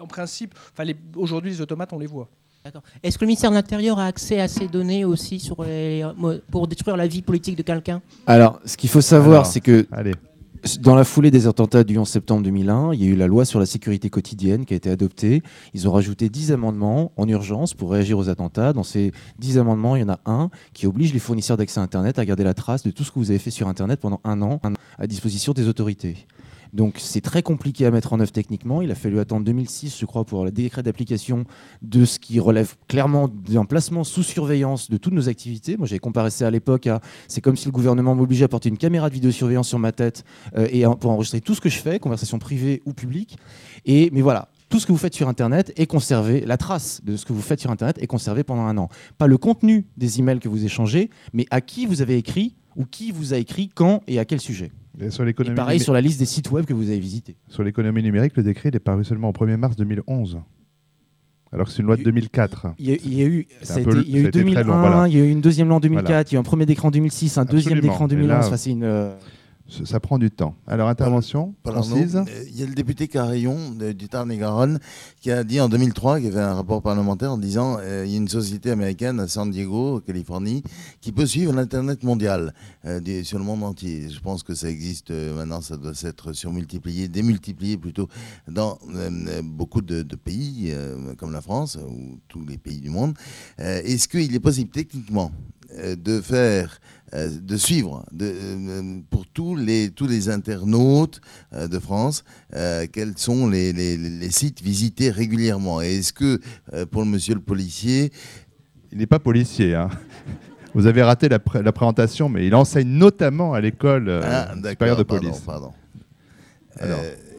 en 0.00 0.06
principe, 0.08 0.58
aujourd'hui 1.14 1.52
les 1.52 1.60
automates, 1.60 1.92
on 1.92 2.00
les 2.00 2.08
voit. 2.08 2.28
Est-ce 3.02 3.18
que 3.18 3.24
le 3.24 3.28
ministère 3.28 3.50
de 3.50 3.56
l'Intérieur 3.56 3.98
a 3.98 4.06
accès 4.06 4.40
à 4.40 4.48
ces 4.48 4.68
données 4.68 5.04
aussi 5.04 5.38
sur 5.38 5.56
pour 6.50 6.66
détruire 6.66 6.96
la 6.96 7.06
vie 7.06 7.20
politique 7.20 7.56
de 7.56 7.62
quelqu'un? 7.62 8.00
Alors, 8.26 8.58
ce 8.64 8.78
qu'il 8.78 8.88
faut 8.88 9.02
savoir, 9.02 9.44
c'est 9.44 9.60
que 9.60 9.86
dans 10.80 10.94
la 10.94 11.04
foulée 11.04 11.30
des 11.30 11.46
attentats 11.46 11.84
du 11.84 11.98
11 11.98 12.08
septembre 12.08 12.42
2001, 12.42 12.94
il 12.94 13.02
y 13.02 13.04
a 13.04 13.08
eu 13.08 13.16
la 13.16 13.26
loi 13.26 13.44
sur 13.44 13.60
la 13.60 13.66
sécurité 13.66 14.08
quotidienne 14.08 14.64
qui 14.64 14.72
a 14.72 14.78
été 14.78 14.88
adoptée. 14.88 15.42
Ils 15.74 15.86
ont 15.86 15.92
rajouté 15.92 16.30
10 16.30 16.52
amendements 16.52 17.12
en 17.18 17.28
urgence 17.28 17.74
pour 17.74 17.90
réagir 17.90 18.16
aux 18.16 18.30
attentats. 18.30 18.72
Dans 18.72 18.82
ces 18.82 19.12
10 19.40 19.58
amendements, 19.58 19.94
il 19.96 20.00
y 20.00 20.04
en 20.04 20.08
a 20.08 20.20
un 20.24 20.48
qui 20.72 20.86
oblige 20.86 21.12
les 21.12 21.18
fournisseurs 21.18 21.58
d'accès 21.58 21.80
Internet 21.80 22.18
à 22.18 22.24
garder 22.24 22.44
la 22.44 22.54
trace 22.54 22.82
de 22.82 22.90
tout 22.90 23.04
ce 23.04 23.10
que 23.10 23.18
vous 23.18 23.30
avez 23.30 23.38
fait 23.38 23.50
sur 23.50 23.68
Internet 23.68 24.00
pendant 24.00 24.20
un 24.24 24.40
an 24.40 24.58
à 24.98 25.06
disposition 25.06 25.52
des 25.52 25.68
autorités. 25.68 26.26
Donc 26.74 26.96
c'est 26.98 27.20
très 27.20 27.42
compliqué 27.42 27.86
à 27.86 27.92
mettre 27.92 28.12
en 28.12 28.20
œuvre 28.20 28.32
techniquement. 28.32 28.82
Il 28.82 28.90
a 28.90 28.96
fallu 28.96 29.20
attendre 29.20 29.44
2006, 29.44 29.96
je 29.98 30.06
crois, 30.06 30.24
pour 30.24 30.44
le 30.44 30.50
décret 30.50 30.82
d'application 30.82 31.44
de 31.82 32.04
ce 32.04 32.18
qui 32.18 32.40
relève 32.40 32.74
clairement 32.88 33.28
d'un 33.28 33.64
placement 33.64 34.02
sous 34.02 34.24
surveillance 34.24 34.90
de 34.90 34.96
toutes 34.96 35.14
nos 35.14 35.28
activités. 35.28 35.76
Moi, 35.76 35.86
j'avais 35.86 36.00
comparé 36.00 36.30
ça 36.30 36.48
à 36.48 36.50
l'époque 36.50 36.88
à 36.88 37.00
c'est 37.28 37.40
comme 37.40 37.56
si 37.56 37.66
le 37.66 37.72
gouvernement 37.72 38.16
m'obligeait 38.16 38.46
à 38.46 38.48
porter 38.48 38.68
une 38.68 38.76
caméra 38.76 39.08
de 39.08 39.14
vidéosurveillance 39.14 39.68
sur 39.68 39.78
ma 39.78 39.92
tête 39.92 40.24
euh, 40.56 40.66
et 40.72 40.82
pour 41.00 41.12
enregistrer 41.12 41.40
tout 41.40 41.54
ce 41.54 41.60
que 41.60 41.68
je 41.68 41.78
fais, 41.78 42.00
conversation 42.00 42.40
privée 42.40 42.82
ou 42.86 42.92
publique. 42.92 43.38
Et 43.86 44.10
mais 44.12 44.20
voilà, 44.20 44.48
tout 44.68 44.80
ce 44.80 44.86
que 44.86 44.92
vous 44.92 44.98
faites 44.98 45.14
sur 45.14 45.28
Internet 45.28 45.72
est 45.76 45.86
conservé, 45.86 46.40
la 46.40 46.56
trace 46.56 47.00
de 47.04 47.16
ce 47.16 47.24
que 47.24 47.32
vous 47.32 47.42
faites 47.42 47.60
sur 47.60 47.70
Internet 47.70 47.98
est 48.00 48.08
conservée 48.08 48.42
pendant 48.42 48.62
un 48.62 48.76
an. 48.78 48.88
Pas 49.16 49.28
le 49.28 49.38
contenu 49.38 49.86
des 49.96 50.18
emails 50.18 50.40
que 50.40 50.48
vous 50.48 50.64
échangez, 50.64 51.10
mais 51.32 51.46
à 51.50 51.60
qui 51.60 51.86
vous 51.86 52.02
avez 52.02 52.16
écrit 52.16 52.56
ou 52.74 52.84
qui 52.84 53.12
vous 53.12 53.32
a 53.32 53.36
écrit 53.36 53.68
quand 53.72 54.02
et 54.08 54.18
à 54.18 54.24
quel 54.24 54.40
sujet. 54.40 54.72
Et, 55.00 55.10
sur 55.10 55.24
pareil 55.56 55.80
sur 55.80 55.92
la 55.92 56.00
liste 56.00 56.18
des 56.18 56.24
sites 56.24 56.50
web 56.50 56.64
que 56.64 56.74
vous 56.74 56.88
avez 56.88 57.00
visités. 57.00 57.36
Sur 57.48 57.62
l'économie 57.64 58.02
numérique, 58.02 58.36
le 58.36 58.42
décret 58.42 58.70
est 58.72 58.78
paru 58.78 59.04
seulement 59.04 59.30
au 59.30 59.32
1er 59.32 59.56
mars 59.56 59.76
2011. 59.76 60.40
Alors 61.52 61.66
que 61.66 61.72
c'est 61.72 61.80
une 61.80 61.86
loi 61.86 61.96
de 61.96 62.02
2004. 62.02 62.74
Il 62.78 62.88
y 62.88 63.22
a, 63.22 63.26
eu, 63.26 63.46
ça 63.62 63.80
été, 63.80 63.90
il 64.06 64.10
y 64.10 64.16
a 64.18 64.28
eu 64.28 64.30
2001, 64.30 65.06
il 65.06 65.16
y 65.16 65.20
a 65.20 65.24
eu 65.24 65.30
une 65.30 65.40
deuxième 65.40 65.68
loi 65.68 65.76
en 65.76 65.80
2004, 65.80 66.30
il 66.30 66.34
y 66.34 66.36
a 66.36 66.38
eu 66.38 66.40
un 66.40 66.42
premier 66.42 66.66
décret 66.66 66.88
en 66.88 66.90
2006, 66.90 67.38
un 67.38 67.44
deuxième 67.44 67.80
décret 67.80 68.02
en 68.02 68.08
2011. 68.08 68.56
c'est 68.56 68.70
une, 68.70 68.82
euh, 68.82 69.14
ça 69.66 69.98
prend 69.98 70.18
du 70.18 70.30
temps. 70.30 70.56
Alors, 70.66 70.88
intervention 70.88 71.54
précise 71.62 72.22
Il 72.48 72.58
y 72.58 72.62
a 72.62 72.66
le 72.66 72.74
député 72.74 73.08
Carillon 73.08 73.70
du 73.70 74.08
Tarn-et-Garonne 74.08 74.78
qui 75.20 75.30
a 75.30 75.42
dit 75.42 75.58
en 75.58 75.70
2003, 75.70 76.20
qui 76.20 76.26
avait 76.26 76.40
un 76.40 76.54
rapport 76.54 76.82
parlementaire 76.82 77.32
en 77.32 77.38
disant 77.38 77.78
euh, 77.80 78.04
il 78.04 78.12
y 78.12 78.14
a 78.14 78.18
une 78.18 78.28
société 78.28 78.70
américaine 78.70 79.20
à 79.20 79.26
San 79.26 79.50
Diego, 79.50 80.00
Californie, 80.00 80.62
qui 81.00 81.12
peut 81.12 81.24
suivre 81.24 81.52
l'Internet 81.54 82.02
mondial 82.02 82.52
euh, 82.84 83.00
sur 83.22 83.38
le 83.38 83.44
monde 83.44 83.62
entier. 83.62 84.10
Je 84.10 84.20
pense 84.20 84.42
que 84.42 84.54
ça 84.54 84.68
existe 84.68 85.10
euh, 85.10 85.34
maintenant, 85.34 85.62
ça 85.62 85.78
doit 85.78 85.94
s'être 85.94 86.34
surmultiplié, 86.34 87.08
démultiplié 87.08 87.78
plutôt 87.78 88.08
dans 88.46 88.78
beaucoup 89.42 89.80
de, 89.80 90.02
de 90.02 90.16
pays 90.16 90.74
comme 91.18 91.32
la 91.32 91.40
France 91.40 91.76
ou 91.76 92.18
tous 92.28 92.44
les 92.44 92.58
pays 92.58 92.80
du 92.80 92.90
monde. 92.90 93.14
Est-ce 93.58 94.08
qu'il 94.08 94.34
est 94.34 94.40
possible 94.40 94.70
techniquement 94.70 95.30
de 95.72 96.20
faire 96.20 96.78
euh, 97.14 97.28
de 97.40 97.56
suivre 97.56 98.04
de, 98.10 98.26
euh, 98.26 98.98
pour 99.08 99.24
tous 99.26 99.54
les, 99.54 99.90
tous 99.90 100.08
les 100.08 100.30
internautes 100.30 101.20
euh, 101.52 101.68
de 101.68 101.78
France 101.78 102.24
quels 102.92 103.16
sont 103.16 103.48
les, 103.48 103.72
les, 103.72 104.30
sites 104.30 104.62
visités 104.62 105.10
régulièrement. 105.10 105.82
Et 105.82 105.98
est-ce 105.98 106.12
que 106.12 106.40
pour 106.86 107.02
le 107.02 107.08
monsieur 107.08 107.34
le 107.34 107.40
policier... 107.40 108.12
Il 108.92 108.98
n'est 108.98 109.06
pas 109.06 109.18
policier. 109.18 109.74
Hein. 109.74 109.90
Vous 110.74 110.86
avez 110.86 111.02
raté 111.02 111.28
la, 111.28 111.38
la, 111.62 111.72
présentation, 111.72 112.28
mais 112.28 112.46
il 112.46 112.54
enseigne 112.54 112.88
notamment 112.88 113.54
à 113.54 113.60
l'école 113.60 114.08
ah, 114.22 114.54
supérieure 114.54 114.96
de 114.96 115.02
police. 115.02 115.40
Pardon, 115.40 115.72
pardon. 116.78 116.94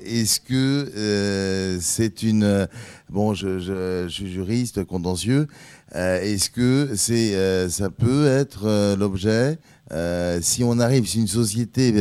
est-ce 0.05 0.39
que 0.41 1.77
c'est 1.81 2.23
une... 2.23 2.67
Bon, 3.09 3.33
je, 3.33 3.59
je, 3.59 4.07
suis 4.09 4.31
juriste 4.31 4.83
contentieux. 4.83 5.47
Euh, 5.95 6.21
est-ce 6.21 6.49
que 6.49 6.89
c'est, 6.95 7.35
euh, 7.35 7.69
ça 7.69 7.89
peut 7.89 8.27
être 8.27 8.65
euh, 8.65 8.95
l'objet 8.95 9.57
si 10.41 10.63
on 10.63 10.79
arrive, 10.79 11.05
si 11.05 11.19
une 11.19 11.27
société, 11.27 11.93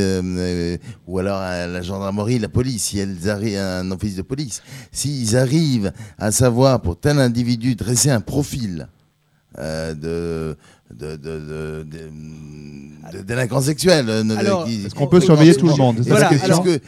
ou 1.06 1.18
alors 1.18 1.40
la 1.40 1.82
gendarmerie, 1.82 2.38
la 2.38 2.48
police, 2.48 2.84
si 2.84 2.98
elles 2.98 3.28
arrivent, 3.28 3.58
un 3.58 3.90
office 3.90 4.16
de 4.16 4.22
police, 4.22 4.62
s'ils 4.90 5.36
arrivent 5.36 5.92
à 6.18 6.32
savoir 6.32 6.80
pour 6.80 6.98
tel 6.98 7.18
individu 7.18 7.74
dresser 7.76 8.10
un 8.10 8.22
profil 8.22 8.88
de, 9.58 10.56
de, 10.94 11.16
de, 11.16 11.84
de, 11.84 13.22
délinquants 13.22 13.60
sexuels. 13.60 14.08
est-ce 14.08 14.94
qu'on 14.94 15.06
peut 15.06 15.20
surveiller 15.20 15.54
tout 15.54 15.66
le 15.66 15.76
monde 15.76 16.00
voilà, 16.00 16.28
que, 16.28 16.80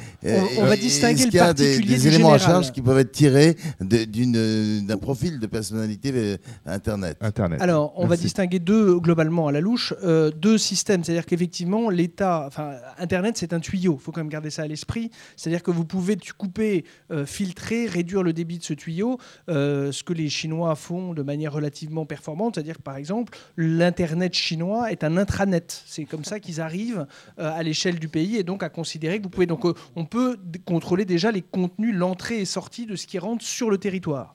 on, 0.59 0.64
va 0.64 0.76
distinguer 0.76 1.24
le 1.24 1.30
qu'il 1.30 1.38
y 1.38 1.40
a 1.40 1.52
des, 1.52 2.09
éléments 2.09 2.32
à 2.32 2.38
charge 2.38 2.72
qui 2.72 2.82
peuvent 2.82 2.98
être 2.98 3.12
tirés 3.12 3.57
d'un 3.80 4.96
profil 4.96 5.38
de 5.38 5.46
personnalité 5.46 6.38
Internet? 6.64 7.18
Internet. 7.20 7.61
Alors, 7.61 7.92
on 7.96 8.07
va 8.07 8.16
distinguer 8.16 8.59
deux, 8.59 8.98
globalement, 8.98 9.48
à 9.48 9.52
la 9.52 9.61
louche, 9.61 9.94
euh, 10.02 10.30
deux 10.30 10.59
systèmes. 10.59 11.04
C'est-à-dire 11.04 11.26
qu'effectivement, 11.26 11.90
l'État, 11.90 12.44
enfin, 12.46 12.72
Internet, 12.98 13.36
c'est 13.36 13.52
un 13.52 13.61
tuyau. 13.61 13.96
Il 14.00 14.02
faut 14.02 14.12
quand 14.12 14.20
même 14.20 14.28
garder 14.28 14.50
ça 14.50 14.62
à 14.62 14.66
l'esprit. 14.66 15.11
C'est-à-dire 15.36 15.62
que 15.62 15.70
vous 15.70 15.84
pouvez 15.84 16.16
couper, 16.36 16.84
euh, 17.11 17.26
filtrer, 17.26 17.86
réduire 17.86 18.22
le 18.22 18.32
débit 18.32 18.59
de 18.59 18.64
ce 18.64 18.74
tuyau, 18.74 19.18
euh, 19.48 19.92
ce 19.92 20.02
que 20.02 20.12
les 20.12 20.28
Chinois 20.28 20.74
font 20.74 21.14
de 21.14 21.22
manière 21.22 21.52
relativement 21.52 22.07
performante. 22.07 22.54
C'est-à-dire, 22.54 22.80
par 22.80 22.96
exemple, 22.96 23.36
la 23.57 23.92
l'Internet 23.97 24.34
chinois 24.34 24.92
est 24.92 25.05
un 25.05 25.16
intranet. 25.16 25.82
C'est 25.86 26.05
comme 26.05 26.24
ça 26.24 26.38
qu'ils 26.38 26.61
arrivent 26.61 27.07
euh, 27.38 27.51
à 27.51 27.62
l'échelle 27.62 27.99
du 27.99 28.09
pays 28.09 28.36
et 28.36 28.42
donc 28.42 28.62
à 28.62 28.68
considérer 28.68 29.18
que 29.18 29.22
vous 29.22 29.30
pouvez. 29.30 29.47
Donc, 29.47 29.64
euh, 29.64 29.72
on 29.94 30.05
peut 30.05 30.36
contrôler 30.66 31.07
déjà 31.07 31.32
les 31.32 31.40
contenus, 31.40 31.94
l'entrée 31.94 32.40
et 32.40 32.44
sortie 32.44 32.84
de 32.84 32.94
ce 32.94 33.07
qui 33.07 33.18
rentre 33.18 33.42
sur 33.42 33.70
le 33.70 33.78
territoire. 33.78 34.34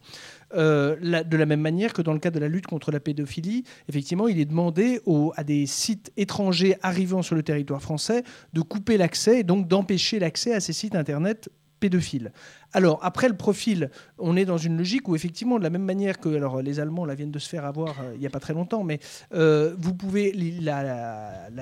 Euh, 0.56 1.24
de 1.24 1.38
la 1.38 1.46
même 1.46 1.62
manière 1.62 1.94
que 1.94 2.02
dans 2.02 2.12
le 2.12 2.20
cas 2.20 2.32
de 2.32 2.40
la 2.40 2.48
lutte 2.48 2.66
contre 2.66 2.92
la 2.92 3.00
pédophilie, 3.00 3.64
effectivement, 3.88 4.28
il 4.28 4.40
est 4.40 4.46
demandé 4.46 5.00
à 5.36 5.44
des 5.44 5.68
sites 5.68 6.12
étrangers 6.18 6.76
arrivant 6.82 7.22
sur 7.22 7.36
le 7.36 7.44
territoire 7.44 7.84
français 7.84 8.24
de 8.54 8.62
couper 8.62 8.98
l'accès 8.98 9.42
et 9.42 9.44
donc 9.44 9.68
d'empêcher 9.68 10.18
l'accès 10.18 10.54
à 10.56 10.60
ces 10.60 10.74
sites 10.74 10.96
Internet 10.96 11.50
pédophiles. 11.80 12.32
Alors, 12.74 13.00
après 13.02 13.28
le 13.28 13.36
profil, 13.36 13.90
on 14.18 14.38
est 14.38 14.46
dans 14.46 14.58
une 14.58 14.78
logique 14.78 15.08
où, 15.08 15.16
effectivement, 15.16 15.58
de 15.58 15.64
la 15.64 15.70
même 15.70 15.84
manière 15.84 16.20
que 16.20 16.30
alors, 16.30 16.62
les 16.62 16.80
Allemands 16.80 17.06
la 17.06 17.16
viennent 17.16 17.32
de 17.32 17.40
se 17.40 17.50
faire 17.50 17.66
avoir 17.66 18.00
euh, 18.02 18.14
il 18.16 18.20
n'y 18.20 18.28
a 18.28 18.30
pas 18.30 18.40
très 18.40 18.54
longtemps, 18.54 18.84
mais 18.84 19.00
euh, 19.34 19.76
vous 19.78 19.94
pouvez. 19.94 20.32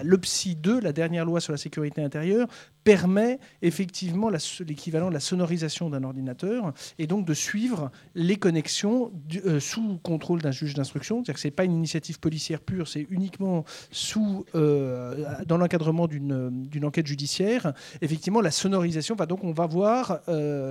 LOPSI 0.03 0.55
2, 0.55 0.79
la 0.79 0.93
dernière 0.93 1.25
loi 1.25 1.39
sur 1.39 1.51
la 1.51 1.57
sécurité 1.57 2.03
intérieure, 2.03 2.47
permet 2.83 3.39
effectivement 3.61 4.29
l'équivalent 4.29 5.09
de 5.09 5.13
la 5.13 5.19
sonorisation 5.19 5.89
d'un 5.89 6.03
ordinateur 6.03 6.73
et 6.97 7.07
donc 7.07 7.25
de 7.25 7.33
suivre 7.33 7.91
les 8.15 8.37
connexions 8.37 9.11
euh, 9.45 9.59
sous 9.59 9.99
contrôle 10.01 10.41
d'un 10.41 10.51
juge 10.51 10.73
d'instruction. 10.73 11.17
C'est-à-dire 11.17 11.33
que 11.35 11.39
ce 11.39 11.47
n'est 11.47 11.51
pas 11.51 11.65
une 11.65 11.73
initiative 11.73 12.19
policière 12.19 12.61
pure, 12.61 12.87
c'est 12.87 13.05
uniquement 13.09 13.65
sous, 13.91 14.45
dans 14.53 15.57
l'encadrement 15.57 16.07
d'une 16.07 16.85
enquête 16.85 17.07
judiciaire. 17.07 17.73
Effectivement, 18.01 18.41
la 18.41 18.51
sonorisation, 18.51 19.15
va 19.15 19.25
donc 19.25 19.43
on 19.43 19.51
va 19.51 19.65
voir 19.65 20.19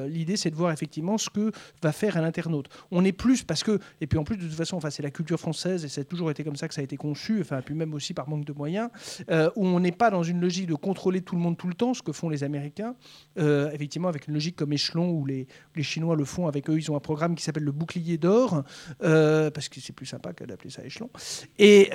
l'idée 0.07 0.28
c'est 0.37 0.51
de 0.51 0.57
voir 0.57 0.73
effectivement 0.73 1.19
ce 1.19 1.31
que 1.31 1.53
va 1.83 1.93
faire 1.93 2.17
un 2.17 2.25
internaute. 2.25 2.69
On 2.91 3.05
est 3.05 3.13
plus 3.13 3.43
parce 3.43 3.63
que, 3.63 3.79
et 4.01 4.07
puis 4.07 4.19
en 4.19 4.25
plus 4.25 4.37
de 4.37 4.43
toute 4.43 4.55
façon, 4.55 4.77
enfin, 4.77 4.91
c'est 4.91 5.03
la 5.03 5.11
culture 5.11 5.39
française 5.39 5.85
et 5.85 5.89
ça 5.89 6.01
a 6.01 6.05
toujours 6.05 6.31
été 6.31 6.45
comme 6.45 6.57
ça 6.57 6.69
que 6.69 6.75
ça 6.75 6.81
a 6.81 6.85
été 6.85 6.97
conçu, 6.97 7.41
enfin, 7.41 7.61
puis 7.63 7.75
même 7.75 7.95
aussi 7.95 8.15
par 8.15 8.29
manque 8.29 8.45
de 8.45 8.53
moyens, 8.53 8.91
euh, 9.31 9.51
où 9.57 9.67
on 9.67 9.81
n'est 9.81 9.93
pas 9.93 10.11
dans 10.11 10.23
une 10.23 10.41
logique 10.41 10.67
de 10.67 10.75
contrôler 10.75 11.21
tout 11.21 11.35
le 11.35 11.41
monde 11.41 11.57
tout 11.57 11.69
le 11.69 11.75
temps, 11.75 11.95
ce 11.95 12.03
que 12.03 12.13
font 12.13 12.29
les 12.29 12.45
Américains, 12.45 12.95
euh, 13.39 13.71
effectivement 13.73 14.09
avec 14.09 14.29
une 14.29 14.35
logique 14.35 14.57
comme 14.57 14.73
échelon 14.73 15.11
où 15.11 15.27
les, 15.27 15.47
les, 15.77 15.83
Chinois 15.83 16.17
le 16.17 16.25
font 16.25 16.47
avec 16.47 16.69
eux, 16.69 16.77
ils 16.77 16.91
ont 16.91 16.97
un 16.97 17.01
programme 17.01 17.35
qui 17.35 17.43
s'appelle 17.43 17.65
le 17.65 17.73
bouclier 17.73 18.19
d'or, 18.19 18.65
euh, 19.03 19.51
parce 19.51 19.69
que 19.69 19.81
c'est 19.81 19.93
plus 19.93 20.07
sympa 20.07 20.33
que 20.33 20.45
d'appeler 20.45 20.71
ça 20.71 20.85
échelon. 20.85 21.11
Et, 21.59 21.91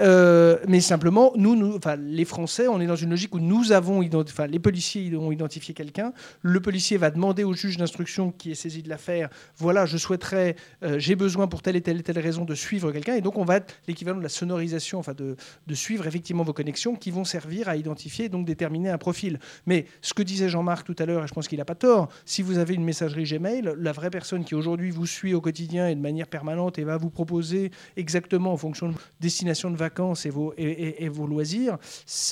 mais 0.68 0.82
simplement, 0.82 1.34
nous, 1.36 1.56
nous 1.56 1.80
les 1.98 2.26
Français, 2.26 2.68
on 2.68 2.80
est 2.82 2.88
dans 2.88 2.96
une 2.96 3.10
logique 3.10 3.36
où 3.36 3.40
nous 3.40 3.72
avons, 3.72 4.02
les 4.02 4.60
policiers 4.60 5.16
ont 5.16 5.32
identifié 5.32 5.74
quelqu'un, 5.74 6.14
le 6.42 6.60
policier 6.60 6.98
va 6.98 7.12
demander 7.12 7.44
au 7.44 7.54
juge 7.54 7.78
d'instruction 7.78 8.23
qui 8.32 8.52
est 8.52 8.56
saisi 8.56 8.84
de 8.84 8.90
l'affaire, 8.90 9.30
voilà, 9.58 9.86
je 9.86 9.98
souhaiterais, 9.98 10.56
euh, 10.84 11.00
j'ai 11.00 11.16
besoin 11.16 11.48
pour 11.48 11.62
telle 11.62 11.76
et 11.76 11.82
telle 11.82 12.00
et 12.00 12.04
telle 12.04 12.20
raison 12.20 12.46
de 12.46 12.56
suivre 12.56 12.92
quelqu'un. 12.92 13.16
Et 13.16 13.22
donc, 13.22 13.38
on 13.38 13.46
va 13.46 13.58
être 13.58 13.74
l'équivalent 13.88 14.18
de 14.18 14.24
la 14.24 14.30
sonorisation, 14.30 15.00
enfin, 15.00 15.14
de, 15.14 15.36
suivre 15.74 16.06
effectivement 16.06 16.44
vos 16.44 16.54
connexions 16.54 16.96
qui 16.96 17.10
vont 17.10 17.26
servir 17.26 17.68
à 17.68 17.76
identifier 17.76 18.30
donc 18.30 18.46
déterminer 18.46 18.90
un 18.90 18.98
profil. 18.98 19.40
Mais 19.66 19.86
ce 20.02 20.14
que 20.14 20.22
disait 20.22 20.50
Jean-Marc 20.50 20.86
tout 20.86 20.96
à 21.00 21.06
l'heure, 21.06 21.24
et 21.24 21.28
je 21.28 21.34
pense 21.34 21.48
qu'il 21.48 21.58
n'a 21.58 21.66
pas 21.66 21.76
tort, 21.76 22.10
si 22.26 22.42
vous 22.42 22.58
avez 22.60 22.76
une 22.76 22.84
messagerie 22.84 23.24
Gmail, 23.24 23.74
la 23.78 23.92
vraie 23.92 24.12
personne 24.12 24.44
qui 24.44 24.56
aujourd'hui 24.56 24.92
vous 24.92 25.08
suit 25.08 25.34
au 25.34 25.42
quotidien 25.42 25.88
et 25.88 25.96
de 25.96 26.00
manière 26.00 26.28
permanente 26.28 26.78
et 26.78 26.84
va 26.84 26.98
vous 26.98 27.10
proposer 27.10 27.72
exactement 27.98 28.54
en 28.54 28.58
fonction 28.58 28.90
de 28.90 28.94
destination 29.20 29.72
de 29.72 29.78
vacances 29.78 30.26
et 30.26 30.30
vos, 30.30 30.54
et, 30.58 31.10
vos 31.10 31.28
loisirs, 31.28 31.78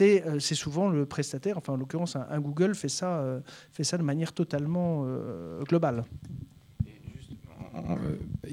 euh, 0.02 0.39
c'est 0.39 0.56
souvent 0.56 0.89
le 0.89 1.06
prestataire, 1.06 1.58
enfin 1.58 1.74
en 1.74 1.78
l'occurrence 1.78 2.16
un, 2.16 2.39
Google 2.39 2.76
fait 2.76 2.89
ça, 2.89 3.20
euh, 3.20 3.39
fait 3.72 3.84
ça 3.84 3.98
de 3.98 4.04
manière 4.04 4.34
totalement 4.34 5.06
globale. 5.68 5.80
bello. 5.82 6.05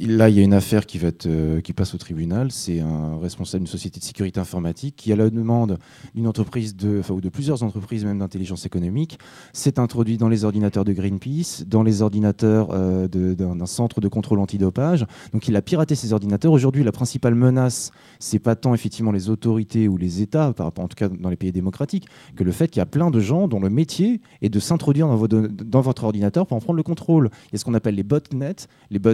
Là, 0.06 0.28
il 0.28 0.36
y 0.36 0.40
a 0.40 0.42
une 0.42 0.54
affaire 0.54 0.84
être, 1.02 1.60
qui 1.60 1.72
passe 1.72 1.94
au 1.94 1.98
tribunal. 1.98 2.50
C'est 2.50 2.80
un 2.80 3.18
responsable 3.18 3.64
d'une 3.64 3.70
société 3.70 4.00
de 4.00 4.04
sécurité 4.04 4.40
informatique 4.40 4.96
qui, 4.96 5.12
à 5.12 5.16
la 5.16 5.30
demande 5.30 5.78
d'une 6.14 6.26
entreprise 6.26 6.76
de, 6.76 7.02
ou 7.10 7.20
de 7.20 7.28
plusieurs 7.28 7.62
entreprises, 7.62 8.04
même 8.04 8.18
d'intelligence 8.18 8.66
économique, 8.66 9.18
s'est 9.52 9.78
introduit 9.78 10.18
dans 10.18 10.28
les 10.28 10.44
ordinateurs 10.44 10.84
de 10.84 10.92
Greenpeace, 10.92 11.64
dans 11.66 11.82
les 11.82 12.02
ordinateurs 12.02 12.68
d'un 13.08 13.66
centre 13.66 14.00
de 14.00 14.08
contrôle 14.08 14.38
antidopage. 14.38 15.06
Donc, 15.32 15.48
il 15.48 15.56
a 15.56 15.62
piraté 15.62 15.94
ces 15.94 16.12
ordinateurs. 16.12 16.52
Aujourd'hui, 16.52 16.84
la 16.84 16.92
principale 16.92 17.34
menace, 17.34 17.90
c'est 18.18 18.38
pas 18.38 18.56
tant 18.56 18.74
effectivement 18.74 19.12
les 19.12 19.30
autorités 19.30 19.88
ou 19.88 19.96
les 19.96 20.22
États, 20.22 20.54
en 20.58 20.70
tout 20.70 20.96
cas 20.96 21.08
dans 21.08 21.30
les 21.30 21.36
pays 21.36 21.52
démocratiques, 21.52 22.06
que 22.36 22.44
le 22.44 22.52
fait 22.52 22.68
qu'il 22.68 22.80
y 22.80 22.82
a 22.82 22.86
plein 22.86 23.10
de 23.10 23.20
gens 23.20 23.48
dont 23.48 23.60
le 23.60 23.70
métier 23.70 24.20
est 24.42 24.48
de 24.48 24.60
s'introduire 24.60 25.08
dans, 25.08 25.26
dans, 25.48 25.80
votre 25.80 26.04
ordinateur 26.04 26.46
pour 26.46 26.56
en 26.56 26.60
prendre 26.60 26.76
le 26.76 26.82
contrôle. 26.82 27.30
Il 27.46 27.52
y 27.52 27.56
a 27.56 27.58
ce 27.58 27.64
qu'on 27.64 27.74
appelle 27.74 27.94
les 27.94 28.02
botnets. 28.02 28.66
Les 28.90 28.98
botnets, 28.98 29.07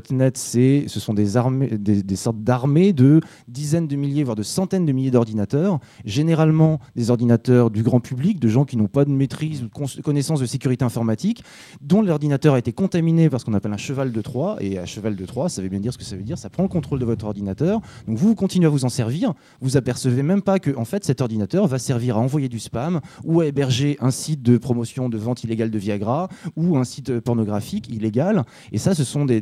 ce 0.89 1.01
sont 1.01 1.15
des, 1.15 1.37
armées, 1.37 1.69
des, 1.79 2.17
sortes 2.17 2.43
d'armées 2.43 2.93
de 2.93 3.21
dizaines 3.49 3.87
de 3.87 3.97
milliers, 3.97 4.25
voire 4.25 4.37
de 4.37 4.43
centaines 4.43 4.87
de 4.87 4.93
milliers 4.93 5.11
d'ordinateurs, 5.11 5.79
généralement 6.05 6.81
des 6.97 7.11
ordinateurs 7.11 7.71
du 7.71 7.83
grand 7.83 8.01
public, 8.01 8.41
de 8.41 8.49
gens 8.49 8.65
qui 8.65 8.77
n'ont 8.77 8.89
pas 8.89 9.05
de 9.05 9.11
maîtrise 9.11 9.63
ou 9.63 9.67
de 9.67 10.03
connaissance 10.03 10.41
de 10.41 10.47
sécurité 10.47 10.85
informatique, 10.85 11.43
dont 11.81 12.03
l'ordinateur 12.03 12.55
a 12.55 12.59
été 12.59 12.73
contaminé 12.73 13.29
par 13.31 13.41
ce 13.41 13.45
qu'on 13.45 13.55
appelle 13.55 13.73
un 13.73 13.79
cheval 13.79 14.13
de 14.13 14.21
Troie. 14.21 14.57
Et 14.61 14.79
un 14.79 14.87
cheval 14.87 15.17
de 15.17 15.27
Troie, 15.27 15.49
ça 15.49 15.63
veut 15.63 15.69
bien 15.69 15.81
dire 15.81 15.93
ce 15.93 15.99
que 15.99 16.05
ça 16.05 16.17
veut 16.17 16.23
dire, 16.23 16.39
ça 16.39 16.51
prend 16.51 16.63
le 16.63 16.69
contrôle 16.69 16.99
de 16.99 17.05
votre 17.05 17.25
ordinateur. 17.25 17.81
Donc 18.07 18.17
vous, 18.17 18.29
vous 18.29 18.35
continuez 18.35 18.67
à 18.67 18.71
vous 18.71 18.85
en 18.85 18.89
servir, 18.89 19.35
vous 19.61 19.77
apercevez 19.77 20.23
même 20.23 20.43
pas 20.43 20.59
que 20.59 20.75
en 20.77 20.85
fait 20.85 21.05
cet 21.05 21.21
ordinateur 21.21 21.67
va 21.67 21.79
servir 21.79 22.17
à 22.17 22.21
envoyer 22.21 22.49
du 22.49 22.59
spam 22.59 23.01
ou 23.25 23.41
à 23.41 23.47
héberger 23.47 23.97
un 24.01 24.11
site 24.11 24.43
de 24.43 24.59
promotion 24.59 25.09
de 25.09 25.19
vente 25.19 25.45
illégale 25.45 25.71
de 25.71 25.79
Viagra 25.79 26.29
ou 26.57 26.77
un 26.77 26.85
site 26.85 27.21
pornographique 27.21 27.89
illégal. 27.89 28.45
Et 28.73 28.79
ça, 28.79 28.95
ce 28.95 29.05
sont 29.05 29.25
des, 29.25 29.41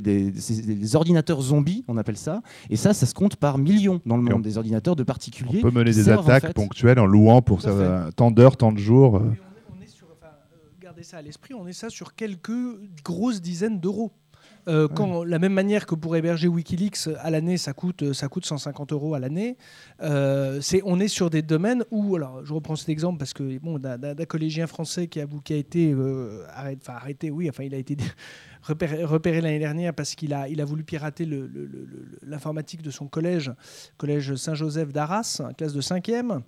ordinateurs 0.94 1.42
zombies, 1.42 1.84
on 1.88 1.96
appelle 1.96 2.16
ça. 2.16 2.42
Et 2.70 2.76
ça, 2.76 2.94
ça 2.94 3.06
se 3.06 3.14
compte 3.14 3.36
par 3.36 3.58
millions 3.58 4.00
dans 4.06 4.16
le 4.16 4.22
monde, 4.22 4.42
des 4.42 4.58
ordinateurs 4.58 4.96
de 4.96 5.02
particuliers. 5.02 5.60
On 5.64 5.70
peut 5.70 5.78
mener 5.78 5.92
des 5.92 6.08
attaques 6.08 6.52
ponctuelles 6.54 6.98
en 6.98 7.06
louant 7.06 7.42
pour 7.42 7.62
ça, 7.62 8.10
tant 8.16 8.30
d'heures, 8.30 8.56
tant 8.56 8.72
de 8.72 8.78
jours. 8.78 9.22
on 9.70 9.82
est 9.82 9.86
sur, 9.86 10.08
gardez 10.80 11.02
ça 11.02 11.18
à 11.18 11.22
l'esprit, 11.22 11.54
on 11.54 11.66
est 11.66 11.72
ça 11.72 11.90
sur 11.90 12.14
quelques 12.14 12.52
grosses 13.04 13.40
dizaines 13.40 13.80
d'euros. 13.80 14.12
Euh, 14.68 14.86
quand, 14.88 15.24
La 15.24 15.38
même 15.38 15.52
manière 15.52 15.86
que 15.86 15.94
pour 15.94 16.16
héberger 16.16 16.48
Wikileaks 16.48 17.08
à 17.18 17.30
l'année, 17.30 17.56
ça 17.56 17.72
coûte, 17.72 18.12
ça 18.12 18.28
coûte 18.28 18.46
150 18.46 18.92
euros 18.92 19.14
à 19.14 19.18
l'année. 19.18 19.56
Euh, 20.02 20.60
on 20.84 21.00
est 21.00 21.08
sur 21.08 21.30
des 21.30 21.42
domaines 21.42 21.84
où, 21.90 22.14
alors 22.14 22.44
je 22.44 22.54
reprends 22.54 22.76
cet 22.76 22.88
exemple 22.88 23.18
parce 23.18 23.32
que 23.32 23.58
bon, 23.58 23.78
d'un 23.78 24.14
collégien 24.26 24.66
français 24.66 25.08
qui 25.08 25.20
a, 25.20 25.26
qui 25.44 25.52
a 25.52 25.56
été 25.56 25.92
euh, 25.92 26.44
arrêté, 26.86 27.30
oui, 27.30 27.48
enfin 27.48 27.64
il 27.64 27.74
a 27.74 27.78
été 27.78 27.96
repéré, 28.62 29.40
l'année 29.40 29.58
dernière 29.58 29.94
parce 29.94 30.14
qu'il 30.14 30.32
a, 30.34 30.48
il 30.48 30.60
a 30.60 30.64
voulu 30.64 30.84
pirater 30.84 31.28
l'informatique 32.22 32.82
de 32.82 32.90
son 32.90 33.06
collège, 33.06 33.52
collège 33.96 34.34
Saint-Joseph 34.36 34.92
d'Arras, 34.92 35.42
classe 35.56 35.72
de 35.72 35.80
5e, 35.80 36.40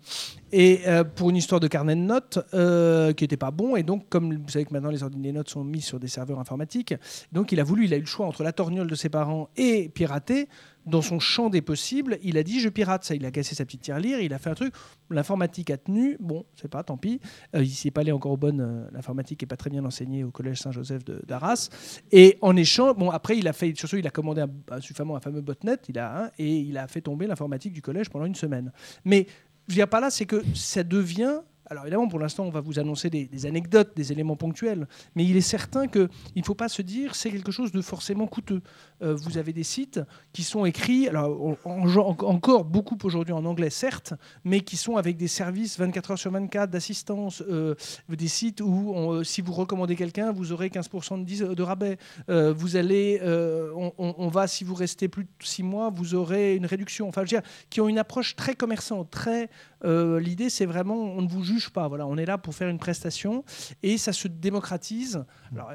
et 0.52 0.80
euh, 0.86 1.04
pour 1.04 1.30
une 1.30 1.36
histoire 1.36 1.60
de 1.60 1.68
carnet 1.68 1.96
de 1.96 2.00
notes 2.00 2.38
euh, 2.54 3.12
qui 3.12 3.24
n'était 3.24 3.36
pas 3.36 3.50
bon. 3.50 3.76
Et 3.76 3.82
donc, 3.82 4.08
comme 4.08 4.34
vous 4.34 4.48
savez 4.48 4.64
que 4.64 4.72
maintenant 4.72 4.90
les, 4.90 5.00
les 5.20 5.32
notes 5.32 5.50
sont 5.50 5.64
mises 5.64 5.84
sur 5.84 5.98
des 5.98 6.08
serveurs 6.08 6.38
informatiques, 6.38 6.94
donc 7.32 7.52
il 7.52 7.60
a 7.60 7.64
voulu, 7.64 7.86
il 7.86 7.94
a 7.94 7.96
eu 7.96 8.00
le 8.00 8.06
choix 8.06 8.26
entre 8.26 8.42
la 8.42 8.52
torgnole 8.52 8.88
de 8.88 8.94
ses 8.94 9.08
parents 9.08 9.48
et 9.56 9.88
pirater 9.88 10.48
dans 10.86 11.02
son 11.02 11.18
champ 11.18 11.50
des 11.50 11.62
possibles, 11.62 12.18
il 12.22 12.36
a 12.36 12.42
dit 12.42 12.60
je 12.60 12.68
pirate 12.68 13.04
ça. 13.04 13.14
Il 13.14 13.24
a 13.24 13.30
cassé 13.30 13.54
sa 13.54 13.64
petite 13.64 13.82
tirelire, 13.82 14.20
il 14.20 14.32
a 14.34 14.38
fait 14.38 14.50
un 14.50 14.54
truc. 14.54 14.74
L'informatique 15.10 15.70
a 15.70 15.76
tenu. 15.76 16.16
Bon, 16.20 16.44
c'est 16.60 16.68
pas, 16.68 16.82
tant 16.82 16.96
pis. 16.96 17.20
Euh, 17.54 17.62
il 17.62 17.70
s'est 17.70 17.90
pas 17.90 18.02
allé 18.02 18.12
encore 18.12 18.32
aux 18.32 18.36
bonnes. 18.36 18.60
Euh, 18.60 18.88
l'informatique 18.92 19.42
est 19.42 19.46
pas 19.46 19.56
très 19.56 19.70
bien 19.70 19.84
enseignée 19.84 20.24
au 20.24 20.30
collège 20.30 20.60
Saint-Joseph 20.60 21.04
d'Arras. 21.04 21.68
Et 22.12 22.38
en 22.40 22.56
échange, 22.56 22.96
bon 22.96 23.10
après 23.10 23.38
il 23.38 23.48
a 23.48 23.52
fait 23.52 23.74
surtout 23.76 23.96
il 23.96 24.06
a 24.06 24.10
commandé 24.10 24.42
un, 24.42 24.50
un, 24.70 25.20
fameux 25.20 25.40
botnet, 25.40 25.78
il 25.88 25.98
a 25.98 26.24
un, 26.24 26.30
et 26.38 26.58
il 26.58 26.76
a 26.78 26.86
fait 26.88 27.00
tomber 27.00 27.26
l'informatique 27.26 27.72
du 27.72 27.82
collège 27.82 28.10
pendant 28.10 28.26
une 28.26 28.34
semaine. 28.34 28.72
Mais 29.04 29.26
je 29.68 29.74
viens 29.74 29.86
pas 29.86 30.00
là, 30.00 30.10
c'est 30.10 30.26
que 30.26 30.42
ça 30.54 30.82
devient 30.82 31.40
alors 31.66 31.84
évidemment, 31.84 32.08
pour 32.08 32.18
l'instant, 32.18 32.44
on 32.44 32.50
va 32.50 32.60
vous 32.60 32.78
annoncer 32.78 33.08
des, 33.08 33.46
anecdotes, 33.46 33.96
des 33.96 34.12
éléments 34.12 34.36
ponctuels, 34.36 34.86
mais 35.14 35.24
il 35.24 35.36
est 35.36 35.40
certain 35.40 35.86
qu'il 35.86 36.08
ne 36.36 36.42
faut 36.42 36.54
pas 36.54 36.68
se 36.68 36.82
dire 36.82 37.14
c'est 37.14 37.30
quelque 37.30 37.52
chose 37.52 37.72
de 37.72 37.80
forcément 37.80 38.26
coûteux. 38.26 38.60
Euh, 39.02 39.14
vous 39.14 39.38
avez 39.38 39.52
des 39.52 39.62
sites 39.62 40.00
qui 40.32 40.42
sont 40.42 40.64
écrits, 40.64 41.08
alors 41.08 41.56
encore 41.64 42.64
beaucoup 42.64 42.96
aujourd'hui 43.02 43.32
en 43.32 43.44
anglais, 43.44 43.70
certes, 43.70 44.14
mais 44.44 44.60
qui 44.60 44.76
sont 44.76 44.96
avec 44.96 45.16
des 45.16 45.28
services 45.28 45.78
24 45.78 46.12
heures 46.12 46.18
sur 46.18 46.30
24 46.30 46.70
d'assistance, 46.70 47.42
euh, 47.48 47.74
des 48.08 48.28
sites 48.28 48.60
où 48.60 49.12
euh, 49.12 49.24
si 49.24 49.40
vous 49.40 49.52
recommandez 49.52 49.96
quelqu'un, 49.96 50.32
vous 50.32 50.52
aurez 50.52 50.68
15% 50.68 51.24
de, 51.24 51.62
rabais. 51.62 51.98
vous 52.28 52.76
allez, 52.76 53.20
on, 53.24 54.28
va, 54.28 54.46
si 54.46 54.64
vous 54.64 54.74
restez 54.74 55.08
plus 55.08 55.24
de 55.24 55.30
6 55.40 55.62
mois, 55.62 55.90
vous 55.90 56.14
aurez 56.14 56.56
une 56.56 56.66
réduction. 56.66 57.08
Enfin, 57.08 57.22
je 57.24 57.34
veux 57.34 57.40
dire, 57.40 57.50
qui 57.70 57.80
ont 57.80 57.88
une 57.88 57.98
approche 57.98 58.36
très 58.36 58.54
commerçante, 58.54 59.10
très. 59.10 59.48
L'idée, 59.84 60.50
c'est 60.50 60.66
vraiment, 60.66 60.96
on 60.96 61.22
ne 61.22 61.28
vous 61.28 61.42
juge 61.42 61.70
pas. 61.70 61.88
Voilà, 61.88 62.06
on 62.06 62.16
est 62.16 62.24
là 62.24 62.38
pour 62.38 62.54
faire 62.54 62.68
une 62.68 62.78
prestation 62.78 63.44
et 63.82 63.98
ça 63.98 64.12
se 64.12 64.28
démocratise. 64.28 65.24
Alors, 65.52 65.70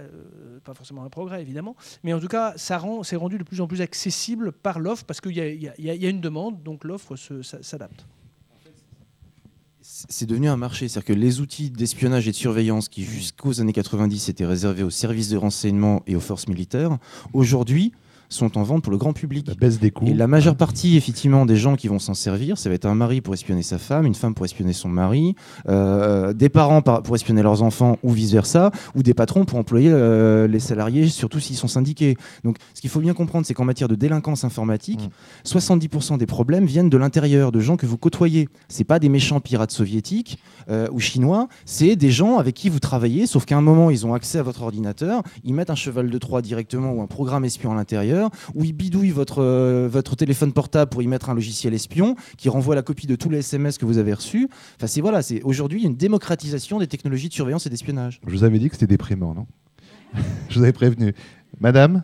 pas 0.63 0.73
forcément 0.73 1.03
un 1.03 1.09
progrès 1.09 1.41
évidemment, 1.41 1.75
mais 2.03 2.13
en 2.13 2.19
tout 2.19 2.27
cas, 2.27 2.53
ça 2.55 2.77
rend, 2.77 3.03
c'est 3.03 3.15
rendu 3.19 3.37
de 3.37 3.43
plus 3.43 3.61
en 3.61 3.67
plus 3.67 3.81
accessible 3.81 4.51
par 4.51 4.79
l'offre 4.79 5.05
parce 5.05 5.21
qu'il 5.21 5.37
y, 5.37 5.71
y, 5.77 6.05
a 6.05 6.09
une 6.09 6.21
demande, 6.21 6.63
donc 6.63 6.83
l'offre 6.83 7.15
s'adapte 7.15 8.05
c'est 9.81 10.27
devenu 10.27 10.49
un 10.49 10.57
marché. 10.57 10.87
C'est-à-dire 10.87 11.15
que 11.15 11.19
les 11.19 11.41
outils 11.41 11.71
d'espionnage 11.71 12.27
et 12.27 12.31
de 12.31 12.35
surveillance 12.35 12.89
qui, 12.89 13.03
jusqu'aux 13.03 13.59
années 13.59 13.73
90, 13.73 14.29
étaient 14.29 14.45
réservés 14.45 14.83
aux 14.83 14.89
services 14.89 15.29
de 15.29 15.37
renseignement 15.37 16.03
et 16.05 16.15
aux 16.15 16.19
forces 16.19 16.47
militaires, 16.47 16.97
aujourd'hui, 17.33 17.91
sont 18.29 18.57
en 18.57 18.63
vente 18.63 18.83
pour 18.83 18.91
le 18.91 18.97
grand 18.97 19.13
public. 19.13 19.47
La 19.47 19.55
baisse 19.55 19.79
des 19.79 19.91
coûts. 19.91 20.05
Et 20.07 20.13
la 20.13 20.27
majeure 20.27 20.55
partie, 20.55 20.95
effectivement, 20.95 21.45
des 21.45 21.55
gens 21.55 21.75
qui 21.75 21.87
vont 21.87 21.99
s'en 21.99 22.13
servir, 22.13 22.57
ça 22.57 22.69
va 22.69 22.75
être 22.75 22.85
un 22.85 22.95
mari 22.95 23.21
pour 23.21 23.33
espionner 23.33 23.63
sa 23.63 23.77
femme, 23.77 24.05
une 24.05 24.15
femme 24.15 24.33
pour 24.33 24.45
espionner 24.45 24.73
son 24.73 24.89
mari, 24.89 25.35
euh, 25.67 26.33
des 26.33 26.49
parents 26.49 26.81
pour 26.81 27.15
espionner 27.15 27.41
leurs 27.41 27.63
enfants 27.63 27.97
ou 28.03 28.11
vice-versa, 28.11 28.71
ou 28.95 29.03
des 29.03 29.13
patrons 29.13 29.45
pour 29.45 29.57
employer 29.57 29.89
euh, 29.91 30.47
les 30.47 30.59
salariés, 30.59 31.07
surtout 31.07 31.39
s'ils 31.39 31.55
sont 31.55 31.67
syndiqués. 31.67 32.17
Donc, 32.43 32.57
ce 32.73 32.81
qu'il 32.81 32.89
faut 32.89 32.99
bien 32.99 33.13
comprendre, 33.13 33.45
c'est 33.45 33.53
qu'en 33.53 33.65
matière 33.65 33.87
de 33.89 33.95
délinquance 33.95 34.43
informatique, 34.43 35.09
70% 35.45 36.13
mm. 36.13 36.17
des 36.17 36.25
problèmes 36.25 36.65
viennent 36.65 36.89
de 36.89 36.97
l'intérieur, 36.97 37.51
de 37.51 37.59
gens 37.59 37.77
que 37.77 37.85
vous 37.85 37.97
côtoyez. 37.97 38.47
C'est 38.67 38.83
pas 38.83 38.99
des 38.99 39.09
méchants 39.09 39.39
pirates 39.39 39.71
soviétiques 39.71 40.37
ou 40.91 40.99
chinois, 40.99 41.47
c'est 41.65 41.95
des 41.95 42.11
gens 42.11 42.37
avec 42.37 42.55
qui 42.55 42.69
vous 42.69 42.79
travaillez, 42.79 43.25
sauf 43.25 43.45
qu'à 43.45 43.57
un 43.57 43.61
moment, 43.61 43.89
ils 43.89 44.05
ont 44.05 44.13
accès 44.13 44.37
à 44.37 44.43
votre 44.43 44.61
ordinateur, 44.61 45.23
ils 45.43 45.53
mettent 45.53 45.69
un 45.69 45.75
cheval 45.75 46.09
de 46.09 46.17
Troie 46.17 46.41
directement 46.41 46.91
ou 46.91 47.01
un 47.01 47.07
programme 47.07 47.45
espion 47.45 47.71
à 47.71 47.75
l'intérieur 47.75 48.29
où 48.55 48.63
il 48.63 48.73
bidouille 48.73 49.09
votre, 49.09 49.41
euh, 49.41 49.87
votre 49.91 50.15
téléphone 50.15 50.53
portable 50.53 50.89
pour 50.89 51.01
y 51.01 51.07
mettre 51.07 51.29
un 51.29 51.33
logiciel 51.33 51.73
espion 51.73 52.15
qui 52.37 52.49
renvoie 52.49 52.75
la 52.75 52.81
copie 52.81 53.07
de 53.07 53.15
tous 53.15 53.29
les 53.29 53.39
SMS 53.39 53.77
que 53.77 53.85
vous 53.85 53.97
avez 53.97 54.13
reçus. 54.13 54.49
Enfin, 54.77 54.87
c'est 54.87 55.01
voilà, 55.01 55.21
c'est 55.21 55.41
aujourd'hui 55.43 55.83
une 55.83 55.95
démocratisation 55.95 56.79
des 56.79 56.87
technologies 56.87 57.29
de 57.29 57.33
surveillance 57.33 57.65
et 57.65 57.69
d'espionnage. 57.69 58.21
Je 58.25 58.31
vous 58.31 58.43
avais 58.43 58.59
dit 58.59 58.69
que 58.69 58.75
c'était 58.75 58.87
déprimant, 58.87 59.33
non? 59.33 59.47
Je 60.49 60.57
vous 60.57 60.63
avais 60.63 60.73
prévenu. 60.73 61.13
Madame? 61.59 62.03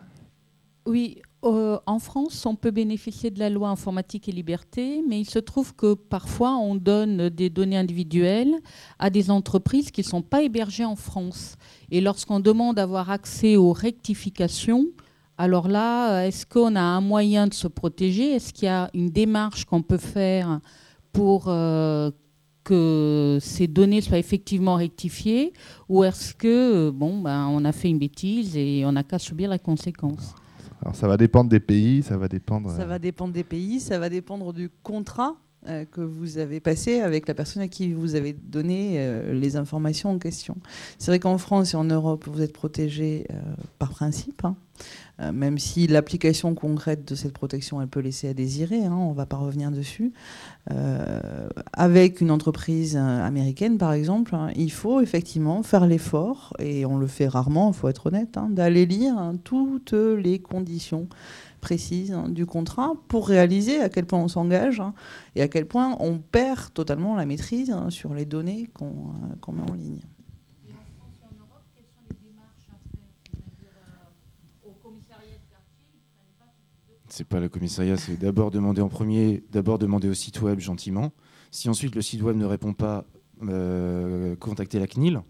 Oui, 0.86 1.20
euh, 1.46 1.78
en 1.86 1.98
France, 1.98 2.44
on 2.46 2.56
peut 2.56 2.70
bénéficier 2.70 3.30
de 3.30 3.38
la 3.38 3.50
loi 3.50 3.68
informatique 3.68 4.28
et 4.28 4.32
liberté, 4.32 5.02
mais 5.08 5.20
il 5.20 5.24
se 5.24 5.38
trouve 5.38 5.74
que 5.74 5.94
parfois 5.94 6.56
on 6.56 6.74
donne 6.74 7.28
des 7.28 7.50
données 7.50 7.76
individuelles 7.76 8.54
à 8.98 9.10
des 9.10 9.30
entreprises 9.30 9.90
qui 9.90 10.00
ne 10.02 10.06
sont 10.06 10.22
pas 10.22 10.42
hébergées 10.42 10.84
en 10.84 10.96
France. 10.96 11.56
Et 11.90 12.00
lorsqu'on 12.00 12.40
demande 12.40 12.76
d'avoir 12.76 13.10
accès 13.10 13.56
aux 13.56 13.72
rectifications, 13.72 14.86
alors 15.38 15.68
là, 15.68 16.26
est-ce 16.26 16.46
qu'on 16.46 16.76
a 16.76 16.80
un 16.80 17.00
moyen 17.00 17.46
de 17.46 17.54
se 17.54 17.68
protéger? 17.68 18.32
Est-ce 18.32 18.52
qu'il 18.52 18.66
y 18.66 18.68
a 18.68 18.90
une 18.94 19.10
démarche 19.10 19.66
qu'on 19.66 19.82
peut 19.82 19.98
faire 19.98 20.60
pour 21.12 21.44
euh, 21.48 22.10
que 22.64 23.38
ces 23.40 23.66
données 23.66 24.00
soient 24.00 24.18
effectivement 24.18 24.76
rectifiées? 24.76 25.52
Ou 25.90 26.04
est-ce 26.04 26.34
que, 26.34 26.90
bon, 26.90 27.20
ben, 27.20 27.48
on 27.48 27.64
a 27.66 27.72
fait 27.72 27.90
une 27.90 27.98
bêtise 27.98 28.56
et 28.56 28.84
on 28.86 28.92
n'a 28.92 29.02
qu'à 29.04 29.18
subir 29.18 29.50
la 29.50 29.58
conséquence? 29.58 30.34
Alors 30.86 30.94
ça 30.94 31.08
va 31.08 31.16
dépendre 31.16 31.50
des 31.50 31.58
pays, 31.58 32.04
ça 32.04 32.16
va 32.16 32.28
dépendre. 32.28 32.70
Ça 32.70 32.84
va 32.84 33.00
dépendre 33.00 33.32
des 33.32 33.42
pays, 33.42 33.80
ça 33.80 33.98
va 33.98 34.08
dépendre 34.08 34.52
du 34.52 34.70
contrat 34.84 35.30
euh, 35.30 35.45
que 35.90 36.00
vous 36.00 36.38
avez 36.38 36.60
passé 36.60 37.00
avec 37.00 37.26
la 37.28 37.34
personne 37.34 37.62
à 37.62 37.68
qui 37.68 37.92
vous 37.92 38.14
avez 38.14 38.32
donné 38.32 38.94
euh, 38.96 39.32
les 39.32 39.56
informations 39.56 40.10
en 40.10 40.18
question. 40.18 40.56
C'est 40.98 41.10
vrai 41.10 41.18
qu'en 41.18 41.38
France 41.38 41.74
et 41.74 41.76
en 41.76 41.84
Europe, 41.84 42.28
vous 42.30 42.42
êtes 42.42 42.52
protégé 42.52 43.26
euh, 43.30 43.34
par 43.78 43.90
principe, 43.90 44.44
hein. 44.44 44.56
même 45.32 45.58
si 45.58 45.86
l'application 45.86 46.54
concrète 46.54 47.06
de 47.08 47.14
cette 47.14 47.32
protection, 47.32 47.80
elle 47.80 47.88
peut 47.88 48.00
laisser 48.00 48.28
à 48.28 48.34
désirer, 48.34 48.84
hein, 48.84 48.92
on 48.92 49.10
ne 49.10 49.16
va 49.16 49.26
pas 49.26 49.38
revenir 49.38 49.70
dessus. 49.70 50.12
avec 51.72 52.20
une 52.20 52.30
entreprise 52.30 52.96
américaine, 52.96 53.78
par 53.78 53.92
exemple, 53.92 54.34
hein, 54.34 54.50
il 54.56 54.72
faut 54.72 55.00
effectivement 55.00 55.62
faire 55.62 55.86
l'effort, 55.86 56.52
et 56.58 56.84
on 56.84 56.98
le 56.98 57.06
fait 57.06 57.28
rarement, 57.28 57.72
il 57.72 57.74
faut 57.74 57.88
être 57.88 58.06
honnête, 58.06 58.38
d'aller 58.50 58.84
lire 58.84 59.32
toutes 59.44 59.92
les 59.92 60.38
conditions 60.38 61.08
précise 61.66 62.12
hein, 62.12 62.28
du 62.28 62.46
contrat 62.46 62.92
pour 63.08 63.26
réaliser 63.26 63.80
à 63.80 63.88
quel 63.88 64.06
point 64.06 64.20
on 64.20 64.28
s'engage 64.28 64.78
hein, 64.78 64.94
et 65.34 65.42
à 65.42 65.48
quel 65.48 65.66
point 65.66 65.96
on 65.98 66.18
perd 66.18 66.72
totalement 66.72 67.16
la 67.16 67.26
maîtrise 67.26 67.72
hein, 67.72 67.90
sur 67.90 68.14
les 68.14 68.24
données 68.24 68.68
qu'on 68.72 69.10
euh, 69.48 69.52
met 69.52 69.68
en 69.68 69.74
ligne. 69.74 70.00
C'est 77.08 77.26
pas 77.26 77.40
le 77.40 77.48
commissariat, 77.48 77.96
c'est 77.96 78.16
d'abord 78.16 78.52
demander 78.52 78.80
en 78.80 78.88
premier, 78.88 79.42
d'abord 79.50 79.78
demander 79.78 80.08
au 80.08 80.14
site 80.14 80.40
web 80.42 80.60
gentiment. 80.60 81.10
Si 81.50 81.68
ensuite 81.68 81.96
le 81.96 82.02
site 82.02 82.22
web 82.22 82.36
ne 82.36 82.44
répond 82.44 82.74
pas, 82.74 83.06
euh, 83.42 84.36
contacter 84.36 84.78
la 84.78 84.86
CNIL. 84.86 85.20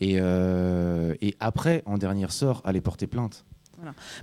Et, 0.00 0.16
euh, 0.20 1.14
et, 1.20 1.36
après, 1.38 1.82
en 1.84 1.98
dernier 1.98 2.28
sort, 2.30 2.62
aller 2.64 2.80
porter 2.80 3.06
plainte. 3.06 3.44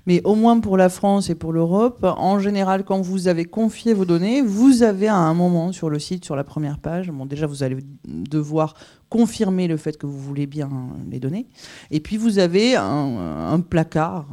Mais 0.05 0.21
au 0.23 0.35
moins 0.35 0.59
pour 0.59 0.77
la 0.77 0.89
France 0.89 1.29
et 1.29 1.35
pour 1.35 1.53
l'Europe, 1.53 2.03
en 2.03 2.39
général, 2.39 2.83
quand 2.83 3.01
vous 3.01 3.27
avez 3.27 3.45
confié 3.45 3.93
vos 3.93 4.05
données, 4.05 4.41
vous 4.41 4.83
avez 4.83 5.07
à 5.07 5.15
un 5.15 5.33
moment 5.33 5.71
sur 5.71 5.89
le 5.89 5.99
site, 5.99 6.25
sur 6.25 6.35
la 6.35 6.43
première 6.43 6.79
page, 6.79 7.09
bon, 7.11 7.25
déjà 7.25 7.47
vous 7.47 7.63
allez 7.63 7.77
devoir 8.05 8.75
confirmer 9.09 9.67
le 9.67 9.77
fait 9.77 9.97
que 9.97 10.05
vous 10.05 10.17
voulez 10.17 10.47
bien 10.47 10.69
les 11.09 11.19
donner. 11.19 11.47
Et 11.91 11.99
puis 11.99 12.17
vous 12.17 12.39
avez 12.39 12.75
un, 12.75 13.59
placard 13.59 14.27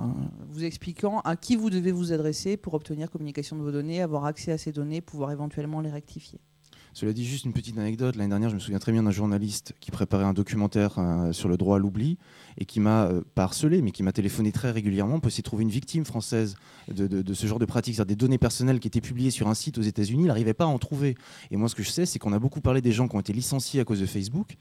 vous 0.50 0.64
expliquant 0.64 1.20
à 1.20 1.36
qui 1.36 1.56
vous 1.56 1.68
devez 1.68 1.92
vous 1.92 2.12
adresser 2.12 2.56
pour 2.56 2.74
obtenir 2.74 3.10
communication 3.10 3.56
de 3.56 3.62
vos 3.62 3.72
données, 3.72 4.00
avoir 4.00 4.24
accès 4.24 4.52
à 4.52 4.58
ces 4.58 4.72
données, 4.72 5.00
pouvoir 5.00 5.32
éventuellement 5.32 5.80
les 5.80 5.90
rectifier. 5.90 6.40
Cela 6.94 7.12
dit, 7.12 7.24
juste 7.24 7.44
une 7.44 7.52
petite 7.52 7.78
anecdote. 7.78 8.16
L'année 8.16 8.30
dernière, 8.30 8.50
je 8.50 8.54
me 8.54 8.60
souviens 8.60 8.78
très 8.78 8.92
bien 8.92 9.02
d'un 9.02 9.10
journaliste 9.10 9.74
qui 9.78 9.90
préparait 9.90 10.24
un 10.24 10.32
documentaire 10.32 10.98
euh, 10.98 11.32
sur 11.32 11.48
le 11.48 11.56
droit 11.56 11.76
à 11.76 11.78
l'oubli 11.78 12.18
et 12.58 12.64
qui 12.64 12.80
m'a 12.80 13.06
euh, 13.06 13.22
pas 13.34 13.44
harcelé, 13.44 13.80
mais 13.82 13.92
qui 13.92 14.02
m'a 14.02 14.12
téléphoné 14.12 14.52
très 14.52 14.70
régulièrement 14.70 15.20
pour 15.20 15.28
essayer 15.28 15.42
de 15.42 15.46
trouver 15.46 15.62
une 15.62 15.70
victime 15.70 16.04
française 16.04 16.56
de, 16.88 17.34
ce 17.34 17.46
genre 17.46 17.58
de 17.58 17.64
pratique, 17.64 17.94
c'est-à-dire 17.94 18.16
des 18.16 18.20
données 18.20 18.38
personnelles 18.38 18.80
qui 18.80 18.88
étaient 18.88 19.00
publiées 19.00 19.30
sur 19.30 19.48
un 19.48 19.54
site 19.54 19.78
aux 19.78 19.82
États-Unis. 19.82 20.24
Il 20.24 20.26
n'arrivait 20.26 20.54
pas 20.54 20.64
à 20.64 20.68
en 20.68 20.78
trouver. 20.78 21.16
Et 21.50 21.56
moi, 21.56 21.68
ce 21.68 21.74
que 21.74 21.82
je 21.82 21.90
sais, 21.90 22.04
c'est 22.04 22.18
qu'on 22.18 22.32
a 22.32 22.38
beaucoup 22.38 22.60
parlé 22.60 22.80
des 22.80 22.92
gens 22.92 23.06
qui 23.06 23.14
ont 23.14 23.20
été 23.20 23.32
licenciés 23.32 23.80
à 23.80 23.84
cause 23.84 24.00
de 24.00 24.06
Facebook. 24.06 24.56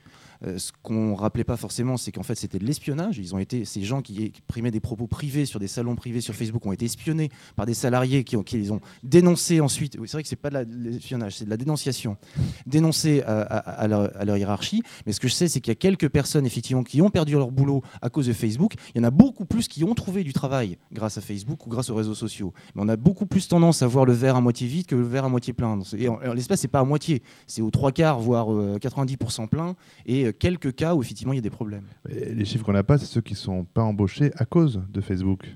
Euh, 0.45 0.57
ce 0.57 0.72
qu'on 0.84 1.15
rappelait 1.15 1.43
pas 1.43 1.57
forcément, 1.57 1.97
c'est 1.97 2.11
qu'en 2.11 2.23
fait, 2.23 2.35
c'était 2.35 2.59
de 2.59 2.65
l'espionnage. 2.65 3.18
Ils 3.18 3.34
ont 3.35 3.39
été 3.39 3.65
ces 3.65 3.84
gens 3.84 4.01
qui 4.01 4.23
exprimaient 4.23 4.72
des 4.72 4.80
propos 4.80 5.07
privés 5.07 5.45
sur 5.45 5.59
des 5.59 5.68
salons 5.68 5.95
privés 5.95 6.22
sur 6.22 6.35
Facebook 6.35 6.65
ont 6.65 6.72
été 6.72 6.85
espionnés 6.85 7.30
par 7.55 7.65
des 7.65 7.73
salariés 7.73 8.23
qui, 8.23 8.38
les 8.57 8.72
ont 8.72 8.81
dénoncés 9.03 9.61
ensuite. 9.61 9.97
c'est 10.05 10.11
vrai 10.11 10.23
que 10.23 10.30
c'est 10.30 10.35
pas 10.35 10.49
de 10.49 10.68
l'espionnage, 10.69 11.38
c'est 11.38 11.45
de 11.45 11.49
la 11.49 11.57
dénonciation, 11.57 12.18
dénoncés 12.65 13.22
à, 13.23 13.88
leur, 13.88 14.38
hiérarchie. 14.38 14.84
Mais 15.05 15.14
ce 15.14 15.19
que 15.19 15.27
je 15.27 15.34
sais, 15.34 15.47
c'est 15.47 15.61
qu'il 15.61 15.72
y 15.72 15.73
a 15.73 15.76
quelques 15.76 16.09
personnes 16.09 16.45
effectivement 16.45 16.84
qui 16.84 17.01
ont 17.01 17.09
perdu 17.09 17.34
leur 17.34 17.51
boulot 17.51 17.81
à 18.01 18.09
cause 18.09 18.27
de 18.27 18.34
Facebook. 18.34 18.73
Il 18.93 19.01
y 19.01 19.01
en 19.01 19.07
a 19.07 19.11
beaucoup 19.11 19.45
plus 19.45 19.68
qui 19.68 19.84
ont 19.84 19.95
trouvé 19.95 20.23
du 20.23 20.34
travail 20.34 20.77
grâce 20.91 21.18
à 21.18 21.22
Facebook 21.22 21.65
ou 21.65 21.69
grâce 21.69 21.89
aux 21.89 21.95
réseaux 21.95 22.15
sociaux. 22.15 22.53
Mais 22.76 22.81
on 22.84 22.89
a 22.89 22.95
beaucoup 22.95 23.26
plus 23.26 23.47
tendance 23.47 23.81
à 23.81 23.88
voir 23.88 24.05
le 24.05 24.14
verre 24.14 24.35
à 24.35 24.41
moitié 24.41 24.68
vide 24.68 24.85
que 24.85 24.95
le 24.95 25.03
verre 25.03 25.26
à 25.26 25.30
moitié 25.30 25.53
plein. 25.53 25.80
Et 25.97 26.07
l'espace, 26.34 26.61
c'est 26.61 26.68
pas 26.68 26.80
à 26.80 26.84
moitié, 26.84 27.22
c'est 27.45 27.61
aux 27.61 27.72
trois 27.72 27.91
quarts, 27.91 28.19
voire 28.19 28.47
90% 28.47 29.43
euh, 29.43 29.47
plein. 29.47 29.76
Et 30.05 30.26
euh, 30.27 30.31
quelques 30.37 30.75
cas 30.75 30.95
où 30.95 31.01
effectivement 31.01 31.33
il 31.33 31.37
y 31.37 31.39
a 31.39 31.41
des 31.41 31.49
problèmes. 31.49 31.85
les 32.09 32.45
chiffres 32.45 32.65
qu'on 32.65 32.73
n'a 32.73 32.83
pas, 32.83 32.97
c'est 32.97 33.05
ceux 33.05 33.21
qui 33.21 33.33
ne 33.33 33.37
sont 33.37 33.63
pas 33.65 33.83
embauchés 33.83 34.31
à 34.35 34.45
cause 34.45 34.81
de 34.89 35.01
Facebook. 35.01 35.47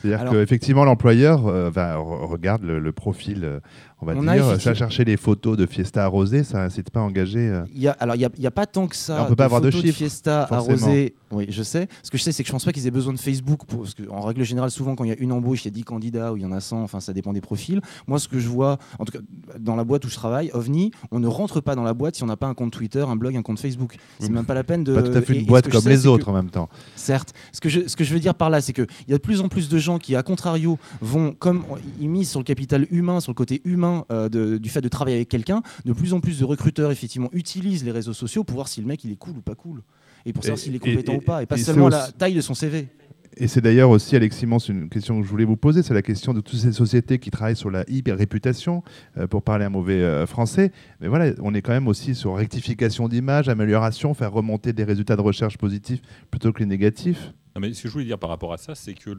C'est-à-dire 0.00 0.30
qu'effectivement, 0.30 0.84
l'employeur 0.84 1.46
euh, 1.46 1.70
regarde 1.98 2.62
le, 2.62 2.92
profil, 2.92 3.44
euh, 3.44 3.60
on 4.02 4.06
va 4.06 4.14
dire, 4.14 4.60
ça 4.60 4.74
chercher 4.74 5.04
les 5.04 5.16
photos 5.16 5.56
de 5.56 5.66
Fiesta 5.66 6.04
arrosée, 6.04 6.44
ça 6.44 6.58
n'incite 6.58 6.90
pas 6.90 7.00
à 7.00 7.02
engager. 7.02 7.48
Euh. 7.48 7.64
Il 7.74 7.80
y 7.80 7.88
a, 7.88 7.92
alors, 7.92 8.16
il 8.16 8.28
n'y 8.38 8.46
a, 8.46 8.50
pas 8.50 8.66
tant 8.66 8.86
que 8.86 8.96
ça. 8.96 9.22
on 9.22 9.28
peut 9.28 9.36
pas 9.36 9.44
avoir 9.44 9.60
de 9.60 9.70
chiffres. 9.70 9.98
Fiesta 9.98 10.46
arrosée, 10.50 11.14
oui, 11.30 11.46
je 11.48 11.62
sais. 11.62 11.88
Ce 12.02 12.10
que 12.10 12.18
je 12.18 12.22
sais, 12.22 12.32
c'est 12.32 12.42
que 12.42 12.48
je 12.48 12.52
pense 12.52 12.64
pas 12.64 12.72
qu'ils 12.72 12.86
aient 12.86 12.92
besoin 12.92 13.12
de 13.12 13.18
Facebook. 13.18 13.64
Pour, 13.66 13.82
parce 13.82 13.94
qu'en 13.94 14.20
règle 14.22 14.42
générale, 14.42 14.70
souvent, 14.70 14.96
quand 14.96 15.04
il 15.04 15.10
y 15.10 15.12
a 15.12 15.18
une 15.18 15.32
embauche, 15.32 15.64
il 15.64 15.66
y 15.66 15.68
a 15.68 15.72
10 15.72 15.84
candidats 15.84 16.32
ou 16.32 16.36
il 16.36 16.42
y 16.42 16.46
en 16.46 16.52
a 16.52 16.60
100, 16.60 16.82
enfin, 16.82 17.00
ça 17.00 17.12
dépend 17.12 17.32
des 17.32 17.40
profils. 17.40 17.80
Moi, 18.06 18.18
ce 18.18 18.28
que 18.28 18.38
je 18.38 18.48
vois, 18.48 18.78
en 18.98 19.04
tout 19.04 19.12
cas, 19.12 19.24
dans 19.58 19.76
la 19.76 19.84
boîte 19.84 20.04
où 20.04 20.08
je 20.08 20.16
travaille, 20.16 20.50
OVNI, 20.52 20.90
on 21.10 21.20
ne 21.20 21.28
rentre 21.28 21.60
pas 21.60 21.74
dans 21.74 21.82
la 21.82 21.94
boîte 21.94 22.16
si 22.16 22.22
on 22.22 22.26
n'a 22.26 22.36
pas 22.36 22.46
un 22.46 22.54
compte 22.54 22.72
Twitter, 22.72 23.04
un 23.06 23.16
blog, 23.16 23.36
un 23.36 23.42
compte 23.42 23.60
Facebook. 23.60 23.96
C'est 24.18 24.30
même 24.30 24.44
pas 24.44 24.54
la 24.54 24.64
peine 24.64 24.84
de. 24.84 24.94
Pas 24.94 25.02
tout 25.02 25.16
à 25.16 25.22
fait 25.22 25.38
une 25.38 25.46
boîte 25.46 25.68
comme 25.68 25.86
les 25.86 26.06
autres 26.06 26.28
en 26.28 26.32
même 26.32 26.50
temps. 26.50 26.68
Certes. 26.96 27.32
Ce 27.52 27.60
que, 27.60 27.68
je, 27.68 27.86
ce 27.86 27.96
que 27.96 28.04
je 28.04 28.12
veux 28.12 28.20
dire 28.20 28.34
par 28.34 28.50
là, 28.50 28.60
c'est 28.60 28.72
qu'il 28.72 28.86
y 29.08 29.12
a 29.12 29.16
de 29.16 29.22
plus 29.22 29.40
en 29.40 29.48
plus 29.48 29.68
de 29.68 29.78
gens 29.78 29.98
qui, 29.98 30.16
à 30.16 30.22
contrario, 30.22 30.78
vont, 31.00 31.32
comme 31.32 31.64
ils 32.00 32.08
misent 32.08 32.30
sur 32.30 32.40
le 32.40 32.44
capital 32.44 32.86
humain, 32.90 33.20
sur 33.20 33.32
le 33.32 33.34
côté 33.36 33.60
humain 33.64 33.89
euh, 34.10 34.58
du 34.58 34.68
fait 34.68 34.80
de 34.80 34.88
travailler 34.88 35.16
avec 35.16 35.28
quelqu'un, 35.28 35.62
de 35.84 35.92
plus 35.92 36.12
en 36.12 36.20
plus 36.20 36.38
de 36.38 36.44
recruteurs 36.44 36.90
effectivement 36.90 37.28
utilisent 37.32 37.84
les 37.84 37.92
réseaux 37.92 38.12
sociaux 38.12 38.44
pour 38.44 38.56
voir 38.56 38.68
si 38.68 38.80
le 38.80 38.86
mec 38.86 39.04
il 39.04 39.12
est 39.12 39.16
cool 39.16 39.38
ou 39.38 39.42
pas 39.42 39.54
cool. 39.54 39.82
Et 40.26 40.32
pour 40.32 40.42
savoir 40.42 40.58
s'il 40.58 40.74
est 40.74 40.78
compétent 40.78 41.14
ou 41.14 41.20
pas, 41.20 41.42
et 41.42 41.46
pas 41.46 41.56
seulement 41.56 41.88
la 41.88 42.10
taille 42.12 42.34
de 42.34 42.40
son 42.40 42.54
CV. 42.54 42.88
Et 43.36 43.46
c'est 43.46 43.60
d'ailleurs 43.60 43.90
aussi, 43.90 44.16
Alexis 44.16 44.40
Simons, 44.40 44.58
une 44.58 44.88
question 44.88 45.20
que 45.20 45.24
je 45.24 45.30
voulais 45.30 45.44
vous 45.44 45.56
poser, 45.56 45.82
c'est 45.82 45.94
la 45.94 46.02
question 46.02 46.34
de 46.34 46.40
toutes 46.40 46.58
ces 46.58 46.72
sociétés 46.72 47.18
qui 47.18 47.30
travaillent 47.30 47.56
sur 47.56 47.70
la 47.70 47.84
hyper-réputation, 47.88 48.82
euh, 49.18 49.26
pour 49.28 49.42
parler 49.42 49.64
un 49.64 49.70
mauvais 49.70 50.02
euh, 50.02 50.26
français. 50.26 50.72
Mais 51.00 51.08
voilà, 51.08 51.32
on 51.40 51.54
est 51.54 51.62
quand 51.62 51.72
même 51.72 51.86
aussi 51.86 52.14
sur 52.14 52.34
rectification 52.34 53.08
d'image, 53.08 53.48
amélioration, 53.48 54.14
faire 54.14 54.32
remonter 54.32 54.72
des 54.72 54.84
résultats 54.84 55.16
de 55.16 55.22
recherche 55.22 55.58
positifs 55.58 56.02
plutôt 56.30 56.52
que 56.52 56.58
les 56.58 56.66
négatifs 56.66 57.32
mais 57.60 57.74
ce 57.74 57.82
que 57.82 57.88
je 57.88 57.92
voulais 57.92 58.06
dire 58.06 58.18
par 58.18 58.30
rapport 58.30 58.52
à 58.52 58.58
ça, 58.58 58.74
c'est 58.74 58.94
que 58.94 59.10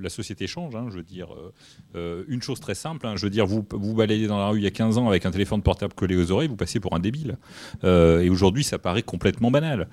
la 0.00 0.08
société 0.08 0.46
change. 0.46 0.74
Hein, 0.74 0.86
je 0.90 0.96
veux 0.96 1.02
dire, 1.02 1.32
euh, 1.32 1.52
euh, 1.94 2.24
une 2.28 2.42
chose 2.42 2.58
très 2.60 2.74
simple, 2.74 3.06
hein, 3.06 3.14
je 3.16 3.26
veux 3.26 3.30
dire, 3.30 3.46
vous, 3.46 3.64
vous 3.70 3.94
balayez 3.94 4.26
dans 4.26 4.38
la 4.38 4.48
rue 4.48 4.58
il 4.58 4.64
y 4.64 4.66
a 4.66 4.70
15 4.70 4.98
ans 4.98 5.08
avec 5.08 5.26
un 5.26 5.30
téléphone 5.30 5.62
portable 5.62 5.92
collé 5.94 6.16
aux 6.16 6.32
oreilles, 6.32 6.48
vous 6.48 6.56
passez 6.56 6.80
pour 6.80 6.94
un 6.94 6.98
débile. 6.98 7.36
Euh, 7.84 8.22
et 8.22 8.30
aujourd'hui, 8.30 8.64
ça 8.64 8.78
paraît 8.78 9.02
complètement 9.02 9.50
banal. 9.50 9.88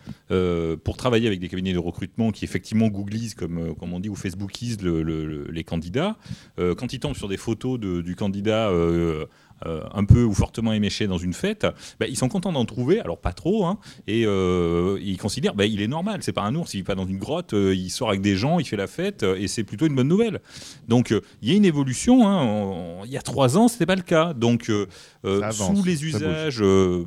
pour 0.83 0.97
travailler 0.97 1.27
avec 1.27 1.39
des 1.39 1.49
cabinets 1.49 1.73
de 1.73 1.79
recrutement 1.79 2.31
qui 2.31 2.45
effectivement 2.45 2.87
googlisent, 2.87 3.35
comme, 3.35 3.75
comme 3.75 3.93
on 3.93 3.99
dit, 3.99 4.09
ou 4.09 4.15
facebookisent 4.15 4.81
les 4.81 5.63
candidats, 5.63 6.17
quand 6.57 6.93
ils 6.93 6.99
tombent 6.99 7.15
sur 7.15 7.27
des 7.27 7.37
photos 7.37 7.79
du 7.79 8.15
candidat 8.15 8.71
euh, 9.65 9.81
un 9.93 10.05
peu 10.05 10.23
ou 10.23 10.33
fortement 10.33 10.73
éméché 10.73 11.07
dans 11.07 11.17
une 11.17 11.33
fête, 11.33 11.65
bah, 11.99 12.07
ils 12.07 12.17
sont 12.17 12.29
contents 12.29 12.51
d'en 12.51 12.65
trouver, 12.65 12.99
alors 12.99 13.17
pas 13.17 13.33
trop, 13.33 13.65
hein, 13.65 13.77
et 14.07 14.25
euh, 14.25 14.97
ils 15.01 15.17
considèrent 15.17 15.55
bah, 15.55 15.65
il 15.65 15.81
est 15.81 15.87
normal, 15.87 16.19
c'est 16.21 16.31
pas 16.31 16.43
un 16.43 16.55
ours, 16.55 16.73
il 16.73 16.77
vit 16.77 16.83
pas 16.83 16.95
dans 16.95 17.05
une 17.05 17.17
grotte, 17.17 17.53
euh, 17.53 17.75
il 17.75 17.89
sort 17.89 18.09
avec 18.09 18.21
des 18.21 18.35
gens, 18.35 18.59
il 18.59 18.65
fait 18.65 18.77
la 18.77 18.87
fête, 18.87 19.23
et 19.23 19.47
c'est 19.47 19.63
plutôt 19.63 19.85
une 19.85 19.95
bonne 19.95 20.07
nouvelle. 20.07 20.39
Donc 20.87 21.13
il 21.41 21.49
y 21.49 21.53
a 21.53 21.55
une 21.55 21.65
évolution, 21.65 22.27
hein, 22.27 23.01
il 23.05 23.11
y 23.11 23.17
a 23.17 23.21
trois 23.21 23.57
ans, 23.57 23.67
c'était 23.67 23.85
pas 23.85 23.95
le 23.95 24.01
cas. 24.01 24.33
Donc 24.33 24.71
sous 25.23 25.83
les 25.83 26.05
usages, 26.05 26.63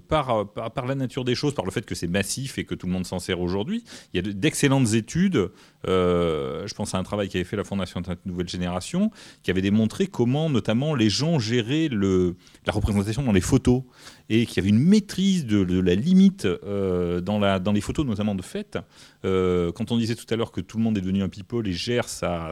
par, 0.08 0.52
par, 0.52 0.86
la 0.86 0.94
nature 0.94 1.24
des 1.24 1.34
choses, 1.34 1.54
par 1.54 1.64
le 1.64 1.70
fait 1.70 1.86
que 1.86 1.94
c'est 1.94 2.06
massif 2.06 2.58
et 2.58 2.64
que 2.64 2.74
tout 2.74 2.86
le 2.86 2.92
monde 2.92 3.06
s'en 3.06 3.18
sert 3.18 3.40
aujourd'hui, 3.40 3.84
il 4.12 4.24
y 4.24 4.28
a 4.28 4.32
d'excellentes 4.32 4.92
études. 4.94 5.50
Je 5.84 6.74
pense 6.74 6.94
à 6.94 6.98
un 6.98 7.02
travail 7.02 7.28
qu'avait 7.28 7.44
fait 7.44 7.56
la 7.56 7.64
Fondation 7.64 8.00
Internet 8.00 8.20
Nouvelle 8.26 8.48
Génération, 8.48 9.10
qui 9.42 9.50
avait 9.50 9.62
démontré 9.62 10.06
comment, 10.06 10.48
notamment, 10.48 10.94
les 10.94 11.10
gens 11.10 11.38
géraient 11.38 11.88
la 11.90 12.72
représentation 12.72 13.22
dans 13.22 13.32
les 13.32 13.40
photos 13.40 13.82
et 14.28 14.46
qu'il 14.46 14.56
y 14.56 14.60
avait 14.60 14.70
une 14.70 14.82
maîtrise 14.82 15.44
de, 15.44 15.80
la 15.80 15.94
limite 15.94 16.46
euh, 16.46 17.20
dans, 17.20 17.72
les 17.72 17.80
photos, 17.80 18.06
notamment 18.06 18.34
de 18.34 18.42
fête. 18.42 18.78
Euh, 19.24 19.72
quand 19.72 19.92
on 19.92 19.98
disait 19.98 20.14
tout 20.14 20.26
à 20.32 20.36
l'heure 20.36 20.52
que 20.52 20.60
tout 20.60 20.78
le 20.78 20.82
monde 20.82 20.96
est 20.96 21.00
devenu 21.00 21.22
un 21.22 21.28
people 21.28 21.66
et 21.68 21.72
gère 21.72 22.08
sa, 22.08 22.50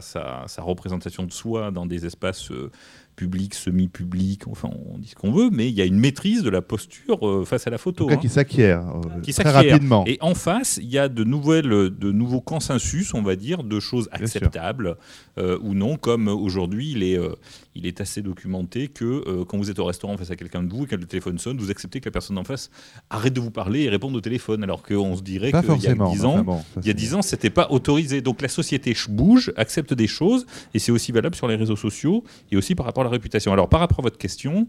représentation 0.59 1.23
de 1.23 1.31
soi 1.31 1.71
dans 1.71 1.85
des 1.85 2.05
espaces 2.05 2.51
euh, 2.51 2.69
public, 3.15 3.53
semi-public, 3.53 4.47
enfin 4.47 4.69
on 4.93 4.97
dit 4.97 5.09
ce 5.09 5.15
qu'on 5.15 5.31
veut, 5.31 5.49
mais 5.51 5.69
il 5.69 5.73
y 5.75 5.81
a 5.81 5.85
une 5.85 5.99
maîtrise 5.99 6.43
de 6.43 6.49
la 6.49 6.61
posture 6.61 7.27
euh, 7.27 7.45
face 7.45 7.67
à 7.67 7.69
la 7.69 7.77
photo. 7.77 8.09
En 8.09 8.13
hein. 8.13 8.17
qui 8.17 8.29
s'acquiert 8.29 8.83
euh, 8.87 9.31
très 9.31 9.51
rapidement. 9.51 10.03
Et 10.07 10.17
en 10.21 10.33
face, 10.33 10.79
il 10.81 10.89
y 10.89 10.97
a 10.97 11.09
de, 11.09 11.23
nouvelles, 11.23 11.69
de 11.69 12.11
nouveaux 12.11 12.41
consensus, 12.41 13.13
on 13.13 13.21
va 13.21 13.35
dire, 13.35 13.63
de 13.63 13.79
choses 13.79 14.09
acceptables 14.11 14.97
euh, 15.37 15.57
ou 15.61 15.73
non, 15.73 15.97
comme 15.97 16.27
aujourd'hui, 16.27 16.91
il 16.91 17.03
est, 17.03 17.19
il 17.75 17.85
est 17.85 18.01
assez 18.01 18.21
documenté 18.21 18.87
que 18.87 19.43
quand 19.43 19.57
vous 19.57 19.71
êtes 19.71 19.79
au 19.79 19.85
restaurant 19.85 20.17
face 20.17 20.31
à 20.31 20.35
quelqu'un 20.35 20.63
de 20.63 20.69
vous 20.73 20.83
et 20.83 20.87
que 20.87 20.95
le 20.95 21.05
téléphone 21.05 21.39
sonne, 21.39 21.57
vous 21.57 21.71
acceptez 21.71 22.01
que 22.01 22.05
la 22.05 22.11
personne 22.11 22.37
en 22.37 22.43
face 22.43 22.69
arrête 23.09 23.33
de 23.33 23.39
vous 23.39 23.51
parler 23.51 23.83
et 23.83 23.89
réponde 23.89 24.15
au 24.15 24.21
téléphone, 24.21 24.63
alors 24.63 24.83
qu'on 24.83 25.15
se 25.15 25.21
dirait 25.21 25.51
qu'il 25.51 25.83
y 25.83 25.87
a 25.87 25.95
10 25.95 26.25
ans, 26.25 26.63
il 26.81 26.87
y 26.87 26.89
a 26.89 26.93
10 26.93 27.15
ans, 27.15 27.21
c'était 27.21 27.49
pas 27.49 27.67
autorisé. 27.69 28.21
Donc 28.21 28.41
la 28.41 28.49
société 28.49 28.93
bouge, 29.09 29.53
accepte 29.57 29.93
des 29.93 30.07
choses, 30.07 30.45
et 30.73 30.79
c'est 30.79 30.91
aussi 30.91 31.11
valable 31.11 31.35
sur 31.35 31.47
les 31.47 31.55
réseaux 31.55 31.75
sociaux 31.75 32.23
et 32.51 32.57
aussi 32.57 32.75
par 32.75 32.85
rapport 32.85 33.01
à 33.01 33.05
la 33.05 33.11
réputation. 33.11 33.53
Alors, 33.53 33.69
par 33.69 33.79
rapport 33.79 33.99
à 33.99 34.03
votre 34.03 34.17
question, 34.17 34.67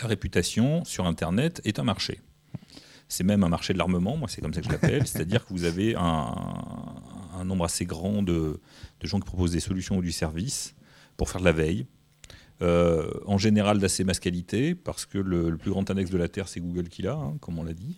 la 0.00 0.06
réputation 0.06 0.84
sur 0.84 1.06
Internet 1.06 1.60
est 1.64 1.78
un 1.78 1.84
marché. 1.84 2.20
C'est 3.08 3.24
même 3.24 3.42
un 3.42 3.48
marché 3.48 3.72
de 3.72 3.78
l'armement, 3.78 4.16
moi 4.16 4.28
c'est 4.28 4.40
comme 4.40 4.54
ça 4.54 4.60
que 4.60 4.68
je 4.68 4.72
l'appelle, 4.72 5.06
c'est-à-dire 5.06 5.44
que 5.44 5.52
vous 5.52 5.64
avez 5.64 5.96
un, 5.96 7.44
nombre 7.44 7.64
assez 7.64 7.84
grand 7.84 8.22
de, 8.22 8.60
gens 9.02 9.18
qui 9.18 9.26
proposent 9.26 9.52
des 9.52 9.60
solutions 9.60 9.96
ou 9.96 10.02
du 10.02 10.12
service 10.12 10.74
pour 11.20 11.28
faire 11.28 11.42
de 11.42 11.44
la 11.44 11.52
veille. 11.52 11.84
Euh, 12.62 13.10
en 13.26 13.36
général 13.36 13.78
d'assez 13.78 14.04
basse 14.04 14.20
qualité, 14.20 14.74
parce 14.74 15.04
que 15.04 15.18
le, 15.18 15.54
plus 15.58 15.70
grand 15.70 15.90
index 15.90 16.08
de 16.08 16.16
la 16.16 16.28
Terre, 16.28 16.48
c'est 16.48 16.60
Google 16.60 16.88
qui 16.88 17.02
l'a, 17.02 17.12
hein, 17.12 17.36
comme 17.42 17.58
on 17.58 17.62
l'a 17.62 17.74
dit. 17.74 17.96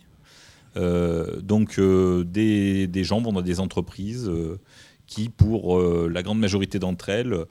Euh, 0.75 1.39
donc 1.39 1.79
euh, 1.79 2.25
des, 2.25 2.89
gens 3.05 3.21
vont 3.21 3.31
dans 3.31 3.41
des 3.41 3.61
entreprises 3.61 4.29
qui, 5.07 5.29
pour 5.29 5.81
la 5.81 6.21
grande 6.21 6.39
majorité 6.39 6.79
d'entre 6.79 7.07
elles, 7.07 7.45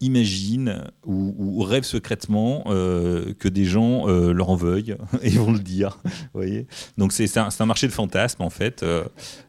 imaginent 0.00 0.82
ou, 1.06 1.62
rêvent 1.62 1.84
secrètement 1.84 2.64
que 2.64 3.48
des 3.48 3.64
gens 3.64 4.06
leur 4.06 4.50
en 4.50 4.56
veuillent 4.56 4.96
et 5.22 5.30
vont 5.30 5.52
le 5.52 5.60
dire. 5.60 5.98
voyez 6.34 6.66
Donc 6.98 7.12
c'est 7.12 7.38
un, 7.38 7.48
un, 7.58 7.66
marché 7.66 7.86
de 7.86 7.92
fantasmes 7.92 8.42
en 8.42 8.50
fait. 8.50 8.84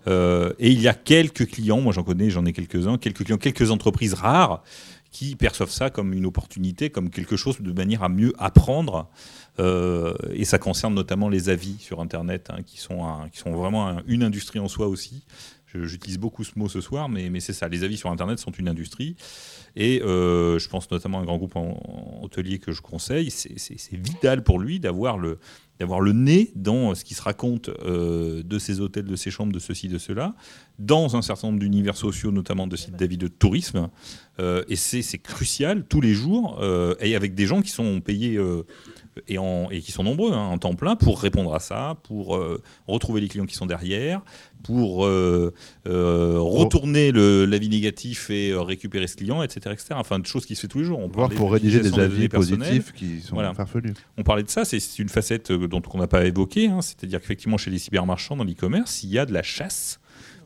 et 0.08 0.72
il 0.72 0.82
y 0.82 0.88
a 0.88 0.94
quelques 0.94 1.48
clients, 1.48 1.82
moi 1.82 1.92
j'en 1.92 2.04
connais, 2.04 2.30
j'en 2.30 2.46
ai 2.46 2.54
quelques-uns, 2.54 2.98
quelques 2.98 3.24
clients, 3.24 3.38
quelques 3.38 3.72
entreprises 3.72 4.14
rares 4.14 4.64
qui 5.12 5.36
perçoivent 5.36 5.72
ça 5.72 5.90
comme 5.90 6.14
une 6.14 6.26
opportunité, 6.26 6.90
comme 6.90 7.10
quelque 7.10 7.36
chose 7.36 7.60
de 7.62 7.72
manière 7.72 8.04
à 8.04 8.10
mieux 8.10 8.34
apprendre. 8.38 9.10
et 9.58 10.46
ça 10.46 10.58
concerne 10.58 10.94
notamment 10.94 11.28
les 11.30 11.50
avis 11.50 11.78
sur 11.80 12.00
Internet, 12.00 12.50
hein, 12.50 12.62
qui, 12.66 12.78
sont 12.78 13.02
qui 13.32 13.40
sont 13.40 13.52
vraiment 13.52 14.00
une 14.08 14.24
industrie 14.24 14.60
en 14.60 14.68
soi 14.68 14.88
aussi. 14.88 15.24
J'utilise 15.74 16.18
beaucoup 16.18 16.44
ce 16.44 16.58
mot 16.58 16.68
ce 16.68 16.82
soir, 16.82 17.10
mais, 17.10 17.40
c'est 17.40 17.54
ça. 17.54 17.68
Les 17.68 17.84
avis 17.84 17.98
sur 17.98 18.10
Internet 18.10 18.40
sont 18.40 18.52
une 18.52 18.68
industrie. 18.68 19.16
Et 19.76 20.02
euh, 20.02 20.58
je 20.58 20.68
pense 20.68 20.90
notamment 20.90 21.20
à 21.20 21.22
un 21.22 21.26
grand 21.26 21.38
groupe 21.38 21.56
en, 21.56 22.20
hôtelier 22.24 22.60
que 22.60 22.72
je 22.72 22.82
conseille. 22.82 23.30
C'est 23.30 23.96
vital 23.96 24.44
pour 24.44 24.60
lui 24.60 24.80
d'avoir 24.80 25.18
le, 25.18 25.38
d'avoir 25.80 26.02
le 26.02 26.12
nez 26.12 26.52
dans 26.56 26.96
ce 26.96 27.04
qui 27.04 27.14
se 27.14 27.22
raconte 27.22 27.70
euh, 27.70 28.42
de 28.44 28.58
ces 28.58 28.80
hôtels, 28.80 29.06
de 29.06 29.16
ces 29.16 29.30
chambres, 29.30 29.54
de 29.54 29.60
ceci, 29.60 29.88
de 29.88 30.00
cela, 30.00 30.34
dans 30.80 31.16
un 31.16 31.22
certain 31.22 31.48
nombre 31.48 31.60
d'univers 31.60 31.96
sociaux, 31.96 32.32
notamment 32.32 32.66
de 32.66 32.76
sites 32.76 32.96
d'avis 32.96 33.18
de 33.18 33.28
tourisme. 33.28 33.90
Euh, 34.40 34.64
et 34.70 34.76
c'est 34.76 35.20
crucial 35.20 35.86
tous 35.88 36.02
les 36.02 36.14
jours, 36.14 36.64
et 37.00 37.16
avec 37.16 37.36
des 37.36 37.46
gens 37.46 37.62
qui 37.62 37.70
sont 37.70 38.02
payés 38.02 38.40
et, 39.28 39.38
en, 39.38 39.70
et, 39.70 39.82
qui 39.82 39.92
sont 39.92 40.04
nombreux 40.04 40.34
hein, 40.34 40.48
en 40.48 40.58
temps 40.58 40.76
plein 40.76 40.96
pour 40.96 41.20
répondre 41.20 41.54
à 41.54 41.60
ça, 41.60 41.98
pour 42.04 42.40
retrouver 42.88 43.22
les 43.22 43.28
clients 43.28 43.46
qui 43.46 43.56
sont 43.56 43.66
derrière, 43.66 44.22
pour 44.64 45.06
euh, 45.06 45.54
euh, 45.88 46.38
retourner 46.40 47.12
l'avis 47.12 47.70
négatif 47.70 48.30
et 48.30 48.52
euh, 48.52 48.62
récupérer 48.62 49.08
ce 49.08 49.16
client, 49.16 49.42
etc., 49.44 49.72
etc. 49.72 49.88
Enfin, 49.96 50.20
de 50.20 50.26
choses 50.26 50.46
qui 50.46 50.56
se 50.56 50.62
fait 50.62 50.68
tous 50.68 50.80
les 50.80 50.86
jours. 50.86 51.00
On 51.00 51.08
Voir 51.08 51.30
pour 51.30 51.52
rédiger 51.52 51.80
des 51.80 51.98
avis 52.00 52.30
positifs 52.30 52.92
qui 52.94 53.22
sont 53.22 53.38
farfelus. 53.54 53.94
On 54.18 54.24
parlait 54.24 54.44
de 54.44 54.50
ça, 54.50 54.66
c'est 54.66 55.00
une 55.00 55.10
facette 55.10 55.52
dont 55.52 55.82
on 55.94 55.98
n'a 55.98 56.08
pas 56.08 56.26
évoqué, 56.26 56.68
hein, 56.68 56.82
c'est-à-dire 56.82 57.20
qu'effectivement 57.20 57.58
chez 57.58 57.72
les 57.72 57.80
cybermarchands 57.80 58.36
dans 58.36 58.44
l'e-commerce, 58.44 59.04
il 59.04 59.10
y 59.10 59.20
a 59.20 59.26
de 59.26 59.34
la 59.34 59.44
chasse 59.44 60.00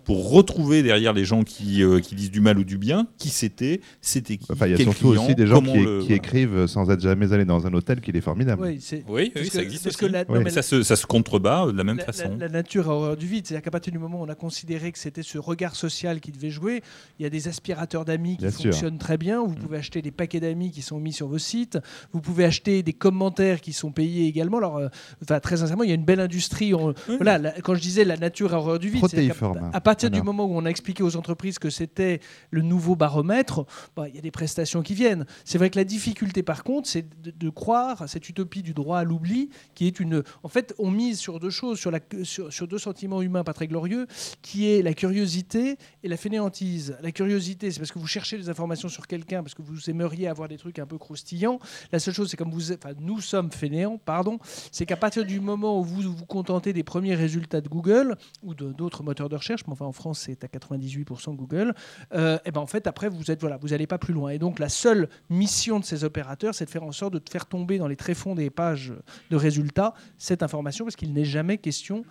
pour 0.03 0.31
retrouver 0.31 0.84
derrière 0.84 1.13
les 1.13 1.25
gens 1.25 1.43
qui, 1.43 1.84
euh, 1.84 1.99
qui 1.99 2.15
disent 2.15 2.31
du 2.31 2.41
mal 2.41 2.57
ou 2.57 2.63
du 2.63 2.77
bien, 2.77 3.07
qui 3.17 3.30
c'était, 3.30 3.81
c'était 4.01 4.38
qui. 4.38 4.51
Enfin, 4.51 4.67
il 4.67 4.71
y 4.71 4.75
a 4.75 4.77
surtout 4.77 5.07
aussi 5.07 5.35
des 5.35 5.47
gens 5.47 5.61
qui, 5.61 6.13
écrivent 6.13 6.67
sans 6.67 6.91
être 6.91 7.01
jamais 7.01 7.34
allés 7.34 7.45
dans 7.45 7.65
un 7.65 7.73
hôtel 7.73 8.01
qu'il 8.01 8.15
est 8.15 8.21
formidable. 8.21 8.61
Oui, 8.61 8.80
oui, 9.07 9.49
ça 9.49 9.61
existe. 9.61 9.84
Parce 9.84 9.97
que 9.97 10.49
ça, 10.49 10.61
se, 10.61 10.84
ça, 10.84 10.95
se, 10.95 11.05
contrebat 11.05 11.67
de 11.71 11.77
la 11.77 11.84
même 11.84 11.99
façon. 11.99 12.38
La, 12.39 12.49
nature 12.49 12.89
a 12.89 12.93
horreur 12.93 13.17
du 13.17 13.25
vide. 13.25 13.47
C'est-à-dire 13.47 13.63
qu'à 13.63 13.71
partir 13.71 13.91
du 13.91 13.99
moment 13.99 14.21
où 14.21 14.23
on 14.23 14.30
a 14.30 14.35
considéré 14.35 14.91
que 14.91 14.99
c'était 14.99 15.23
ce 15.23 15.38
regard 15.38 15.75
social 15.75 16.19
qui 16.19 16.31
devait 16.31 16.49
jouer, 16.49 16.84
il 17.19 17.23
y 17.23 17.25
a 17.25 17.30
des 17.30 17.47
aspirateurs 17.47 18.05
d'amis 18.05 18.38
qui 18.38 18.49
fonctionnent 18.51 18.97
très 18.97 19.17
bien. 19.17 19.43
Vous 19.43 19.55
pouvez 19.55 19.77
acheter 19.77 20.01
des 20.01 20.11
paquets 20.11 20.39
d'amis 20.39 20.71
qui 20.71 20.81
sont 20.81 20.99
mis 20.99 21.13
sur 21.13 21.27
vos 21.27 21.38
sites. 21.38 21.80
Vous 22.11 22.21
pouvez 22.21 22.45
acheter 22.45 22.84
des 22.84 22.93
commentaires 22.93 23.61
qui 23.61 23.73
sont 23.73 23.91
payés 23.91 24.27
également. 24.27 24.57
Alors, 24.57 24.77
euh, 24.77 24.88
enfin, 25.23 25.39
très 25.39 25.57
sincèrement, 25.57 25.84
il 25.84 25.89
y 25.89 25.93
a 25.93 25.95
une 25.95 26.05
belle 26.05 26.19
industrie. 26.19 26.73
Voilà, 27.07 27.39
quand 27.61 27.75
je 27.75 27.81
disais 27.81 28.05
la 28.05 28.17
nature 28.17 28.53
a 28.53 28.57
horreur 28.57 28.80
du 28.80 28.89
vide, 28.89 29.05
c'est 29.09 29.30
à, 29.73 29.81
partir 29.94 30.10
du 30.10 30.24
moment 30.24 30.45
où 30.45 30.57
on 30.57 30.65
a 30.65 30.70
expliqué 30.70 31.03
aux 31.03 31.15
entreprises 31.18 31.60
que 31.60 31.70
c'était 31.70 32.20
le 32.49 32.64
nouveau 32.64 32.95
baromètre, 32.95 33.64
bah, 33.95 34.10
il 34.10 34.15
y 34.15 34.18
a 34.18 34.22
des 34.22 34.32
prestations 34.32 34.82
qui 34.82 34.95
viennent. 34.95 35.28
C'est 35.45 35.60
vrai 35.60 35.70
que 35.70 35.78
la 35.78 35.84
difficulté, 35.84 36.41
par 36.41 36.64
contre, 36.64 36.90
c'est 36.90 37.06
de, 37.22 37.49
croire 37.52 38.02
à 38.02 38.07
cette 38.07 38.28
utopie 38.28 38.64
du 38.64 38.74
droit 38.74 38.98
à 38.98 39.03
l'oubli, 39.03 39.52
qui 39.76 39.86
est 39.86 39.99
une. 39.99 40.24
En 40.41 40.49
fait, 40.49 40.74
on 40.80 40.90
mise 40.90 41.20
sur 41.20 41.40
deux 41.40 41.52
choses, 41.52 41.78
sur, 41.78 41.91
la, 41.91 41.99
sur, 42.24 42.68
deux 42.68 42.80
sentiments 42.80 43.22
humains 43.22 43.44
pas 43.44 43.53
très 43.53 43.68
glorieux, 43.68 44.07
qui 44.41 44.68
est 44.68 44.82
la 44.82 44.95
curiosité 44.95 45.78
et 46.02 46.07
la 46.07 46.18
fainéantise. 46.18 46.98
La 47.03 47.11
curiosité, 47.11 47.70
c'est 47.70 47.80
parce 47.80 47.91
que 47.91 47.99
vous 47.99 48.07
cherchez 48.07 48.40
des 48.40 48.49
informations 48.49 48.90
sur 48.90 49.06
quelqu'un, 49.06 49.44
parce 49.44 49.53
que 49.53 49.61
vous 49.61 49.91
aimeriez 49.91 50.28
avoir 50.28 50.48
des 50.48 50.57
trucs 50.57 50.80
un 50.80 50.88
peu 50.88 50.98
croustillants. 50.98 51.60
La 51.91 51.99
seule 51.99 52.15
chose, 52.15 52.32
c'est 52.32 52.38
comme 52.38 52.49
vous, 52.49 52.72
enfin, 52.72 52.94
nous 52.99 53.22
sommes 53.22 53.52
fainéants, 53.52 53.99
pardon, 54.03 54.40
c'est 54.72 54.88
qu'à 54.88 54.98
partir 54.98 55.24
du 55.24 55.40
moment 55.40 55.80
où 55.80 55.84
vous 55.84 56.02
vous 56.02 56.26
contentez 56.26 56.74
des 56.74 56.84
premiers 56.84 57.14
résultats 57.14 57.61
de 57.61 57.70
Google 57.70 58.18
ou 58.41 58.56
d'autres 58.56 59.03
moteurs 59.03 59.30
de 59.30 59.36
recherche, 59.36 59.61
mais 59.68 59.74
enfin 59.74 59.82
en 59.84 59.91
France 59.91 60.19
c'est 60.19 60.43
à 60.43 60.47
98% 60.47 61.35
Google, 61.35 61.73
euh, 62.14 62.38
et 62.45 62.51
ben 62.51 62.61
en 62.61 62.68
fait 62.68 62.88
après 62.88 63.10
vous 63.10 63.31
êtes 63.31 63.41
voilà, 63.41 63.57
vous 63.57 63.69
n'allez 63.69 63.88
pas 63.88 63.97
plus 63.97 64.14
loin. 64.14 64.31
Et 64.31 64.39
donc 64.39 64.60
la 64.60 64.69
seule 64.69 65.10
mission 65.30 65.80
de 65.80 65.85
ces 65.85 66.03
opérateurs, 66.03 66.55
c'est 66.55 66.65
de 66.65 66.69
faire 66.69 66.84
en 66.84 66.91
sorte 66.91 67.14
de 67.14 67.22
faire 67.30 67.45
tomber 67.45 67.77
dans 67.77 67.88
les 67.88 67.95
tréfonds 67.95 68.35
des 68.35 68.49
pages 68.49 68.93
de 69.30 69.35
résultats 69.35 69.93
cette 70.18 70.43
information, 70.43 70.85
parce 70.85 70.95
qu'il 70.95 71.14
n'est 71.14 71.26
jamais 71.26 71.57
question 71.57 72.03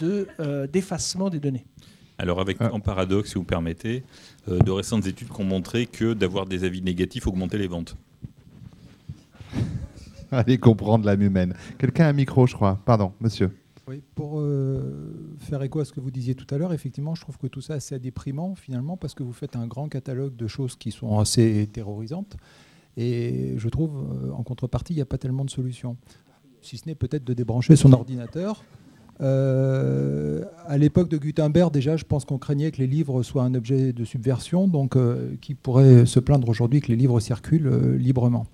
de 0.00 0.28
euh, 0.40 0.66
d'effacement 0.66 1.30
des 1.30 1.40
données. 1.40 1.66
Alors 2.18 2.40
avec 2.40 2.56
ah. 2.60 2.72
en 2.72 2.80
paradoxe, 2.80 3.30
si 3.30 3.34
vous 3.36 3.44
permettez, 3.44 4.02
euh, 4.48 4.58
de 4.58 4.70
récentes 4.70 5.06
études 5.06 5.28
qui 5.28 5.40
ont 5.40 5.44
montré 5.44 5.86
que 5.86 6.14
d'avoir 6.14 6.46
des 6.46 6.64
avis 6.64 6.82
négatifs 6.82 7.26
augmentait 7.26 7.58
les 7.58 7.68
ventes. 7.68 7.96
Allez 10.30 10.58
comprendre 10.58 11.06
l'âme 11.06 11.22
humaine. 11.22 11.54
Quelqu'un 11.78 12.06
a 12.06 12.08
un 12.08 12.12
micro, 12.12 12.46
je 12.46 12.54
crois. 12.54 12.78
Pardon, 12.84 13.12
monsieur. 13.20 13.50
Oui, 13.88 14.02
pour 14.14 14.38
euh, 14.38 15.36
faire 15.38 15.62
écho 15.62 15.80
à 15.80 15.84
ce 15.86 15.92
que 15.92 16.00
vous 16.00 16.10
disiez 16.10 16.34
tout 16.34 16.46
à 16.54 16.58
l'heure, 16.58 16.74
effectivement, 16.74 17.14
je 17.14 17.22
trouve 17.22 17.38
que 17.38 17.46
tout 17.46 17.62
ça 17.62 17.72
est 17.72 17.76
assez 17.78 17.98
déprimant 17.98 18.54
finalement 18.54 18.98
parce 18.98 19.14
que 19.14 19.22
vous 19.22 19.32
faites 19.32 19.56
un 19.56 19.66
grand 19.66 19.88
catalogue 19.88 20.36
de 20.36 20.46
choses 20.46 20.76
qui 20.76 20.90
sont 20.90 21.18
assez 21.18 21.66
terrorisantes 21.72 22.36
et 22.98 23.54
je 23.56 23.68
trouve 23.70 23.96
euh, 23.96 24.32
en 24.32 24.42
contrepartie, 24.42 24.92
il 24.92 24.96
n'y 24.96 25.02
a 25.02 25.06
pas 25.06 25.16
tellement 25.16 25.44
de 25.46 25.50
solutions. 25.50 25.96
Si 26.60 26.76
ce 26.76 26.86
n'est 26.86 26.94
peut-être 26.94 27.24
de 27.24 27.32
débrancher 27.32 27.76
son 27.76 27.92
ordinateur. 27.94 28.62
Euh, 29.20 30.44
à 30.66 30.76
l'époque 30.76 31.08
de 31.08 31.16
Gutenberg, 31.16 31.72
déjà, 31.72 31.96
je 31.96 32.04
pense 32.04 32.26
qu'on 32.26 32.38
craignait 32.38 32.70
que 32.70 32.78
les 32.78 32.86
livres 32.86 33.22
soient 33.22 33.44
un 33.44 33.54
objet 33.54 33.94
de 33.94 34.04
subversion, 34.04 34.68
donc 34.68 34.96
qui 35.40 35.54
pourrait 35.54 36.04
se 36.04 36.20
plaindre 36.20 36.48
aujourd'hui 36.48 36.82
que 36.82 36.88
les 36.88 36.96
livres 36.96 37.20
circulent 37.20 37.96
librement. 37.96 38.46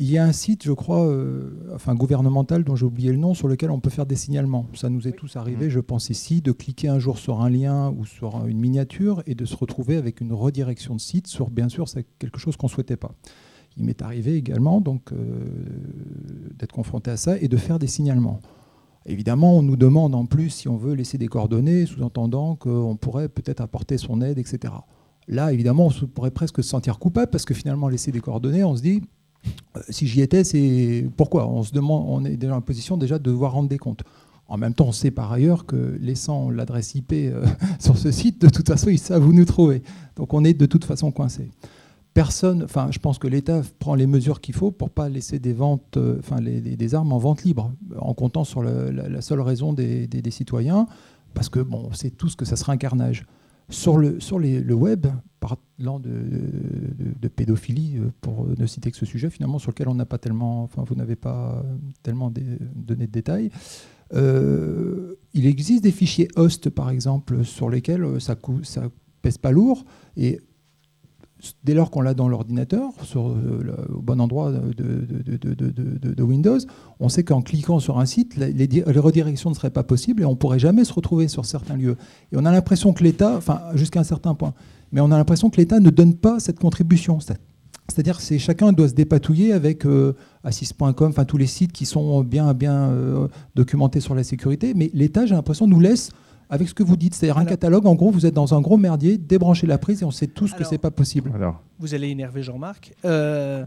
Il 0.00 0.08
y 0.08 0.16
a 0.16 0.24
un 0.24 0.30
site, 0.30 0.62
je 0.62 0.70
crois, 0.70 1.04
euh, 1.04 1.50
enfin 1.74 1.96
gouvernemental 1.96 2.62
dont 2.62 2.76
j'ai 2.76 2.86
oublié 2.86 3.10
le 3.10 3.18
nom, 3.18 3.34
sur 3.34 3.48
lequel 3.48 3.72
on 3.72 3.80
peut 3.80 3.90
faire 3.90 4.06
des 4.06 4.14
signalements. 4.14 4.68
Ça 4.74 4.90
nous 4.90 5.08
est 5.08 5.12
tous 5.12 5.34
arrivé, 5.34 5.66
mmh. 5.66 5.70
je 5.70 5.80
pense 5.80 6.08
ici, 6.08 6.40
de 6.40 6.52
cliquer 6.52 6.86
un 6.86 7.00
jour 7.00 7.18
sur 7.18 7.40
un 7.42 7.50
lien 7.50 7.90
ou 7.90 8.06
sur 8.06 8.46
une 8.46 8.60
miniature 8.60 9.24
et 9.26 9.34
de 9.34 9.44
se 9.44 9.56
retrouver 9.56 9.96
avec 9.96 10.20
une 10.20 10.32
redirection 10.32 10.94
de 10.94 11.00
site 11.00 11.26
sur, 11.26 11.50
bien 11.50 11.68
sûr, 11.68 11.88
c'est 11.88 12.06
quelque 12.20 12.38
chose 12.38 12.56
qu'on 12.56 12.68
ne 12.68 12.70
souhaitait 12.70 12.96
pas. 12.96 13.12
Il 13.76 13.84
m'est 13.84 14.00
arrivé 14.00 14.36
également 14.36 14.80
donc 14.80 15.12
euh, 15.12 15.16
d'être 16.56 16.72
confronté 16.72 17.10
à 17.10 17.16
ça 17.16 17.36
et 17.36 17.48
de 17.48 17.56
faire 17.56 17.80
des 17.80 17.88
signalements. 17.88 18.38
Évidemment, 19.04 19.56
on 19.56 19.62
nous 19.62 19.76
demande 19.76 20.14
en 20.14 20.26
plus 20.26 20.50
si 20.50 20.68
on 20.68 20.76
veut 20.76 20.94
laisser 20.94 21.18
des 21.18 21.26
coordonnées, 21.28 21.86
sous-entendant 21.86 22.54
qu'on 22.54 22.96
pourrait 22.96 23.28
peut-être 23.28 23.60
apporter 23.60 23.98
son 23.98 24.20
aide, 24.20 24.38
etc. 24.38 24.74
Là, 25.26 25.52
évidemment, 25.52 25.88
on 25.88 26.06
pourrait 26.06 26.30
presque 26.30 26.62
se 26.62 26.68
sentir 26.68 27.00
coupable 27.00 27.30
parce 27.30 27.44
que 27.44 27.54
finalement, 27.54 27.88
laisser 27.88 28.12
des 28.12 28.20
coordonnées, 28.20 28.62
on 28.62 28.76
se 28.76 28.82
dit, 28.82 29.02
si 29.88 30.06
j'y 30.06 30.20
étais, 30.20 30.44
c'est 30.44 31.08
pourquoi 31.16 31.48
on 31.48 31.62
se 31.62 31.72
demande, 31.72 32.26
est 32.26 32.36
déjà 32.36 32.56
en 32.56 32.60
position 32.60 32.96
déjà 32.96 33.18
de 33.18 33.24
devoir 33.24 33.52
rendre 33.52 33.68
des 33.68 33.78
comptes. 33.78 34.02
En 34.48 34.56
même 34.56 34.72
temps, 34.72 34.86
on 34.86 34.92
sait 34.92 35.10
par 35.10 35.30
ailleurs 35.30 35.66
que 35.66 35.98
laissant 36.00 36.50
l'adresse 36.50 36.94
IP 36.94 37.12
euh, 37.12 37.44
sur 37.78 37.98
ce 37.98 38.10
site, 38.10 38.40
de 38.40 38.48
toute 38.48 38.66
façon, 38.66 38.88
ils 38.88 38.98
savent 38.98 39.26
où 39.26 39.32
nous 39.32 39.44
trouver. 39.44 39.82
Donc 40.16 40.32
on 40.32 40.42
est 40.42 40.54
de 40.54 40.66
toute 40.66 40.84
façon 40.84 41.10
coincé. 41.12 41.50
Personne, 42.14 42.64
enfin, 42.64 42.88
je 42.90 42.98
pense 42.98 43.18
que 43.18 43.28
l'État 43.28 43.60
prend 43.78 43.94
les 43.94 44.06
mesures 44.06 44.40
qu'il 44.40 44.54
faut 44.54 44.70
pour 44.70 44.90
pas 44.90 45.08
laisser 45.08 45.38
des 45.38 45.52
ventes, 45.52 45.98
euh, 45.98 46.16
enfin, 46.18 46.40
des 46.40 46.94
armes 46.94 47.12
en 47.12 47.18
vente 47.18 47.44
libre, 47.44 47.72
en 48.00 48.14
comptant 48.14 48.44
sur 48.44 48.62
la, 48.62 49.20
seule 49.20 49.40
raison 49.40 49.72
des, 49.74 50.06
des, 50.06 50.30
citoyens, 50.30 50.86
parce 51.34 51.50
que 51.50 51.60
bon, 51.60 51.86
on 51.90 51.92
sait 51.92 52.10
tous 52.10 52.34
que 52.34 52.46
ça 52.46 52.56
sera 52.56 52.72
un 52.72 52.78
carnage. 52.78 53.24
Sur 53.70 53.98
le, 53.98 54.18
sur 54.20 54.38
le 54.38 54.74
web, 54.74 55.06
parlant 55.40 56.00
de, 56.00 56.10
de, 57.20 57.28
pédophilie, 57.28 57.98
euh, 57.98 58.10
pour 58.20 58.46
ne 58.46 58.66
citer 58.66 58.90
que 58.90 58.96
ce 58.96 59.06
sujet, 59.06 59.30
finalement, 59.30 59.58
sur 59.58 59.70
lequel 59.70 59.88
on 59.88 59.94
n'a 59.94 60.06
pas 60.06 60.18
tellement, 60.18 60.62
enfin, 60.62 60.84
vous 60.86 60.94
n'avez 60.94 61.16
pas 61.16 61.62
tellement 62.02 62.30
donné 62.30 63.06
de 63.06 63.12
détails. 63.12 63.50
Euh, 64.14 65.16
il 65.34 65.46
existe 65.46 65.82
des 65.82 65.92
fichiers 65.92 66.28
host, 66.36 66.70
par 66.70 66.90
exemple, 66.90 67.44
sur 67.44 67.68
lesquels 67.68 68.04
euh, 68.04 68.20
ça, 68.20 68.36
ça 68.62 68.88
pèse 69.22 69.38
pas 69.38 69.50
lourd, 69.50 69.84
dès 71.64 71.74
lors 71.74 71.90
qu'on 71.90 72.00
l'a 72.00 72.14
dans 72.14 72.28
l'ordinateur, 72.28 72.90
au 73.14 74.02
bon 74.02 74.20
endroit 74.20 74.50
de, 74.52 76.22
Windows, 76.22 76.58
on 77.00 77.08
sait 77.08 77.24
qu'en 77.24 77.42
cliquant 77.42 77.78
sur 77.78 77.98
un 77.98 78.06
site, 78.06 78.36
les, 78.36 78.82
redirections 78.82 79.50
ne 79.50 79.54
seraient 79.54 79.70
pas 79.70 79.84
possibles 79.84 80.22
et 80.22 80.24
on 80.24 80.32
ne 80.32 80.36
pourrait 80.36 80.58
jamais 80.58 80.84
se 80.84 80.92
retrouver 80.92 81.28
sur 81.28 81.44
certains 81.44 81.76
lieux. 81.76 81.96
Et 82.32 82.36
on 82.36 82.44
a 82.44 82.50
l'impression 82.52 82.92
que 82.92 83.04
l'État, 83.04 83.36
enfin 83.36 83.60
jusqu'à 83.74 84.00
un 84.00 84.04
certain 84.04 84.34
point, 84.34 84.54
mais 84.92 85.00
on 85.00 85.10
a 85.10 85.16
l'impression 85.16 85.50
que 85.50 85.56
l'État 85.58 85.80
ne 85.80 85.90
donne 85.90 86.14
pas 86.14 86.40
cette 86.40 86.58
contribution. 86.58 87.18
C'est-à-dire 87.20 88.18
que 88.18 88.38
chacun 88.38 88.72
doit 88.72 88.88
se 88.88 88.94
dépatouiller 88.94 89.52
avec 89.52 89.86
euh, 89.86 90.14
Assis.com, 90.44 91.08
enfin 91.08 91.24
tous 91.24 91.38
les 91.38 91.46
sites 91.46 91.72
qui 91.72 91.86
sont 91.86 92.22
bien, 92.22 92.52
bien 92.52 92.90
euh, 92.90 93.28
documentés 93.54 94.00
sur 94.00 94.14
la 94.14 94.24
sécurité, 94.24 94.74
mais 94.74 94.90
l'État, 94.92 95.24
j'ai 95.24 95.34
l'impression, 95.34 95.66
nous 95.66 95.80
laisse 95.80 96.10
avec 96.50 96.68
ce 96.68 96.74
que 96.74 96.82
vous 96.82 96.96
dites. 96.96 97.14
C'est-à-dire 97.14 97.38
un 97.38 97.44
catalogue, 97.44 97.86
en 97.86 97.94
gros, 97.94 98.10
vous 98.10 98.26
êtes 98.26 98.34
dans 98.34 98.54
un 98.54 98.60
gros 98.60 98.76
merdier, 98.76 99.18
débranchez 99.18 99.66
la 99.66 99.78
prise 99.78 100.02
et 100.02 100.04
on 100.04 100.10
sait 100.10 100.26
tous 100.26 100.52
que 100.54 100.64
c'est 100.64 100.78
pas 100.78 100.90
possible. 100.90 101.32
Vous 101.80 101.94
allez 101.94 102.08
énerver 102.08 102.42
Jean-Marc. 102.42 102.92
Euh, 103.04 103.64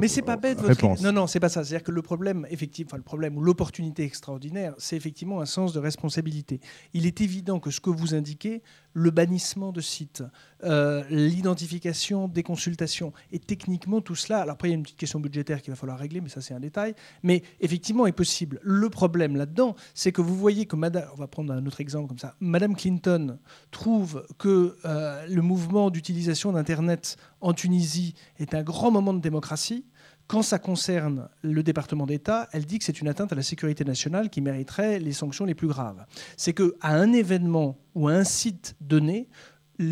mais 0.00 0.08
c'est 0.08 0.22
pas 0.22 0.36
bête. 0.36 0.60
Votre... 0.60 1.02
Non, 1.02 1.12
non, 1.12 1.26
c'est 1.26 1.40
pas 1.40 1.48
ça. 1.48 1.64
C'est-à-dire 1.64 1.84
que 1.84 1.92
le 1.92 2.02
problème, 2.02 2.46
effectivement, 2.50 2.88
enfin, 2.90 2.96
le 2.98 3.02
problème 3.02 3.36
ou 3.38 3.40
l'opportunité 3.40 4.04
extraordinaire, 4.04 4.74
c'est 4.78 4.96
effectivement 4.96 5.40
un 5.40 5.46
sens 5.46 5.72
de 5.72 5.80
responsabilité. 5.80 6.60
Il 6.92 7.06
est 7.06 7.20
évident 7.20 7.58
que 7.58 7.70
ce 7.70 7.80
que 7.80 7.90
vous 7.90 8.14
indiquez, 8.14 8.62
le 8.96 9.10
bannissement 9.10 9.72
de 9.72 9.82
sites, 9.82 10.24
euh, 10.64 11.04
l'identification 11.10 12.28
des 12.28 12.42
consultations, 12.42 13.12
et 13.30 13.38
techniquement 13.38 14.00
tout 14.00 14.14
cela, 14.14 14.40
alors 14.40 14.54
après 14.54 14.68
il 14.68 14.70
y 14.70 14.74
a 14.74 14.76
une 14.78 14.84
petite 14.84 14.96
question 14.96 15.20
budgétaire 15.20 15.60
qu'il 15.60 15.70
va 15.70 15.76
falloir 15.76 15.98
régler, 15.98 16.22
mais 16.22 16.30
ça 16.30 16.40
c'est 16.40 16.54
un 16.54 16.60
détail, 16.60 16.94
mais 17.22 17.42
effectivement 17.60 18.06
est 18.06 18.12
possible. 18.12 18.58
Le 18.62 18.88
problème 18.88 19.36
là-dedans, 19.36 19.76
c'est 19.92 20.12
que 20.12 20.22
vous 20.22 20.34
voyez 20.34 20.64
que 20.64 20.76
Madame, 20.76 21.10
on 21.12 21.16
va 21.16 21.26
prendre 21.26 21.52
un 21.52 21.66
autre 21.66 21.82
exemple 21.82 22.08
comme 22.08 22.18
ça, 22.18 22.36
Madame 22.40 22.74
Clinton 22.74 23.38
trouve 23.70 24.26
que 24.38 24.78
euh, 24.86 25.26
le 25.26 25.42
mouvement 25.42 25.90
d'utilisation 25.90 26.52
d'Internet 26.52 27.18
en 27.42 27.52
Tunisie 27.52 28.14
est 28.38 28.54
un 28.54 28.62
grand 28.62 28.90
moment 28.90 29.12
de 29.12 29.20
démocratie. 29.20 29.84
Quand 30.26 30.42
ça 30.42 30.58
concerne 30.58 31.28
le 31.42 31.62
département 31.62 32.04
d'État, 32.04 32.48
elle 32.52 32.66
dit 32.66 32.78
que 32.78 32.84
c'est 32.84 33.00
une 33.00 33.08
atteinte 33.08 33.32
à 33.32 33.36
la 33.36 33.42
sécurité 33.42 33.84
nationale 33.84 34.28
qui 34.28 34.40
mériterait 34.40 34.98
les 34.98 35.12
sanctions 35.12 35.44
les 35.44 35.54
plus 35.54 35.68
graves. 35.68 36.04
C'est 36.36 36.52
qu'à 36.52 36.64
un 36.82 37.12
événement 37.12 37.78
ou 37.94 38.08
à 38.08 38.12
un 38.12 38.24
site 38.24 38.74
donné, 38.80 39.28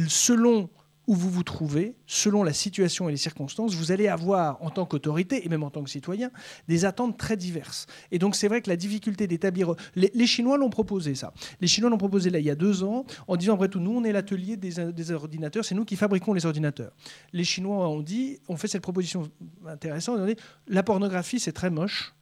selon 0.08 0.70
où 1.06 1.14
vous 1.14 1.30
vous 1.30 1.42
trouvez, 1.42 1.94
selon 2.06 2.42
la 2.42 2.52
situation 2.52 3.08
et 3.08 3.12
les 3.12 3.18
circonstances, 3.18 3.74
vous 3.74 3.92
allez 3.92 4.08
avoir, 4.08 4.62
en 4.62 4.70
tant 4.70 4.86
qu'autorité 4.86 5.44
et 5.44 5.48
même 5.48 5.62
en 5.62 5.70
tant 5.70 5.82
que 5.82 5.90
citoyen, 5.90 6.30
des 6.68 6.84
attentes 6.84 7.18
très 7.18 7.36
diverses. 7.36 7.86
Et 8.10 8.18
donc 8.18 8.36
c'est 8.36 8.48
vrai 8.48 8.62
que 8.62 8.70
la 8.70 8.76
difficulté 8.76 9.26
d'établir... 9.26 9.74
Les, 9.94 10.26
Chinois 10.26 10.56
l'ont 10.56 10.70
proposé, 10.70 11.14
ça. 11.14 11.32
Les 11.60 11.66
Chinois 11.66 11.90
l'ont 11.90 11.98
proposé 11.98 12.30
là 12.30 12.38
il 12.38 12.44
y 12.44 12.50
a 12.50 12.54
deux 12.54 12.82
ans, 12.82 13.04
en 13.28 13.36
disant, 13.36 13.54
après 13.54 13.68
tout, 13.68 13.80
nous, 13.80 13.96
on 13.96 14.04
est 14.04 14.12
l'atelier 14.12 14.56
des, 14.56 15.10
ordinateurs, 15.12 15.64
c'est 15.64 15.74
nous 15.74 15.84
qui 15.84 15.96
fabriquons 15.96 16.32
les 16.32 16.46
ordinateurs. 16.46 16.92
Les 17.32 17.44
Chinois 17.44 17.88
ont 17.88 18.00
dit, 18.00 18.38
ont 18.48 18.56
fait 18.56 18.68
cette 18.68 18.82
proposition 18.82 19.30
intéressante, 19.66 20.18
ont 20.20 20.26
dit, 20.26 20.36
la 20.68 20.82
pornographie, 20.82 21.40
c'est 21.40 21.52
très 21.52 21.70
moche. 21.70 22.14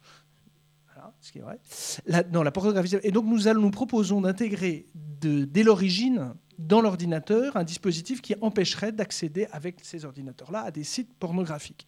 Ce. 1.23 2.01
La. 2.05 2.23
Et 3.03 3.11
donc 3.11 3.25
nous, 3.25 3.47
allons, 3.47 3.61
nous 3.61 3.71
proposons 3.71 4.21
d'intégrer 4.21 4.87
dès 4.93 5.63
l'origine 5.63 6.33
dans 6.59 6.81
l'ordinateur 6.81 7.57
un 7.57 7.63
dispositif 7.63 8.21
qui 8.21 8.35
empêcherait 8.41 8.91
d'accéder 8.91 9.47
avec 9.51 9.79
ces 9.83 10.05
ordinateurs-là 10.05 10.61
à 10.61 10.71
des 10.71 10.83
sites 10.83 11.13
pornographiques. 11.15 11.87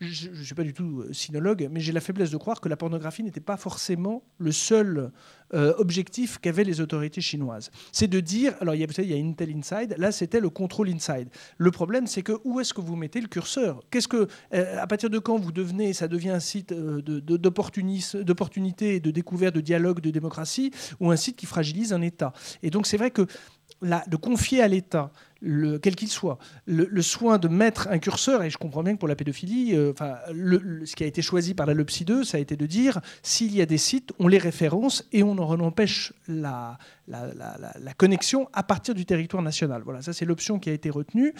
Je 0.00 0.30
ne 0.30 0.42
suis 0.42 0.54
pas 0.54 0.62
du 0.62 0.72
tout 0.72 1.02
euh, 1.02 1.12
sinologue, 1.12 1.68
mais 1.70 1.80
j'ai 1.80 1.92
la 1.92 2.00
faiblesse 2.00 2.30
de 2.30 2.38
croire 2.38 2.62
que 2.62 2.70
la 2.70 2.76
pornographie 2.76 3.22
n'était 3.22 3.38
pas 3.38 3.58
forcément 3.58 4.22
le 4.38 4.50
seul 4.50 5.12
euh, 5.52 5.74
objectif 5.76 6.38
qu'avaient 6.38 6.64
les 6.64 6.80
autorités 6.80 7.20
chinoises. 7.20 7.70
C'est 7.92 8.08
de 8.08 8.18
dire, 8.20 8.54
alors 8.60 8.74
il 8.74 8.80
y, 8.80 8.84
a, 8.84 9.02
il 9.02 9.10
y 9.10 9.12
a 9.12 9.16
Intel 9.16 9.54
Inside, 9.54 9.96
là 9.98 10.10
c'était 10.10 10.40
le 10.40 10.48
contrôle 10.48 10.88
inside. 10.88 11.28
Le 11.58 11.70
problème 11.70 12.06
c'est 12.06 12.22
que 12.22 12.32
où 12.44 12.60
est-ce 12.60 12.72
que 12.72 12.80
vous 12.80 12.96
mettez 12.96 13.20
le 13.20 13.28
curseur? 13.28 13.82
Qu'est-ce 13.90 14.08
que, 14.08 14.26
euh, 14.54 14.80
à 14.80 14.86
partir 14.86 15.10
de 15.10 15.18
quand 15.18 15.36
vous 15.36 15.52
devenez, 15.52 15.92
ça 15.92 16.08
devient 16.08 16.30
un 16.30 16.40
site 16.40 16.72
d'opportunité 16.72 18.94
et 18.94 19.00
de 19.00 19.10
découverte, 19.10 19.54
de 19.54 19.60
dialogue, 19.60 20.00
de 20.00 20.10
démocratie, 20.10 20.70
ou 20.98 21.10
un 21.10 21.16
site 21.16 21.36
qui 21.36 21.44
fragilise 21.44 21.92
un 21.92 22.00
État? 22.00 22.32
Et 22.62 22.70
donc 22.70 22.86
c'est 22.86 22.96
vrai 22.96 23.10
que 23.10 23.26
de 23.82 24.16
confier 24.16 24.62
à 24.62 24.68
l'État, 24.68 25.10
quel 25.40 25.96
qu'il 25.96 26.08
soit, 26.08 26.38
le, 26.66 27.02
soin 27.02 27.38
de 27.38 27.48
mettre 27.48 27.88
un 27.88 27.98
curseur, 27.98 28.42
et 28.42 28.50
je 28.50 28.58
comprends 28.58 28.82
bien 28.82 28.94
que 28.94 28.98
pour 28.98 29.08
la 29.08 29.16
pédophilie, 29.16 29.74
euh, 29.74 29.92
ce 30.84 30.94
qui 30.94 31.02
a 31.02 31.06
été 31.06 31.22
choisi 31.22 31.54
par 31.54 31.66
la 31.66 31.74
LOPSI 31.74 32.04
2, 32.04 32.24
ça 32.24 32.36
a 32.36 32.40
été 32.40 32.56
de 32.56 32.66
dire 32.66 33.00
s'il 33.22 33.54
y 33.54 33.62
a 33.62 33.66
des 33.66 33.78
sites, 33.78 34.12
on 34.18 34.28
les 34.28 34.38
référence 34.38 35.06
et 35.12 35.22
on 35.22 35.32
en 35.32 35.60
empêche 35.60 36.12
la, 36.28 36.78
connexion 37.96 38.48
à 38.52 38.62
partir 38.62 38.94
du 38.94 39.06
territoire 39.06 39.42
national. 39.42 39.82
Voilà, 39.82 40.02
ça 40.02 40.12
c'est 40.12 40.24
l'option 40.26 40.58
qui 40.58 40.70
a 40.70 40.72
été 40.72 40.90
retenue. 40.90 41.34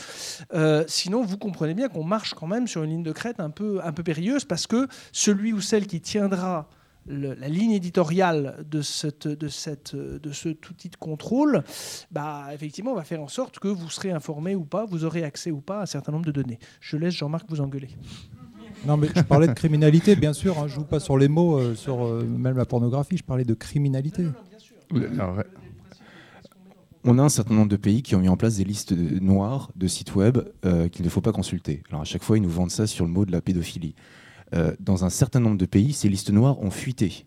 Euh, 0.54 0.84
sinon, 0.88 1.22
vous 1.22 1.36
comprenez 1.36 1.74
bien 1.74 1.88
qu'on 1.88 2.04
marche 2.04 2.34
quand 2.34 2.46
même 2.46 2.66
sur 2.66 2.82
une 2.82 2.90
ligne 2.90 3.02
de 3.02 3.12
crête 3.12 3.40
un 3.40 3.50
peu, 3.50 3.80
un 3.84 3.92
peu 3.92 4.02
périlleuse 4.02 4.44
parce 4.44 4.66
que 4.66 4.88
celui 5.12 5.52
ou 5.52 5.60
celle 5.60 5.86
qui 5.86 6.00
tiendra 6.00 6.68
la 7.10 7.48
ligne 7.48 7.72
éditoriale 7.72 8.64
de, 8.70 8.82
cette, 8.82 9.26
de, 9.26 9.48
cette, 9.48 9.96
de 9.96 10.32
ce 10.32 10.48
outil 10.48 10.88
de 10.88 10.96
contrôle, 10.96 11.62
bah, 12.10 12.46
effectivement, 12.52 12.94
va 12.94 13.04
faire 13.04 13.22
en 13.22 13.28
sorte 13.28 13.58
que 13.58 13.68
vous 13.68 13.90
serez 13.90 14.10
informé 14.10 14.54
ou 14.54 14.64
pas, 14.64 14.84
vous 14.84 15.04
aurez 15.04 15.24
accès 15.24 15.50
ou 15.50 15.60
pas 15.60 15.80
à 15.80 15.82
un 15.82 15.86
certain 15.86 16.12
nombre 16.12 16.26
de 16.26 16.32
données. 16.32 16.58
Je 16.80 16.96
laisse 16.96 17.14
Jean-Marc 17.14 17.46
vous 17.48 17.60
engueuler. 17.60 17.90
Non, 18.86 18.96
mais 18.96 19.08
je 19.14 19.22
parlais 19.22 19.46
de 19.46 19.52
criminalité, 19.52 20.16
bien 20.16 20.32
sûr. 20.32 20.58
Hein, 20.58 20.66
je 20.66 20.74
ne 20.74 20.80
joue 20.80 20.84
pas 20.84 21.00
sur 21.00 21.18
les 21.18 21.28
mots, 21.28 21.58
euh, 21.58 21.74
sur 21.74 22.04
euh, 22.04 22.24
même 22.24 22.56
la 22.56 22.64
pornographie. 22.64 23.16
Je 23.16 23.24
parlais 23.24 23.44
de 23.44 23.54
criminalité. 23.54 24.26
on 27.04 27.18
a 27.18 27.22
un 27.22 27.28
certain 27.28 27.54
nombre 27.54 27.68
de 27.68 27.76
pays 27.76 28.02
qui 28.02 28.14
ont 28.14 28.20
mis 28.20 28.28
en 28.28 28.36
place 28.36 28.56
des 28.56 28.64
listes 28.64 28.92
noires 28.92 29.70
de 29.76 29.86
sites 29.86 30.14
web 30.14 30.38
euh, 30.64 30.88
qu'il 30.88 31.04
ne 31.04 31.10
faut 31.10 31.20
pas 31.20 31.32
consulter. 31.32 31.82
Alors 31.90 32.02
à 32.02 32.04
chaque 32.04 32.22
fois, 32.22 32.38
ils 32.38 32.42
nous 32.42 32.50
vendent 32.50 32.70
ça 32.70 32.86
sur 32.86 33.04
le 33.04 33.10
mot 33.10 33.24
de 33.24 33.32
la 33.32 33.40
pédophilie. 33.40 33.94
Euh, 34.54 34.74
dans 34.80 35.04
un 35.04 35.10
certain 35.10 35.40
nombre 35.40 35.58
de 35.58 35.66
pays, 35.66 35.92
ces 35.92 36.08
listes 36.08 36.30
noires 36.30 36.60
ont 36.60 36.70
fuité. 36.70 37.26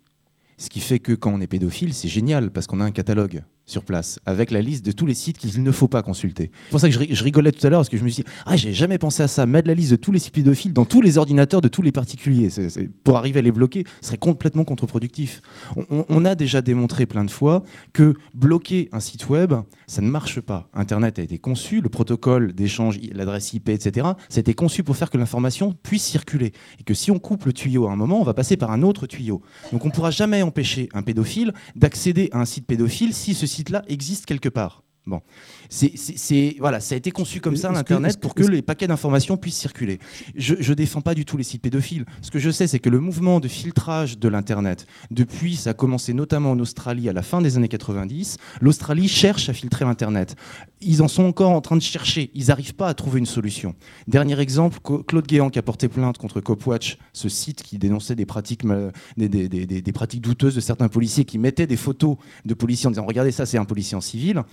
Ce 0.57 0.69
qui 0.69 0.79
fait 0.79 0.99
que 0.99 1.13
quand 1.13 1.33
on 1.33 1.41
est 1.41 1.47
pédophile, 1.47 1.93
c'est 1.93 2.07
génial 2.07 2.51
parce 2.51 2.67
qu'on 2.67 2.79
a 2.79 2.85
un 2.85 2.91
catalogue 2.91 3.43
sur 3.65 3.83
place, 3.83 4.19
avec 4.25 4.51
la 4.51 4.61
liste 4.61 4.85
de 4.85 4.91
tous 4.91 5.05
les 5.05 5.13
sites 5.13 5.37
qu'il 5.37 5.63
ne 5.63 5.71
faut 5.71 5.87
pas 5.87 6.01
consulter. 6.01 6.51
C'est 6.65 6.71
pour 6.71 6.79
ça 6.79 6.89
que 6.89 6.93
je, 6.93 7.23
rigolais 7.23 7.51
tout 7.51 7.65
à 7.65 7.69
l'heure, 7.69 7.79
parce 7.79 7.89
que 7.89 7.97
je 7.97 8.03
me 8.03 8.09
suis 8.09 8.23
dit, 8.23 8.29
ah, 8.45 8.55
j'ai 8.55 8.73
jamais 8.73 8.97
pensé 8.97 9.23
à 9.23 9.27
ça, 9.27 9.45
mettre 9.45 9.67
la 9.67 9.73
liste 9.73 9.91
de 9.91 9.95
tous 9.95 10.11
les 10.11 10.19
sites 10.19 10.33
pédophiles 10.33 10.73
dans 10.73 10.85
tous 10.85 11.01
les 11.01 11.17
ordinateurs 11.17 11.61
de 11.61 11.67
tous 11.67 11.81
les 11.81 11.91
particuliers. 11.91 12.49
pour 13.03 13.17
arriver 13.17 13.39
à 13.39 13.41
les 13.41 13.51
bloquer, 13.51 13.85
ce 14.01 14.07
serait 14.07 14.17
complètement 14.17 14.63
contre-productif. 14.65 15.41
On, 15.89 16.25
a 16.25 16.35
déjà 16.35 16.61
démontré 16.61 17.05
plein 17.05 17.25
de 17.25 17.31
fois 17.31 17.63
que 17.91 18.13
bloquer 18.33 18.89
un 18.91 18.99
site 18.99 19.29
web, 19.29 19.53
ça 19.87 20.01
ne 20.01 20.09
marche 20.09 20.39
pas. 20.41 20.69
Internet 20.73 21.19
a 21.19 21.21
été 21.21 21.37
conçu, 21.37 21.81
le 21.81 21.89
protocole 21.89 22.53
d'échange, 22.53 22.99
l'adresse 23.13 23.53
IP, 23.53 23.69
etc., 23.69 24.07
été 24.43 24.53
conçu 24.53 24.83
pour 24.83 24.97
faire 24.97 25.09
que 25.09 25.17
l'information 25.17 25.73
puisse 25.83 26.03
circuler. 26.03 26.51
Et 26.79 26.83
que 26.83 26.93
si 26.93 27.11
on 27.11 27.19
coupe 27.19 27.45
le 27.45 27.53
tuyau 27.53 27.87
à 27.87 27.93
un 27.93 27.95
moment, 27.95 28.19
on 28.19 28.23
va 28.23 28.33
passer 28.33 28.57
par 28.57 28.71
un 28.71 28.81
autre 28.81 29.07
tuyau. 29.07 29.41
Donc 29.71 29.85
on 29.85 29.87
ne 29.87 29.93
pourra 29.93 30.11
jamais 30.11 30.41
empêcher 30.41 30.89
un 30.93 31.01
pédophile 31.01 31.53
d'accéder 31.77 32.27
à 32.33 32.39
un 32.39 32.45
site 32.45 32.67
pédophile 32.67 33.13
si 33.13 33.33
ce 33.33 33.47
site-là 33.53 33.83
existe 33.87 34.25
quelque 34.25 34.49
part. 34.49 34.82
Bon, 35.05 35.21
c'est 35.69 36.55
voilà, 36.59 36.79
ça 36.79 36.95
a 36.95 36.97
été 36.97 37.11
conçu 37.11 37.41
comme 37.41 37.57
ça 37.57 37.69
l'internet 37.73 38.21
pour 38.21 38.33
que 38.33 38.43
les 38.43 38.61
paquets 38.61 38.87
d'informations 38.87 39.35
puissent 39.35 39.57
circuler. 39.57 39.99
Je, 40.33 40.55
ne 40.55 40.73
défends 40.73 41.01
pas 41.01 41.13
du 41.13 41.25
tout 41.25 41.35
les 41.35 41.43
sites 41.43 41.61
pédophiles. 41.61 42.05
Ce 42.21 42.31
que 42.31 42.39
je 42.39 42.49
sais, 42.49 42.67
c'est 42.67 42.79
que 42.79 42.89
le 42.89 43.01
mouvement 43.01 43.41
de 43.41 43.49
filtrage 43.49 44.17
de 44.17 44.29
l'internet, 44.29 44.87
depuis, 45.11 45.57
ça 45.57 45.71
a 45.71 45.73
commencé 45.73 46.13
notamment 46.13 46.51
en 46.51 46.59
Australie 46.59 47.09
à 47.09 47.13
la 47.13 47.21
fin 47.21 47.41
des 47.41 47.57
années 47.57 47.67
90. 47.67 48.37
L'Australie 48.61 49.09
cherche 49.09 49.49
à 49.49 49.53
filtrer 49.53 49.83
l'internet. 49.83 50.37
Ils 50.79 51.01
en 51.01 51.09
sont 51.09 51.23
encore 51.23 51.51
en 51.51 51.59
train 51.59 51.75
de 51.75 51.81
chercher. 51.81 52.31
Ils 52.33 52.47
n'arrivent 52.47 52.75
pas 52.75 52.87
à 52.87 52.93
trouver 52.93 53.19
une 53.19 53.25
solution. 53.25 53.75
Dernier 54.07 54.39
exemple, 54.39 54.79
Claude 55.05 55.27
Guéant 55.27 55.49
qui 55.49 55.59
a 55.59 55.63
porté 55.63 55.89
plainte 55.89 56.17
contre 56.17 56.39
Copwatch, 56.39 56.97
ce 57.11 57.27
site 57.27 57.61
qui 57.61 57.77
dénonçait 57.77 58.15
des 58.15 58.25
pratiques, 58.25 58.63
des, 59.17 59.27
des, 59.27 59.49
des, 59.49 59.65
des 59.65 59.91
pratiques 59.91 60.21
douteuses 60.21 60.55
de 60.55 60.61
certains 60.61 60.87
policiers 60.87 61.25
qui 61.25 61.39
mettaient 61.39 61.67
des 61.67 61.77
photos 61.77 62.15
de 62.45 62.53
policiers 62.53 62.87
en 62.87 62.91
disant 62.91 63.05
regardez 63.05 63.31
ça, 63.31 63.45
c'est 63.45 63.57
un 63.57 63.65
policier 63.65 63.97
en 63.97 64.01
civil. 64.01 64.43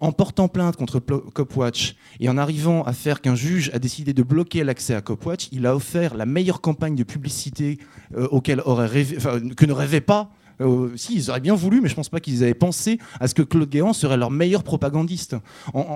En 0.00 0.12
portant 0.12 0.48
plainte 0.48 0.76
contre 0.76 1.00
Copwatch 1.00 1.96
et 2.20 2.28
en 2.28 2.38
arrivant 2.38 2.82
à 2.84 2.92
faire 2.92 3.20
qu'un 3.20 3.34
juge 3.34 3.70
a 3.74 3.78
décidé 3.78 4.12
de 4.12 4.22
bloquer 4.22 4.64
l'accès 4.64 4.94
à 4.94 5.00
Copwatch, 5.00 5.48
il 5.52 5.66
a 5.66 5.74
offert 5.74 6.14
la 6.14 6.26
meilleure 6.26 6.60
campagne 6.60 6.94
de 6.94 7.04
publicité 7.04 7.78
euh, 8.16 8.26
auquel 8.30 8.60
aurait 8.64 8.86
rêvé, 8.86 9.16
que 9.56 9.66
ne 9.66 9.72
rêvait 9.72 10.00
pas 10.00 10.30
euh, 10.60 10.90
si, 10.96 11.14
ils 11.14 11.30
auraient 11.30 11.40
bien 11.40 11.54
voulu, 11.54 11.80
mais 11.80 11.88
je 11.88 11.94
ne 11.94 11.96
pense 11.96 12.08
pas 12.08 12.20
qu'ils 12.20 12.42
avaient 12.42 12.54
pensé 12.54 12.98
à 13.20 13.28
ce 13.28 13.34
que 13.34 13.42
Claude 13.42 13.68
Guéant 13.68 13.92
serait 13.92 14.16
leur 14.16 14.30
meilleur 14.30 14.62
propagandiste. 14.62 15.36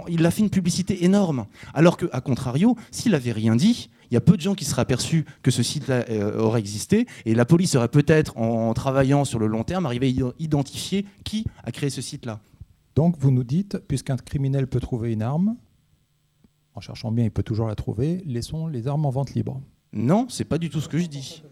il 0.09 0.24
a 0.27 0.31
fait 0.31 0.43
une 0.43 0.51
publicité 0.51 1.05
énorme. 1.05 1.47
Alors 1.74 1.97
qu'à 1.97 2.20
contrario, 2.20 2.77
s'il 2.90 3.14
avait 3.14 3.32
rien 3.32 3.56
dit, 3.56 3.90
il 4.10 4.14
y 4.14 4.16
a 4.16 4.20
peu 4.20 4.36
de 4.36 4.40
gens 4.40 4.55
qui 4.55 4.64
seraient 4.64 4.82
aperçus 4.82 5.24
que 5.43 5.51
ce 5.51 5.62
site-là 5.62 6.05
euh, 6.10 6.39
aurait 6.39 6.60
existé, 6.60 7.06
et 7.24 7.35
la 7.35 7.44
police 7.44 7.74
aurait 7.74 7.89
peut-être, 7.89 8.36
en, 8.39 8.73
travaillant 8.74 9.24
sur 9.24 9.39
le 9.39 9.47
long 9.47 9.64
terme, 9.64 9.86
arrivé 9.86 10.14
à 10.23 10.32
identifier 10.39 11.06
qui 11.24 11.44
a 11.64 11.73
créé 11.73 11.90
ce 11.90 12.02
site-là. 12.02 12.40
Donc 12.97 13.16
vous 13.18 13.31
nous 13.31 13.44
dites, 13.44 13.78
puisqu'un 13.86 14.16
criminel 14.16 14.66
peut 14.66 14.81
trouver 14.81 15.12
une 15.12 15.23
arme, 15.23 15.56
en 16.74 16.81
cherchant 16.81 17.12
bien, 17.12 17.24
il 17.24 17.31
peut 17.31 17.43
toujours 17.43 17.68
la 17.68 17.74
trouver, 17.74 18.23
laissons 18.27 18.66
les 18.66 18.89
armes 18.89 19.06
en 19.06 19.10
vente 19.10 19.35
libre. 19.35 19.60
Non, 19.93 20.27
c'est 20.28 20.44
pas 20.44 20.59
du 20.59 20.70
tout 20.70 20.81
ce 20.81 20.89
que 20.89 20.98
je 20.98 21.06
dis. 21.06 21.43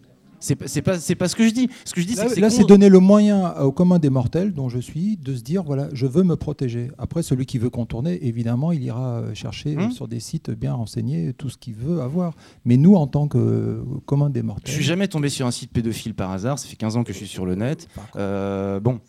C'est 0.41 0.57
pas, 0.57 0.99
pas 1.19 1.29
ce 1.29 1.37
que 1.37 1.47
je 1.47 1.55
dis. 1.55 1.71
Ce 1.87 1.95
que 1.95 2.03
je 2.03 2.07
dis, 2.07 2.17
là, 2.17 2.27
là 2.37 2.51
c'est 2.51 2.65
donner 2.65 2.91
le 2.91 2.99
moyen 2.99 3.55
au 3.61 3.73
commun 3.73 3.99
des 3.99 4.11
mortels, 4.11 4.53
dont 4.53 4.69
je 4.69 4.79
suis, 4.79 5.17
de 5.17 5.35
se 5.35 5.43
dire 5.43 5.63
voilà, 5.63 5.89
je 5.95 6.07
veux 6.07 6.23
me 6.23 6.37
protéger. 6.37 6.91
Après, 6.99 7.23
celui 7.23 7.47
qui 7.47 7.57
veut 7.57 7.71
contourner, 7.71 8.27
évidemment, 8.27 8.71
il 8.71 8.83
ira 8.83 9.23
chercher 9.33 9.77
hum. 9.77 9.91
sur 9.91 10.07
des 10.07 10.21
sites 10.21 10.51
bien 10.51 10.75
renseignés 10.75 11.33
tout 11.33 11.49
ce 11.49 11.57
qu'il 11.57 11.75
veut 11.75 12.03
avoir. 12.03 12.35
Mais 12.67 12.77
nous, 12.77 12.95
en 12.97 13.07
tant 13.07 13.27
que 13.27 13.83
commun 14.05 14.29
des 14.29 14.43
mortels. 14.43 14.69
Je 14.69 14.73
suis 14.73 14.85
jamais 14.85 15.09
tombé 15.09 15.31
sur 15.31 15.47
un 15.47 15.51
site 15.51 15.73
pédophile 15.73 16.15
par 16.15 16.31
hasard. 16.31 16.59
Ça 16.59 16.69
fait 16.69 16.77
15 16.77 16.99
ans 16.99 17.05
que 17.05 17.13
je 17.15 17.19
suis 17.19 17.29
sur 17.29 17.47
le 17.47 17.55
net. 17.55 17.89
Euh, 18.17 18.81
bon, 18.81 19.01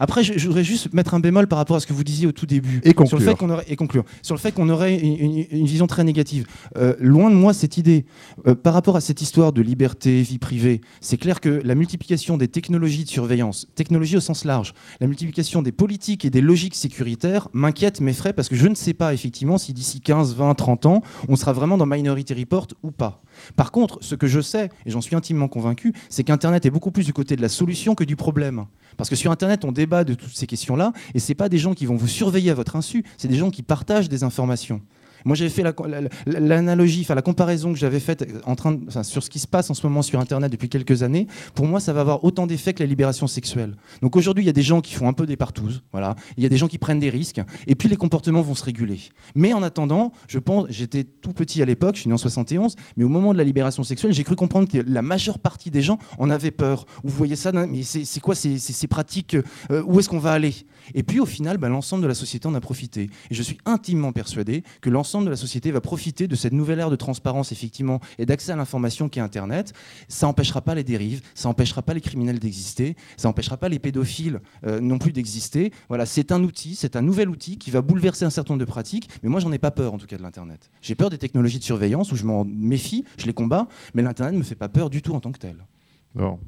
après, 0.00 0.24
je, 0.24 0.46
voudrais 0.46 0.64
juste 0.64 0.92
mettre 0.92 1.14
un 1.14 1.20
bémol 1.20 1.46
par 1.46 1.58
rapport 1.58 1.76
à 1.76 1.80
ce 1.80 1.86
que 1.86 1.92
vous 1.92 2.04
disiez 2.04 2.26
au 2.26 2.32
tout 2.32 2.46
début. 2.46 2.80
Et 2.84 2.94
conclure. 2.94 3.08
Sur 3.08 3.18
le 3.18 3.24
fait 3.24 3.34
qu'on 3.36 3.50
aurait, 3.50 3.64
et 3.68 3.76
conclure. 3.76 4.04
Sur 4.22 4.34
le 4.34 4.40
fait 4.40 4.52
qu'on 4.52 4.68
aurait 4.68 4.96
une, 4.96 5.66
vision 5.66 5.86
très 5.86 6.04
négative. 6.04 6.46
Euh, 6.76 6.94
loin 6.98 7.30
de 7.30 7.36
moi 7.36 7.52
cette 7.52 7.76
idée. 7.76 8.04
Euh, 8.46 8.54
par 8.54 8.74
rapport 8.74 8.96
à 8.96 9.00
cette 9.00 9.22
histoire 9.22 9.52
de 9.52 9.62
liberté, 9.62 10.22
vie 10.22 10.38
privée, 10.38 10.80
c'est 11.00 11.16
clair 11.16 11.40
que 11.40 11.48
la 11.64 11.74
multiplication 11.74 12.36
des 12.36 12.48
technologies 12.48 13.04
de 13.04 13.08
surveillance, 13.08 13.66
technologies 13.74 14.16
au 14.16 14.20
sens 14.20 14.44
large, 14.44 14.74
la 15.00 15.06
multiplication 15.06 15.62
des 15.62 15.72
politiques 15.72 16.24
et 16.24 16.30
des 16.30 16.40
logiques 16.40 16.74
sécuritaires 16.74 17.48
m'inquiète, 17.52 18.00
m'effraie, 18.00 18.32
parce 18.32 18.48
que 18.48 18.56
je 18.56 18.66
ne 18.66 18.74
sais 18.74 18.94
pas 18.94 19.14
effectivement 19.14 19.58
si 19.58 19.72
d'ici 19.72 20.00
15, 20.00 20.34
20, 20.34 20.54
30 20.54 20.86
ans, 20.86 21.02
on 21.28 21.36
sera 21.36 21.52
vraiment 21.52 21.76
dans 21.76 21.86
Minority 21.86 22.34
Report 22.34 22.68
ou 22.82 22.90
pas. 22.90 23.22
Par 23.56 23.72
contre, 23.72 23.98
ce 24.00 24.14
que 24.14 24.26
je 24.26 24.40
sais, 24.40 24.70
et 24.86 24.90
j'en 24.90 25.00
suis 25.00 25.16
intimement 25.16 25.48
convaincu, 25.48 25.92
c'est 26.08 26.24
qu'Internet 26.24 26.66
est 26.66 26.70
beaucoup 26.70 26.90
plus 26.90 27.04
du 27.04 27.12
côté 27.12 27.36
de 27.36 27.42
la 27.42 27.48
solution 27.48 27.94
que 27.94 28.04
du 28.04 28.16
problème. 28.16 28.66
Parce 28.96 29.10
que 29.10 29.16
sur 29.16 29.30
Internet, 29.30 29.64
on 29.64 29.72
débat 29.74 30.04
de 30.04 30.14
toutes 30.14 30.34
ces 30.34 30.46
questions-là, 30.46 30.92
et 31.14 31.18
ce 31.18 31.34
pas 31.34 31.48
des 31.48 31.58
gens 31.58 31.74
qui 31.74 31.86
vont 31.86 31.96
vous 31.96 32.08
surveiller 32.08 32.50
à 32.50 32.54
votre 32.54 32.76
insu, 32.76 33.04
c'est 33.18 33.28
des 33.28 33.36
gens 33.36 33.50
qui 33.50 33.62
partagent 33.62 34.08
des 34.08 34.24
informations. 34.24 34.80
Moi, 35.24 35.36
j'avais 35.36 35.50
fait 35.50 35.64
l'analogie, 36.26 37.02
enfin 37.02 37.14
la 37.14 37.22
comparaison 37.22 37.72
que 37.72 37.78
j'avais 37.78 38.00
faite 38.00 38.26
en 38.44 38.54
train 38.56 38.78
sur 39.02 39.22
ce 39.22 39.30
qui 39.30 39.38
se 39.38 39.46
passe 39.46 39.70
en 39.70 39.74
ce 39.74 39.86
moment 39.86 40.02
sur 40.02 40.20
Internet 40.20 40.52
depuis 40.52 40.68
quelques 40.68 41.02
années. 41.02 41.26
Pour 41.54 41.66
moi, 41.66 41.80
ça 41.80 41.92
va 41.92 42.02
avoir 42.02 42.24
autant 42.24 42.46
d'effets 42.46 42.74
que 42.74 42.82
la 42.82 42.88
libération 42.88 43.26
sexuelle. 43.26 43.76
Donc 44.02 44.16
aujourd'hui, 44.16 44.44
il 44.44 44.46
y 44.46 44.50
a 44.50 44.54
des 44.54 44.62
gens 44.62 44.80
qui 44.80 44.94
font 44.94 45.08
un 45.08 45.12
peu 45.12 45.26
des 45.26 45.36
partouzes, 45.36 45.82
voilà. 45.92 46.14
Il 46.36 46.42
y 46.42 46.46
a 46.46 46.48
des 46.48 46.56
gens 46.56 46.68
qui 46.68 46.78
prennent 46.78 46.98
des 46.98 47.10
risques, 47.10 47.40
et 47.66 47.74
puis 47.74 47.88
les 47.88 47.96
comportements 47.96 48.42
vont 48.42 48.54
se 48.54 48.64
réguler. 48.64 49.00
Mais 49.34 49.52
en 49.52 49.62
attendant, 49.62 50.12
je 50.28 50.38
pense, 50.38 50.66
j'étais 50.68 51.04
tout 51.04 51.32
petit 51.32 51.62
à 51.62 51.64
l'époque, 51.64 51.96
je 51.96 52.02
suis 52.02 52.08
né 52.08 52.14
en 52.14 52.18
71, 52.18 52.76
mais 52.96 53.04
au 53.04 53.08
moment 53.08 53.32
de 53.32 53.38
la 53.38 53.44
libération 53.44 53.82
sexuelle, 53.82 54.12
j'ai 54.12 54.24
cru 54.24 54.36
comprendre 54.36 54.68
que 54.68 54.78
la 54.78 55.02
majeure 55.02 55.38
partie 55.38 55.70
des 55.70 55.82
gens 55.82 55.98
en 56.18 56.30
avaient 56.30 56.50
peur. 56.50 56.86
Vous 57.02 57.14
voyez 57.16 57.36
ça, 57.36 57.52
mais 57.52 57.82
c'est 57.82 58.20
quoi 58.20 58.34
ces, 58.34 58.86
pratiques 58.88 59.36
euh, 59.70 59.82
Où 59.86 59.98
est-ce 60.00 60.08
qu'on 60.08 60.18
va 60.18 60.32
aller? 60.32 60.54
Et 60.94 61.02
puis 61.02 61.20
au 61.20 61.26
final, 61.26 61.56
bah, 61.58 61.68
l'ensemble 61.68 62.02
de 62.02 62.08
la 62.08 62.14
société 62.14 62.46
en 62.46 62.54
a 62.54 62.60
profité. 62.60 63.10
Et 63.30 63.34
je 63.34 63.42
suis 63.42 63.58
intimement 63.64 64.12
persuadé 64.12 64.62
que 64.80 64.90
l'ensemble 64.90 65.13
de 65.22 65.30
la 65.30 65.36
société 65.36 65.70
va 65.70 65.80
profiter 65.80 66.28
de 66.28 66.34
cette 66.34 66.52
nouvelle 66.52 66.78
ère 66.78 66.90
de 66.90 66.96
transparence, 66.96 67.52
effectivement, 67.52 68.00
et 68.18 68.26
d'accès 68.26 68.52
à 68.52 68.56
l'information 68.56 69.08
qui 69.08 69.18
est 69.18 69.22
Internet. 69.22 69.72
Ça 70.08 70.26
n'empêchera 70.26 70.60
pas 70.60 70.74
les 70.74 70.84
dérives, 70.84 71.22
ça 71.34 71.48
n'empêchera 71.48 71.82
pas 71.82 71.94
les 71.94 72.00
criminels 72.00 72.38
d'exister, 72.38 72.96
ça 73.16 73.28
n'empêchera 73.28 73.56
pas 73.56 73.68
les 73.68 73.78
pédophiles 73.78 74.40
euh, 74.66 74.80
non 74.80 74.98
plus 74.98 75.12
d'exister. 75.12 75.72
Voilà, 75.88 76.06
c'est 76.06 76.32
un 76.32 76.42
outil, 76.42 76.74
c'est 76.74 76.96
un 76.96 77.02
nouvel 77.02 77.28
outil 77.28 77.58
qui 77.58 77.70
va 77.70 77.82
bouleverser 77.82 78.24
un 78.24 78.30
certain 78.30 78.54
nombre 78.54 78.64
de 78.64 78.70
pratiques, 78.70 79.08
mais 79.22 79.28
moi 79.28 79.40
j'en 79.40 79.52
ai 79.52 79.58
pas 79.58 79.70
peur 79.70 79.94
en 79.94 79.98
tout 79.98 80.06
cas 80.06 80.16
de 80.16 80.22
l'Internet. 80.22 80.70
J'ai 80.82 80.94
peur 80.94 81.10
des 81.10 81.18
technologies 81.18 81.58
de 81.58 81.64
surveillance 81.64 82.12
où 82.12 82.16
je 82.16 82.24
m'en 82.24 82.44
méfie, 82.44 83.04
je 83.18 83.26
les 83.26 83.34
combats, 83.34 83.68
mais 83.94 84.02
l'Internet 84.02 84.34
ne 84.34 84.38
me 84.38 84.44
fait 84.44 84.54
pas 84.54 84.68
peur 84.68 84.90
du 84.90 85.02
tout 85.02 85.14
en 85.14 85.20
tant 85.20 85.32
que 85.32 85.38
tel. 85.38 85.56
Bon, 86.14 86.38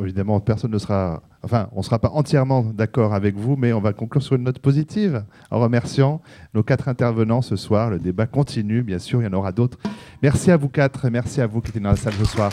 évidemment, 0.00 0.38
personne 0.38 0.70
ne 0.70 0.78
sera, 0.78 1.22
enfin, 1.42 1.68
on 1.72 1.78
ne 1.78 1.82
sera 1.82 1.98
pas 1.98 2.10
entièrement 2.10 2.62
d'accord 2.62 3.14
avec 3.14 3.34
vous, 3.36 3.56
mais 3.56 3.72
on 3.72 3.80
va 3.80 3.92
conclure 3.92 4.22
sur 4.22 4.36
une 4.36 4.44
note 4.44 4.60
positive 4.60 5.24
en 5.50 5.58
remerciant 5.58 6.20
nos 6.54 6.62
quatre 6.62 6.88
intervenants 6.88 7.42
ce 7.42 7.56
soir. 7.56 7.90
Le 7.90 7.98
débat 7.98 8.26
continue, 8.26 8.82
bien 8.82 9.00
sûr, 9.00 9.20
il 9.20 9.24
y 9.24 9.28
en 9.28 9.32
aura 9.32 9.50
d'autres. 9.50 9.78
Merci 10.22 10.52
à 10.52 10.56
vous 10.56 10.68
quatre, 10.68 11.04
et 11.04 11.10
merci 11.10 11.40
à 11.40 11.48
vous 11.48 11.60
qui 11.60 11.70
étiez 11.70 11.80
dans 11.80 11.90
la 11.90 11.96
salle 11.96 12.14
ce 12.14 12.26
soir. 12.26 12.52